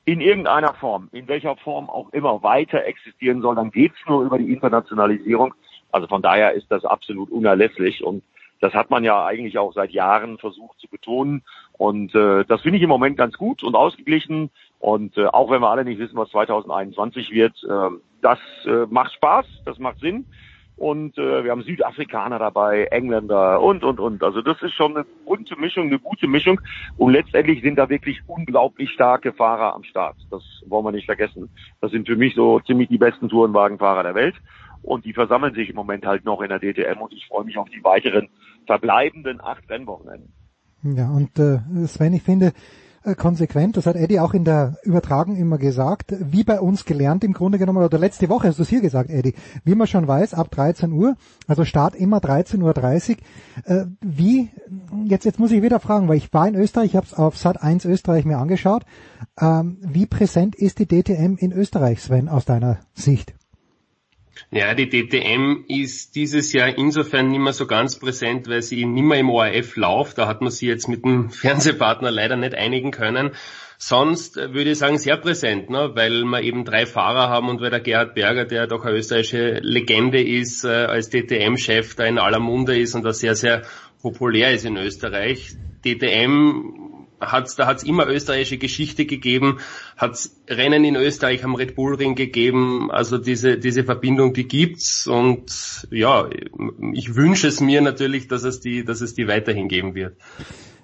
[0.04, 4.38] in irgendeiner Form, in welcher Form auch immer weiter existieren soll, dann geht's nur über
[4.38, 5.52] die Internationalisierung.
[5.90, 8.22] Also von daher ist das absolut unerlässlich und
[8.60, 11.42] das hat man ja eigentlich auch seit Jahren versucht zu betonen.
[11.72, 14.50] Und äh, das finde ich im Moment ganz gut und ausgeglichen.
[14.78, 17.90] Und äh, auch wenn wir alle nicht wissen, was 2021 wird, äh,
[18.22, 20.26] das äh, macht Spaß, das macht Sinn
[20.78, 24.22] und äh, wir haben Südafrikaner dabei, Engländer und und und.
[24.22, 26.60] Also das ist schon eine bunte Mischung, eine gute Mischung
[26.96, 30.16] und letztendlich sind da wirklich unglaublich starke Fahrer am Start.
[30.30, 31.50] Das wollen wir nicht vergessen.
[31.80, 34.36] Das sind für mich so ziemlich die besten Tourenwagenfahrer der Welt
[34.82, 37.58] und die versammeln sich im Moment halt noch in der DTM und ich freue mich
[37.58, 38.28] auf die weiteren
[38.68, 40.32] verbleibenden acht Rennwochenenden.
[40.82, 42.52] Ja und äh, Sven, ich finde
[43.02, 47.24] äh, konsequent, das hat Eddie auch in der Übertragung immer gesagt, wie bei uns gelernt
[47.24, 50.06] im Grunde genommen, oder letzte Woche hast du es hier gesagt, Eddie, wie man schon
[50.06, 51.16] weiß, ab 13 Uhr,
[51.46, 53.16] also Start immer 13.30 Uhr,
[53.64, 54.50] äh, wie,
[55.06, 57.36] jetzt, jetzt muss ich wieder fragen, weil ich war in Österreich, ich habe es auf
[57.38, 58.84] Sat 1 Österreich mir angeschaut,
[59.40, 63.34] ähm, wie präsent ist die DTM in Österreich, Sven, aus deiner Sicht?
[64.50, 69.02] Ja, die DTM ist dieses Jahr insofern nicht mehr so ganz präsent, weil sie nicht
[69.02, 70.18] mehr im ORF läuft.
[70.18, 73.32] Da hat man sie jetzt mit dem Fernsehpartner leider nicht einigen können.
[73.80, 75.92] Sonst würde ich sagen sehr präsent, ne?
[75.94, 79.60] weil wir eben drei Fahrer haben und weil der Gerhard Berger, der doch eine österreichische
[79.62, 83.62] Legende ist, äh, als DTM-Chef da in aller Munde ist und da sehr, sehr
[84.02, 85.52] populär ist in Österreich.
[85.84, 89.58] DTM hat's, da hat's immer österreichische Geschichte gegeben,
[89.96, 95.06] hat's Rennen in Österreich am Red Bull Ring gegeben, also diese, diese Verbindung, die gibt's
[95.06, 96.28] und ja,
[96.92, 100.16] ich wünsche es mir natürlich, dass es die, dass es die weiterhin geben wird.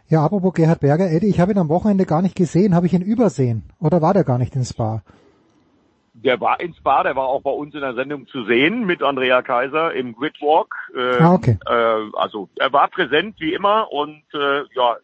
[0.08, 2.92] Ja, apropos Gerhard Berger, Eddie, ich habe ihn am Wochenende gar nicht gesehen, habe ich
[2.92, 5.02] ihn übersehen oder war der gar nicht in Spa?
[6.12, 9.02] Der war in Spa, der war auch bei uns in der Sendung zu sehen mit
[9.02, 10.74] Andrea Kaiser im Gridwalk.
[10.96, 11.58] Äh, ah, okay.
[11.66, 14.96] Äh, also er war präsent wie immer und äh, ja,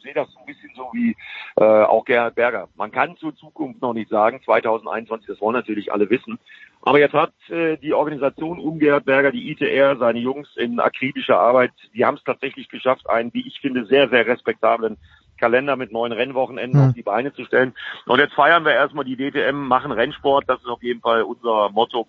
[0.00, 1.16] sehe das so ein bisschen so wie
[1.56, 2.68] äh, auch Gerhard Berger.
[2.76, 6.38] Man kann zur Zukunft noch nicht sagen, 2021, das wollen natürlich alle wissen.
[6.82, 11.38] Aber jetzt hat äh, die Organisation um Gerhard Berger, die ITR, seine Jungs in akribischer
[11.38, 14.96] Arbeit, die haben es tatsächlich geschafft, einen, wie ich finde, sehr, sehr respektablen
[15.40, 16.88] Kalender mit neuen Rennwochenenden mhm.
[16.88, 17.74] auf die Beine zu stellen.
[18.06, 20.44] Und jetzt feiern wir erstmal die DTM, machen Rennsport.
[20.48, 22.04] Das ist auf jeden Fall unser Motto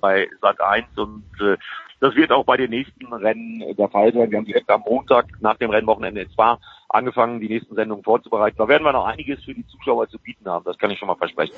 [0.00, 1.56] bei Sat 1 und äh,
[2.00, 4.30] das wird auch bei den nächsten Rennen der Fall sein.
[4.30, 8.56] Wir haben direkt am Montag nach dem Rennwochenende zwar angefangen, die nächsten Sendungen vorzubereiten.
[8.58, 10.64] Da werden wir noch einiges für die Zuschauer zu bieten haben.
[10.64, 11.54] Das kann ich schon mal versprechen.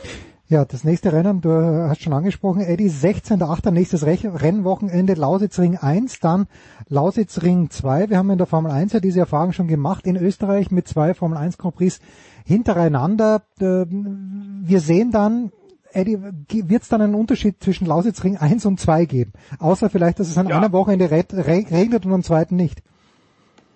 [0.48, 3.70] Ja, das nächste Rennen, du hast schon angesprochen, Eddie, 16.8.
[3.70, 6.46] nächstes Rennwochenende, Lausitz Ring 1, dann
[6.88, 8.08] Lausitz Ring 2.
[8.08, 11.14] Wir haben in der Formel 1 ja diese Erfahrung schon gemacht in Österreich mit zwei
[11.14, 12.00] Formel 1 Grand Prix
[12.46, 13.42] hintereinander.
[13.60, 15.52] Äh, wir sehen dann,
[15.98, 16.18] Eddie,
[16.68, 19.32] wird es dann einen Unterschied zwischen Lausitz Ring 1 und 2 geben?
[19.58, 20.58] Außer vielleicht, dass es an ja.
[20.58, 22.82] einem Wochenende regnet und am zweiten nicht.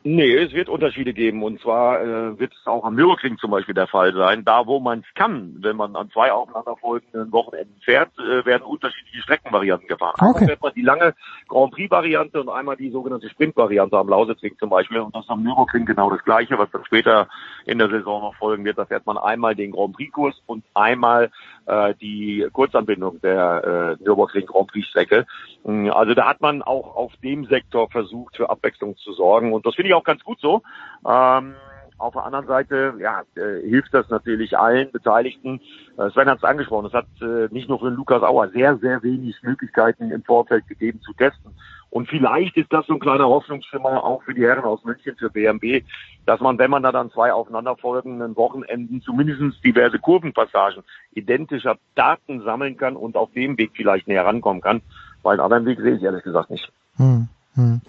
[0.05, 3.75] Nee, es wird Unterschiede geben und zwar äh, wird es auch am Nürburgring zum Beispiel
[3.75, 4.45] der Fall sein.
[4.45, 9.23] Da, wo man es kann, wenn man an zwei aufeinanderfolgenden Wochenenden fährt, äh, werden unterschiedliche
[9.23, 10.15] Streckenvarianten gefahren.
[10.17, 10.27] Okay.
[10.27, 11.15] Einmal fährt man die lange
[11.47, 14.99] Grand Prix-Variante und einmal die sogenannte Sprint-Variante am Lausitzring zum Beispiel.
[14.99, 17.29] Und das ist am Nürburgring genau das Gleiche, was dann später
[17.65, 18.79] in der Saison noch folgen wird.
[18.79, 21.31] Da fährt man einmal den Grand Prix-Kurs und einmal
[21.67, 25.27] äh, die Kurzanbindung der äh, Nürburgring Grand Prix-Strecke.
[25.65, 29.77] Also da hat man auch auf dem Sektor versucht, für Abwechslung zu sorgen und das
[29.77, 30.63] finde ich auch ganz gut so.
[31.07, 31.55] Ähm,
[32.03, 35.61] auf der anderen Seite ja, äh, hilft das natürlich allen Beteiligten.
[35.97, 39.03] Äh, Sven hat es angesprochen, es hat äh, nicht nur für Lukas Auer sehr, sehr
[39.05, 41.53] wenig Möglichkeiten im Vorfeld gegeben zu testen.
[41.91, 45.31] Und vielleicht ist das so ein kleiner Hoffnungsschimmer auch für die Herren aus München, für
[45.31, 45.85] BMW,
[46.27, 52.79] dass man, wenn man da dann zwei aufeinanderfolgenden Wochenenden zumindest diverse Kurvenpassagen identischer Daten sammeln
[52.79, 54.81] kann und auf dem Weg vielleicht näher rankommen kann.
[55.23, 56.73] Weil einen anderen Weg sehe ich ehrlich gesagt nicht.
[56.97, 57.29] Hm.
[57.55, 57.81] Hm.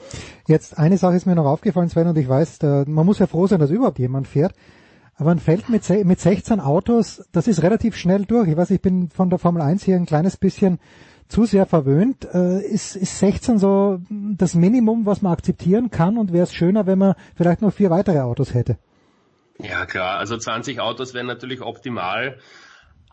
[0.48, 3.28] Jetzt eine Sache ist mir noch aufgefallen, Sven, und ich weiß, da, man muss ja
[3.28, 4.54] froh sein, dass überhaupt jemand fährt.
[5.16, 8.48] Aber ein Feld mit, mit 16 Autos, das ist relativ schnell durch.
[8.50, 10.80] Ich weiß, ich bin von der Formel 1 hier ein kleines bisschen
[11.28, 12.28] zu sehr verwöhnt.
[12.34, 16.18] Äh, ist, ist 16 so das Minimum, was man akzeptieren kann?
[16.18, 18.78] Und wäre es schöner, wenn man vielleicht noch vier weitere Autos hätte?
[19.60, 22.40] Ja klar, also 20 Autos wären natürlich optimal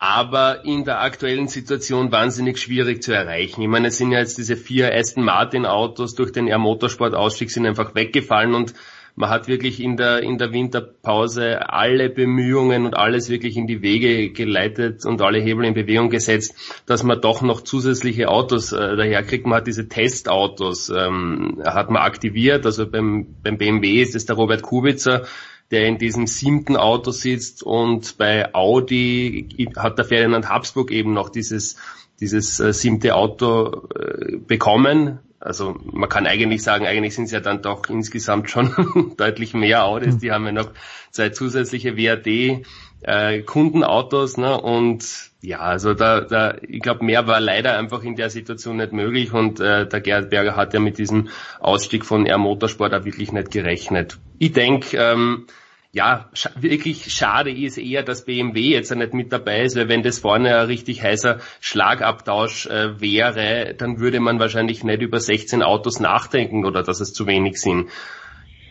[0.00, 3.60] aber in der aktuellen Situation wahnsinnig schwierig zu erreichen.
[3.60, 7.14] Ich meine, es sind ja jetzt diese vier Aston Martin Autos durch den Air Motorsport
[7.14, 8.72] Ausstieg sind einfach weggefallen und
[9.14, 13.82] man hat wirklich in der, in der Winterpause alle Bemühungen und alles wirklich in die
[13.82, 16.54] Wege geleitet und alle Hebel in Bewegung gesetzt,
[16.86, 19.44] dass man doch noch zusätzliche Autos äh, daherkriegt.
[19.44, 22.64] Man hat diese Testautos, ähm, hat man aktiviert.
[22.64, 25.24] Also beim, beim BMW ist es der Robert Kubica,
[25.70, 31.30] der in diesem siebten Auto sitzt und bei Audi hat der Ferdinand Habsburg eben noch
[31.30, 31.76] dieses,
[32.20, 35.20] dieses äh, siebte Auto äh, bekommen.
[35.38, 39.84] Also man kann eigentlich sagen, eigentlich sind es ja dann doch insgesamt schon deutlich mehr
[39.84, 40.18] Audis.
[40.18, 40.70] Die haben ja noch
[41.12, 42.62] zwei zusätzliche WAD
[43.02, 44.60] äh, Kundenautos, ne?
[44.60, 48.92] Und ja, also da, da ich glaube, mehr war leider einfach in der Situation nicht
[48.92, 51.28] möglich und äh, der Gerhard Berger hat ja mit diesem
[51.60, 54.18] Ausstieg von Air Motorsport auch wirklich nicht gerechnet.
[54.38, 55.46] Ich denke, ähm,
[55.92, 60.02] ja, sch wirklich schade ist eher, dass BMW jetzt nicht mit dabei ist, weil wenn
[60.02, 65.62] das vorne ein richtig heißer Schlagabtausch äh, wäre, dann würde man wahrscheinlich nicht über 16
[65.62, 67.88] Autos nachdenken oder dass es zu wenig sind.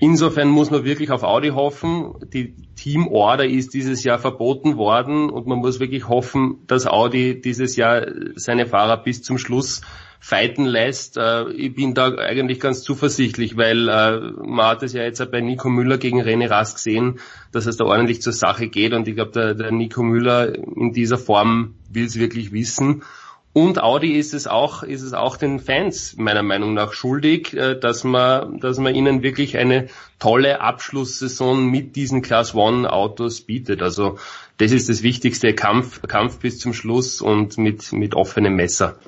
[0.01, 2.13] Insofern muss man wirklich auf Audi hoffen.
[2.33, 7.41] Die Team Order ist dieses Jahr verboten worden und man muss wirklich hoffen, dass Audi
[7.41, 9.81] dieses Jahr seine Fahrer bis zum Schluss
[10.19, 11.17] fighten lässt.
[11.17, 15.41] Äh, ich bin da eigentlich ganz zuversichtlich, weil äh, man hat es ja jetzt bei
[15.41, 17.19] Nico Müller gegen René Rast gesehen,
[17.51, 20.93] dass es da ordentlich zur Sache geht und ich glaube, der, der Nico Müller in
[20.93, 23.03] dieser Form will es wirklich wissen.
[23.51, 27.79] Und Audi ist es auch, ist es auch den Fans meiner Meinung nach schuldig, äh,
[27.79, 29.87] dass man, dass man ihnen wirklich eine
[30.19, 33.81] tolle Abschlusssaison mit diesen Class One Autos bietet.
[33.81, 34.19] Also
[34.57, 38.99] das ist das wichtigste Kampf, Kampf bis zum Schluss und mit, mit offenem Messer.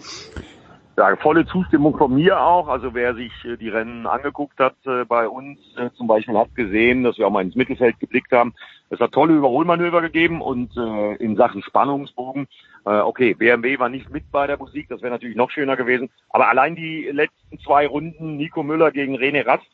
[1.01, 2.67] Ja, volle Zustimmung von mir auch.
[2.67, 5.57] Also wer sich äh, die Rennen angeguckt hat äh, bei uns
[5.95, 8.53] zum Beispiel, hat gesehen, dass wir auch mal ins Mittelfeld geblickt haben.
[8.91, 12.47] Es hat tolle Überholmanöver gegeben und in Sachen Spannungsbogen
[12.85, 16.09] äh, okay, BMW war nicht mit bei der Musik, das wäre natürlich noch schöner gewesen.
[16.29, 19.67] Aber allein die letzten zwei Runden, Nico Müller gegen René Rast,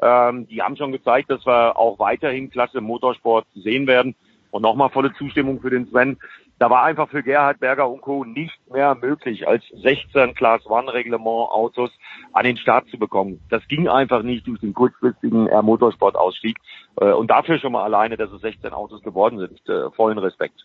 [0.00, 4.14] ähm, die haben schon gezeigt, dass wir auch weiterhin klasse Motorsport sehen werden.
[4.50, 6.18] Und nochmal volle Zustimmung für den Sven.
[6.62, 8.24] Da war einfach für Gerhard Berger und Co.
[8.24, 11.90] nicht mehr möglich, als 16 Class One Reglement Autos
[12.32, 13.40] an den Start zu bekommen.
[13.50, 16.58] Das ging einfach nicht durch den kurzfristigen Air Motorsport Ausstieg.
[17.00, 19.68] Äh, und dafür schon mal alleine, dass es 16 Autos geworden sind.
[19.68, 20.64] Äh, vollen Respekt.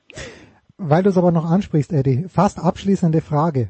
[0.77, 3.69] Weil du es aber noch ansprichst, Eddie, fast abschließende Frage.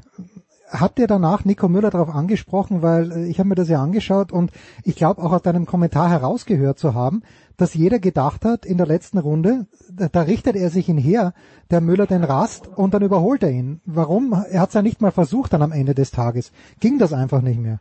[0.69, 4.33] Habt ihr danach Nico Müller darauf angesprochen, weil äh, ich habe mir das ja angeschaut
[4.33, 4.51] und
[4.83, 7.23] ich glaube auch aus deinem Kommentar herausgehört zu haben,
[7.57, 11.33] dass jeder gedacht hat in der letzten Runde, da, richtet er sich ihn her,
[11.71, 13.81] der Müller den Rast und dann überholt er ihn.
[13.85, 14.33] Warum?
[14.33, 16.53] Er hat es ja nicht mal versucht dann am Ende des Tages.
[16.79, 17.79] Ging das einfach nicht mehr?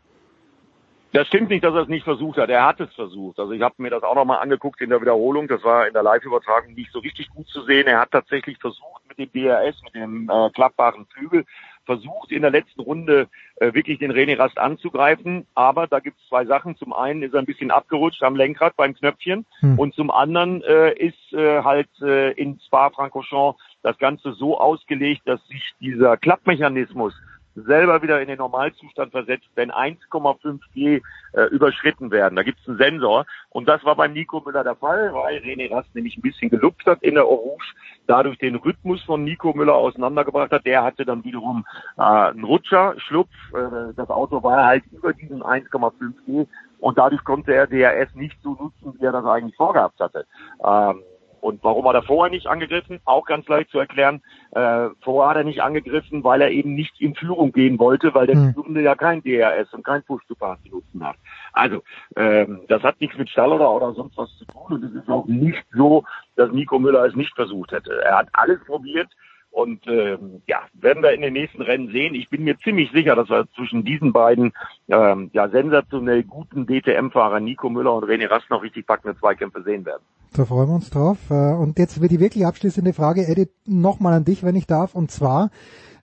[1.12, 2.50] Das stimmt nicht, dass er es nicht versucht hat.
[2.50, 3.38] Er hat es versucht.
[3.38, 5.48] Also ich habe mir das auch nochmal angeguckt in der Wiederholung.
[5.48, 7.86] Das war in der Live-Übertragung nicht so richtig gut zu sehen.
[7.86, 11.46] Er hat tatsächlich versucht mit dem DRS, mit dem äh, klappbaren Flügel,
[11.86, 15.46] versucht in der letzten Runde äh, wirklich den René Rast anzugreifen.
[15.54, 16.76] Aber da gibt es zwei Sachen.
[16.76, 19.78] Zum einen ist er ein bisschen abgerutscht am Lenkrad beim Knöpfchen Hm.
[19.78, 25.40] und zum anderen äh, ist äh, halt äh, in Spa-Francorchamps das Ganze so ausgelegt, dass
[25.46, 27.14] sich dieser Klappmechanismus
[27.56, 31.00] selber wieder in den Normalzustand versetzt, wenn 1,5 G
[31.32, 32.36] äh, überschritten werden.
[32.36, 35.70] Da gibt es einen Sensor und das war beim Nico Müller der Fall, weil René
[35.70, 37.74] Rast nämlich ein bisschen gelupft hat in der Orange,
[38.06, 40.66] dadurch den Rhythmus von Nico Müller auseinandergebracht hat.
[40.66, 41.64] Der hatte dann wiederum
[41.96, 43.30] äh, einen Rutscher, Schlupf.
[43.54, 46.46] Äh, das Auto war halt über diesen 1,5 G
[46.78, 50.26] und dadurch konnte er DRS nicht so nutzen, wie er das eigentlich vorgehabt hatte.
[50.62, 51.02] Ähm,
[51.46, 52.98] und warum hat er vorher nicht angegriffen?
[53.04, 54.20] Auch ganz leicht zu erklären.
[54.50, 58.26] Äh, vorher hat er nicht angegriffen, weil er eben nicht in Führung gehen wollte, weil
[58.26, 58.54] der Hm.
[58.54, 61.16] Führende ja kein DRS und kein Push-to-Pass zu nutzen hat.
[61.52, 61.82] Also,
[62.16, 64.72] ähm, das hat nichts mit Stall oder, oder sonst was zu tun.
[64.72, 66.02] Und es ist auch nicht so,
[66.34, 68.02] dass Nico Müller es nicht versucht hätte.
[68.02, 69.08] Er hat alles probiert.
[69.56, 72.14] Und ähm, ja, werden wir in den nächsten Rennen sehen.
[72.14, 74.52] Ich bin mir ziemlich sicher, dass wir zwischen diesen beiden
[74.88, 79.86] ähm, ja sensationell guten DTM-Fahrern Nico Müller und René Rast noch richtig packende Zweikämpfe sehen
[79.86, 80.02] werden.
[80.34, 81.16] Da freuen wir uns drauf.
[81.30, 84.94] Äh, Und jetzt wird die wirklich abschließende Frage, Edith, nochmal an dich, wenn ich darf.
[84.94, 85.48] Und zwar,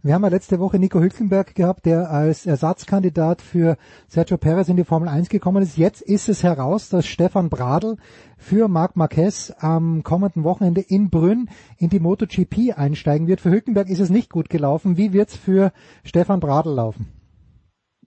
[0.06, 4.76] wir haben ja letzte Woche Nico Hülkenberg gehabt, der als Ersatzkandidat für Sergio Perez in
[4.76, 5.78] die Formel 1 gekommen ist.
[5.78, 7.96] Jetzt ist es heraus, dass Stefan Bradl
[8.38, 13.40] für Marc Marquez am kommenden Wochenende in Brünn in die MotoGP einsteigen wird.
[13.40, 14.98] Für Hülkenberg ist es nicht gut gelaufen.
[14.98, 15.72] Wie wird's für
[16.04, 17.08] Stefan Bradl laufen?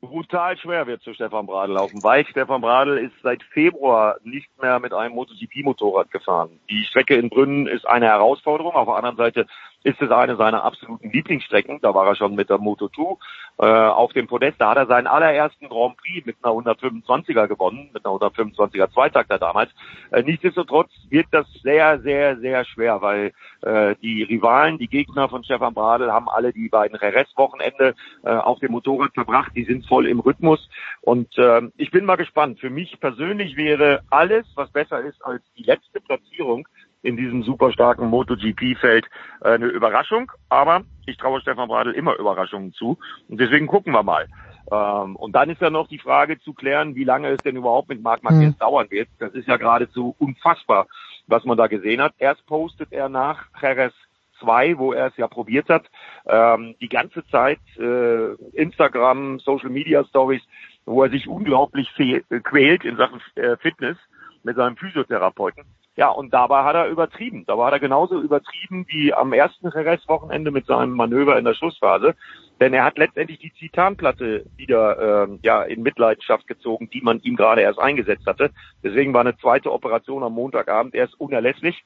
[0.01, 4.79] Brutal schwer wird für Stefan Bradl laufen, weil Stefan Bradl ist seit Februar nicht mehr
[4.79, 6.61] mit einem MotoGP-Motorrad gefahren.
[6.69, 8.75] Die Strecke in Brünn ist eine Herausforderung.
[8.75, 9.47] Auf der anderen Seite
[9.87, 11.79] ist es eine seiner absoluten Lieblingsstrecken.
[11.81, 13.19] Da war er schon mit der Moto2
[13.59, 14.61] äh, auf dem Podest.
[14.61, 19.39] Da hat er seinen allerersten Grand Prix mit einer 125er gewonnen, mit einer 125er Zweitakter
[19.39, 19.71] damals.
[20.11, 23.33] Äh, nichtsdestotrotz wird das sehr, sehr, sehr schwer, weil
[23.63, 28.59] äh, die Rivalen, die Gegner von Stefan Bradl haben alle die beiden Jerez-Wochenende äh, auf
[28.59, 29.53] dem Motorrad verbracht.
[29.55, 30.69] Die sind voll im Rhythmus.
[31.03, 32.59] Und äh, ich bin mal gespannt.
[32.59, 36.67] Für mich persönlich wäre alles, was besser ist als die letzte Platzierung,
[37.07, 39.07] in diesem super starken MotoGP-Feld
[39.43, 40.33] äh, eine Überraschung.
[40.49, 42.99] Aber ich traue Stefan Bradl immer Überraschungen zu.
[43.29, 44.27] Und deswegen gucken wir mal.
[44.71, 47.89] Ähm, und dann ist ja noch die Frage zu klären, wie lange es denn überhaupt
[47.89, 48.59] mit Marc Marquez Mhm.
[48.59, 49.09] dauern wird.
[49.19, 50.89] Das ist ja geradezu unfassbar,
[51.29, 52.15] was man da gesehen hat.
[52.19, 53.95] Erst postet er nach Jerez
[54.41, 55.87] 2, wo er es ja probiert hat,
[56.27, 60.43] ähm, die ganze Zeit äh, Instagram, Social Media Stories,
[60.85, 63.97] wo er sich unglaublich äh, quält in Sachen äh, Fitness
[64.43, 65.65] mit seinem Physiotherapeuten.
[65.97, 67.45] Ja, und dabei hat er übertrieben.
[67.47, 72.15] Dabei hat er genauso übertrieben wie am ersten Jerez-Wochenende mit seinem Manöver in der Schlussphase.
[72.61, 77.37] Denn er hat letztendlich die Titanplatte wieder ähm, ja, in Mitleidenschaft gezogen, die man ihm
[77.37, 78.51] gerade erst eingesetzt hatte.
[78.83, 81.83] Deswegen war eine zweite Operation am Montagabend erst unerlässlich.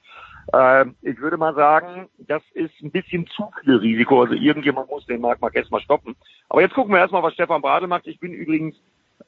[0.53, 4.23] Ähm, ich würde mal sagen, das ist ein bisschen zu viel Risiko.
[4.23, 6.17] Also irgendjemand muss den Marc Marquez mal stoppen.
[6.49, 8.07] Aber jetzt gucken wir erstmal, was Stefan Bradl macht.
[8.07, 8.77] Ich bin übrigens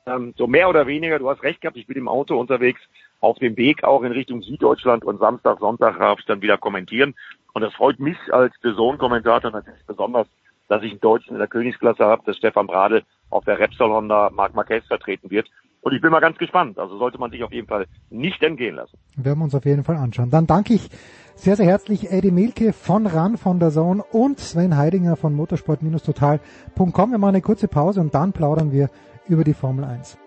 [0.07, 2.81] ähm, so mehr oder weniger, du hast recht gehabt, ich bin im Auto unterwegs,
[3.21, 7.15] auf dem Weg auch in Richtung Süddeutschland und Samstag, Sonntag darf ich dann wieder kommentieren.
[7.53, 10.27] Und das freut mich als The Zone-Kommentator natürlich besonders,
[10.69, 14.31] dass ich einen Deutschen in der Königsklasse habe, dass Stefan Bradl auf der Repsol Honda
[14.31, 15.49] Marc Marquez vertreten wird.
[15.83, 16.79] Und ich bin mal ganz gespannt.
[16.79, 18.97] Also sollte man sich auf jeden Fall nicht entgehen lassen.
[19.17, 20.31] Werden wir uns auf jeden Fall anschauen.
[20.31, 20.89] Dann danke ich
[21.35, 27.11] sehr, sehr herzlich Eddie Milke von RAN von der Zone und Sven Heidinger von motorsport-total.com.
[27.11, 28.91] Wir machen eine kurze Pause und dann plaudern wir
[29.29, 30.19] über die Formel 1.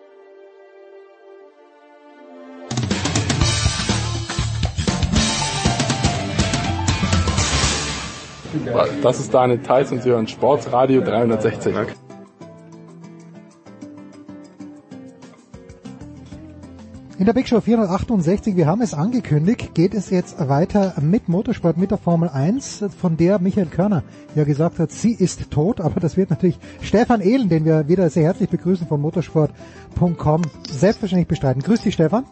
[9.02, 12.05] Das ist Daniel Theiss und Sie hören Sportsradio 360.
[17.18, 21.78] In der Big Show 468, wir haben es angekündigt, geht es jetzt weiter mit Motorsport,
[21.78, 24.04] mit der Formel 1, von der Michael Körner
[24.36, 28.10] ja gesagt hat, sie ist tot, aber das wird natürlich Stefan Ehlen, den wir wieder
[28.10, 31.62] sehr herzlich begrüßen von motorsport.com, selbstverständlich bestreiten.
[31.62, 32.26] Grüß dich, Stefan.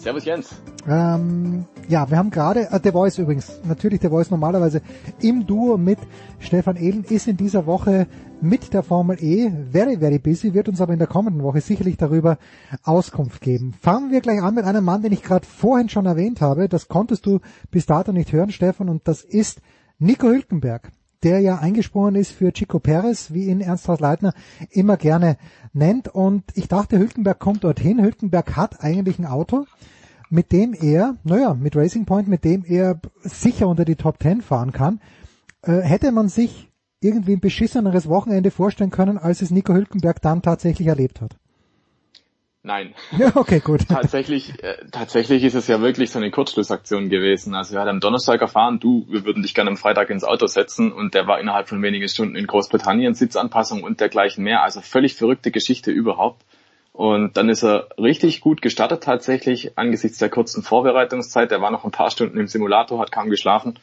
[0.00, 0.48] Servus Jens.
[0.88, 4.80] Ähm, ja, wir haben gerade, äh, The Voice übrigens, natürlich The Voice normalerweise
[5.20, 5.98] im Duo mit
[6.38, 8.06] Stefan Ehlen ist in dieser Woche
[8.40, 11.98] mit der Formel E very, very busy, wird uns aber in der kommenden Woche sicherlich
[11.98, 12.38] darüber
[12.82, 13.74] Auskunft geben.
[13.78, 16.70] Fangen wir gleich an mit einem Mann, den ich gerade vorhin schon erwähnt habe.
[16.70, 19.60] Das konntest du bis dato nicht hören, Stefan, und das ist
[19.98, 20.90] Nico Hülkenberg
[21.22, 24.32] der ja eingesprungen ist für Chico Perez, wie ihn Ernst Leitner
[24.70, 25.36] immer gerne
[25.72, 26.08] nennt.
[26.08, 28.02] Und ich dachte, Hülkenberg kommt dorthin.
[28.02, 29.66] Hülkenberg hat eigentlich ein Auto,
[30.30, 34.40] mit dem er, naja, mit Racing Point, mit dem er sicher unter die Top Ten
[34.40, 35.00] fahren kann.
[35.62, 40.42] Äh, hätte man sich irgendwie ein beschisseneres Wochenende vorstellen können, als es Nico Hülkenberg dann
[40.42, 41.36] tatsächlich erlebt hat?
[42.62, 42.94] Nein.
[43.16, 43.80] Ja, okay, gut.
[43.88, 47.54] tatsächlich, äh, tatsächlich ist es ja wirklich so eine Kurzschlussaktion gewesen.
[47.54, 50.46] Also wir hatten am Donnerstag erfahren, du, wir würden dich gerne am Freitag ins Auto
[50.46, 54.62] setzen und der war innerhalb von wenigen Stunden in Großbritannien, Sitzanpassung und dergleichen mehr.
[54.62, 56.44] Also völlig verrückte Geschichte überhaupt.
[56.92, 61.50] Und dann ist er richtig gut gestartet tatsächlich angesichts der kurzen Vorbereitungszeit.
[61.52, 63.78] Er war noch ein paar Stunden im Simulator, hat kaum geschlafen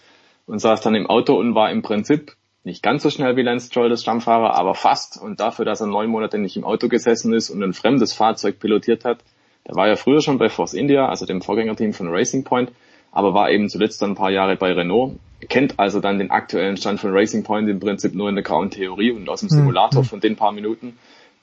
[0.46, 2.36] und saß dann im Auto und war im Prinzip
[2.68, 5.20] nicht ganz so schnell wie Lance Stroll, das Stammfahrer, aber fast.
[5.20, 8.60] Und dafür, dass er neun Monate nicht im Auto gesessen ist und ein fremdes Fahrzeug
[8.60, 9.20] pilotiert hat,
[9.68, 12.72] der war ja früher schon bei Force India, also dem Vorgängerteam von Racing Point,
[13.12, 15.16] aber war eben zuletzt dann ein paar Jahre bei Renault,
[15.50, 18.70] kennt also dann den aktuellen Stand von Racing Point im Prinzip nur in der grauen
[18.70, 20.10] Theorie und aus dem hm, Simulator hm.
[20.10, 20.98] von den paar Minuten.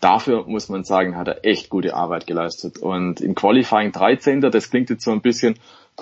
[0.05, 2.77] Dafür muss man sagen, hat er echt gute Arbeit geleistet.
[2.77, 4.43] Und im Qualifying 13.
[4.43, 5.55] Das klingt jetzt so ein bisschen,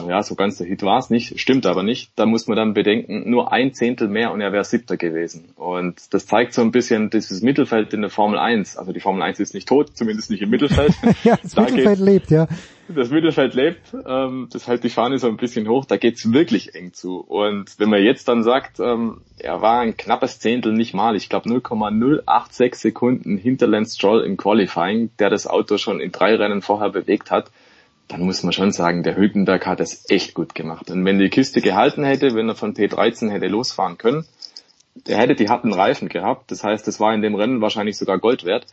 [0.04, 2.10] ja, so ganz der Hit war es nicht, stimmt aber nicht.
[2.16, 5.50] Da muss man dann bedenken, nur ein Zehntel mehr und er wäre siebter gewesen.
[5.54, 8.76] Und das zeigt so ein bisschen dieses Mittelfeld in der Formel 1.
[8.76, 10.94] Also die Formel 1 ist nicht tot, zumindest nicht im Mittelfeld.
[11.22, 12.48] ja, das da Mittelfeld lebt, ja.
[12.94, 16.74] Das Mittelfeld lebt, ähm, das hält die Fahne so ein bisschen hoch, da geht's wirklich
[16.74, 17.20] eng zu.
[17.20, 21.28] Und wenn man jetzt dann sagt, ähm, er war ein knappes Zehntel nicht mal, ich
[21.28, 26.62] glaube 0,086 Sekunden hinter Lance Stroll im Qualifying, der das Auto schon in drei Rennen
[26.62, 27.50] vorher bewegt hat,
[28.08, 30.90] dann muss man schon sagen, der Hülkenberg hat es echt gut gemacht.
[30.90, 34.26] Und wenn die Kiste gehalten hätte, wenn er von P13 hätte losfahren können,
[34.94, 36.50] der hätte die harten Reifen gehabt.
[36.50, 38.66] Das heißt, es war in dem Rennen wahrscheinlich sogar Gold wert.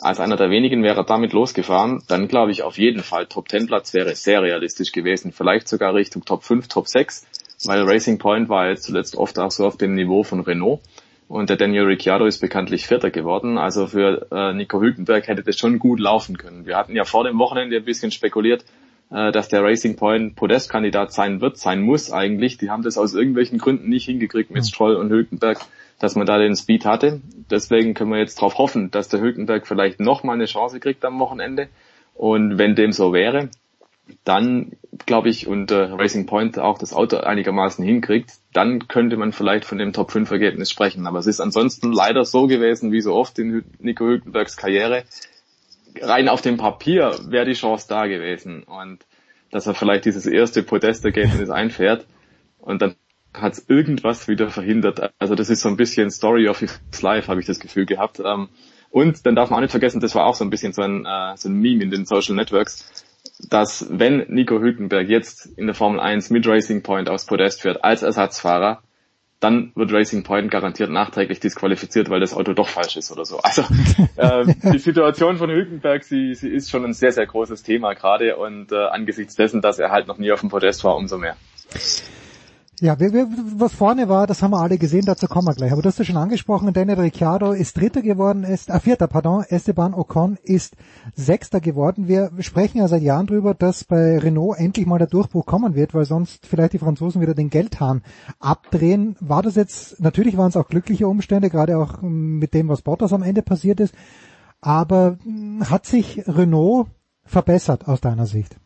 [0.00, 2.02] Als einer der wenigen wäre er damit losgefahren.
[2.08, 5.32] Dann glaube ich auf jeden Fall Top 10 Platz wäre sehr realistisch gewesen.
[5.32, 7.26] Vielleicht sogar Richtung Top 5, Top 6,
[7.64, 10.80] weil Racing Point war jetzt zuletzt oft auch so auf dem Niveau von Renault.
[11.28, 13.58] Und der Daniel Ricciardo ist bekanntlich Vierter geworden.
[13.58, 16.66] Also für äh, Nico Hülkenberg hätte das schon gut laufen können.
[16.66, 18.64] Wir hatten ja vor dem Wochenende ein bisschen spekuliert,
[19.10, 22.58] äh, dass der Racing Point Podestkandidat sein wird, sein muss eigentlich.
[22.58, 25.58] Die haben das aus irgendwelchen Gründen nicht hingekriegt mit Stroll und Hülkenberg,
[26.02, 27.20] dass man da den Speed hatte.
[27.48, 31.04] Deswegen können wir jetzt darauf hoffen, dass der Hülkenberg vielleicht noch mal eine Chance kriegt
[31.04, 31.68] am Wochenende.
[32.14, 33.50] Und wenn dem so wäre,
[34.24, 34.72] dann
[35.06, 39.64] glaube ich, und äh, Racing Point auch das Auto einigermaßen hinkriegt, dann könnte man vielleicht
[39.64, 41.06] von dem Top 5 Ergebnis sprechen.
[41.06, 45.04] Aber es ist ansonsten leider so gewesen, wie so oft in Nico Hülkenbergs Karriere,
[46.00, 49.06] rein auf dem Papier wäre die Chance da gewesen und
[49.52, 52.06] dass er vielleicht dieses erste Podestergebnis einfährt
[52.58, 52.96] und dann
[53.34, 55.12] hat irgendwas wieder verhindert.
[55.18, 58.20] Also das ist so ein bisschen Story of his life, habe ich das Gefühl gehabt.
[58.24, 58.48] Ähm,
[58.90, 61.06] und dann darf man auch nicht vergessen, das war auch so ein bisschen so ein,
[61.06, 63.06] äh, so ein Meme in den Social Networks,
[63.48, 67.82] dass wenn Nico Hülkenberg jetzt in der Formel 1 mit Racing Point aufs Podest fährt
[67.82, 68.82] als Ersatzfahrer,
[69.40, 73.38] dann wird Racing Point garantiert nachträglich disqualifiziert, weil das Auto doch falsch ist oder so.
[73.38, 73.62] Also
[74.16, 78.36] äh, die Situation von Hülkenberg, sie, sie ist schon ein sehr, sehr großes Thema gerade
[78.36, 81.36] und äh, angesichts dessen, dass er halt noch nie auf dem Podest war, umso mehr.
[82.82, 85.70] Ja, was vorne war, das haben wir alle gesehen, dazu kommen wir gleich.
[85.70, 89.44] Aber du hast ja schon angesprochen, Daniel Ricciardo ist Dritter geworden, ist, äh, Vierter, pardon,
[89.48, 90.74] Esteban Ocon ist
[91.14, 92.08] Sechster geworden.
[92.08, 95.94] Wir sprechen ja seit Jahren drüber, dass bei Renault endlich mal der Durchbruch kommen wird,
[95.94, 98.02] weil sonst vielleicht die Franzosen wieder den Geldhahn
[98.40, 99.14] abdrehen.
[99.20, 103.12] War das jetzt, natürlich waren es auch glückliche Umstände, gerade auch mit dem, was Bottas
[103.12, 103.94] am Ende passiert ist.
[104.60, 106.88] Aber hm, hat sich Renault
[107.22, 108.56] verbessert aus deiner Sicht?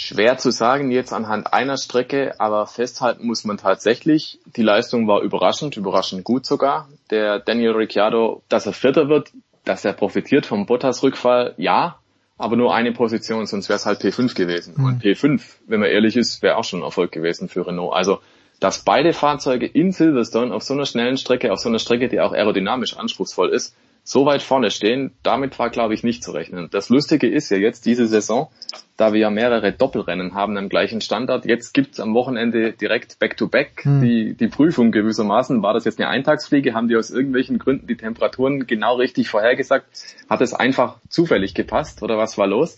[0.00, 5.22] Schwer zu sagen jetzt anhand einer Strecke, aber festhalten muss man tatsächlich, die Leistung war
[5.22, 6.88] überraschend, überraschend gut sogar.
[7.10, 9.32] Der Daniel Ricciardo, dass er Vierter wird,
[9.64, 11.98] dass er profitiert vom Bottas-Rückfall, ja,
[12.36, 14.74] aber nur eine Position, sonst wäre es halt P5 gewesen.
[14.76, 14.84] Mhm.
[14.84, 17.92] Und P5, wenn man ehrlich ist, wäre auch schon ein Erfolg gewesen für Renault.
[17.92, 18.20] Also,
[18.60, 22.20] dass beide Fahrzeuge in Silverstone auf so einer schnellen Strecke, auf so einer Strecke, die
[22.20, 23.74] auch aerodynamisch anspruchsvoll ist,
[24.08, 26.68] so weit vorne stehen, damit war, glaube ich, nicht zu rechnen.
[26.70, 28.48] Das Lustige ist ja jetzt diese Saison,
[28.96, 33.80] da wir ja mehrere Doppelrennen haben am gleichen Standard, jetzt gibt's am Wochenende direkt Back-to-Back
[33.80, 34.00] -back hm.
[34.00, 35.62] die, die Prüfung gewissermaßen.
[35.62, 36.72] War das jetzt eine Eintagsfliege?
[36.72, 39.86] Haben die aus irgendwelchen Gründen die Temperaturen genau richtig vorhergesagt?
[40.30, 42.76] Hat es einfach zufällig gepasst oder was war los?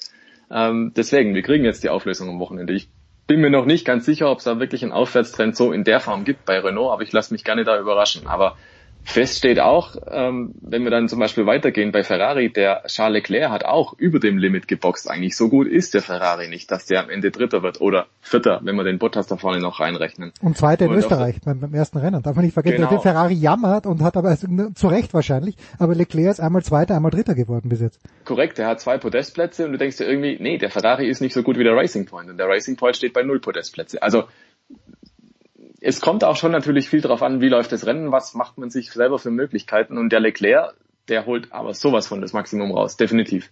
[0.51, 2.73] Ähm, deswegen, wir kriegen jetzt die Auflösung am Wochenende.
[2.73, 2.89] Ich
[3.29, 6.01] bin mir noch nicht ganz sicher, ob es da wirklich einen Aufwärtstrend so in der
[6.01, 8.27] Form gibt bei Renault, aber ich lasse mich gerne da überraschen.
[8.27, 8.57] Aber
[9.03, 13.51] Fest steht auch, ähm, wenn wir dann zum Beispiel weitergehen bei Ferrari, der Charles Leclerc
[13.51, 15.11] hat auch über dem Limit geboxt.
[15.11, 18.61] Eigentlich so gut ist der Ferrari nicht, dass der am Ende Dritter wird oder Vierter,
[18.63, 20.33] wenn wir den Bottas da vorne noch reinrechnen.
[20.43, 22.23] Und Zweiter in und Österreich beim, beim, ersten Rennen.
[22.23, 22.91] Darf man nicht vergessen, genau.
[22.91, 26.95] der Ferrari jammert und hat aber also, zu Recht wahrscheinlich, aber Leclerc ist einmal Zweiter,
[26.95, 28.01] einmal Dritter geworden bis jetzt.
[28.25, 31.35] Korrekt, er hat zwei Podestplätze und du denkst dir irgendwie, nee, der Ferrari ist nicht
[31.35, 34.03] so gut wie der Racing Point und der Racing Point steht bei null Podestplätze.
[34.03, 34.25] Also
[35.81, 38.71] es kommt auch schon natürlich viel darauf an, wie läuft das Rennen, was macht man
[38.71, 40.75] sich selber für Möglichkeiten und der Leclerc,
[41.09, 43.51] der holt aber sowas von das Maximum raus, definitiv.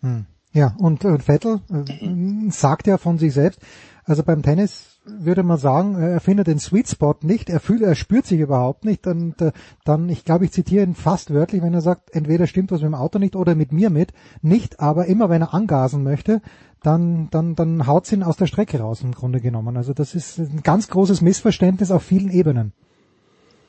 [0.00, 0.26] Hm.
[0.52, 3.60] Ja, und, und Vettel äh, sagt ja von sich selbst,
[4.04, 7.94] also beim Tennis würde man sagen, er findet den Sweet Spot nicht, er fühlt, er
[7.94, 9.52] spürt sich überhaupt nicht und äh,
[9.84, 12.90] dann, ich glaube, ich zitiere ihn fast wörtlich, wenn er sagt, entweder stimmt was mit
[12.90, 14.12] dem Auto nicht oder mit mir mit,
[14.42, 16.42] nicht, aber immer wenn er angasen möchte,
[16.82, 19.76] dann, dann, dann haut's ihn aus der Strecke raus im Grunde genommen.
[19.76, 22.72] Also das ist ein ganz großes Missverständnis auf vielen Ebenen.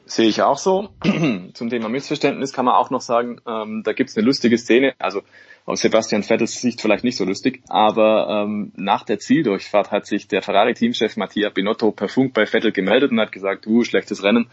[0.05, 0.89] Sehe ich auch so.
[1.53, 5.21] Zum Thema Missverständnis kann man auch noch sagen, ähm, da gibt's eine lustige Szene, also
[5.67, 10.29] aus Sebastian Vettels Sicht vielleicht nicht so lustig, aber ähm, nach der Zieldurchfahrt hat sich
[10.29, 14.47] der Ferrari-Teamchef Mattia Binotto per Funk bei Vettel gemeldet und hat gesagt, uh, schlechtes Rennen,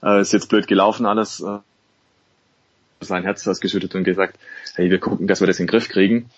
[0.00, 1.58] äh, ist jetzt blöd gelaufen alles, äh,
[3.00, 4.38] sein Herz ausgeschüttet und gesagt,
[4.76, 6.30] hey, wir gucken, dass wir das in den Griff kriegen.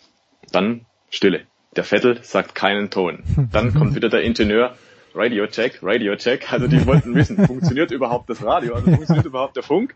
[0.50, 1.42] Dann Stille.
[1.76, 3.22] Der Vettel sagt keinen Ton.
[3.52, 4.76] Dann kommt wieder der Ingenieur,
[5.14, 6.50] Radio Check, Radio Check.
[6.50, 9.94] Also die wollten wissen, funktioniert überhaupt das Radio, also funktioniert überhaupt der Funk?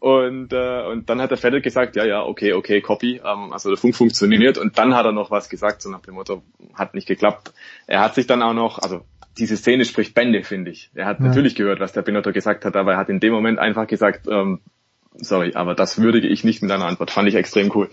[0.00, 3.22] Und, äh, und dann hat der Vettel gesagt, ja, ja, okay, okay, Copy.
[3.24, 4.58] Ähm, also der Funk funktioniert.
[4.58, 6.42] Und dann hat er noch was gesagt, so nach dem Motto,
[6.74, 7.52] hat nicht geklappt.
[7.86, 9.02] Er hat sich dann auch noch, also
[9.38, 10.90] diese Szene spricht Bände, finde ich.
[10.94, 11.26] Er hat ja.
[11.26, 14.26] natürlich gehört, was der Binotto gesagt hat, aber er hat in dem Moment einfach gesagt,
[14.28, 14.60] ähm,
[15.16, 17.10] sorry, aber das würdige ich nicht mit einer Antwort.
[17.10, 17.88] Fand ich extrem cool.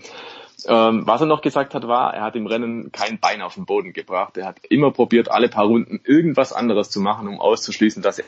[0.66, 3.64] Ähm, was er noch gesagt hat, war, er hat im Rennen kein Bein auf den
[3.64, 4.36] Boden gebracht.
[4.36, 8.22] Er hat immer probiert, alle paar Runden irgendwas anderes zu machen, um auszuschließen, dass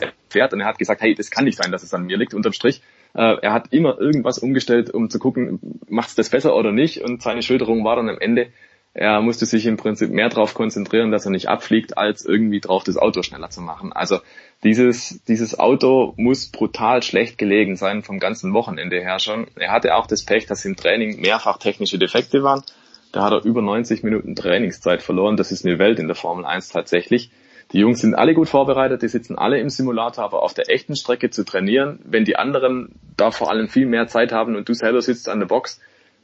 [0.00, 0.52] er fährt.
[0.52, 2.52] Und er hat gesagt, hey, das kann nicht sein, dass es an mir liegt, unterm
[2.52, 2.82] Strich.
[3.14, 7.02] Äh, er hat immer irgendwas umgestellt, um zu gucken, macht es das besser oder nicht.
[7.02, 8.48] Und seine Schilderung war dann am Ende,
[8.96, 12.84] er musste sich im Prinzip mehr darauf konzentrieren, dass er nicht abfliegt, als irgendwie drauf
[12.84, 13.92] das Auto schneller zu machen.
[13.92, 14.20] Also
[14.62, 19.48] dieses, dieses Auto muss brutal schlecht gelegen sein vom ganzen Wochenende her schon.
[19.56, 22.62] Er hatte auch das Pech, dass im Training mehrfach technische Defekte waren.
[23.10, 25.36] Da hat er über 90 Minuten Trainingszeit verloren.
[25.36, 27.30] Das ist eine Welt in der Formel 1 tatsächlich.
[27.72, 30.96] Die Jungs sind alle gut vorbereitet, die sitzen alle im Simulator, aber auf der echten
[30.96, 34.74] Strecke zu trainieren, wenn die anderen da vor allem viel mehr Zeit haben und du
[34.74, 35.80] selber sitzt an der Box,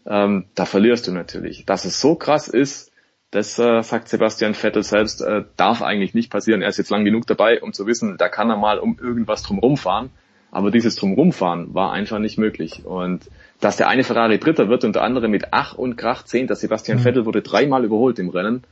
[0.06, 1.66] ähm, da verlierst du natürlich.
[1.66, 2.90] Dass es so krass ist,
[3.30, 6.62] das äh, sagt Sebastian Vettel selbst, äh, darf eigentlich nicht passieren.
[6.62, 9.42] Er ist jetzt lang genug dabei, um zu wissen, da kann er mal um irgendwas
[9.42, 10.10] drumherum fahren.
[10.50, 12.84] Aber dieses drumherumfahren war einfach nicht möglich.
[12.84, 16.56] Und dass der eine Ferrari Dritter wird und der andere mit Ach und Krach Zehnter,
[16.56, 17.02] Sebastian mhm.
[17.02, 18.64] Vettel wurde dreimal überholt im Rennen.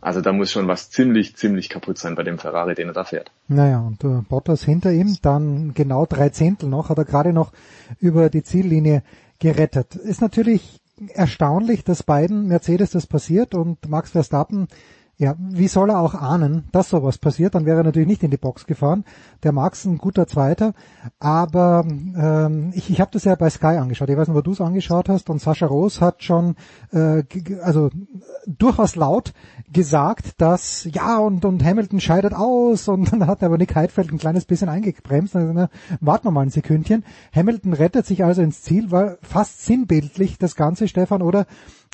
[0.00, 3.04] Also da muss schon was ziemlich, ziemlich kaputt sein bei dem Ferrari, den er da
[3.04, 3.32] fährt.
[3.48, 7.52] Naja, und äh, Bottas hinter ihm, dann genau drei Zehntel noch, hat er gerade noch
[7.98, 9.02] über die Ziellinie
[9.40, 9.96] gerettet.
[9.96, 10.80] Ist natürlich
[11.14, 14.68] erstaunlich, dass beiden Mercedes das passiert und Max Verstappen
[15.20, 17.56] ja, wie soll er auch ahnen, dass sowas passiert?
[17.56, 19.04] Dann wäre er natürlich nicht in die Box gefahren.
[19.42, 20.74] Der Max ein guter Zweiter,
[21.18, 24.08] aber ähm, ich, ich habe das ja bei Sky angeschaut.
[24.10, 25.28] Ich weiß nicht, wo du es angeschaut hast.
[25.28, 26.54] Und Sascha Roos hat schon,
[26.92, 27.24] äh,
[27.62, 27.90] also
[28.46, 29.32] durchaus laut
[29.72, 34.18] gesagt, dass ja und und Hamilton scheidet aus und dann hat aber Nick Heidfeld ein
[34.18, 35.34] kleines bisschen eingebremst.
[35.34, 35.68] Also, na,
[36.00, 37.04] warten wir mal ein Sekündchen.
[37.34, 41.46] Hamilton rettet sich also ins Ziel, war fast sinnbildlich das Ganze, Stefan, oder?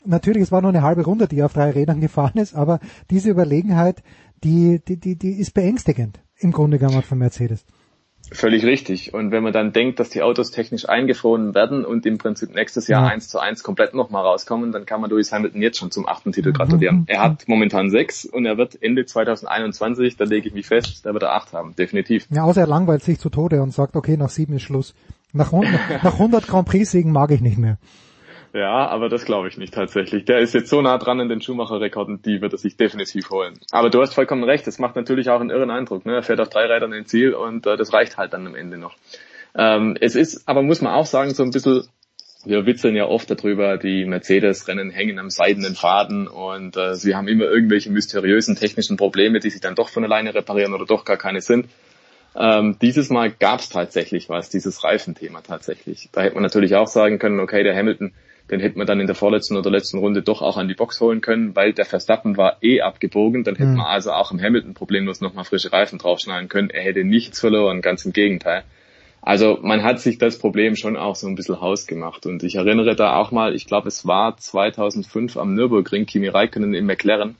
[0.04, 3.30] Natürlich, es war nur eine halbe Runde, die auf drei Rädern gefahren ist, aber diese
[3.30, 4.02] Überlegenheit,
[4.42, 7.64] die, die, die, die ist beängstigend im Grunde genommen von Mercedes.
[8.32, 9.12] Völlig richtig.
[9.12, 12.88] Und wenn man dann denkt, dass die Autos technisch eingefroren werden und im Prinzip nächstes
[12.88, 13.30] Jahr eins ja.
[13.32, 16.52] zu eins komplett nochmal rauskommen, dann kann man Lewis Hamilton jetzt schon zum achten Titel
[16.52, 17.00] gratulieren.
[17.00, 17.04] Mhm.
[17.06, 21.12] Er hat momentan sechs und er wird Ende 2021, da lege ich mich fest, da
[21.12, 22.26] wird er acht haben, definitiv.
[22.30, 24.94] Ja, außer er langweilt sich zu Tode und sagt, okay, nach sieben ist Schluss.
[25.32, 25.52] Nach,
[26.02, 27.76] nach 100 Grand Prix-Siegen mag ich nicht mehr.
[28.54, 30.26] Ja, aber das glaube ich nicht tatsächlich.
[30.26, 33.54] Der ist jetzt so nah dran in den Schumacher-Rekorden, die wird er sich definitiv holen.
[33.72, 36.06] Aber du hast vollkommen recht, es macht natürlich auch einen irren Eindruck.
[36.06, 36.14] Ne?
[36.14, 38.78] Er fährt auf drei Rädern ins Ziel und äh, das reicht halt dann am Ende
[38.78, 38.94] noch.
[39.56, 41.82] Ähm, es ist, aber muss man auch sagen, so ein bisschen,
[42.44, 47.26] wir witzeln ja oft darüber, die Mercedes-Rennen hängen am seidenen Faden und äh, sie haben
[47.26, 51.16] immer irgendwelche mysteriösen technischen Probleme, die sich dann doch von alleine reparieren oder doch gar
[51.16, 51.66] keine sind.
[52.36, 56.08] Ähm, dieses Mal gab es tatsächlich was, dieses Reifenthema tatsächlich.
[56.12, 58.12] Da hätte man natürlich auch sagen können, okay, der Hamilton
[58.50, 61.00] den hätte man dann in der vorletzten oder letzten Runde doch auch an die Box
[61.00, 63.42] holen können, weil der Verstappen war eh abgebogen.
[63.42, 63.76] Dann hätte mhm.
[63.76, 66.70] man also auch im Hamilton problemlos nochmal frische Reifen draufschneiden können.
[66.70, 68.64] Er hätte nichts verloren, ganz im Gegenteil.
[69.22, 72.26] Also man hat sich das Problem schon auch so ein bisschen hausgemacht.
[72.26, 76.74] Und ich erinnere da auch mal, ich glaube es war 2005 am Nürburgring, Kimi Räikkönen
[76.74, 77.36] im McLaren.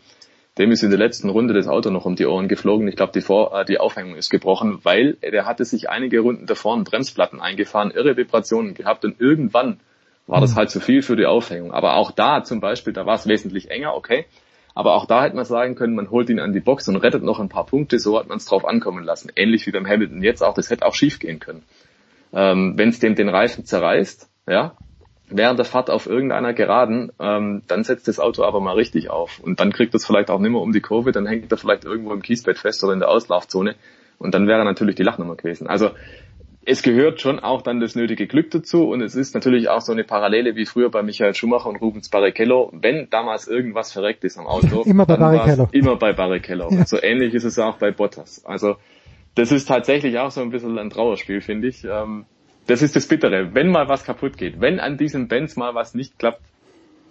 [0.57, 2.89] Dem ist in der letzten Runde das Auto noch um die Ohren geflogen.
[2.89, 6.47] Ich glaube, die, Vor äh, die Aufhängung ist gebrochen, weil der hatte sich einige Runden
[6.47, 9.81] davor in Bremsplatten eingefahren, irre Vibrationen gehabt und irgendwann
[10.27, 10.57] war das hm.
[10.57, 11.73] halt zu viel für die Aufhängung.
[11.73, 14.27] Aber auch da zum Beispiel, da war es wesentlich enger, okay.
[14.75, 17.23] Aber auch da hätte man sagen können, man holt ihn an die Box und rettet
[17.23, 19.31] noch ein paar Punkte, so hat man es drauf ankommen lassen.
[19.37, 21.63] Ähnlich wie beim Hamilton jetzt auch, das hätte auch schief gehen können.
[22.33, 24.77] Ähm, Wenn es dem den Reifen zerreißt, ja,
[25.29, 29.39] während der Fahrt auf irgendeiner Geraden, ähm, dann setzt das Auto aber mal richtig auf.
[29.39, 31.85] Und dann kriegt es vielleicht auch nicht mehr um die Kurve, dann hängt er vielleicht
[31.85, 33.77] irgendwo im Kiesbett fest oder in der Auslaufzone.
[34.19, 35.67] Und dann wäre natürlich die Lachnummer gewesen.
[35.67, 35.91] Also
[36.67, 39.93] es gehört schon auch dann das nötige Glück dazu und es ist natürlich auch so
[39.93, 42.71] eine Parallele wie früher bei Michael Schumacher und Rubens Barrichello.
[42.73, 45.69] Wenn damals irgendwas verreckt ist am Auto, immer bei Barrichello.
[45.73, 46.71] Immer bei Barrichello.
[46.71, 46.87] Ja.
[46.87, 48.45] So ähnlich ist es auch bei Bottas.
[48.45, 48.77] Also
[49.35, 51.85] das ist tatsächlich auch so ein bisschen ein Trauerspiel, finde ich.
[51.85, 52.25] Ähm,
[52.67, 53.55] das ist das Bittere.
[53.55, 56.41] Wenn mal was kaputt geht, wenn an diesem Benz mal was nicht klappt,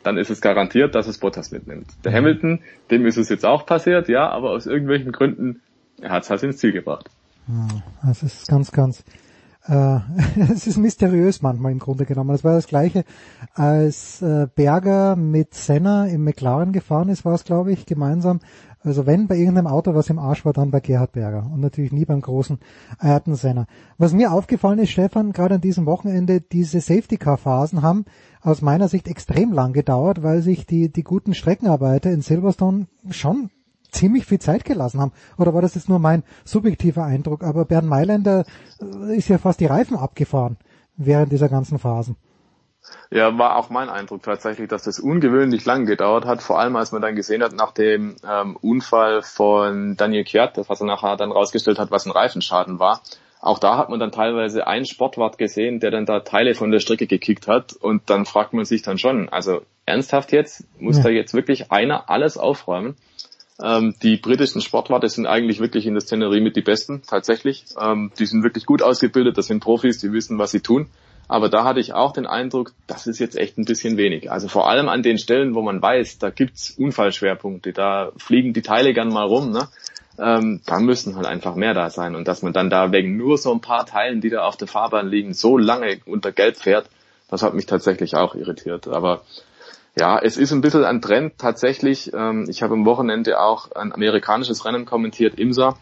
[0.03, 1.88] dann ist es garantiert, dass es Bottas mitnimmt.
[2.03, 2.15] Der mhm.
[2.15, 2.59] Hamilton,
[2.91, 5.61] dem ist es jetzt auch passiert, ja, aber aus irgendwelchen Gründen,
[6.01, 7.09] er hat es halt ins Ziel gebracht.
[8.03, 9.03] Das ist ganz, ganz
[9.66, 10.00] äh,
[10.51, 12.32] es ist mysteriös manchmal im Grunde genommen.
[12.32, 13.03] Das war das gleiche,
[13.53, 18.40] als äh, Berger mit Senna im McLaren gefahren ist, war es glaube ich, gemeinsam.
[18.82, 21.93] Also wenn bei irgendeinem Auto was im Arsch war, dann bei Gerhard Berger und natürlich
[21.93, 22.59] nie beim großen
[23.00, 23.66] Ayrton Senna.
[23.98, 28.03] Was mir aufgefallen ist, Stefan, gerade an diesem Wochenende, diese Safety-Car-Phasen haben
[28.42, 33.50] aus meiner Sicht extrem lang gedauert, weil sich die, die guten Streckenarbeiter in Silverstone schon
[33.93, 35.13] ziemlich viel Zeit gelassen haben.
[35.38, 37.43] Oder war das jetzt nur mein subjektiver Eindruck?
[37.43, 38.45] Aber Bernd Mailänder
[38.81, 40.57] äh, ist ja fast die Reifen abgefahren
[40.95, 42.17] während dieser ganzen Phasen.
[43.09, 46.91] Ja, war auch mein Eindruck tatsächlich, dass das ungewöhnlich lang gedauert hat, vor allem als
[46.91, 51.15] man dann gesehen hat nach dem ähm, Unfall von Daniel Kjert, das was er nachher
[51.15, 53.01] dann rausgestellt hat, was ein Reifenschaden war.
[53.39, 56.80] Auch da hat man dann teilweise einen Sportwart gesehen, der dann da Teile von der
[56.80, 61.03] Strecke gekickt hat und dann fragt man sich dann schon, also ernsthaft jetzt, muss ja.
[61.03, 62.95] da jetzt wirklich einer alles aufräumen?
[63.64, 67.66] Ähm, die britischen Sportwarte sind eigentlich wirklich in der Szenerie mit die Besten, tatsächlich.
[67.80, 70.88] Ähm, die sind wirklich gut ausgebildet, das sind Profis, die wissen, was sie tun.
[71.30, 74.30] Aber da hatte ich auch den Eindruck, das ist jetzt echt ein bisschen wenig.
[74.30, 78.61] Also vor allem an den Stellen, wo man weiß, da gibt's Unfallschwerpunkte, da fliegen die
[78.61, 79.69] Teile gern mal rum, ne?
[80.19, 82.16] Ähm, da müssen halt einfach mehr da sein.
[82.16, 84.67] Und dass man dann da wegen nur so ein paar Teilen, die da auf der
[84.67, 86.88] Fahrbahn liegen, so lange unter Gelb fährt,
[87.30, 88.88] das hat mich tatsächlich auch irritiert.
[88.90, 89.24] Aber
[89.95, 92.11] ja, es ist ein bisschen ein Trend tatsächlich.
[92.13, 95.77] Ähm, ich habe am Wochenende auch ein amerikanisches Rennen kommentiert, IMSA.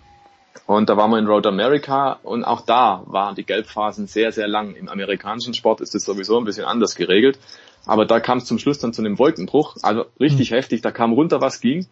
[0.66, 4.48] Und da waren wir in Road America und auch da waren die Gelbphasen sehr, sehr
[4.48, 4.76] lang.
[4.76, 7.40] Im amerikanischen Sport ist es sowieso ein bisschen anders geregelt.
[7.86, 9.78] Aber da kam es zum Schluss dann zu einem Wolkenbruch.
[9.82, 10.56] Also richtig mhm.
[10.56, 10.82] heftig.
[10.82, 11.88] Da kam runter, was ging.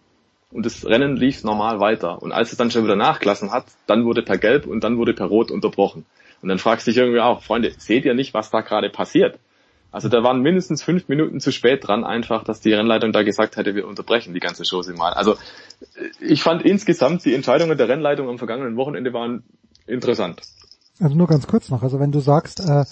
[0.51, 2.22] Und das Rennen lief normal weiter.
[2.22, 5.14] Und als es dann schon wieder nachgelassen hat, dann wurde per Gelb und dann wurde
[5.14, 6.06] per Rot unterbrochen.
[6.41, 9.39] Und dann fragst du dich irgendwie auch, Freunde, seht ihr nicht, was da gerade passiert?
[9.92, 13.58] Also da waren mindestens fünf Minuten zu spät dran, einfach, dass die Rennleitung da gesagt
[13.58, 15.14] hätte, wir unterbrechen die ganze Chose mal.
[15.14, 15.35] Also
[16.19, 19.43] ich fand insgesamt die Entscheidungen der Rennleitung am vergangenen Wochenende waren
[19.88, 20.42] interessant.
[21.00, 22.84] Also nur ganz kurz noch, also wenn du sagst, äh,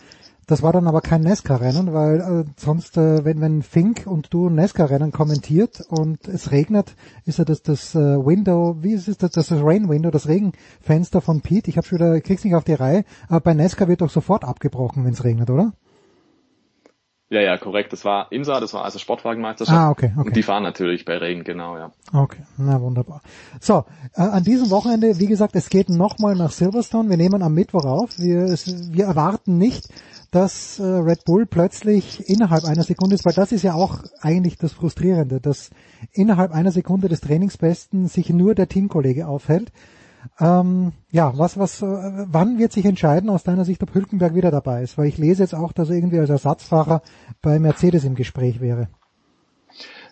[0.48, 4.50] das war dann aber kein Nesca-Rennen, weil äh, sonst, äh, wenn, wenn Fink und du
[4.50, 6.96] Nesca-Rennen kommentiert und es regnet,
[7.26, 11.42] ist ja das, das äh, Window, wie ist es das, das Rain-Window, das Regenfenster von
[11.42, 14.46] Pete, ich schon wieder, krieg's nicht auf die Reihe, aber bei Nesca wird doch sofort
[14.46, 15.74] abgebrochen, wenn es regnet, oder?
[17.30, 17.92] Ja, ja, korrekt.
[17.92, 19.78] Das war IMSA, das war also Sportwagenmeisterschaft.
[19.78, 20.28] Ah, okay, okay.
[20.28, 21.92] Und die fahren natürlich bei Regen, genau, ja.
[22.14, 23.22] Okay, na wunderbar.
[23.60, 23.84] So,
[24.16, 27.10] äh, an diesem Wochenende, wie gesagt, es geht nochmal nach Silverstone.
[27.10, 28.18] Wir nehmen am Mittwoch auf.
[28.18, 29.90] Wir, es, wir erwarten nicht,
[30.32, 34.58] dass äh, Red Bull plötzlich innerhalb einer Sekunde ist, weil das ist ja auch eigentlich
[34.58, 35.70] das Frustrierende, dass
[36.14, 39.74] innerhalb einer Sekunde des Trainingsbesten sich nur der Teamkollege aufhält.
[40.40, 44.52] Ähm, ja, was, was, äh, wann wird sich entscheiden aus deiner Sicht, ob Hülkenberg wieder
[44.52, 44.98] dabei ist?
[44.98, 47.02] Weil ich lese jetzt auch, dass er irgendwie als Ersatzfahrer
[47.42, 48.88] bei Mercedes im Gespräch wäre.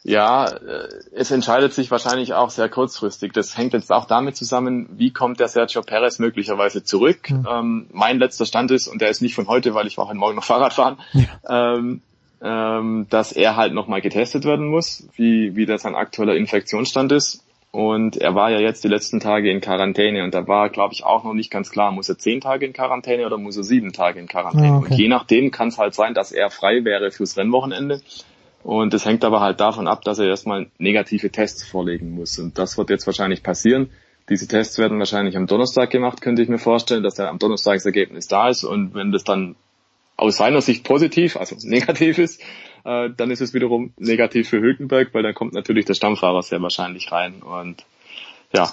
[0.07, 3.33] Ja, äh, es entscheidet sich wahrscheinlich auch sehr kurzfristig.
[3.33, 7.31] Das hängt jetzt auch damit zusammen, wie kommt der Sergio Perez möglicherweise zurück.
[7.31, 7.47] Mhm.
[7.49, 10.17] Ähm, mein letzter Stand ist, und der ist nicht von heute, weil ich war heute
[10.17, 11.75] Morgen noch Fahrrad fahren, ja.
[11.75, 12.01] ähm,
[12.41, 17.44] ähm, dass er halt nochmal getestet werden muss, wie, wie das sein aktueller Infektionsstand ist.
[17.75, 21.03] Und er war ja jetzt die letzten Tage in Quarantäne und da war, glaube ich,
[21.03, 23.91] auch noch nicht ganz klar, muss er zehn Tage in Quarantäne oder muss er sieben
[23.91, 24.69] Tage in Quarantäne.
[24.69, 24.93] Ah, okay.
[24.93, 27.99] Und je nachdem kann es halt sein, dass er frei wäre fürs Rennwochenende.
[28.63, 32.39] Und es hängt aber halt davon ab, dass er erstmal negative Tests vorlegen muss.
[32.39, 33.89] Und das wird jetzt wahrscheinlich passieren.
[34.29, 37.73] Diese Tests werden wahrscheinlich am Donnerstag gemacht, könnte ich mir vorstellen, dass er am Donnerstag
[37.73, 38.63] das Ergebnis da ist.
[38.63, 39.57] Und wenn das dann
[40.15, 42.41] aus seiner Sicht positiv, also negativ ist,
[42.85, 46.61] äh, dann ist es wiederum negativ für Hülkenberg, weil dann kommt natürlich der Stammfahrer sehr
[46.61, 47.41] wahrscheinlich rein.
[47.41, 47.83] Und
[48.53, 48.71] ja,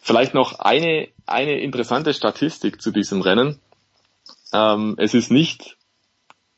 [0.00, 3.60] vielleicht noch eine, eine interessante Statistik zu diesem Rennen.
[4.52, 5.76] Ähm, es ist nicht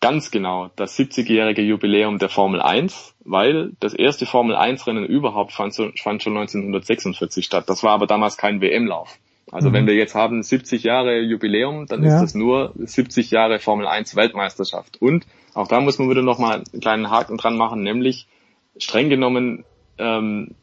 [0.01, 5.53] ganz genau das 70-jährige Jubiläum der Formel 1, weil das erste Formel 1 Rennen überhaupt
[5.53, 7.65] fand, fand schon 1946 statt.
[7.69, 9.19] Das war aber damals kein WM-Lauf.
[9.53, 9.75] Also mhm.
[9.75, 12.15] wenn wir jetzt haben 70 Jahre Jubiläum, dann ja.
[12.15, 15.01] ist das nur 70 Jahre Formel 1 Weltmeisterschaft.
[15.01, 18.27] Und auch da muss man wieder nochmal einen kleinen Haken dran machen, nämlich
[18.77, 19.65] streng genommen
[19.99, 20.55] ähm,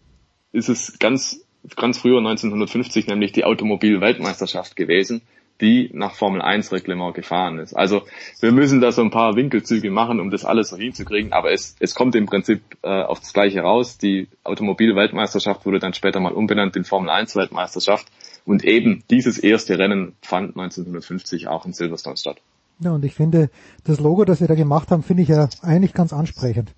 [0.52, 1.46] ist es ganz,
[1.76, 5.22] ganz früher 1950 nämlich die Automobil-Weltmeisterschaft gewesen,
[5.62, 7.74] die nach Formel 1 Reglement gefahren ist.
[7.74, 8.02] Also
[8.40, 11.76] wir müssen da so ein paar Winkelzüge machen, um das alles so hinzukriegen, aber es,
[11.80, 13.98] es kommt im Prinzip äh, auf das Gleiche raus.
[13.98, 18.08] Die Automobilweltmeisterschaft wurde dann später mal umbenannt in Formel 1 Weltmeisterschaft
[18.46, 22.42] und eben dieses erste Rennen fand 1950 auch in Silverstone statt.
[22.84, 23.50] Ja, und ich finde,
[23.84, 26.74] das Logo, das wir da gemacht haben, finde ich ja eigentlich ganz ansprechend.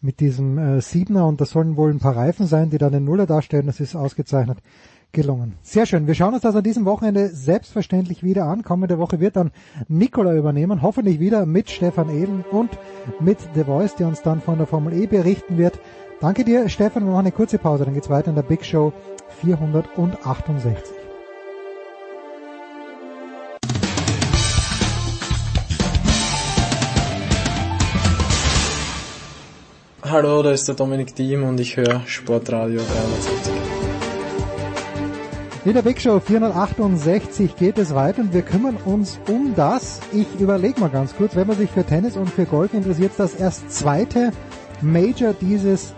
[0.00, 3.04] Mit diesem äh, Siebener und das sollen wohl ein paar Reifen sein, die dann den
[3.04, 3.66] Nuller darstellen.
[3.66, 4.58] Das ist ausgezeichnet
[5.12, 5.54] gelungen.
[5.62, 6.06] Sehr schön.
[6.06, 8.62] Wir schauen uns das an diesem Wochenende selbstverständlich wieder an.
[8.62, 9.50] Kommende Woche wird dann
[9.88, 10.82] Nikola übernehmen.
[10.82, 12.70] Hoffentlich wieder mit Stefan Ehlen und
[13.20, 15.80] mit The Voice, der uns dann von der Formel E berichten wird.
[16.20, 17.04] Danke dir, Stefan.
[17.04, 17.84] Wir machen eine kurze Pause.
[17.84, 18.92] Dann geht's weiter in der Big Show
[19.40, 21.07] 468.
[30.10, 33.52] Hallo, da ist der Dominik Diem und ich höre Sportradio 360.
[35.66, 40.00] In der Big Show 468 geht es weiter und wir kümmern uns um das.
[40.14, 43.34] Ich überlege mal ganz kurz, wenn man sich für Tennis und für Golf interessiert, das
[43.34, 44.32] erst zweite
[44.80, 45.92] Major dieses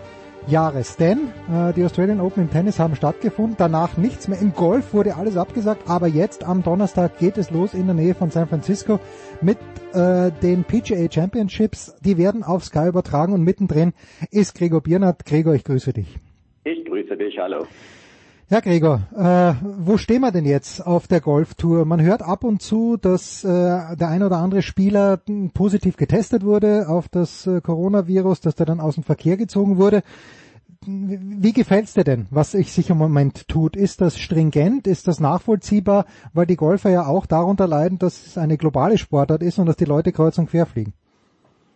[0.47, 0.97] Jahres.
[0.97, 4.39] Denn äh, die Australian Open im Tennis haben stattgefunden, danach nichts mehr.
[4.39, 8.15] Im Golf wurde alles abgesagt, aber jetzt am Donnerstag geht es los in der Nähe
[8.15, 8.99] von San Francisco
[9.41, 9.57] mit
[9.93, 11.95] äh, den PGA Championships.
[12.03, 13.93] Die werden auf Sky übertragen und mittendrin
[14.31, 15.25] ist Gregor Biernat.
[15.25, 16.17] Gregor, ich grüße dich.
[16.63, 17.65] Ich grüße dich, hallo.
[18.51, 21.85] Ja, Gregor, äh, wo stehen wir denn jetzt auf der Golftour?
[21.85, 23.47] Man hört ab und zu, dass äh,
[23.95, 25.21] der ein oder andere Spieler
[25.53, 30.01] positiv getestet wurde auf das äh, Coronavirus, dass der dann aus dem Verkehr gezogen wurde.
[30.85, 33.77] Wie gefällt's dir denn, was sich im Moment tut?
[33.77, 34.85] Ist das stringent?
[34.85, 36.03] Ist das nachvollziehbar?
[36.33, 39.77] Weil die Golfer ja auch darunter leiden, dass es eine globale Sportart ist und dass
[39.77, 40.91] die Leute kreuz und quer fliegen.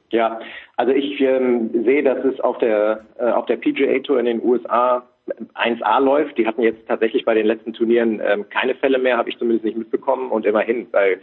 [0.10, 0.42] Ja,
[0.76, 4.44] also ich ähm, sehe, dass es auf der äh, auf der PGA Tour in den
[4.44, 5.04] USA
[5.56, 6.38] 1A läuft.
[6.38, 9.66] Die hatten jetzt tatsächlich bei den letzten Turnieren ähm, keine Fälle mehr, habe ich zumindest
[9.66, 10.32] nicht mitbekommen.
[10.32, 11.20] Und immerhin bei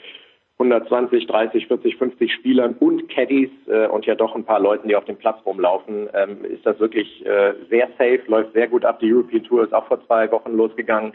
[0.58, 4.96] 120, 30, 40, 50 Spielern und Caddies äh, und ja doch ein paar Leuten, die
[4.96, 9.00] auf dem Platz rumlaufen, ähm, ist das wirklich äh, sehr safe, läuft sehr gut ab.
[9.00, 11.14] Die European Tour ist auch vor zwei Wochen losgegangen.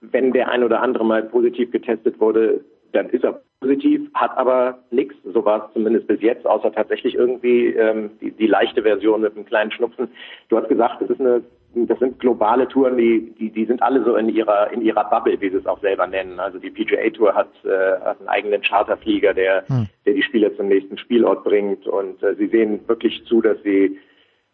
[0.00, 4.80] Wenn der ein oder andere mal positiv getestet wurde, dann ist er positiv, hat aber
[4.90, 9.22] nichts, so war es zumindest bis jetzt, außer tatsächlich irgendwie ähm, die, die leichte Version
[9.22, 10.08] mit einem kleinen Schnupfen.
[10.48, 11.42] Du hast gesagt, es ist eine
[11.74, 15.40] das sind globale Touren, die, die, die sind alle so in ihrer, in ihrer Bubble,
[15.40, 16.38] wie sie es auch selber nennen.
[16.38, 19.86] Also die PGA Tour hat, äh, hat einen eigenen Charterflieger, der, hm.
[20.04, 23.98] der die Spieler zum nächsten Spielort bringt und äh, sie sehen wirklich zu, dass sie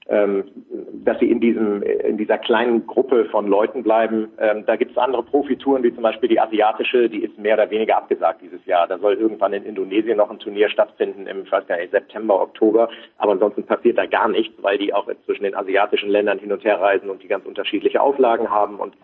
[0.09, 4.29] dass sie in diesem in dieser kleinen Gruppe von Leuten bleiben.
[4.39, 7.71] Ähm, da gibt es andere Profitouren, wie zum Beispiel die asiatische, die ist mehr oder
[7.71, 8.87] weniger abgesagt dieses Jahr.
[8.87, 12.41] Da soll irgendwann in Indonesien noch ein Turnier stattfinden im ich weiß gar nicht, September,
[12.41, 12.89] Oktober.
[13.19, 16.65] Aber ansonsten passiert da gar nichts, weil die auch zwischen den asiatischen Ländern hin und
[16.65, 18.95] her reisen und die ganz unterschiedliche Auflagen haben und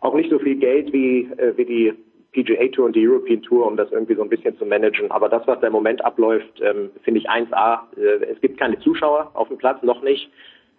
[0.00, 1.94] auch nicht so viel Geld wie, äh, wie die
[2.32, 5.10] PGA Tour und die European Tour, um das irgendwie so ein bisschen zu managen.
[5.10, 7.80] Aber das, was da im Moment abläuft, ähm, finde ich 1A.
[7.96, 10.30] Äh, es gibt keine Zuschauer auf dem Platz, noch nicht.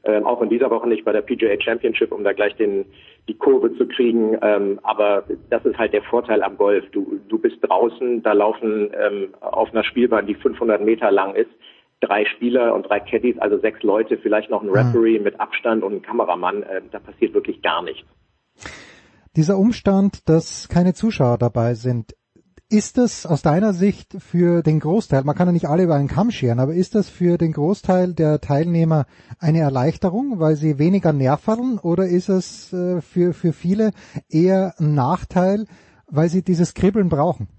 [0.03, 2.85] Ähm, auch in dieser Woche nicht bei der PGA Championship, um da gleich den,
[3.27, 4.37] die Kurve zu kriegen.
[4.41, 6.85] Ähm, aber das ist halt der Vorteil am Golf.
[6.91, 11.51] Du, du bist draußen, da laufen ähm, auf einer Spielbahn, die 500 Meter lang ist,
[11.99, 15.93] drei Spieler und drei Caddies, also sechs Leute, vielleicht noch ein Referee mit Abstand und
[15.93, 16.63] ein Kameramann.
[16.63, 18.07] Äh, da passiert wirklich gar nichts.
[19.35, 22.15] Dieser Umstand, dass keine Zuschauer dabei sind,
[22.71, 26.07] ist das aus deiner Sicht für den Großteil, man kann ja nicht alle über einen
[26.07, 29.05] Kamm scheren, aber ist das für den Großteil der Teilnehmer
[29.39, 33.91] eine Erleichterung, weil sie weniger nerven oder ist es äh, für, für viele
[34.29, 35.65] eher ein Nachteil,
[36.09, 37.49] weil sie dieses Kribbeln brauchen?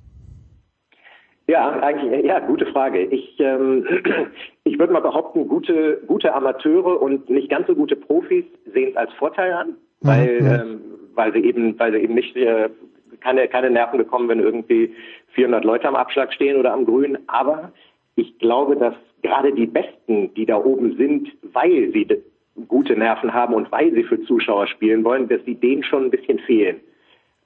[1.46, 3.02] Ja, eigentlich, ja, gute Frage.
[3.02, 3.84] Ich, ähm,
[4.64, 8.96] ich würde mal behaupten, gute, gute Amateure und nicht ganz so gute Profis sehen es
[8.96, 10.46] als Vorteil an, weil, mhm.
[10.46, 10.80] ähm,
[11.14, 12.70] weil sie eben, weil sie eben nicht äh,
[13.20, 14.94] keine, keine Nerven bekommen, wenn irgendwie
[15.34, 17.18] 400 Leute am Abschlag stehen oder am Grün.
[17.26, 17.72] Aber
[18.16, 22.06] ich glaube, dass gerade die Besten, die da oben sind, weil sie
[22.68, 26.10] gute Nerven haben und weil sie für Zuschauer spielen wollen, dass sie denen schon ein
[26.10, 26.80] bisschen fehlen.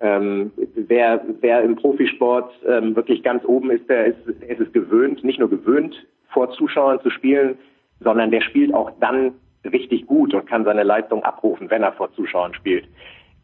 [0.00, 5.24] Ähm, wer, wer im Profisport ähm, wirklich ganz oben ist, der ist, ist es gewöhnt,
[5.24, 7.56] nicht nur gewöhnt, vor Zuschauern zu spielen,
[8.00, 9.32] sondern der spielt auch dann
[9.64, 12.86] richtig gut und kann seine Leistung abrufen, wenn er vor Zuschauern spielt.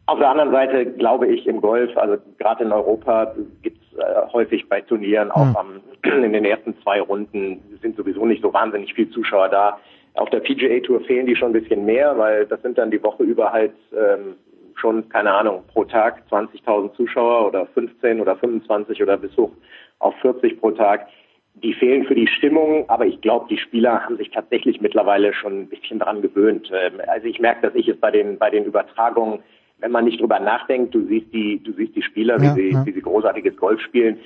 [0.05, 4.33] Auf der anderen Seite glaube ich im Golf, also gerade in Europa gibt es äh,
[4.33, 5.55] häufig bei Turnieren auch mhm.
[5.55, 5.81] am,
[6.23, 9.79] in den ersten zwei Runden sind sowieso nicht so wahnsinnig viele Zuschauer da.
[10.15, 13.01] Auf der PGA Tour fehlen die schon ein bisschen mehr, weil das sind dann die
[13.01, 14.35] Woche über halt ähm,
[14.75, 19.51] schon, keine Ahnung, pro Tag 20.000 Zuschauer oder 15 oder 25 oder bis hoch
[19.99, 21.07] auf 40 pro Tag.
[21.55, 25.61] Die fehlen für die Stimmung, aber ich glaube, die Spieler haben sich tatsächlich mittlerweile schon
[25.61, 26.69] ein bisschen dran gewöhnt.
[26.73, 29.39] Ähm, also ich merke, dass ich es bei den, bei den Übertragungen
[29.83, 32.71] wenn man nicht drüber nachdenkt, du siehst die, du siehst die Spieler, wie Ja, sie,
[32.71, 32.85] ja.
[32.85, 34.17] wie sie großartiges Golf spielen.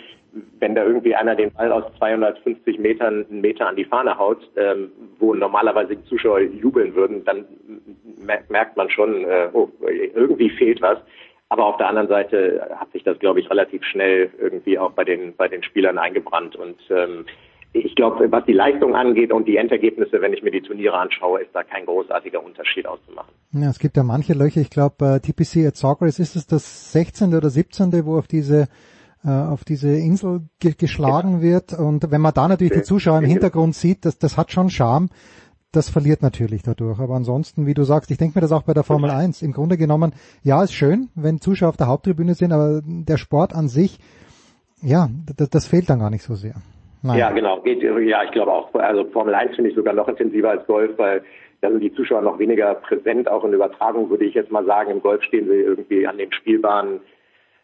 [0.59, 4.47] Wenn da irgendwie einer den Ball aus 250 Metern einen Meter an die Fahne haut,
[4.55, 7.45] ähm, wo normalerweise die Zuschauer jubeln würden, dann
[8.23, 10.99] merkt, merkt man schon, äh, oh, irgendwie fehlt was.
[11.49, 15.05] Aber auf der anderen Seite hat sich das, glaube ich, relativ schnell irgendwie auch bei
[15.05, 17.25] den bei den Spielern eingebrannt und ähm,
[17.73, 21.41] ich glaube, was die Leistung angeht und die Endergebnisse, wenn ich mir die Turniere anschaue,
[21.41, 23.33] ist da kein großartiger Unterschied auszumachen.
[23.51, 24.61] Ja, es gibt ja manche Löcher.
[24.61, 27.33] Ich glaube, äh, TPC at Socrates ist es das 16.
[27.35, 28.67] oder 17., wo auf diese
[29.23, 31.73] äh, auf diese Insel ge geschlagen wird.
[31.73, 35.09] Und wenn man da natürlich die Zuschauer im Hintergrund sieht, das, das hat schon Charme.
[35.71, 36.99] Das verliert natürlich dadurch.
[36.99, 39.41] Aber ansonsten, wie du sagst, ich denke mir das auch bei der Formel 1.
[39.41, 40.13] Im Grunde genommen,
[40.43, 43.99] ja, ist schön, wenn Zuschauer auf der Haupttribüne sind, aber der Sport an sich,
[44.81, 46.55] ja, das, das fehlt dann gar nicht so sehr.
[47.03, 47.19] Nein.
[47.19, 47.61] Ja, genau.
[47.61, 48.73] Geht, ja, ich glaube auch.
[48.73, 51.23] Also Formel 1 finde ich sogar noch intensiver als Golf, weil
[51.61, 53.29] da sind die Zuschauer noch weniger präsent.
[53.29, 56.31] Auch in Übertragung würde ich jetzt mal sagen, im Golf stehen sie irgendwie an den
[56.31, 56.99] Spielbahnen.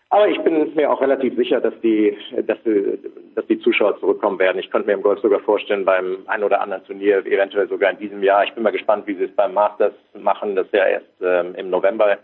[0.09, 2.99] Aber ich bin mir auch relativ sicher, dass die, dass die,
[3.33, 4.59] dass die Zuschauer zurückkommen werden.
[4.59, 7.97] Ich könnte mir im Golf sogar vorstellen, beim ein oder anderen Turnier, eventuell sogar in
[7.97, 8.43] diesem Jahr.
[8.43, 11.71] Ich bin mal gespannt, wie sie es beim Masters machen, das ja erst ähm, im
[11.71, 12.19] November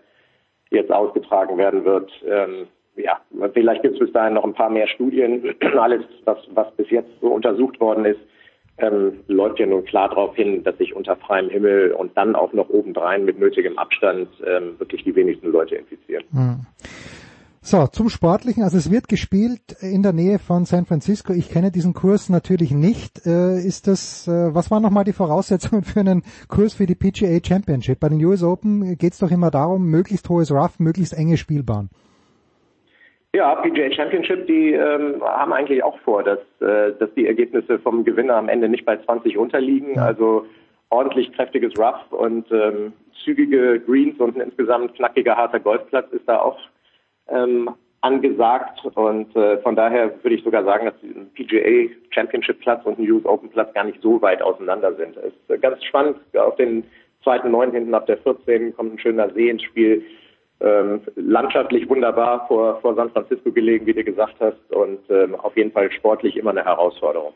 [0.70, 2.12] jetzt ausgetragen werden wird.
[2.28, 2.68] Ähm,
[3.04, 3.20] ja,
[3.54, 5.56] vielleicht gibt es bis dahin noch ein paar mehr Studien.
[5.78, 8.20] Alles, was, was bis jetzt so untersucht worden ist,
[8.78, 12.54] ähm, läuft ja nun klar darauf hin, dass sich unter freiem Himmel und dann auch
[12.54, 16.24] noch obendrein mit nötigem Abstand ähm, wirklich die wenigsten Leute infizieren.
[16.32, 16.66] Hm.
[17.62, 18.64] So, zum Sportlichen.
[18.64, 21.34] Also es wird gespielt in der Nähe von San Francisco.
[21.34, 23.26] Ich kenne diesen Kurs natürlich nicht.
[23.28, 27.38] Äh, ist das, äh, was waren nochmal die Voraussetzungen für einen Kurs für die PGA
[27.46, 28.00] Championship?
[28.00, 31.90] Bei den US Open geht es doch immer darum, möglichst hohes Rough, möglichst enge Spielbahn.
[33.36, 38.04] Ja, PGA Championship, die ähm, haben eigentlich auch vor, dass, äh, dass die Ergebnisse vom
[38.04, 40.00] Gewinner am Ende nicht bei 20 unterliegen.
[40.00, 40.48] Also
[40.90, 42.94] ordentlich kräftiges Rough und ähm,
[43.24, 46.58] zügige Greens und ein insgesamt knackiger harter Golfplatz ist da auch
[47.28, 47.70] ähm,
[48.02, 48.84] angesagt.
[48.96, 53.12] Und äh, von daher würde ich sogar sagen, dass ein PGA Championship Platz und ein
[53.12, 55.18] US Open Platz gar nicht so weit auseinander sind.
[55.18, 56.18] Es ist äh, ganz spannend.
[56.36, 56.84] Auf den
[57.24, 60.04] zweiten Neun hinten ab der 14 kommt ein schöner See ins Spiel
[60.62, 65.56] ähm, landschaftlich wunderbar vor, vor San Francisco gelegen, wie du gesagt hast, und ähm, auf
[65.56, 67.34] jeden Fall sportlich immer eine Herausforderung.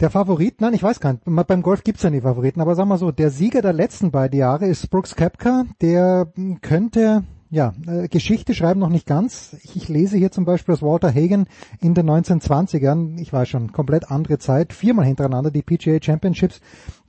[0.00, 2.88] Der Favorit, nein, ich weiß gar nicht, beim Golf gibt's ja nie Favoriten, aber sagen
[2.88, 8.08] wir so, der Sieger der letzten beiden Jahre ist Brooks Koepka, der könnte ja, äh,
[8.08, 9.58] Geschichte schreiben noch nicht ganz.
[9.64, 11.46] Ich, ich lese hier zum Beispiel, dass Walter Hagen
[11.80, 16.60] in den 1920ern, ich weiß schon, komplett andere Zeit, viermal hintereinander die PGA Championships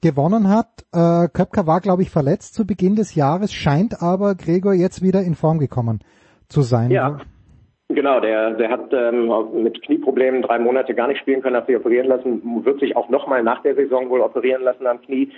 [0.02, 0.86] gewonnen hat.
[0.94, 5.22] Äh, Köpker war, glaube ich, verletzt zu Beginn des Jahres, scheint aber Gregor jetzt wieder
[5.22, 6.00] in Form gekommen
[6.48, 6.92] zu sein.
[6.92, 7.20] Ja.
[7.92, 9.32] Genau, der, der hat ähm,
[9.64, 13.10] mit Knieproblemen drei Monate gar nicht spielen können, hat sich operieren lassen, wird sich auch
[13.10, 15.32] nochmal nach der Saison wohl operieren lassen am Knie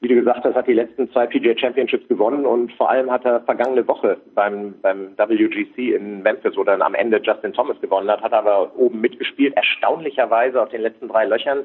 [0.00, 3.24] wie du gesagt hast, hat die letzten zwei PGA Championships gewonnen und vor allem hat
[3.24, 8.10] er vergangene Woche beim, beim WGC in Memphis, wo dann am Ende Justin Thomas gewonnen
[8.10, 11.64] hat, hat aber oben mitgespielt, erstaunlicherweise auf den letzten drei Löchern.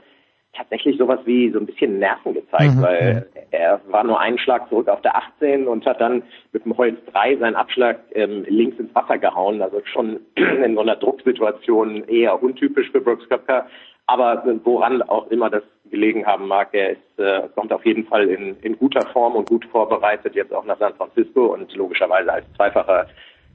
[0.54, 2.82] Tatsächlich sowas wie so ein bisschen Nerven gezeigt, mhm.
[2.82, 6.76] weil er war nur einen Schlag zurück auf der 18 und hat dann mit dem
[6.76, 12.04] Holz 3 seinen Abschlag ähm, links ins Wasser gehauen, also schon in so einer Drucksituation
[12.08, 13.68] eher untypisch für Brooks Koepka,
[14.08, 18.28] aber woran auch immer das gelegen haben mag, er ist, äh, kommt auf jeden Fall
[18.30, 22.46] in, in guter Form und gut vorbereitet jetzt auch nach San Francisco und logischerweise als
[22.56, 23.08] zweifacher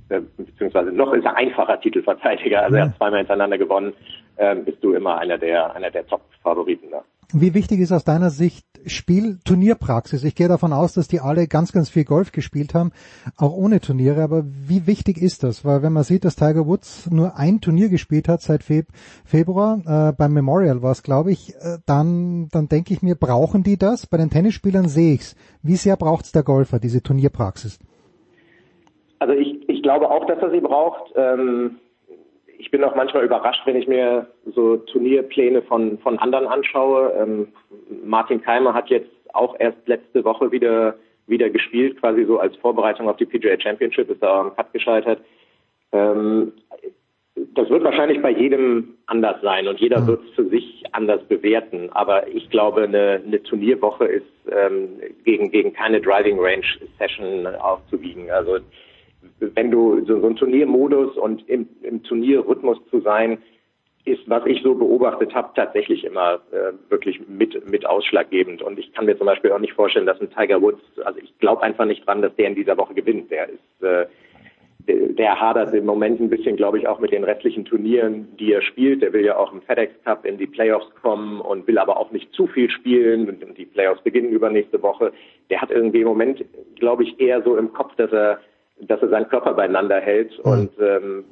[0.08, 3.92] beziehungsweise noch ist er einfacher Titelverteidiger, also er hat zweimal hintereinander gewonnen,
[4.36, 7.04] äh, bist du immer einer der einer der Top-Favoriten da.
[7.32, 10.22] Wie wichtig ist aus deiner Sicht Spiel Turnierpraxis?
[10.24, 12.92] Ich gehe davon aus, dass die alle ganz, ganz viel Golf gespielt haben,
[13.36, 14.22] auch ohne Turniere.
[14.22, 15.64] Aber wie wichtig ist das?
[15.64, 18.86] Weil wenn man sieht, dass Tiger Woods nur ein Turnier gespielt hat seit Feb
[19.24, 23.62] Februar, äh, beim Memorial war es, glaube ich, äh, dann, dann denke ich mir, brauchen
[23.62, 24.06] die das?
[24.06, 25.34] Bei den Tennisspielern sehe ich's.
[25.62, 27.78] Wie sehr braucht's der Golfer, diese Turnierpraxis?
[29.18, 31.12] Also ich glaube auch, dass er sie braucht.
[31.14, 31.78] Ähm
[32.58, 37.12] ich bin auch manchmal überrascht, wenn ich mir so Turnierpläne von, von anderen anschaue.
[37.18, 37.48] Ähm,
[38.04, 40.94] Martin Keimer hat jetzt auch erst letzte Woche wieder,
[41.26, 45.20] wieder gespielt, quasi so als Vorbereitung auf die PGA Championship, ist da am Cut gescheitert.
[45.92, 46.52] Ähm,
[47.54, 51.90] das wird wahrscheinlich bei jedem anders sein und jeder wird es für sich anders bewerten.
[51.92, 56.64] Aber ich glaube, eine, eine Turnierwoche ist ähm, gegen, gegen keine Driving Range
[56.98, 58.30] Session aufzuwiegen.
[58.30, 58.58] Also
[59.40, 63.38] wenn du so, so ein Turniermodus und im, im Turnierrhythmus zu sein,
[64.04, 68.60] ist, was ich so beobachtet habe, tatsächlich immer äh, wirklich mit, mit ausschlaggebend.
[68.62, 71.36] Und ich kann mir zum Beispiel auch nicht vorstellen, dass ein Tiger Woods, also ich
[71.38, 73.30] glaube einfach nicht dran, dass der in dieser Woche gewinnt.
[73.30, 74.06] Der ist, äh,
[74.86, 78.52] der, der hadert im Moment ein bisschen, glaube ich, auch mit den restlichen Turnieren, die
[78.52, 79.00] er spielt.
[79.00, 82.10] Der will ja auch im FedEx Cup in die Playoffs kommen und will aber auch
[82.10, 83.28] nicht zu viel spielen.
[83.28, 85.12] Und die Playoffs beginnen übernächste Woche.
[85.48, 86.44] Der hat irgendwie im Moment,
[86.76, 88.40] glaube ich, eher so im Kopf, dass er,
[88.80, 91.24] dass er seinen Körper beieinander hält und ähm,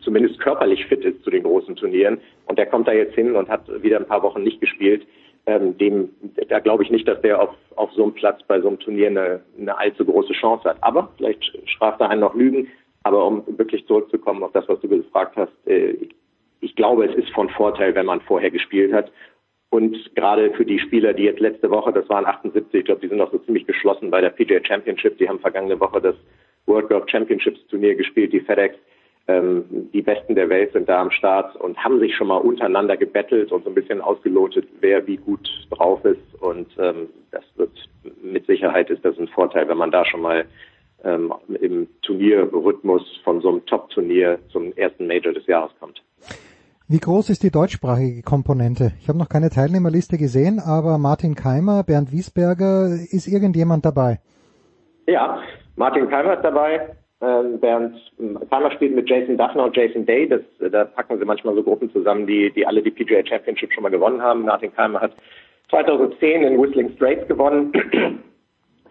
[0.00, 2.18] zumindest körperlich fit ist zu den großen Turnieren.
[2.46, 5.06] Und der kommt da jetzt hin und hat wieder ein paar Wochen nicht gespielt.
[5.46, 6.10] Ähm, dem,
[6.48, 9.08] da glaube ich nicht, dass der auf, auf so einem Platz bei so einem Turnier
[9.08, 10.76] eine, eine allzu große Chance hat.
[10.80, 12.68] Aber vielleicht straft er einen noch Lügen.
[13.02, 15.96] Aber um wirklich zurückzukommen auf das, was du gefragt hast, äh,
[16.60, 19.12] ich glaube, es ist von Vorteil, wenn man vorher gespielt hat.
[19.68, 23.08] Und gerade für die Spieler, die jetzt letzte Woche, das waren 78, ich glaube, die
[23.08, 25.18] sind auch so ziemlich geschlossen bei der PGA Championship.
[25.18, 26.14] Die haben vergangene Woche das
[26.66, 28.76] World Golf Championships Turnier gespielt, die FedEx.
[29.26, 32.96] Ähm, die Besten der Welt sind da am Start und haben sich schon mal untereinander
[32.96, 36.42] gebettelt und so ein bisschen ausgelotet, wer wie gut drauf ist.
[36.42, 37.70] Und ähm, das wird
[38.22, 40.44] mit Sicherheit ist das ein Vorteil, wenn man da schon mal
[41.04, 46.02] ähm, im Turnierrhythmus von so einem Top-Turnier zum ersten Major des Jahres kommt.
[46.86, 48.92] Wie groß ist die deutschsprachige Komponente?
[49.00, 54.20] Ich habe noch keine Teilnehmerliste gesehen, aber Martin Keimer, Bernd Wiesberger, ist irgendjemand dabei?
[55.06, 55.40] Ja,
[55.76, 56.96] Martin Keimer ist dabei.
[57.20, 57.96] Ähm, Bernd
[58.50, 60.28] Keimer spielt mit Jason Duffner und Jason Day.
[60.28, 63.82] Das, da packen sie manchmal so Gruppen zusammen, die, die alle die PGA Championship schon
[63.82, 64.42] mal gewonnen haben.
[64.42, 65.12] Martin Keimer hat
[65.70, 67.72] 2010 in Whistling Straits gewonnen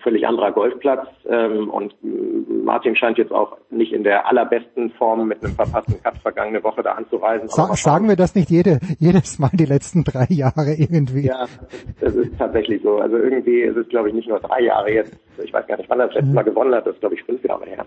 [0.04, 1.08] völlig anderer Golfplatz.
[1.28, 1.96] Ähm, und
[2.64, 6.84] Martin scheint jetzt auch nicht in der allerbesten Form mit einem verpassten Cut vergangene Woche
[6.84, 7.48] da anzureisen.
[7.48, 11.28] Sa sagen wir das nicht jede, jedes Mal die letzten drei Jahre irgendwie?
[11.28, 11.46] Ja,
[12.00, 12.98] das ist tatsächlich so.
[12.98, 15.18] Also irgendwie ist es, glaube ich, nicht nur drei Jahre jetzt.
[15.44, 16.86] Ich weiß gar nicht, wann er das letzte Mal gewonnen hat.
[16.86, 17.86] Das ist, glaube ich, fünf Jahre her.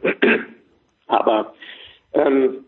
[1.07, 1.53] Aber
[2.15, 2.65] ähm,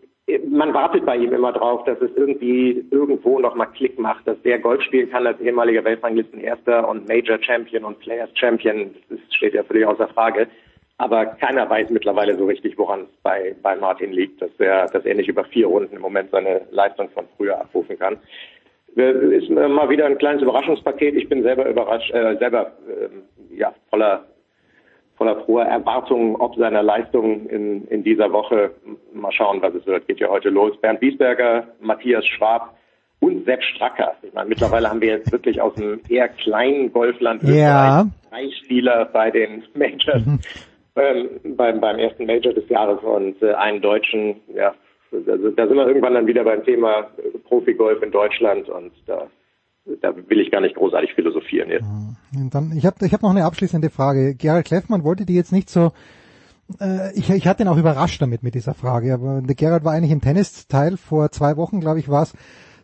[0.49, 4.59] man wartet bei ihm immer drauf, dass es irgendwie irgendwo nochmal Klick macht, dass der
[4.59, 8.93] Golf spielen kann als ehemaliger Weltranglistenerster und Major Champion und Players Champion.
[9.09, 10.47] Das steht ja völlig außer Frage.
[10.97, 15.05] Aber keiner weiß mittlerweile so richtig, woran es bei, bei Martin liegt, dass er, dass
[15.05, 18.17] er nicht über vier Runden im Moment seine Leistung von früher abrufen kann.
[18.95, 21.15] Ist mal wieder ein kleines Überraschungspaket.
[21.15, 24.25] Ich bin selber überrascht, äh, selber äh, ja voller
[25.19, 28.71] voller froher Erwartungen ob seiner Leistung in, in dieser Woche.
[29.13, 30.07] Mal schauen, was es wird.
[30.07, 30.79] Geht ja heute los.
[30.81, 32.73] Bernd Wiesberger, Matthias Schwab
[33.19, 34.15] und Sepp Stracker.
[34.21, 38.07] Ich meine, mittlerweile haben wir jetzt wirklich aus einem eher kleinen Golfland ja.
[38.29, 40.39] drei Spieler bei den Majors, mhm.
[40.95, 44.37] ähm, beim, beim ersten Major des Jahres und äh, einen Deutschen.
[44.55, 44.73] Ja,
[45.11, 47.09] also, da sind wir irgendwann dann wieder beim Thema
[47.45, 49.27] Profigolf in Deutschland und da
[50.01, 51.85] da will ich gar nicht großartig philosophieren jetzt.
[52.35, 54.35] Und dann, ich habe ich hab noch eine abschließende Frage.
[54.35, 55.91] Gerald Kleffmann wollte die jetzt nicht so,
[56.79, 59.93] äh, ich, ich hatte ihn auch überrascht damit mit dieser Frage, aber der Gerald war
[59.93, 62.33] eigentlich im Tennisteil vor zwei Wochen, glaube ich, war es,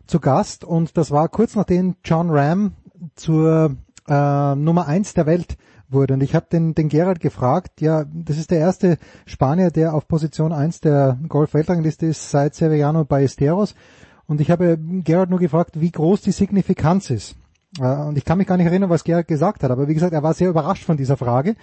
[0.06, 2.72] zu Gast und das war kurz nachdem John Ram
[3.16, 3.76] zur
[4.08, 5.56] äh, Nummer eins der Welt
[5.88, 6.14] wurde.
[6.14, 10.08] Und ich habe den, den Gerald gefragt, ja, das ist der erste Spanier, der auf
[10.08, 13.74] Position eins der Golf-Weltrangliste ist seit Severiano Ballesteros.
[14.28, 17.36] Und ich habe Gerhard nur gefragt, wie groß die Signifikanz ist.
[17.80, 20.12] Äh, und ich kann mich gar nicht erinnern, was Gerhard gesagt hat, aber wie gesagt,
[20.12, 21.54] er war sehr überrascht von dieser Frage.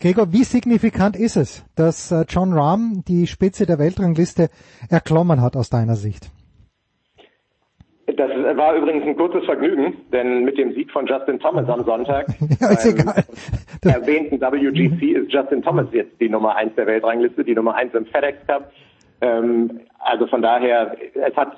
[0.00, 4.48] Gregor, wie signifikant ist es, dass äh, John Rahm die Spitze der Weltrangliste
[4.90, 6.30] erklommen hat aus deiner Sicht?
[8.06, 12.26] Das war übrigens ein kurzes Vergnügen, denn mit dem Sieg von Justin Thomas am Sonntag,
[12.60, 13.24] ja, ist egal.
[13.82, 18.04] erwähnten WGC, ist Justin Thomas jetzt die Nummer eins der Weltrangliste, die Nummer eins im
[18.06, 18.70] FedEx Cup.
[19.22, 21.56] Ähm, also von daher, es hat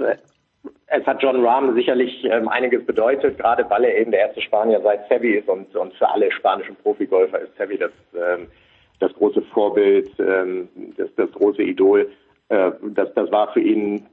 [0.96, 4.80] es hat John Rahm sicherlich ähm, einiges bedeutet, gerade weil er eben der erste Spanier
[4.82, 8.46] seit Sevi ist und, und für alle spanischen Profigolfer ist Sevi das, ähm,
[9.00, 12.10] das große Vorbild, ähm, das, das große Idol.
[12.48, 14.06] Äh, das, das war für ihn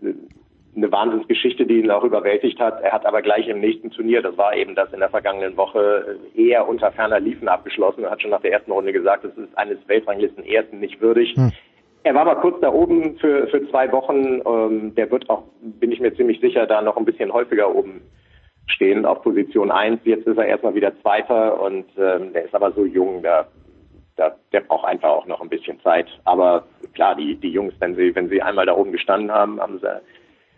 [0.76, 2.82] eine Wahnsinnsgeschichte, die ihn auch überwältigt hat.
[2.82, 6.18] Er hat aber gleich im nächsten Turnier, das war eben das in der vergangenen Woche,
[6.34, 8.06] eher unter ferner Liefen abgeschlossen.
[8.06, 11.36] Er hat schon nach der ersten Runde gesagt, es ist eines Weltranglisten Ersten nicht würdig.
[11.36, 11.52] Hm.
[12.04, 14.42] Er war mal kurz da oben für, für zwei Wochen.
[14.46, 18.02] Ähm, der wird auch, bin ich mir ziemlich sicher, da noch ein bisschen häufiger oben
[18.68, 20.02] stehen auf Position 1.
[20.04, 23.48] Jetzt ist er erstmal wieder Zweiter und ähm, der ist aber so jung, da,
[24.16, 26.08] da, der braucht einfach auch noch ein bisschen Zeit.
[26.26, 26.64] Aber
[26.94, 30.02] klar, die, die Jungs, wenn sie, wenn sie einmal da oben gestanden haben, haben sie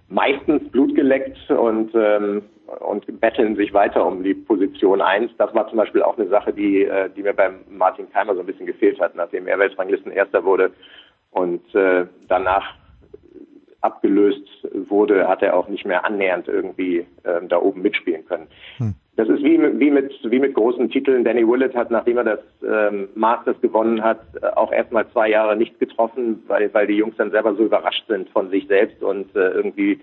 [0.07, 2.43] meistens Blut geleckt und, ähm,
[2.79, 5.31] und betteln sich weiter um die Position 1.
[5.37, 8.41] Das war zum Beispiel auch eine Sache, die, äh, die mir beim Martin Keimer so
[8.41, 10.71] ein bisschen gefehlt hat, nachdem er Weltranglisten Erster wurde
[11.33, 12.75] und äh, danach
[13.81, 18.47] abgelöst wurde, hat er auch nicht mehr annähernd irgendwie äh, da oben mitspielen können.
[18.77, 18.95] Hm.
[19.15, 21.23] Das ist wie, wie, mit, wie mit großen Titeln.
[21.23, 25.55] Danny Willett hat, nachdem er das ähm, Masters gewonnen hat, äh, auch erstmal zwei Jahre
[25.55, 29.35] nichts getroffen, weil, weil die Jungs dann selber so überrascht sind von sich selbst und
[29.35, 29.99] äh, irgendwie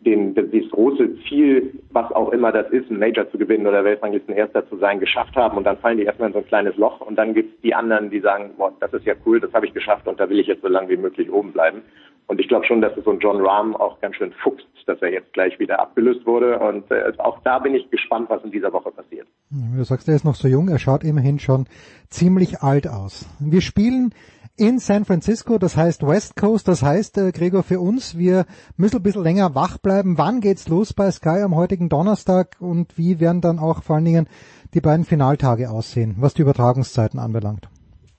[0.00, 4.68] den, das große Ziel, was auch immer das ist, ein Major zu gewinnen oder Weltranglisten-Erster
[4.68, 7.16] zu sein, geschafft haben und dann fallen die erstmal in so ein kleines Loch und
[7.16, 10.06] dann gibt's die anderen, die sagen, boah, das ist ja cool, das habe ich geschafft
[10.06, 11.82] und da will ich jetzt so lange wie möglich oben bleiben.
[12.28, 15.00] Und ich glaube schon, dass es so ein John Rahm auch ganz schön fuchst, dass
[15.00, 16.58] er jetzt gleich wieder abgelöst wurde.
[16.58, 19.28] Und äh, auch da bin ich gespannt, was in dieser Woche passiert.
[19.50, 21.66] Du sagst, er ist noch so jung, er schaut immerhin schon
[22.10, 23.28] ziemlich alt aus.
[23.38, 24.12] Wir spielen
[24.58, 28.46] in San Francisco, das heißt West Coast, das heißt, äh, Gregor, für uns, wir
[28.78, 30.16] müssen ein bisschen länger wach bleiben.
[30.16, 34.06] Wann geht's los bei Sky am heutigen Donnerstag und wie werden dann auch vor allen
[34.06, 34.28] Dingen
[34.72, 37.68] die beiden Finaltage aussehen, was die Übertragungszeiten anbelangt?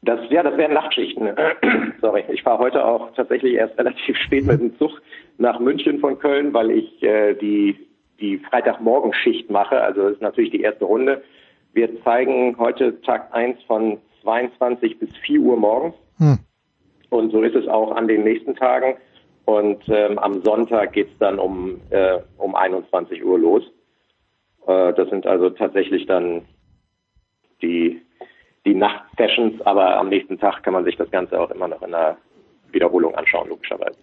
[0.04, 1.30] Das, ja, das wären Nachtschichten.
[2.02, 4.92] Sorry, ich fahre heute auch tatsächlich erst relativ spät mit dem Zug
[5.40, 7.76] nach München von Köln, weil ich äh, die,
[8.20, 9.82] die Freitagmorgenschicht mache.
[9.82, 11.24] Also das ist natürlich die erste Runde.
[11.74, 15.96] Wir zeigen heute Tag 1 von 22 bis 4 Uhr morgens.
[16.18, 16.40] Hm.
[17.10, 18.96] Und so ist es auch an den nächsten Tagen.
[19.46, 23.64] Und ähm, am Sonntag geht's dann um, äh, um 21 Uhr los.
[24.68, 26.44] Äh, das sind also tatsächlich dann
[27.62, 28.02] die
[28.68, 31.94] die Nachtsessions, aber am nächsten Tag kann man sich das Ganze auch immer noch in
[31.94, 32.18] einer
[32.72, 33.98] Wiederholung anschauen, logischerweise.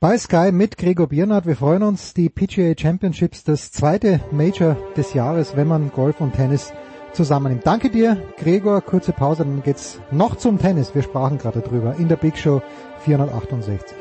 [0.00, 1.46] Bei Sky mit Gregor Biernat.
[1.46, 6.34] Wir freuen uns, die PGA Championships, das zweite Major des Jahres, wenn man Golf und
[6.34, 6.74] Tennis
[7.16, 7.66] zusammennimmt.
[7.66, 8.80] Danke dir, Gregor.
[8.82, 10.94] Kurze Pause, dann geht's noch zum Tennis.
[10.94, 12.62] Wir sprachen gerade drüber in der Big Show
[13.04, 13.96] 468.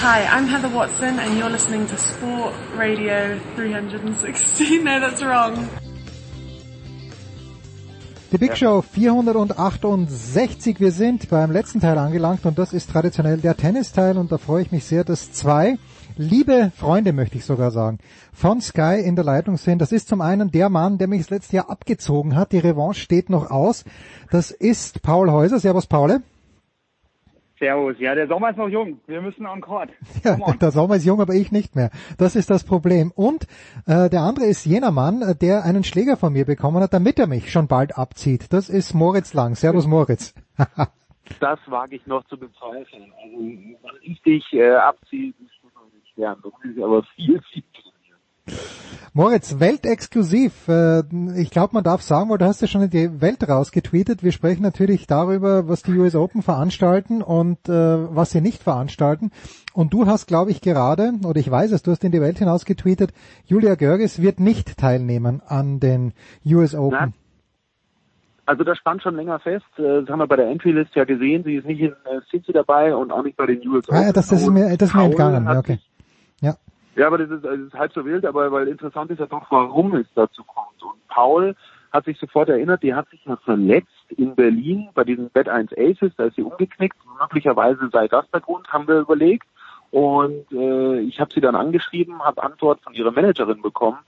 [0.00, 4.82] Hi, I'm Heather Watson and you're listening to Sport Radio 360.
[4.84, 5.68] No, that's wrong.
[8.30, 10.80] Die Big Show 468.
[10.80, 14.60] Wir sind beim letzten Teil angelangt und das ist traditionell der Tennisteil und da freue
[14.60, 15.78] ich mich sehr, dass zwei
[16.18, 18.00] liebe Freunde, möchte ich sogar sagen,
[18.34, 19.80] von Sky in der Leitung sind.
[19.80, 22.52] Das ist zum einen der Mann, der mich das letzte Jahr abgezogen hat.
[22.52, 23.84] Die Revanche steht noch aus.
[24.30, 25.58] Das ist Paul Häuser.
[25.58, 26.20] Servus, Paul.
[27.58, 27.96] Servus.
[27.98, 29.00] Ja, der Sommer ist noch jung.
[29.06, 29.90] Wir müssen on court.
[30.24, 31.90] Ja, der Sommer ist jung, aber ich nicht mehr.
[32.18, 33.12] Das ist das Problem.
[33.14, 33.44] Und
[33.86, 37.18] äh, der andere ist jener Mann, äh, der einen Schläger von mir bekommen hat, damit
[37.18, 38.52] er mich schon bald abzieht.
[38.52, 39.54] Das ist Moritz Lang.
[39.54, 40.34] Servus, Moritz.
[41.40, 43.12] das wage ich noch zu bezweifeln.
[43.22, 43.36] Also,
[43.82, 46.36] wann ich dich äh, abziehe, ist schon noch nicht schwer.
[46.42, 47.62] Das ist aber viel, viel
[49.18, 50.68] Moritz, weltexklusiv.
[50.68, 51.02] Äh,
[51.36, 54.22] ich glaube, man darf sagen, weil du hast ja schon in die Welt rausgetweetet.
[54.22, 59.30] Wir sprechen natürlich darüber, was die US Open veranstalten und äh, was sie nicht veranstalten.
[59.72, 62.38] Und du hast, glaube ich, gerade, oder ich weiß es, du hast in die Welt
[62.38, 63.12] hinaus getweetet,
[63.44, 66.12] Julia Görges wird nicht teilnehmen an den
[66.46, 66.98] US Open.
[67.00, 67.12] Na,
[68.46, 69.66] also das stand schon länger fest.
[69.78, 71.44] Äh, das haben wir bei der Entry List ja gesehen.
[71.44, 71.94] Sie ist nicht in
[72.30, 73.96] City dabei und auch nicht bei den US Open.
[73.96, 75.48] Ah, ja, das, das ist mir, das ist mir entgangen.
[75.48, 75.78] Okay.
[76.40, 76.54] Ja.
[76.98, 79.48] Ja, aber das ist, das ist halb so wild, aber weil interessant ist ja doch,
[79.50, 80.82] warum es dazu kommt.
[80.82, 81.54] Und Paul
[81.92, 85.70] hat sich sofort erinnert, die hat sich ja verletzt in Berlin bei diesem Bett 1
[85.78, 86.96] Aces, da ist sie umgeknickt.
[87.20, 89.46] Möglicherweise sei das der Grund, haben wir überlegt.
[89.92, 93.98] Und äh, ich habe sie dann angeschrieben, habe Antwort von ihrer Managerin bekommen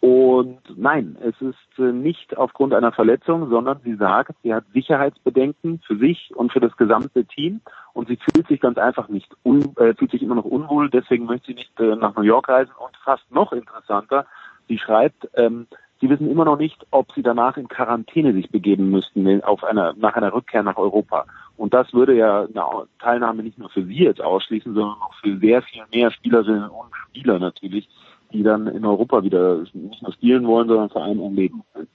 [0.00, 5.80] und nein, es ist äh, nicht aufgrund einer Verletzung, sondern sie sagt, sie hat Sicherheitsbedenken
[5.84, 7.60] für sich und für das gesamte Team.
[7.94, 11.24] Und sie fühlt sich ganz einfach nicht, un, äh, fühlt sich immer noch unwohl, deswegen
[11.24, 12.72] möchte sie nicht äh, nach New York reisen.
[12.78, 14.26] Und fast noch interessanter,
[14.68, 15.66] sie schreibt, ähm,
[16.00, 19.94] sie wissen immer noch nicht, ob sie danach in Quarantäne sich begeben müssten auf einer,
[19.94, 21.26] nach einer Rückkehr nach Europa.
[21.56, 25.36] Und das würde ja eine Teilnahme nicht nur für sie jetzt ausschließen, sondern auch für
[25.38, 27.88] sehr viel mehr Spielerinnen und Spieler natürlich,
[28.32, 31.88] die dann in Europa wieder nicht nur spielen wollen, sondern vor allem erleben wollen.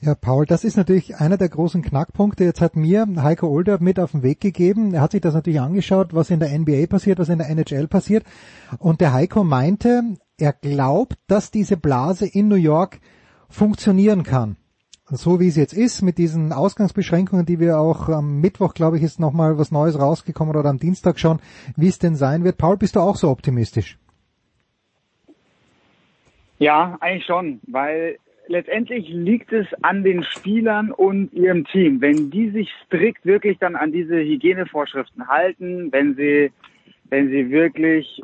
[0.00, 2.44] Ja, Paul, das ist natürlich einer der großen Knackpunkte.
[2.44, 4.94] Jetzt hat mir Heiko Older mit auf den Weg gegeben.
[4.94, 7.88] Er hat sich das natürlich angeschaut, was in der NBA passiert, was in der NHL
[7.88, 8.24] passiert.
[8.78, 10.02] Und der Heiko meinte,
[10.38, 13.00] er glaubt, dass diese Blase in New York
[13.48, 14.56] funktionieren kann.
[15.10, 19.02] So wie es jetzt ist, mit diesen Ausgangsbeschränkungen, die wir auch am Mittwoch, glaube ich,
[19.02, 21.40] ist nochmal was Neues rausgekommen oder am Dienstag schon,
[21.76, 22.56] wie es denn sein wird.
[22.56, 23.98] Paul, bist du auch so optimistisch?
[26.58, 32.00] Ja, eigentlich schon, weil letztendlich liegt es an den Spielern und ihrem Team.
[32.00, 36.50] Wenn die sich strikt wirklich dann an diese Hygienevorschriften halten, wenn sie,
[37.10, 38.22] wenn sie wirklich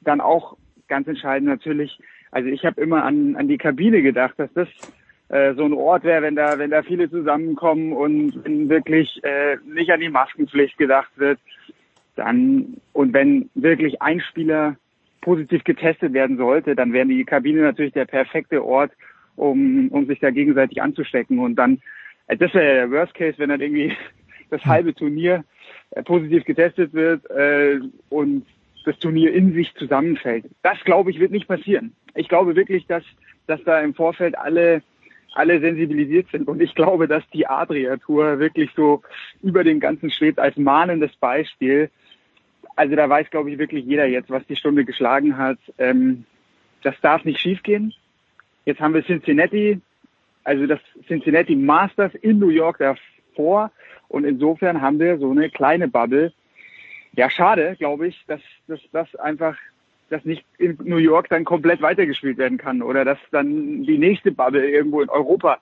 [0.00, 0.56] dann auch
[0.88, 1.98] ganz entscheidend natürlich,
[2.32, 4.68] also ich habe immer an, an die Kabine gedacht, dass das
[5.28, 9.56] äh, so ein Ort wäre, wenn da, wenn da viele zusammenkommen und wenn wirklich äh,
[9.64, 11.38] nicht an die Maskenpflicht gedacht wird,
[12.16, 14.76] dann und wenn wirklich ein Spieler
[15.26, 18.92] positiv getestet werden sollte, dann wäre die Kabine natürlich der perfekte Ort,
[19.34, 21.40] um, um sich da gegenseitig anzustecken.
[21.40, 21.80] Und dann,
[22.28, 23.92] äh, das wäre der Worst Case, wenn dann irgendwie
[24.50, 25.44] das halbe Turnier
[25.90, 28.46] äh, positiv getestet wird äh, und
[28.84, 30.44] das Turnier in sich zusammenfällt.
[30.62, 31.92] Das, glaube ich, wird nicht passieren.
[32.14, 33.02] Ich glaube wirklich, dass,
[33.48, 34.80] dass da im Vorfeld alle
[35.34, 36.48] alle sensibilisiert sind.
[36.48, 39.02] Und ich glaube, dass die Adria-Tour wirklich so
[39.42, 41.90] über den ganzen schwebt als mahnendes Beispiel.
[42.76, 45.58] Also da weiß, glaube ich, wirklich jeder jetzt, was die Stunde geschlagen hat.
[45.78, 46.24] Ähm,
[46.82, 47.94] das darf nicht schiefgehen.
[48.66, 49.80] Jetzt haben wir Cincinnati,
[50.44, 53.72] also das Cincinnati Masters in New York davor.
[54.08, 56.32] Und insofern haben wir so eine kleine Bubble.
[57.14, 59.56] Ja, schade, glaube ich, dass, dass das einfach
[60.08, 64.30] dass nicht in New York dann komplett weitergespielt werden kann oder dass dann die nächste
[64.30, 65.58] Bubble irgendwo in Europa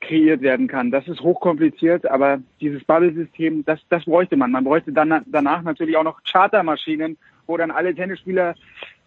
[0.00, 0.90] kreiert werden kann.
[0.90, 4.50] Das ist hochkompliziert, aber dieses Bubble-System, das, das bräuchte man.
[4.50, 8.54] Man bräuchte dann danach natürlich auch noch Chartermaschinen, wo dann alle Tennisspieler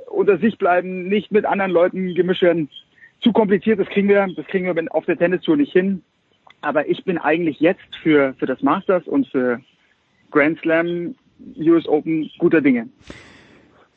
[0.10, 2.70] unter sich bleiben, nicht mit anderen Leuten gemischt werden.
[3.22, 6.04] Zu kompliziert, das kriegen wir, das kriegen wir auf der Tennistour nicht hin.
[6.62, 9.62] Aber ich bin eigentlich jetzt für, für das Masters und für
[10.32, 11.16] Grand Slam,
[11.58, 12.88] US Open guter Dinge.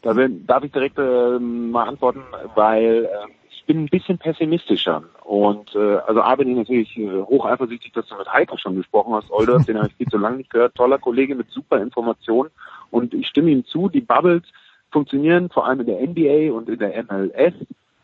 [0.02, 2.22] Da darf ich direkt äh, mal antworten,
[2.54, 3.08] weil äh,
[3.66, 5.02] bin ein bisschen pessimistischer.
[5.24, 8.76] Und äh, also A bin ich natürlich äh, hoch eifersüchtig, dass du mit Heiko schon
[8.76, 10.74] gesprochen hast, Older, den habe ich viel zu lange nicht gehört.
[10.74, 12.50] Toller Kollege mit super Informationen.
[12.90, 14.44] Und ich stimme ihm zu, die Bubbles
[14.90, 17.54] funktionieren vor allem in der NBA und in der MLS.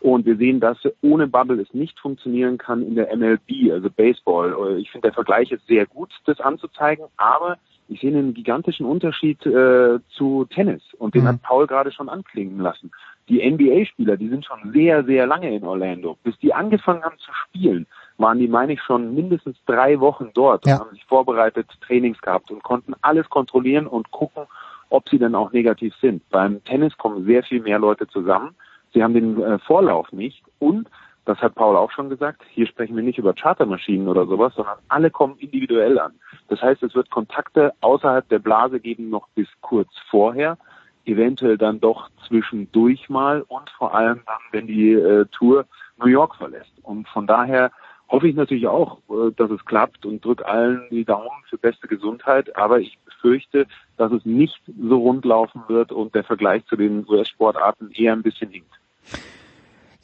[0.00, 4.78] Und wir sehen, dass ohne Bubble es nicht funktionieren kann in der MLB, also Baseball.
[4.78, 7.56] Ich finde, der Vergleich ist sehr gut, das anzuzeigen, aber
[7.88, 11.28] ich sehe einen gigantischen Unterschied äh, zu Tennis und den mhm.
[11.28, 12.90] hat Paul gerade schon anklingen lassen.
[13.28, 16.18] Die NBA-Spieler, die sind schon sehr, sehr lange in Orlando.
[16.22, 17.86] Bis die angefangen haben zu spielen,
[18.18, 20.74] waren die, meine ich, schon mindestens drei Wochen dort ja.
[20.74, 24.44] und haben sich vorbereitet, Trainings gehabt und konnten alles kontrollieren und gucken,
[24.90, 26.28] ob sie dann auch negativ sind.
[26.30, 28.54] Beim Tennis kommen sehr viel mehr Leute zusammen.
[28.92, 30.88] Sie haben den äh, Vorlauf nicht und
[31.24, 34.78] das hat Paul auch schon gesagt, hier sprechen wir nicht über Chartermaschinen oder sowas, sondern
[34.88, 36.12] alle kommen individuell an.
[36.48, 40.58] Das heißt, es wird Kontakte außerhalb der Blase geben, noch bis kurz vorher,
[41.04, 45.66] eventuell dann doch zwischendurch mal und vor allem dann, wenn die äh, Tour
[45.98, 46.72] New York verlässt.
[46.82, 47.72] Und von daher
[48.08, 51.88] hoffe ich natürlich auch, äh, dass es klappt und drücke allen die Daumen für beste
[51.88, 52.54] Gesundheit.
[52.56, 53.66] Aber ich befürchte,
[53.96, 58.22] dass es nicht so rund laufen wird und der Vergleich zu den US-Sportarten eher ein
[58.22, 58.72] bisschen hinkt.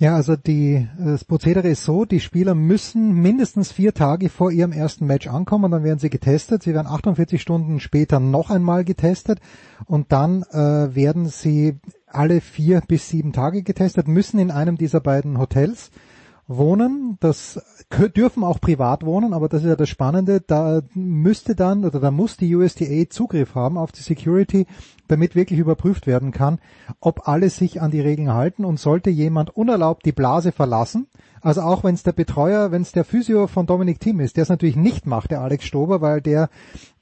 [0.01, 4.71] Ja, also die, das Prozedere ist so, die Spieler müssen mindestens vier Tage vor ihrem
[4.71, 6.63] ersten Match ankommen, dann werden sie getestet.
[6.63, 9.41] Sie werden 48 Stunden später noch einmal getestet
[9.87, 15.01] und dann äh, werden sie alle vier bis sieben Tage getestet, müssen in einem dieser
[15.01, 15.91] beiden Hotels
[16.49, 17.17] wohnen.
[17.21, 17.61] Das
[18.17, 20.41] dürfen auch privat wohnen, aber das ist ja das Spannende.
[20.41, 24.67] Da müsste dann oder da muss die USDA Zugriff haben auf die Security,
[25.07, 26.59] damit wirklich überprüft werden kann,
[27.01, 31.07] ob alle sich an die Regeln halten und sollte jemand unerlaubt die Blase verlassen,
[31.41, 34.43] also auch wenn es der Betreuer, wenn es der Physio von Dominik Thiem ist, der
[34.43, 36.49] es natürlich nicht macht, der Alex Stober, weil der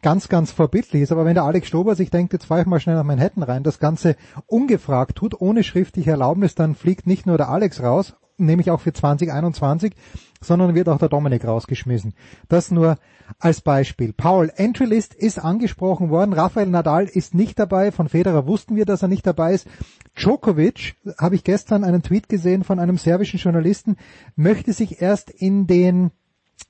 [0.02, 1.12] ganz, ganz verbindlich ist.
[1.12, 3.62] Aber wenn der Alex Stober sich denkt, jetzt fahre ich mal schnell nach Manhattan rein,
[3.62, 4.16] das Ganze
[4.46, 8.92] ungefragt tut, ohne schriftliche Erlaubnis, dann fliegt nicht nur der Alex raus, nämlich auch für
[8.92, 9.94] 2021,
[10.40, 12.14] sondern wird auch der Dominik rausgeschmissen.
[12.48, 12.98] Das nur
[13.38, 14.12] als Beispiel.
[14.12, 16.32] Paul, Entry-List ist angesprochen worden.
[16.32, 17.92] Rafael Nadal ist nicht dabei.
[17.92, 19.66] Von Federer wussten wir, dass er nicht dabei ist.
[20.14, 23.96] Djokovic, habe ich gestern einen Tweet gesehen von einem serbischen Journalisten,
[24.36, 26.10] möchte sich erst in den,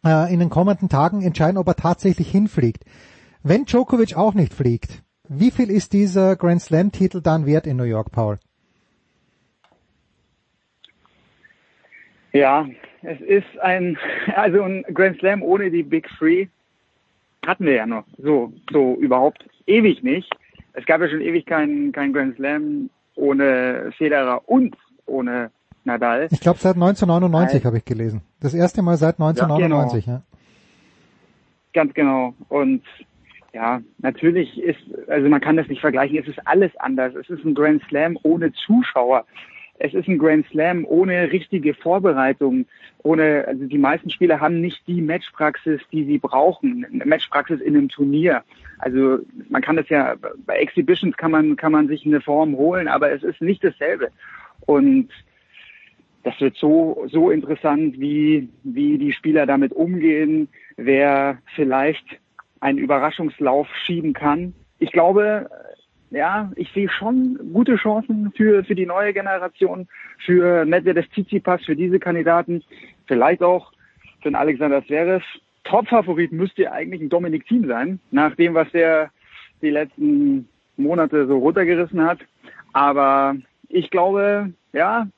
[0.04, 2.84] äh, in den kommenden Tagen entscheiden, ob er tatsächlich hinfliegt.
[3.42, 7.76] Wenn Djokovic auch nicht fliegt, wie viel ist dieser Grand Slam Titel dann wert in
[7.76, 8.38] New York, Paul?
[12.36, 12.66] Ja,
[13.02, 13.96] es ist ein,
[14.34, 16.48] also ein Grand Slam ohne die Big Three
[17.46, 20.30] hatten wir ja noch so, so überhaupt ewig nicht.
[20.74, 25.50] Es gab ja schon ewig keinen kein Grand Slam ohne Federer und ohne
[25.84, 26.28] Nadal.
[26.30, 28.20] Ich glaube seit 1999 habe ich gelesen.
[28.40, 30.18] Das erste Mal seit 1999, ja, genau.
[30.18, 30.22] ja.
[31.72, 32.34] Ganz genau.
[32.50, 32.82] Und
[33.54, 37.14] ja, natürlich ist, also man kann das nicht vergleichen, es ist alles anders.
[37.14, 39.24] Es ist ein Grand Slam ohne Zuschauer
[39.78, 42.66] es ist ein Grand Slam ohne richtige Vorbereitung,
[43.02, 47.76] ohne, also die meisten Spieler haben nicht die Matchpraxis, die sie brauchen, eine Matchpraxis in
[47.76, 48.42] einem Turnier.
[48.78, 50.14] Also man kann das ja,
[50.46, 54.10] bei Exhibitions kann man, kann man sich eine Form holen, aber es ist nicht dasselbe.
[54.64, 55.08] Und
[56.22, 62.04] das wird so, so interessant, wie, wie die Spieler damit umgehen, wer vielleicht
[62.60, 64.54] einen Überraschungslauf schieben kann.
[64.78, 65.48] Ich glaube,
[66.10, 69.88] ja, ich sehe schon gute Chancen für, für die neue Generation,
[70.24, 72.62] für Medvedev Tsitsipas, für diese Kandidaten,
[73.06, 73.72] vielleicht auch
[74.22, 75.24] für den Alexander Zverev.
[75.64, 79.10] Top-Favorit müsste eigentlich ein Dominik Thiem sein, nach dem, was er
[79.62, 82.20] die letzten Monate so runtergerissen hat.
[82.72, 83.36] Aber
[83.68, 85.08] ich glaube, ja,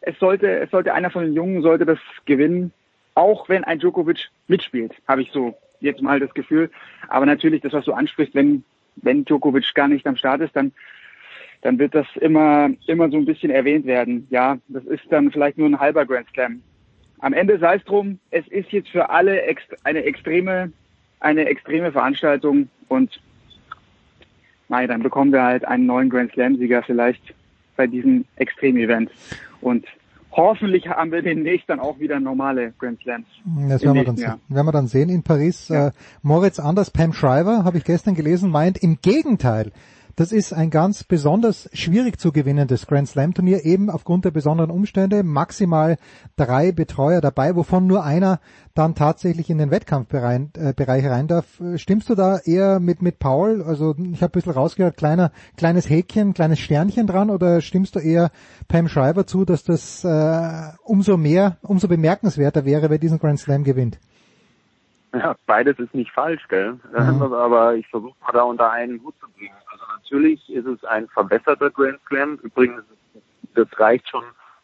[0.00, 2.72] es sollte, es sollte einer von den Jungen sollte das gewinnen,
[3.14, 6.70] auch wenn ein Djokovic mitspielt, habe ich so jetzt mal das Gefühl.
[7.08, 8.64] Aber natürlich, das, was du ansprichst, wenn
[8.96, 10.72] wenn Djokovic gar nicht am Start ist, dann
[11.62, 14.26] dann wird das immer immer so ein bisschen erwähnt werden.
[14.30, 16.62] Ja, das ist dann vielleicht nur ein halber Grand Slam.
[17.20, 20.72] am Ende sei es drum, es ist jetzt für alle ext eine extreme,
[21.20, 23.20] eine extreme Veranstaltung und
[24.68, 27.34] Nein, dann bekommen wir halt einen neuen Grand Slam-Sieger vielleicht
[27.76, 29.10] bei diesem Extrem-Event.
[29.60, 29.86] Und
[30.36, 33.26] hoffentlich haben wir demnächst dann auch wieder normale Grand Slams.
[33.68, 34.38] Das werden wir, dann, Jahr.
[34.48, 35.68] werden wir dann sehen in Paris.
[35.68, 35.88] Ja.
[35.88, 35.92] Äh,
[36.22, 39.72] Moritz Anders, Pam Shriver, habe ich gestern gelesen, meint im Gegenteil.
[40.18, 44.70] Das ist ein ganz besonders schwierig zu gewinnendes Grand Slam Turnier, eben aufgrund der besonderen
[44.70, 45.22] Umstände.
[45.22, 45.98] Maximal
[46.36, 48.40] drei Betreuer dabei, wovon nur einer
[48.74, 51.60] dann tatsächlich in den Wettkampfbereich äh, rein darf.
[51.76, 53.62] Stimmst du da eher mit, mit Paul?
[53.62, 57.98] Also ich habe ein bisschen rausgehört, kleiner, kleines Häkchen, kleines Sternchen dran oder stimmst du
[57.98, 58.30] eher
[58.68, 63.64] Pam Schreiber zu, dass das äh, umso mehr, umso bemerkenswerter wäre, wer diesen Grand Slam
[63.64, 63.98] gewinnt?
[65.12, 66.78] Ja, beides ist nicht falsch, gell?
[66.92, 67.22] Mhm.
[67.34, 69.54] Aber ich versuche mal da unter einen Hut zu bringen.
[70.08, 72.38] Natürlich ist es ein verbesserter Grand Slam.
[72.40, 72.82] Übrigens,
[73.56, 74.22] das reicht schon,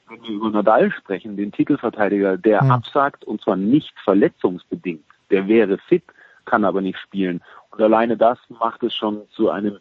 [0.08, 2.70] wenn wir über Nadal sprechen, den Titelverteidiger, der mhm.
[2.70, 5.04] absagt und zwar nicht verletzungsbedingt.
[5.32, 6.04] Der wäre fit,
[6.44, 7.42] kann aber nicht spielen.
[7.70, 9.78] Und alleine das macht es schon zu einem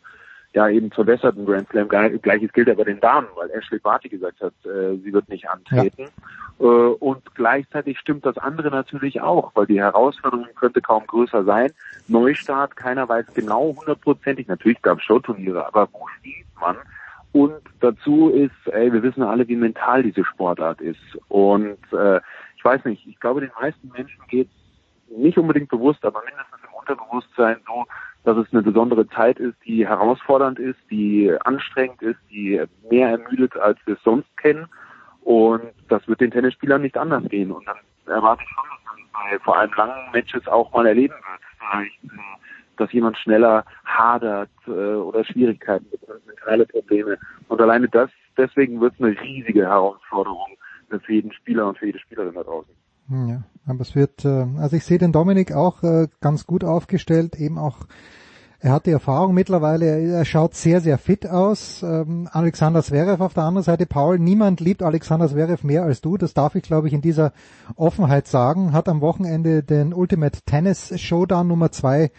[0.53, 1.87] ja eben verbesserten Grand Slam.
[1.87, 6.05] Gleiches gilt aber den Damen, weil Ashley Barty gesagt hat, äh, sie wird nicht antreten.
[6.05, 6.07] Ja.
[6.61, 11.71] Äh, und gleichzeitig stimmt das andere natürlich auch, weil die Herausforderung könnte kaum größer sein.
[12.07, 14.47] Neustart, keiner weiß genau hundertprozentig.
[14.47, 16.77] Natürlich gab es Showturniere, aber wo spielt man?
[17.31, 20.99] Und dazu ist, ey, wir wissen alle, wie mental diese Sportart ist.
[21.29, 22.19] Und äh,
[22.57, 24.49] ich weiß nicht, ich glaube, den meisten Menschen geht
[25.17, 27.85] nicht unbedingt bewusst, aber mindestens im Unterbewusstsein so,
[28.23, 33.57] dass es eine besondere Zeit ist, die herausfordernd ist, die anstrengend ist, die mehr ermüdet,
[33.57, 34.67] als wir es sonst kennen.
[35.23, 37.51] Und das wird den Tennisspielern nicht anders gehen.
[37.51, 37.77] Und dann
[38.07, 41.41] erwarte ich schon, dass man bei vor allem langen Matches auch mal erleben wird.
[41.59, 42.17] Vielleicht, äh,
[42.77, 47.17] dass jemand schneller hadert äh, oder Schwierigkeiten bekommt, mentale Probleme.
[47.47, 50.57] Und alleine das, deswegen wird es eine riesige Herausforderung
[50.89, 52.73] für jeden Spieler und für jede Spielerin da draußen.
[53.09, 55.81] Ja, aber es wird, äh, also ich sehe den Dominik auch
[56.19, 57.85] ganz gut aufgestellt, eben auch
[58.63, 61.81] er hat die Erfahrung mittlerweile, er schaut sehr, sehr fit aus.
[61.81, 66.15] Ähm, Alexander Zverev auf der anderen Seite, Paul, niemand liebt Alexander Zverev mehr als du.
[66.15, 67.33] Das darf ich, glaube ich, in dieser
[67.75, 68.71] Offenheit sagen.
[68.71, 72.11] Hat am Wochenende den Ultimate Tennis Showdown Nummer zwei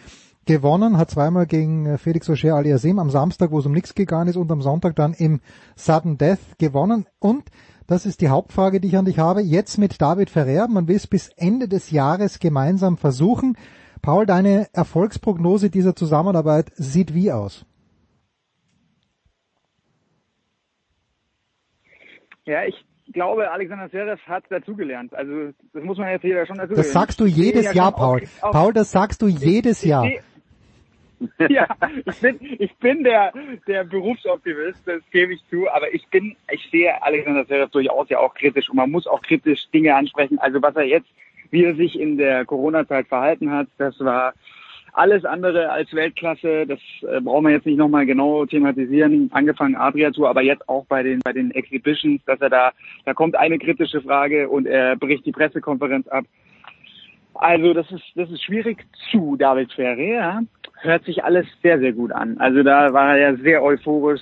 [0.45, 4.35] gewonnen, hat zweimal gegen Felix Auger aliasim am Samstag, wo es um nichts gegangen ist,
[4.35, 5.39] und am Sonntag dann im
[5.77, 7.05] Sudden Death gewonnen.
[7.19, 7.45] Und
[7.87, 9.41] das ist die Hauptfrage, die ich an dich habe.
[9.41, 10.67] Jetzt mit David Ferrer.
[10.67, 13.55] Man will es bis Ende des Jahres gemeinsam versuchen.
[14.03, 17.65] Paul, deine Erfolgsprognose dieser Zusammenarbeit sieht wie aus?
[22.45, 22.75] Ja, ich
[23.13, 25.15] glaube, Alexander Zverev hat dazugelernt.
[25.15, 28.23] Also das muss man jetzt hier schon dazu Das sagst du jedes Jahr, Paul.
[28.23, 30.05] Auf, auf, Paul, das sagst du jedes ich, Jahr.
[30.05, 30.19] Ich,
[31.49, 31.65] ja,
[32.05, 33.31] ich bin, ich bin der,
[33.67, 38.19] der Berufsoptimist, das gebe ich zu, aber ich bin, ich sehe Alexander Zverev durchaus ja
[38.19, 40.39] auch kritisch und man muss auch kritisch Dinge ansprechen.
[40.39, 41.07] Also was er jetzt,
[41.53, 44.33] wie er sich in der Corona-Zeit verhalten hat, das war
[44.93, 46.65] alles andere als Weltklasse.
[46.65, 49.29] Das äh, brauchen wir jetzt nicht nochmal genau thematisieren.
[49.31, 52.71] Angefangen Adria Tour, aber jetzt auch bei den, bei den Exhibitions, dass er da,
[53.05, 56.25] da kommt eine kritische Frage und er bricht die Pressekonferenz ab.
[57.35, 60.41] Also das ist, das ist schwierig zu David Ferrer.
[60.81, 62.37] Hört sich alles sehr, sehr gut an.
[62.39, 64.21] Also da war er ja sehr euphorisch.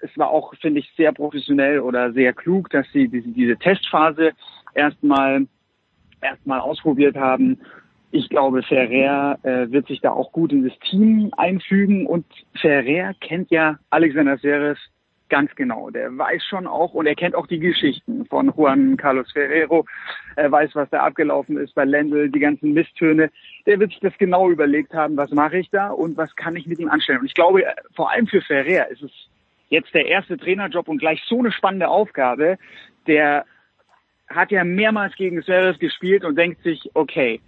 [0.00, 4.32] Es war auch, finde ich, sehr professionell oder sehr klug, dass sie diese, diese Testphase
[4.74, 5.46] erstmal
[6.24, 7.60] erstmal ausprobiert haben.
[8.10, 12.24] Ich glaube, Ferrer äh, wird sich da auch gut in das Team einfügen und
[12.60, 14.78] Ferrer kennt ja Alexander Zverev
[15.30, 15.90] Ganz genau.
[15.90, 19.86] Der weiß schon auch und er kennt auch die Geschichten von Juan Carlos Ferrero.
[20.36, 23.30] Er weiß, was da abgelaufen ist bei Lendl, die ganzen Misstöne.
[23.66, 26.66] Der wird sich das genau überlegt haben, was mache ich da und was kann ich
[26.66, 27.20] mit ihm anstellen.
[27.20, 29.10] Und ich glaube, vor allem für Ferrer ist es
[29.70, 32.58] jetzt der erste Trainerjob und gleich so eine spannende Aufgabe.
[33.06, 33.46] Der
[34.34, 37.40] hat ja mehrmals gegen Zverev gespielt und denkt sich, okay,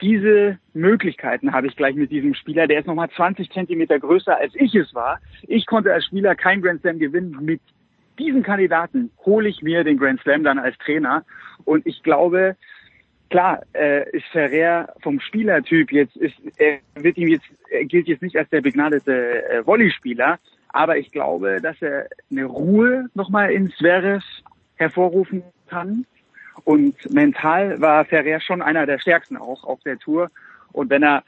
[0.00, 2.66] diese Möglichkeiten habe ich gleich mit diesem Spieler.
[2.66, 5.20] Der ist nochmal 20 Zentimeter größer, als ich es war.
[5.42, 7.36] Ich konnte als Spieler kein Grand Slam gewinnen.
[7.40, 7.60] Mit
[8.18, 11.24] diesem Kandidaten hole ich mir den Grand Slam dann als Trainer.
[11.64, 12.56] Und ich glaube,
[13.28, 18.22] klar, äh, ist Ferrer vom Spielertyp jetzt, ist, er wird ihm jetzt, er gilt jetzt
[18.22, 20.38] nicht als der begnadete äh, Volleyspieler.
[20.68, 24.24] Aber ich glaube, dass er eine Ruhe nochmal in Zverev
[24.76, 26.06] hervorrufen kann
[26.64, 30.30] und mental war Ferrer schon einer der stärksten auch auf der Tour.
[30.72, 31.24] Und wenn er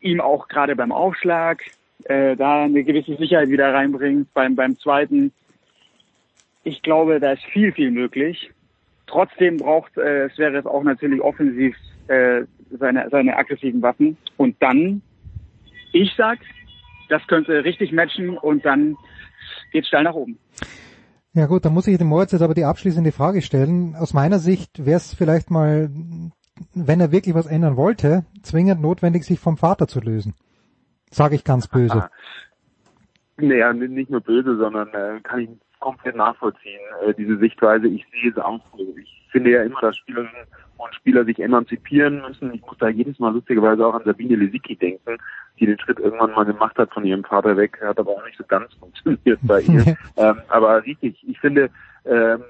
[0.00, 1.62] ihm auch gerade beim Aufschlag
[2.04, 5.32] äh, da eine gewisse Sicherheit wieder reinbringt, beim, beim zweiten,
[6.64, 8.50] ich glaube, da ist viel, viel möglich.
[9.06, 11.76] Trotzdem braucht äh, Zverev auch natürlich offensiv
[12.08, 14.16] äh, seine, seine aggressiven Waffen.
[14.36, 15.02] Und dann,
[15.92, 16.38] ich sag,
[17.08, 18.96] das könnte richtig matchen und dann
[19.72, 20.38] geht's steil nach oben.
[21.32, 23.94] Ja gut, dann muss ich dem Moritz jetzt aber die abschließende Frage stellen.
[23.94, 25.90] Aus meiner Sicht wäre es vielleicht mal,
[26.74, 30.34] wenn er wirklich was ändern wollte, zwingend notwendig, sich vom Vater zu lösen.
[31.10, 32.10] Sage ich ganz böse.
[33.36, 35.50] Naja, nicht nur böse, sondern äh, kann ich
[35.80, 37.88] komplett nachvollziehen, äh, diese Sichtweise.
[37.88, 38.86] Ich sehe es auch so.
[39.00, 42.54] Ich finde ja immer, dass Spielerinnen und Spieler sich emanzipieren müssen.
[42.54, 45.18] Ich muss da jedes Mal lustigerweise auch an Sabine Lisicki denken,
[45.58, 48.38] die den Schritt irgendwann mal gemacht hat von ihrem Vater weg, hat aber auch nicht
[48.38, 49.96] so ganz funktioniert bei ihr.
[50.16, 51.70] ähm, aber richtig, ich finde,
[52.04, 52.42] ähm,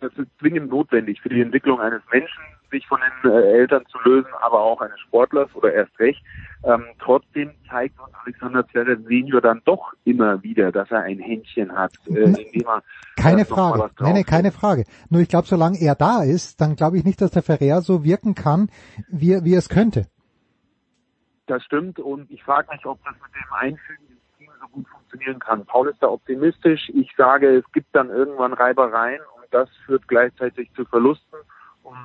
[0.00, 2.42] das ist zwingend notwendig für die Entwicklung eines Menschen,
[2.72, 6.20] sich von den äh, Eltern zu lösen, aber auch eines Sportlers oder erst recht.
[6.64, 11.72] Ähm, trotzdem zeigt uns Alexander Zverev Senior dann doch immer wieder, dass er ein Händchen
[11.72, 12.82] hat, äh, indem er
[13.16, 13.90] Keine äh, Frage.
[14.00, 14.84] Nein, nein, keine Frage.
[15.10, 18.02] Nur ich glaube, solange er da ist, dann glaube ich nicht, dass der Ferrer so
[18.04, 18.68] wirken kann,
[19.08, 20.06] wie, wie es könnte.
[21.46, 24.88] Das stimmt und ich frage mich, ob das mit dem Einfügen ins Team so gut
[24.88, 25.66] funktionieren kann.
[25.66, 26.90] Paul ist da optimistisch.
[26.94, 31.38] Ich sage, es gibt dann irgendwann Reibereien und das führt gleichzeitig zu Verlusten
[31.82, 31.96] und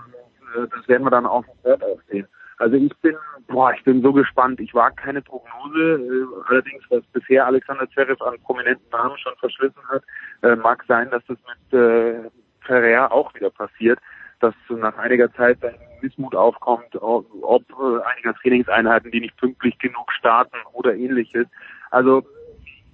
[0.56, 2.28] das werden wir dann auf dem auch sehen.
[2.60, 3.16] Also ich bin,
[3.48, 4.60] boah, ich bin so gespannt.
[4.60, 6.02] Ich wage keine Prognose.
[6.02, 10.04] Äh, allerdings, was bisher Alexander Zverev an prominenten Namen schon verschlissen hat,
[10.42, 12.30] äh, mag sein, dass das mit äh,
[12.62, 14.00] Ferrer auch wieder passiert,
[14.40, 19.78] dass nach einiger Zeit ein Missmut aufkommt, ob, ob äh, einiger Trainingseinheiten, die nicht pünktlich
[19.78, 21.48] genug starten oder ähnliches.
[21.92, 22.24] Also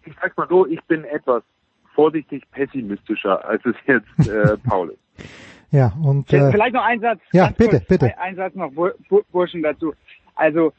[0.05, 1.43] ich sag's mal so, ich bin etwas
[1.95, 5.52] vorsichtig pessimistischer, als es jetzt äh, Paul ist.
[5.73, 7.19] Ja, und äh, Vielleicht noch ein Satz.
[7.31, 8.05] ja, bitte, kurz, bitte.
[8.05, 9.93] Ein, ein Satz noch, Bur Bur Burschen dazu.
[10.35, 10.71] Also,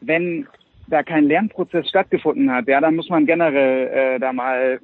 [0.00, 0.46] wenn
[0.86, 4.80] da kein Lernprozess stattgefunden hat, ja, dann muss man generell äh, da mal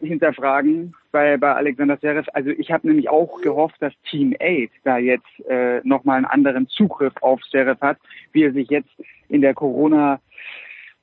[0.00, 2.28] hinterfragen bei, bei Alexander Zverev.
[2.34, 6.68] Also ich habe nämlich auch gehofft, dass Team 8 da jetzt äh, nochmal einen anderen
[6.68, 7.98] Zugriff auf Zverev hat,
[8.32, 8.90] wie er sich jetzt
[9.28, 10.20] in der Corona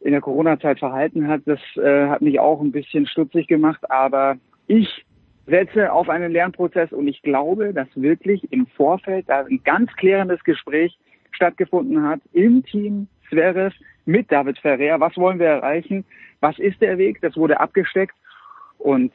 [0.01, 1.43] in der Corona-Zeit verhalten hat.
[1.45, 4.35] Das äh, hat mich auch ein bisschen stutzig gemacht, aber
[4.67, 5.05] ich
[5.45, 10.43] setze auf einen Lernprozess und ich glaube, dass wirklich im Vorfeld da ein ganz klärendes
[10.43, 10.97] Gespräch
[11.31, 14.99] stattgefunden hat im Team Zverev mit David Ferrer.
[14.99, 16.05] Was wollen wir erreichen?
[16.39, 17.21] Was ist der Weg?
[17.21, 18.15] Das wurde abgesteckt
[18.77, 19.11] und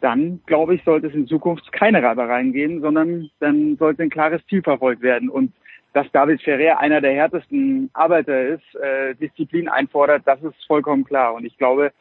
[0.00, 4.44] dann, glaube ich, sollte es in Zukunft keine Reibereien geben, sondern dann sollte ein klares
[4.48, 5.30] Ziel verfolgt werden.
[5.30, 5.54] Und
[5.94, 11.32] dass David Ferrer einer der härtesten Arbeiter ist, äh, Disziplin einfordert, das ist vollkommen klar.
[11.34, 11.92] Und ich glaube,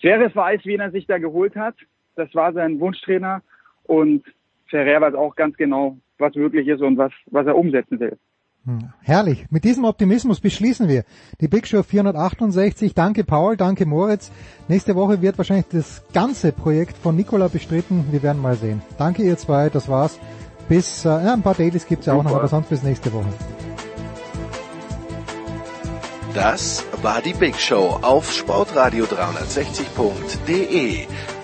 [0.00, 1.76] Zverev weiß, wen er sich da geholt hat.
[2.18, 3.40] Das war sein Wunschtrainer.
[3.84, 4.24] Und
[4.66, 8.18] Ferrer weiß auch ganz genau, was möglich ist und was, was er umsetzen will.
[8.64, 9.46] Hm, Herrlich.
[9.50, 11.04] Mit diesem Optimismus beschließen wir
[11.40, 12.92] die Big Show 468.
[12.92, 14.32] Danke Paul, danke Moritz.
[14.66, 18.06] Nächste Woche wird wahrscheinlich das ganze Projekt von Nicola bestritten.
[18.10, 18.82] Wir werden mal sehen.
[18.98, 20.18] Danke ihr zwei, das war's.
[20.68, 23.32] Bis, äh, ja, ein paar Dailies gibt's ja auch noch, aber sonst bis nächste Woche.
[26.34, 31.06] Das war die Big Show auf sportradio360.de.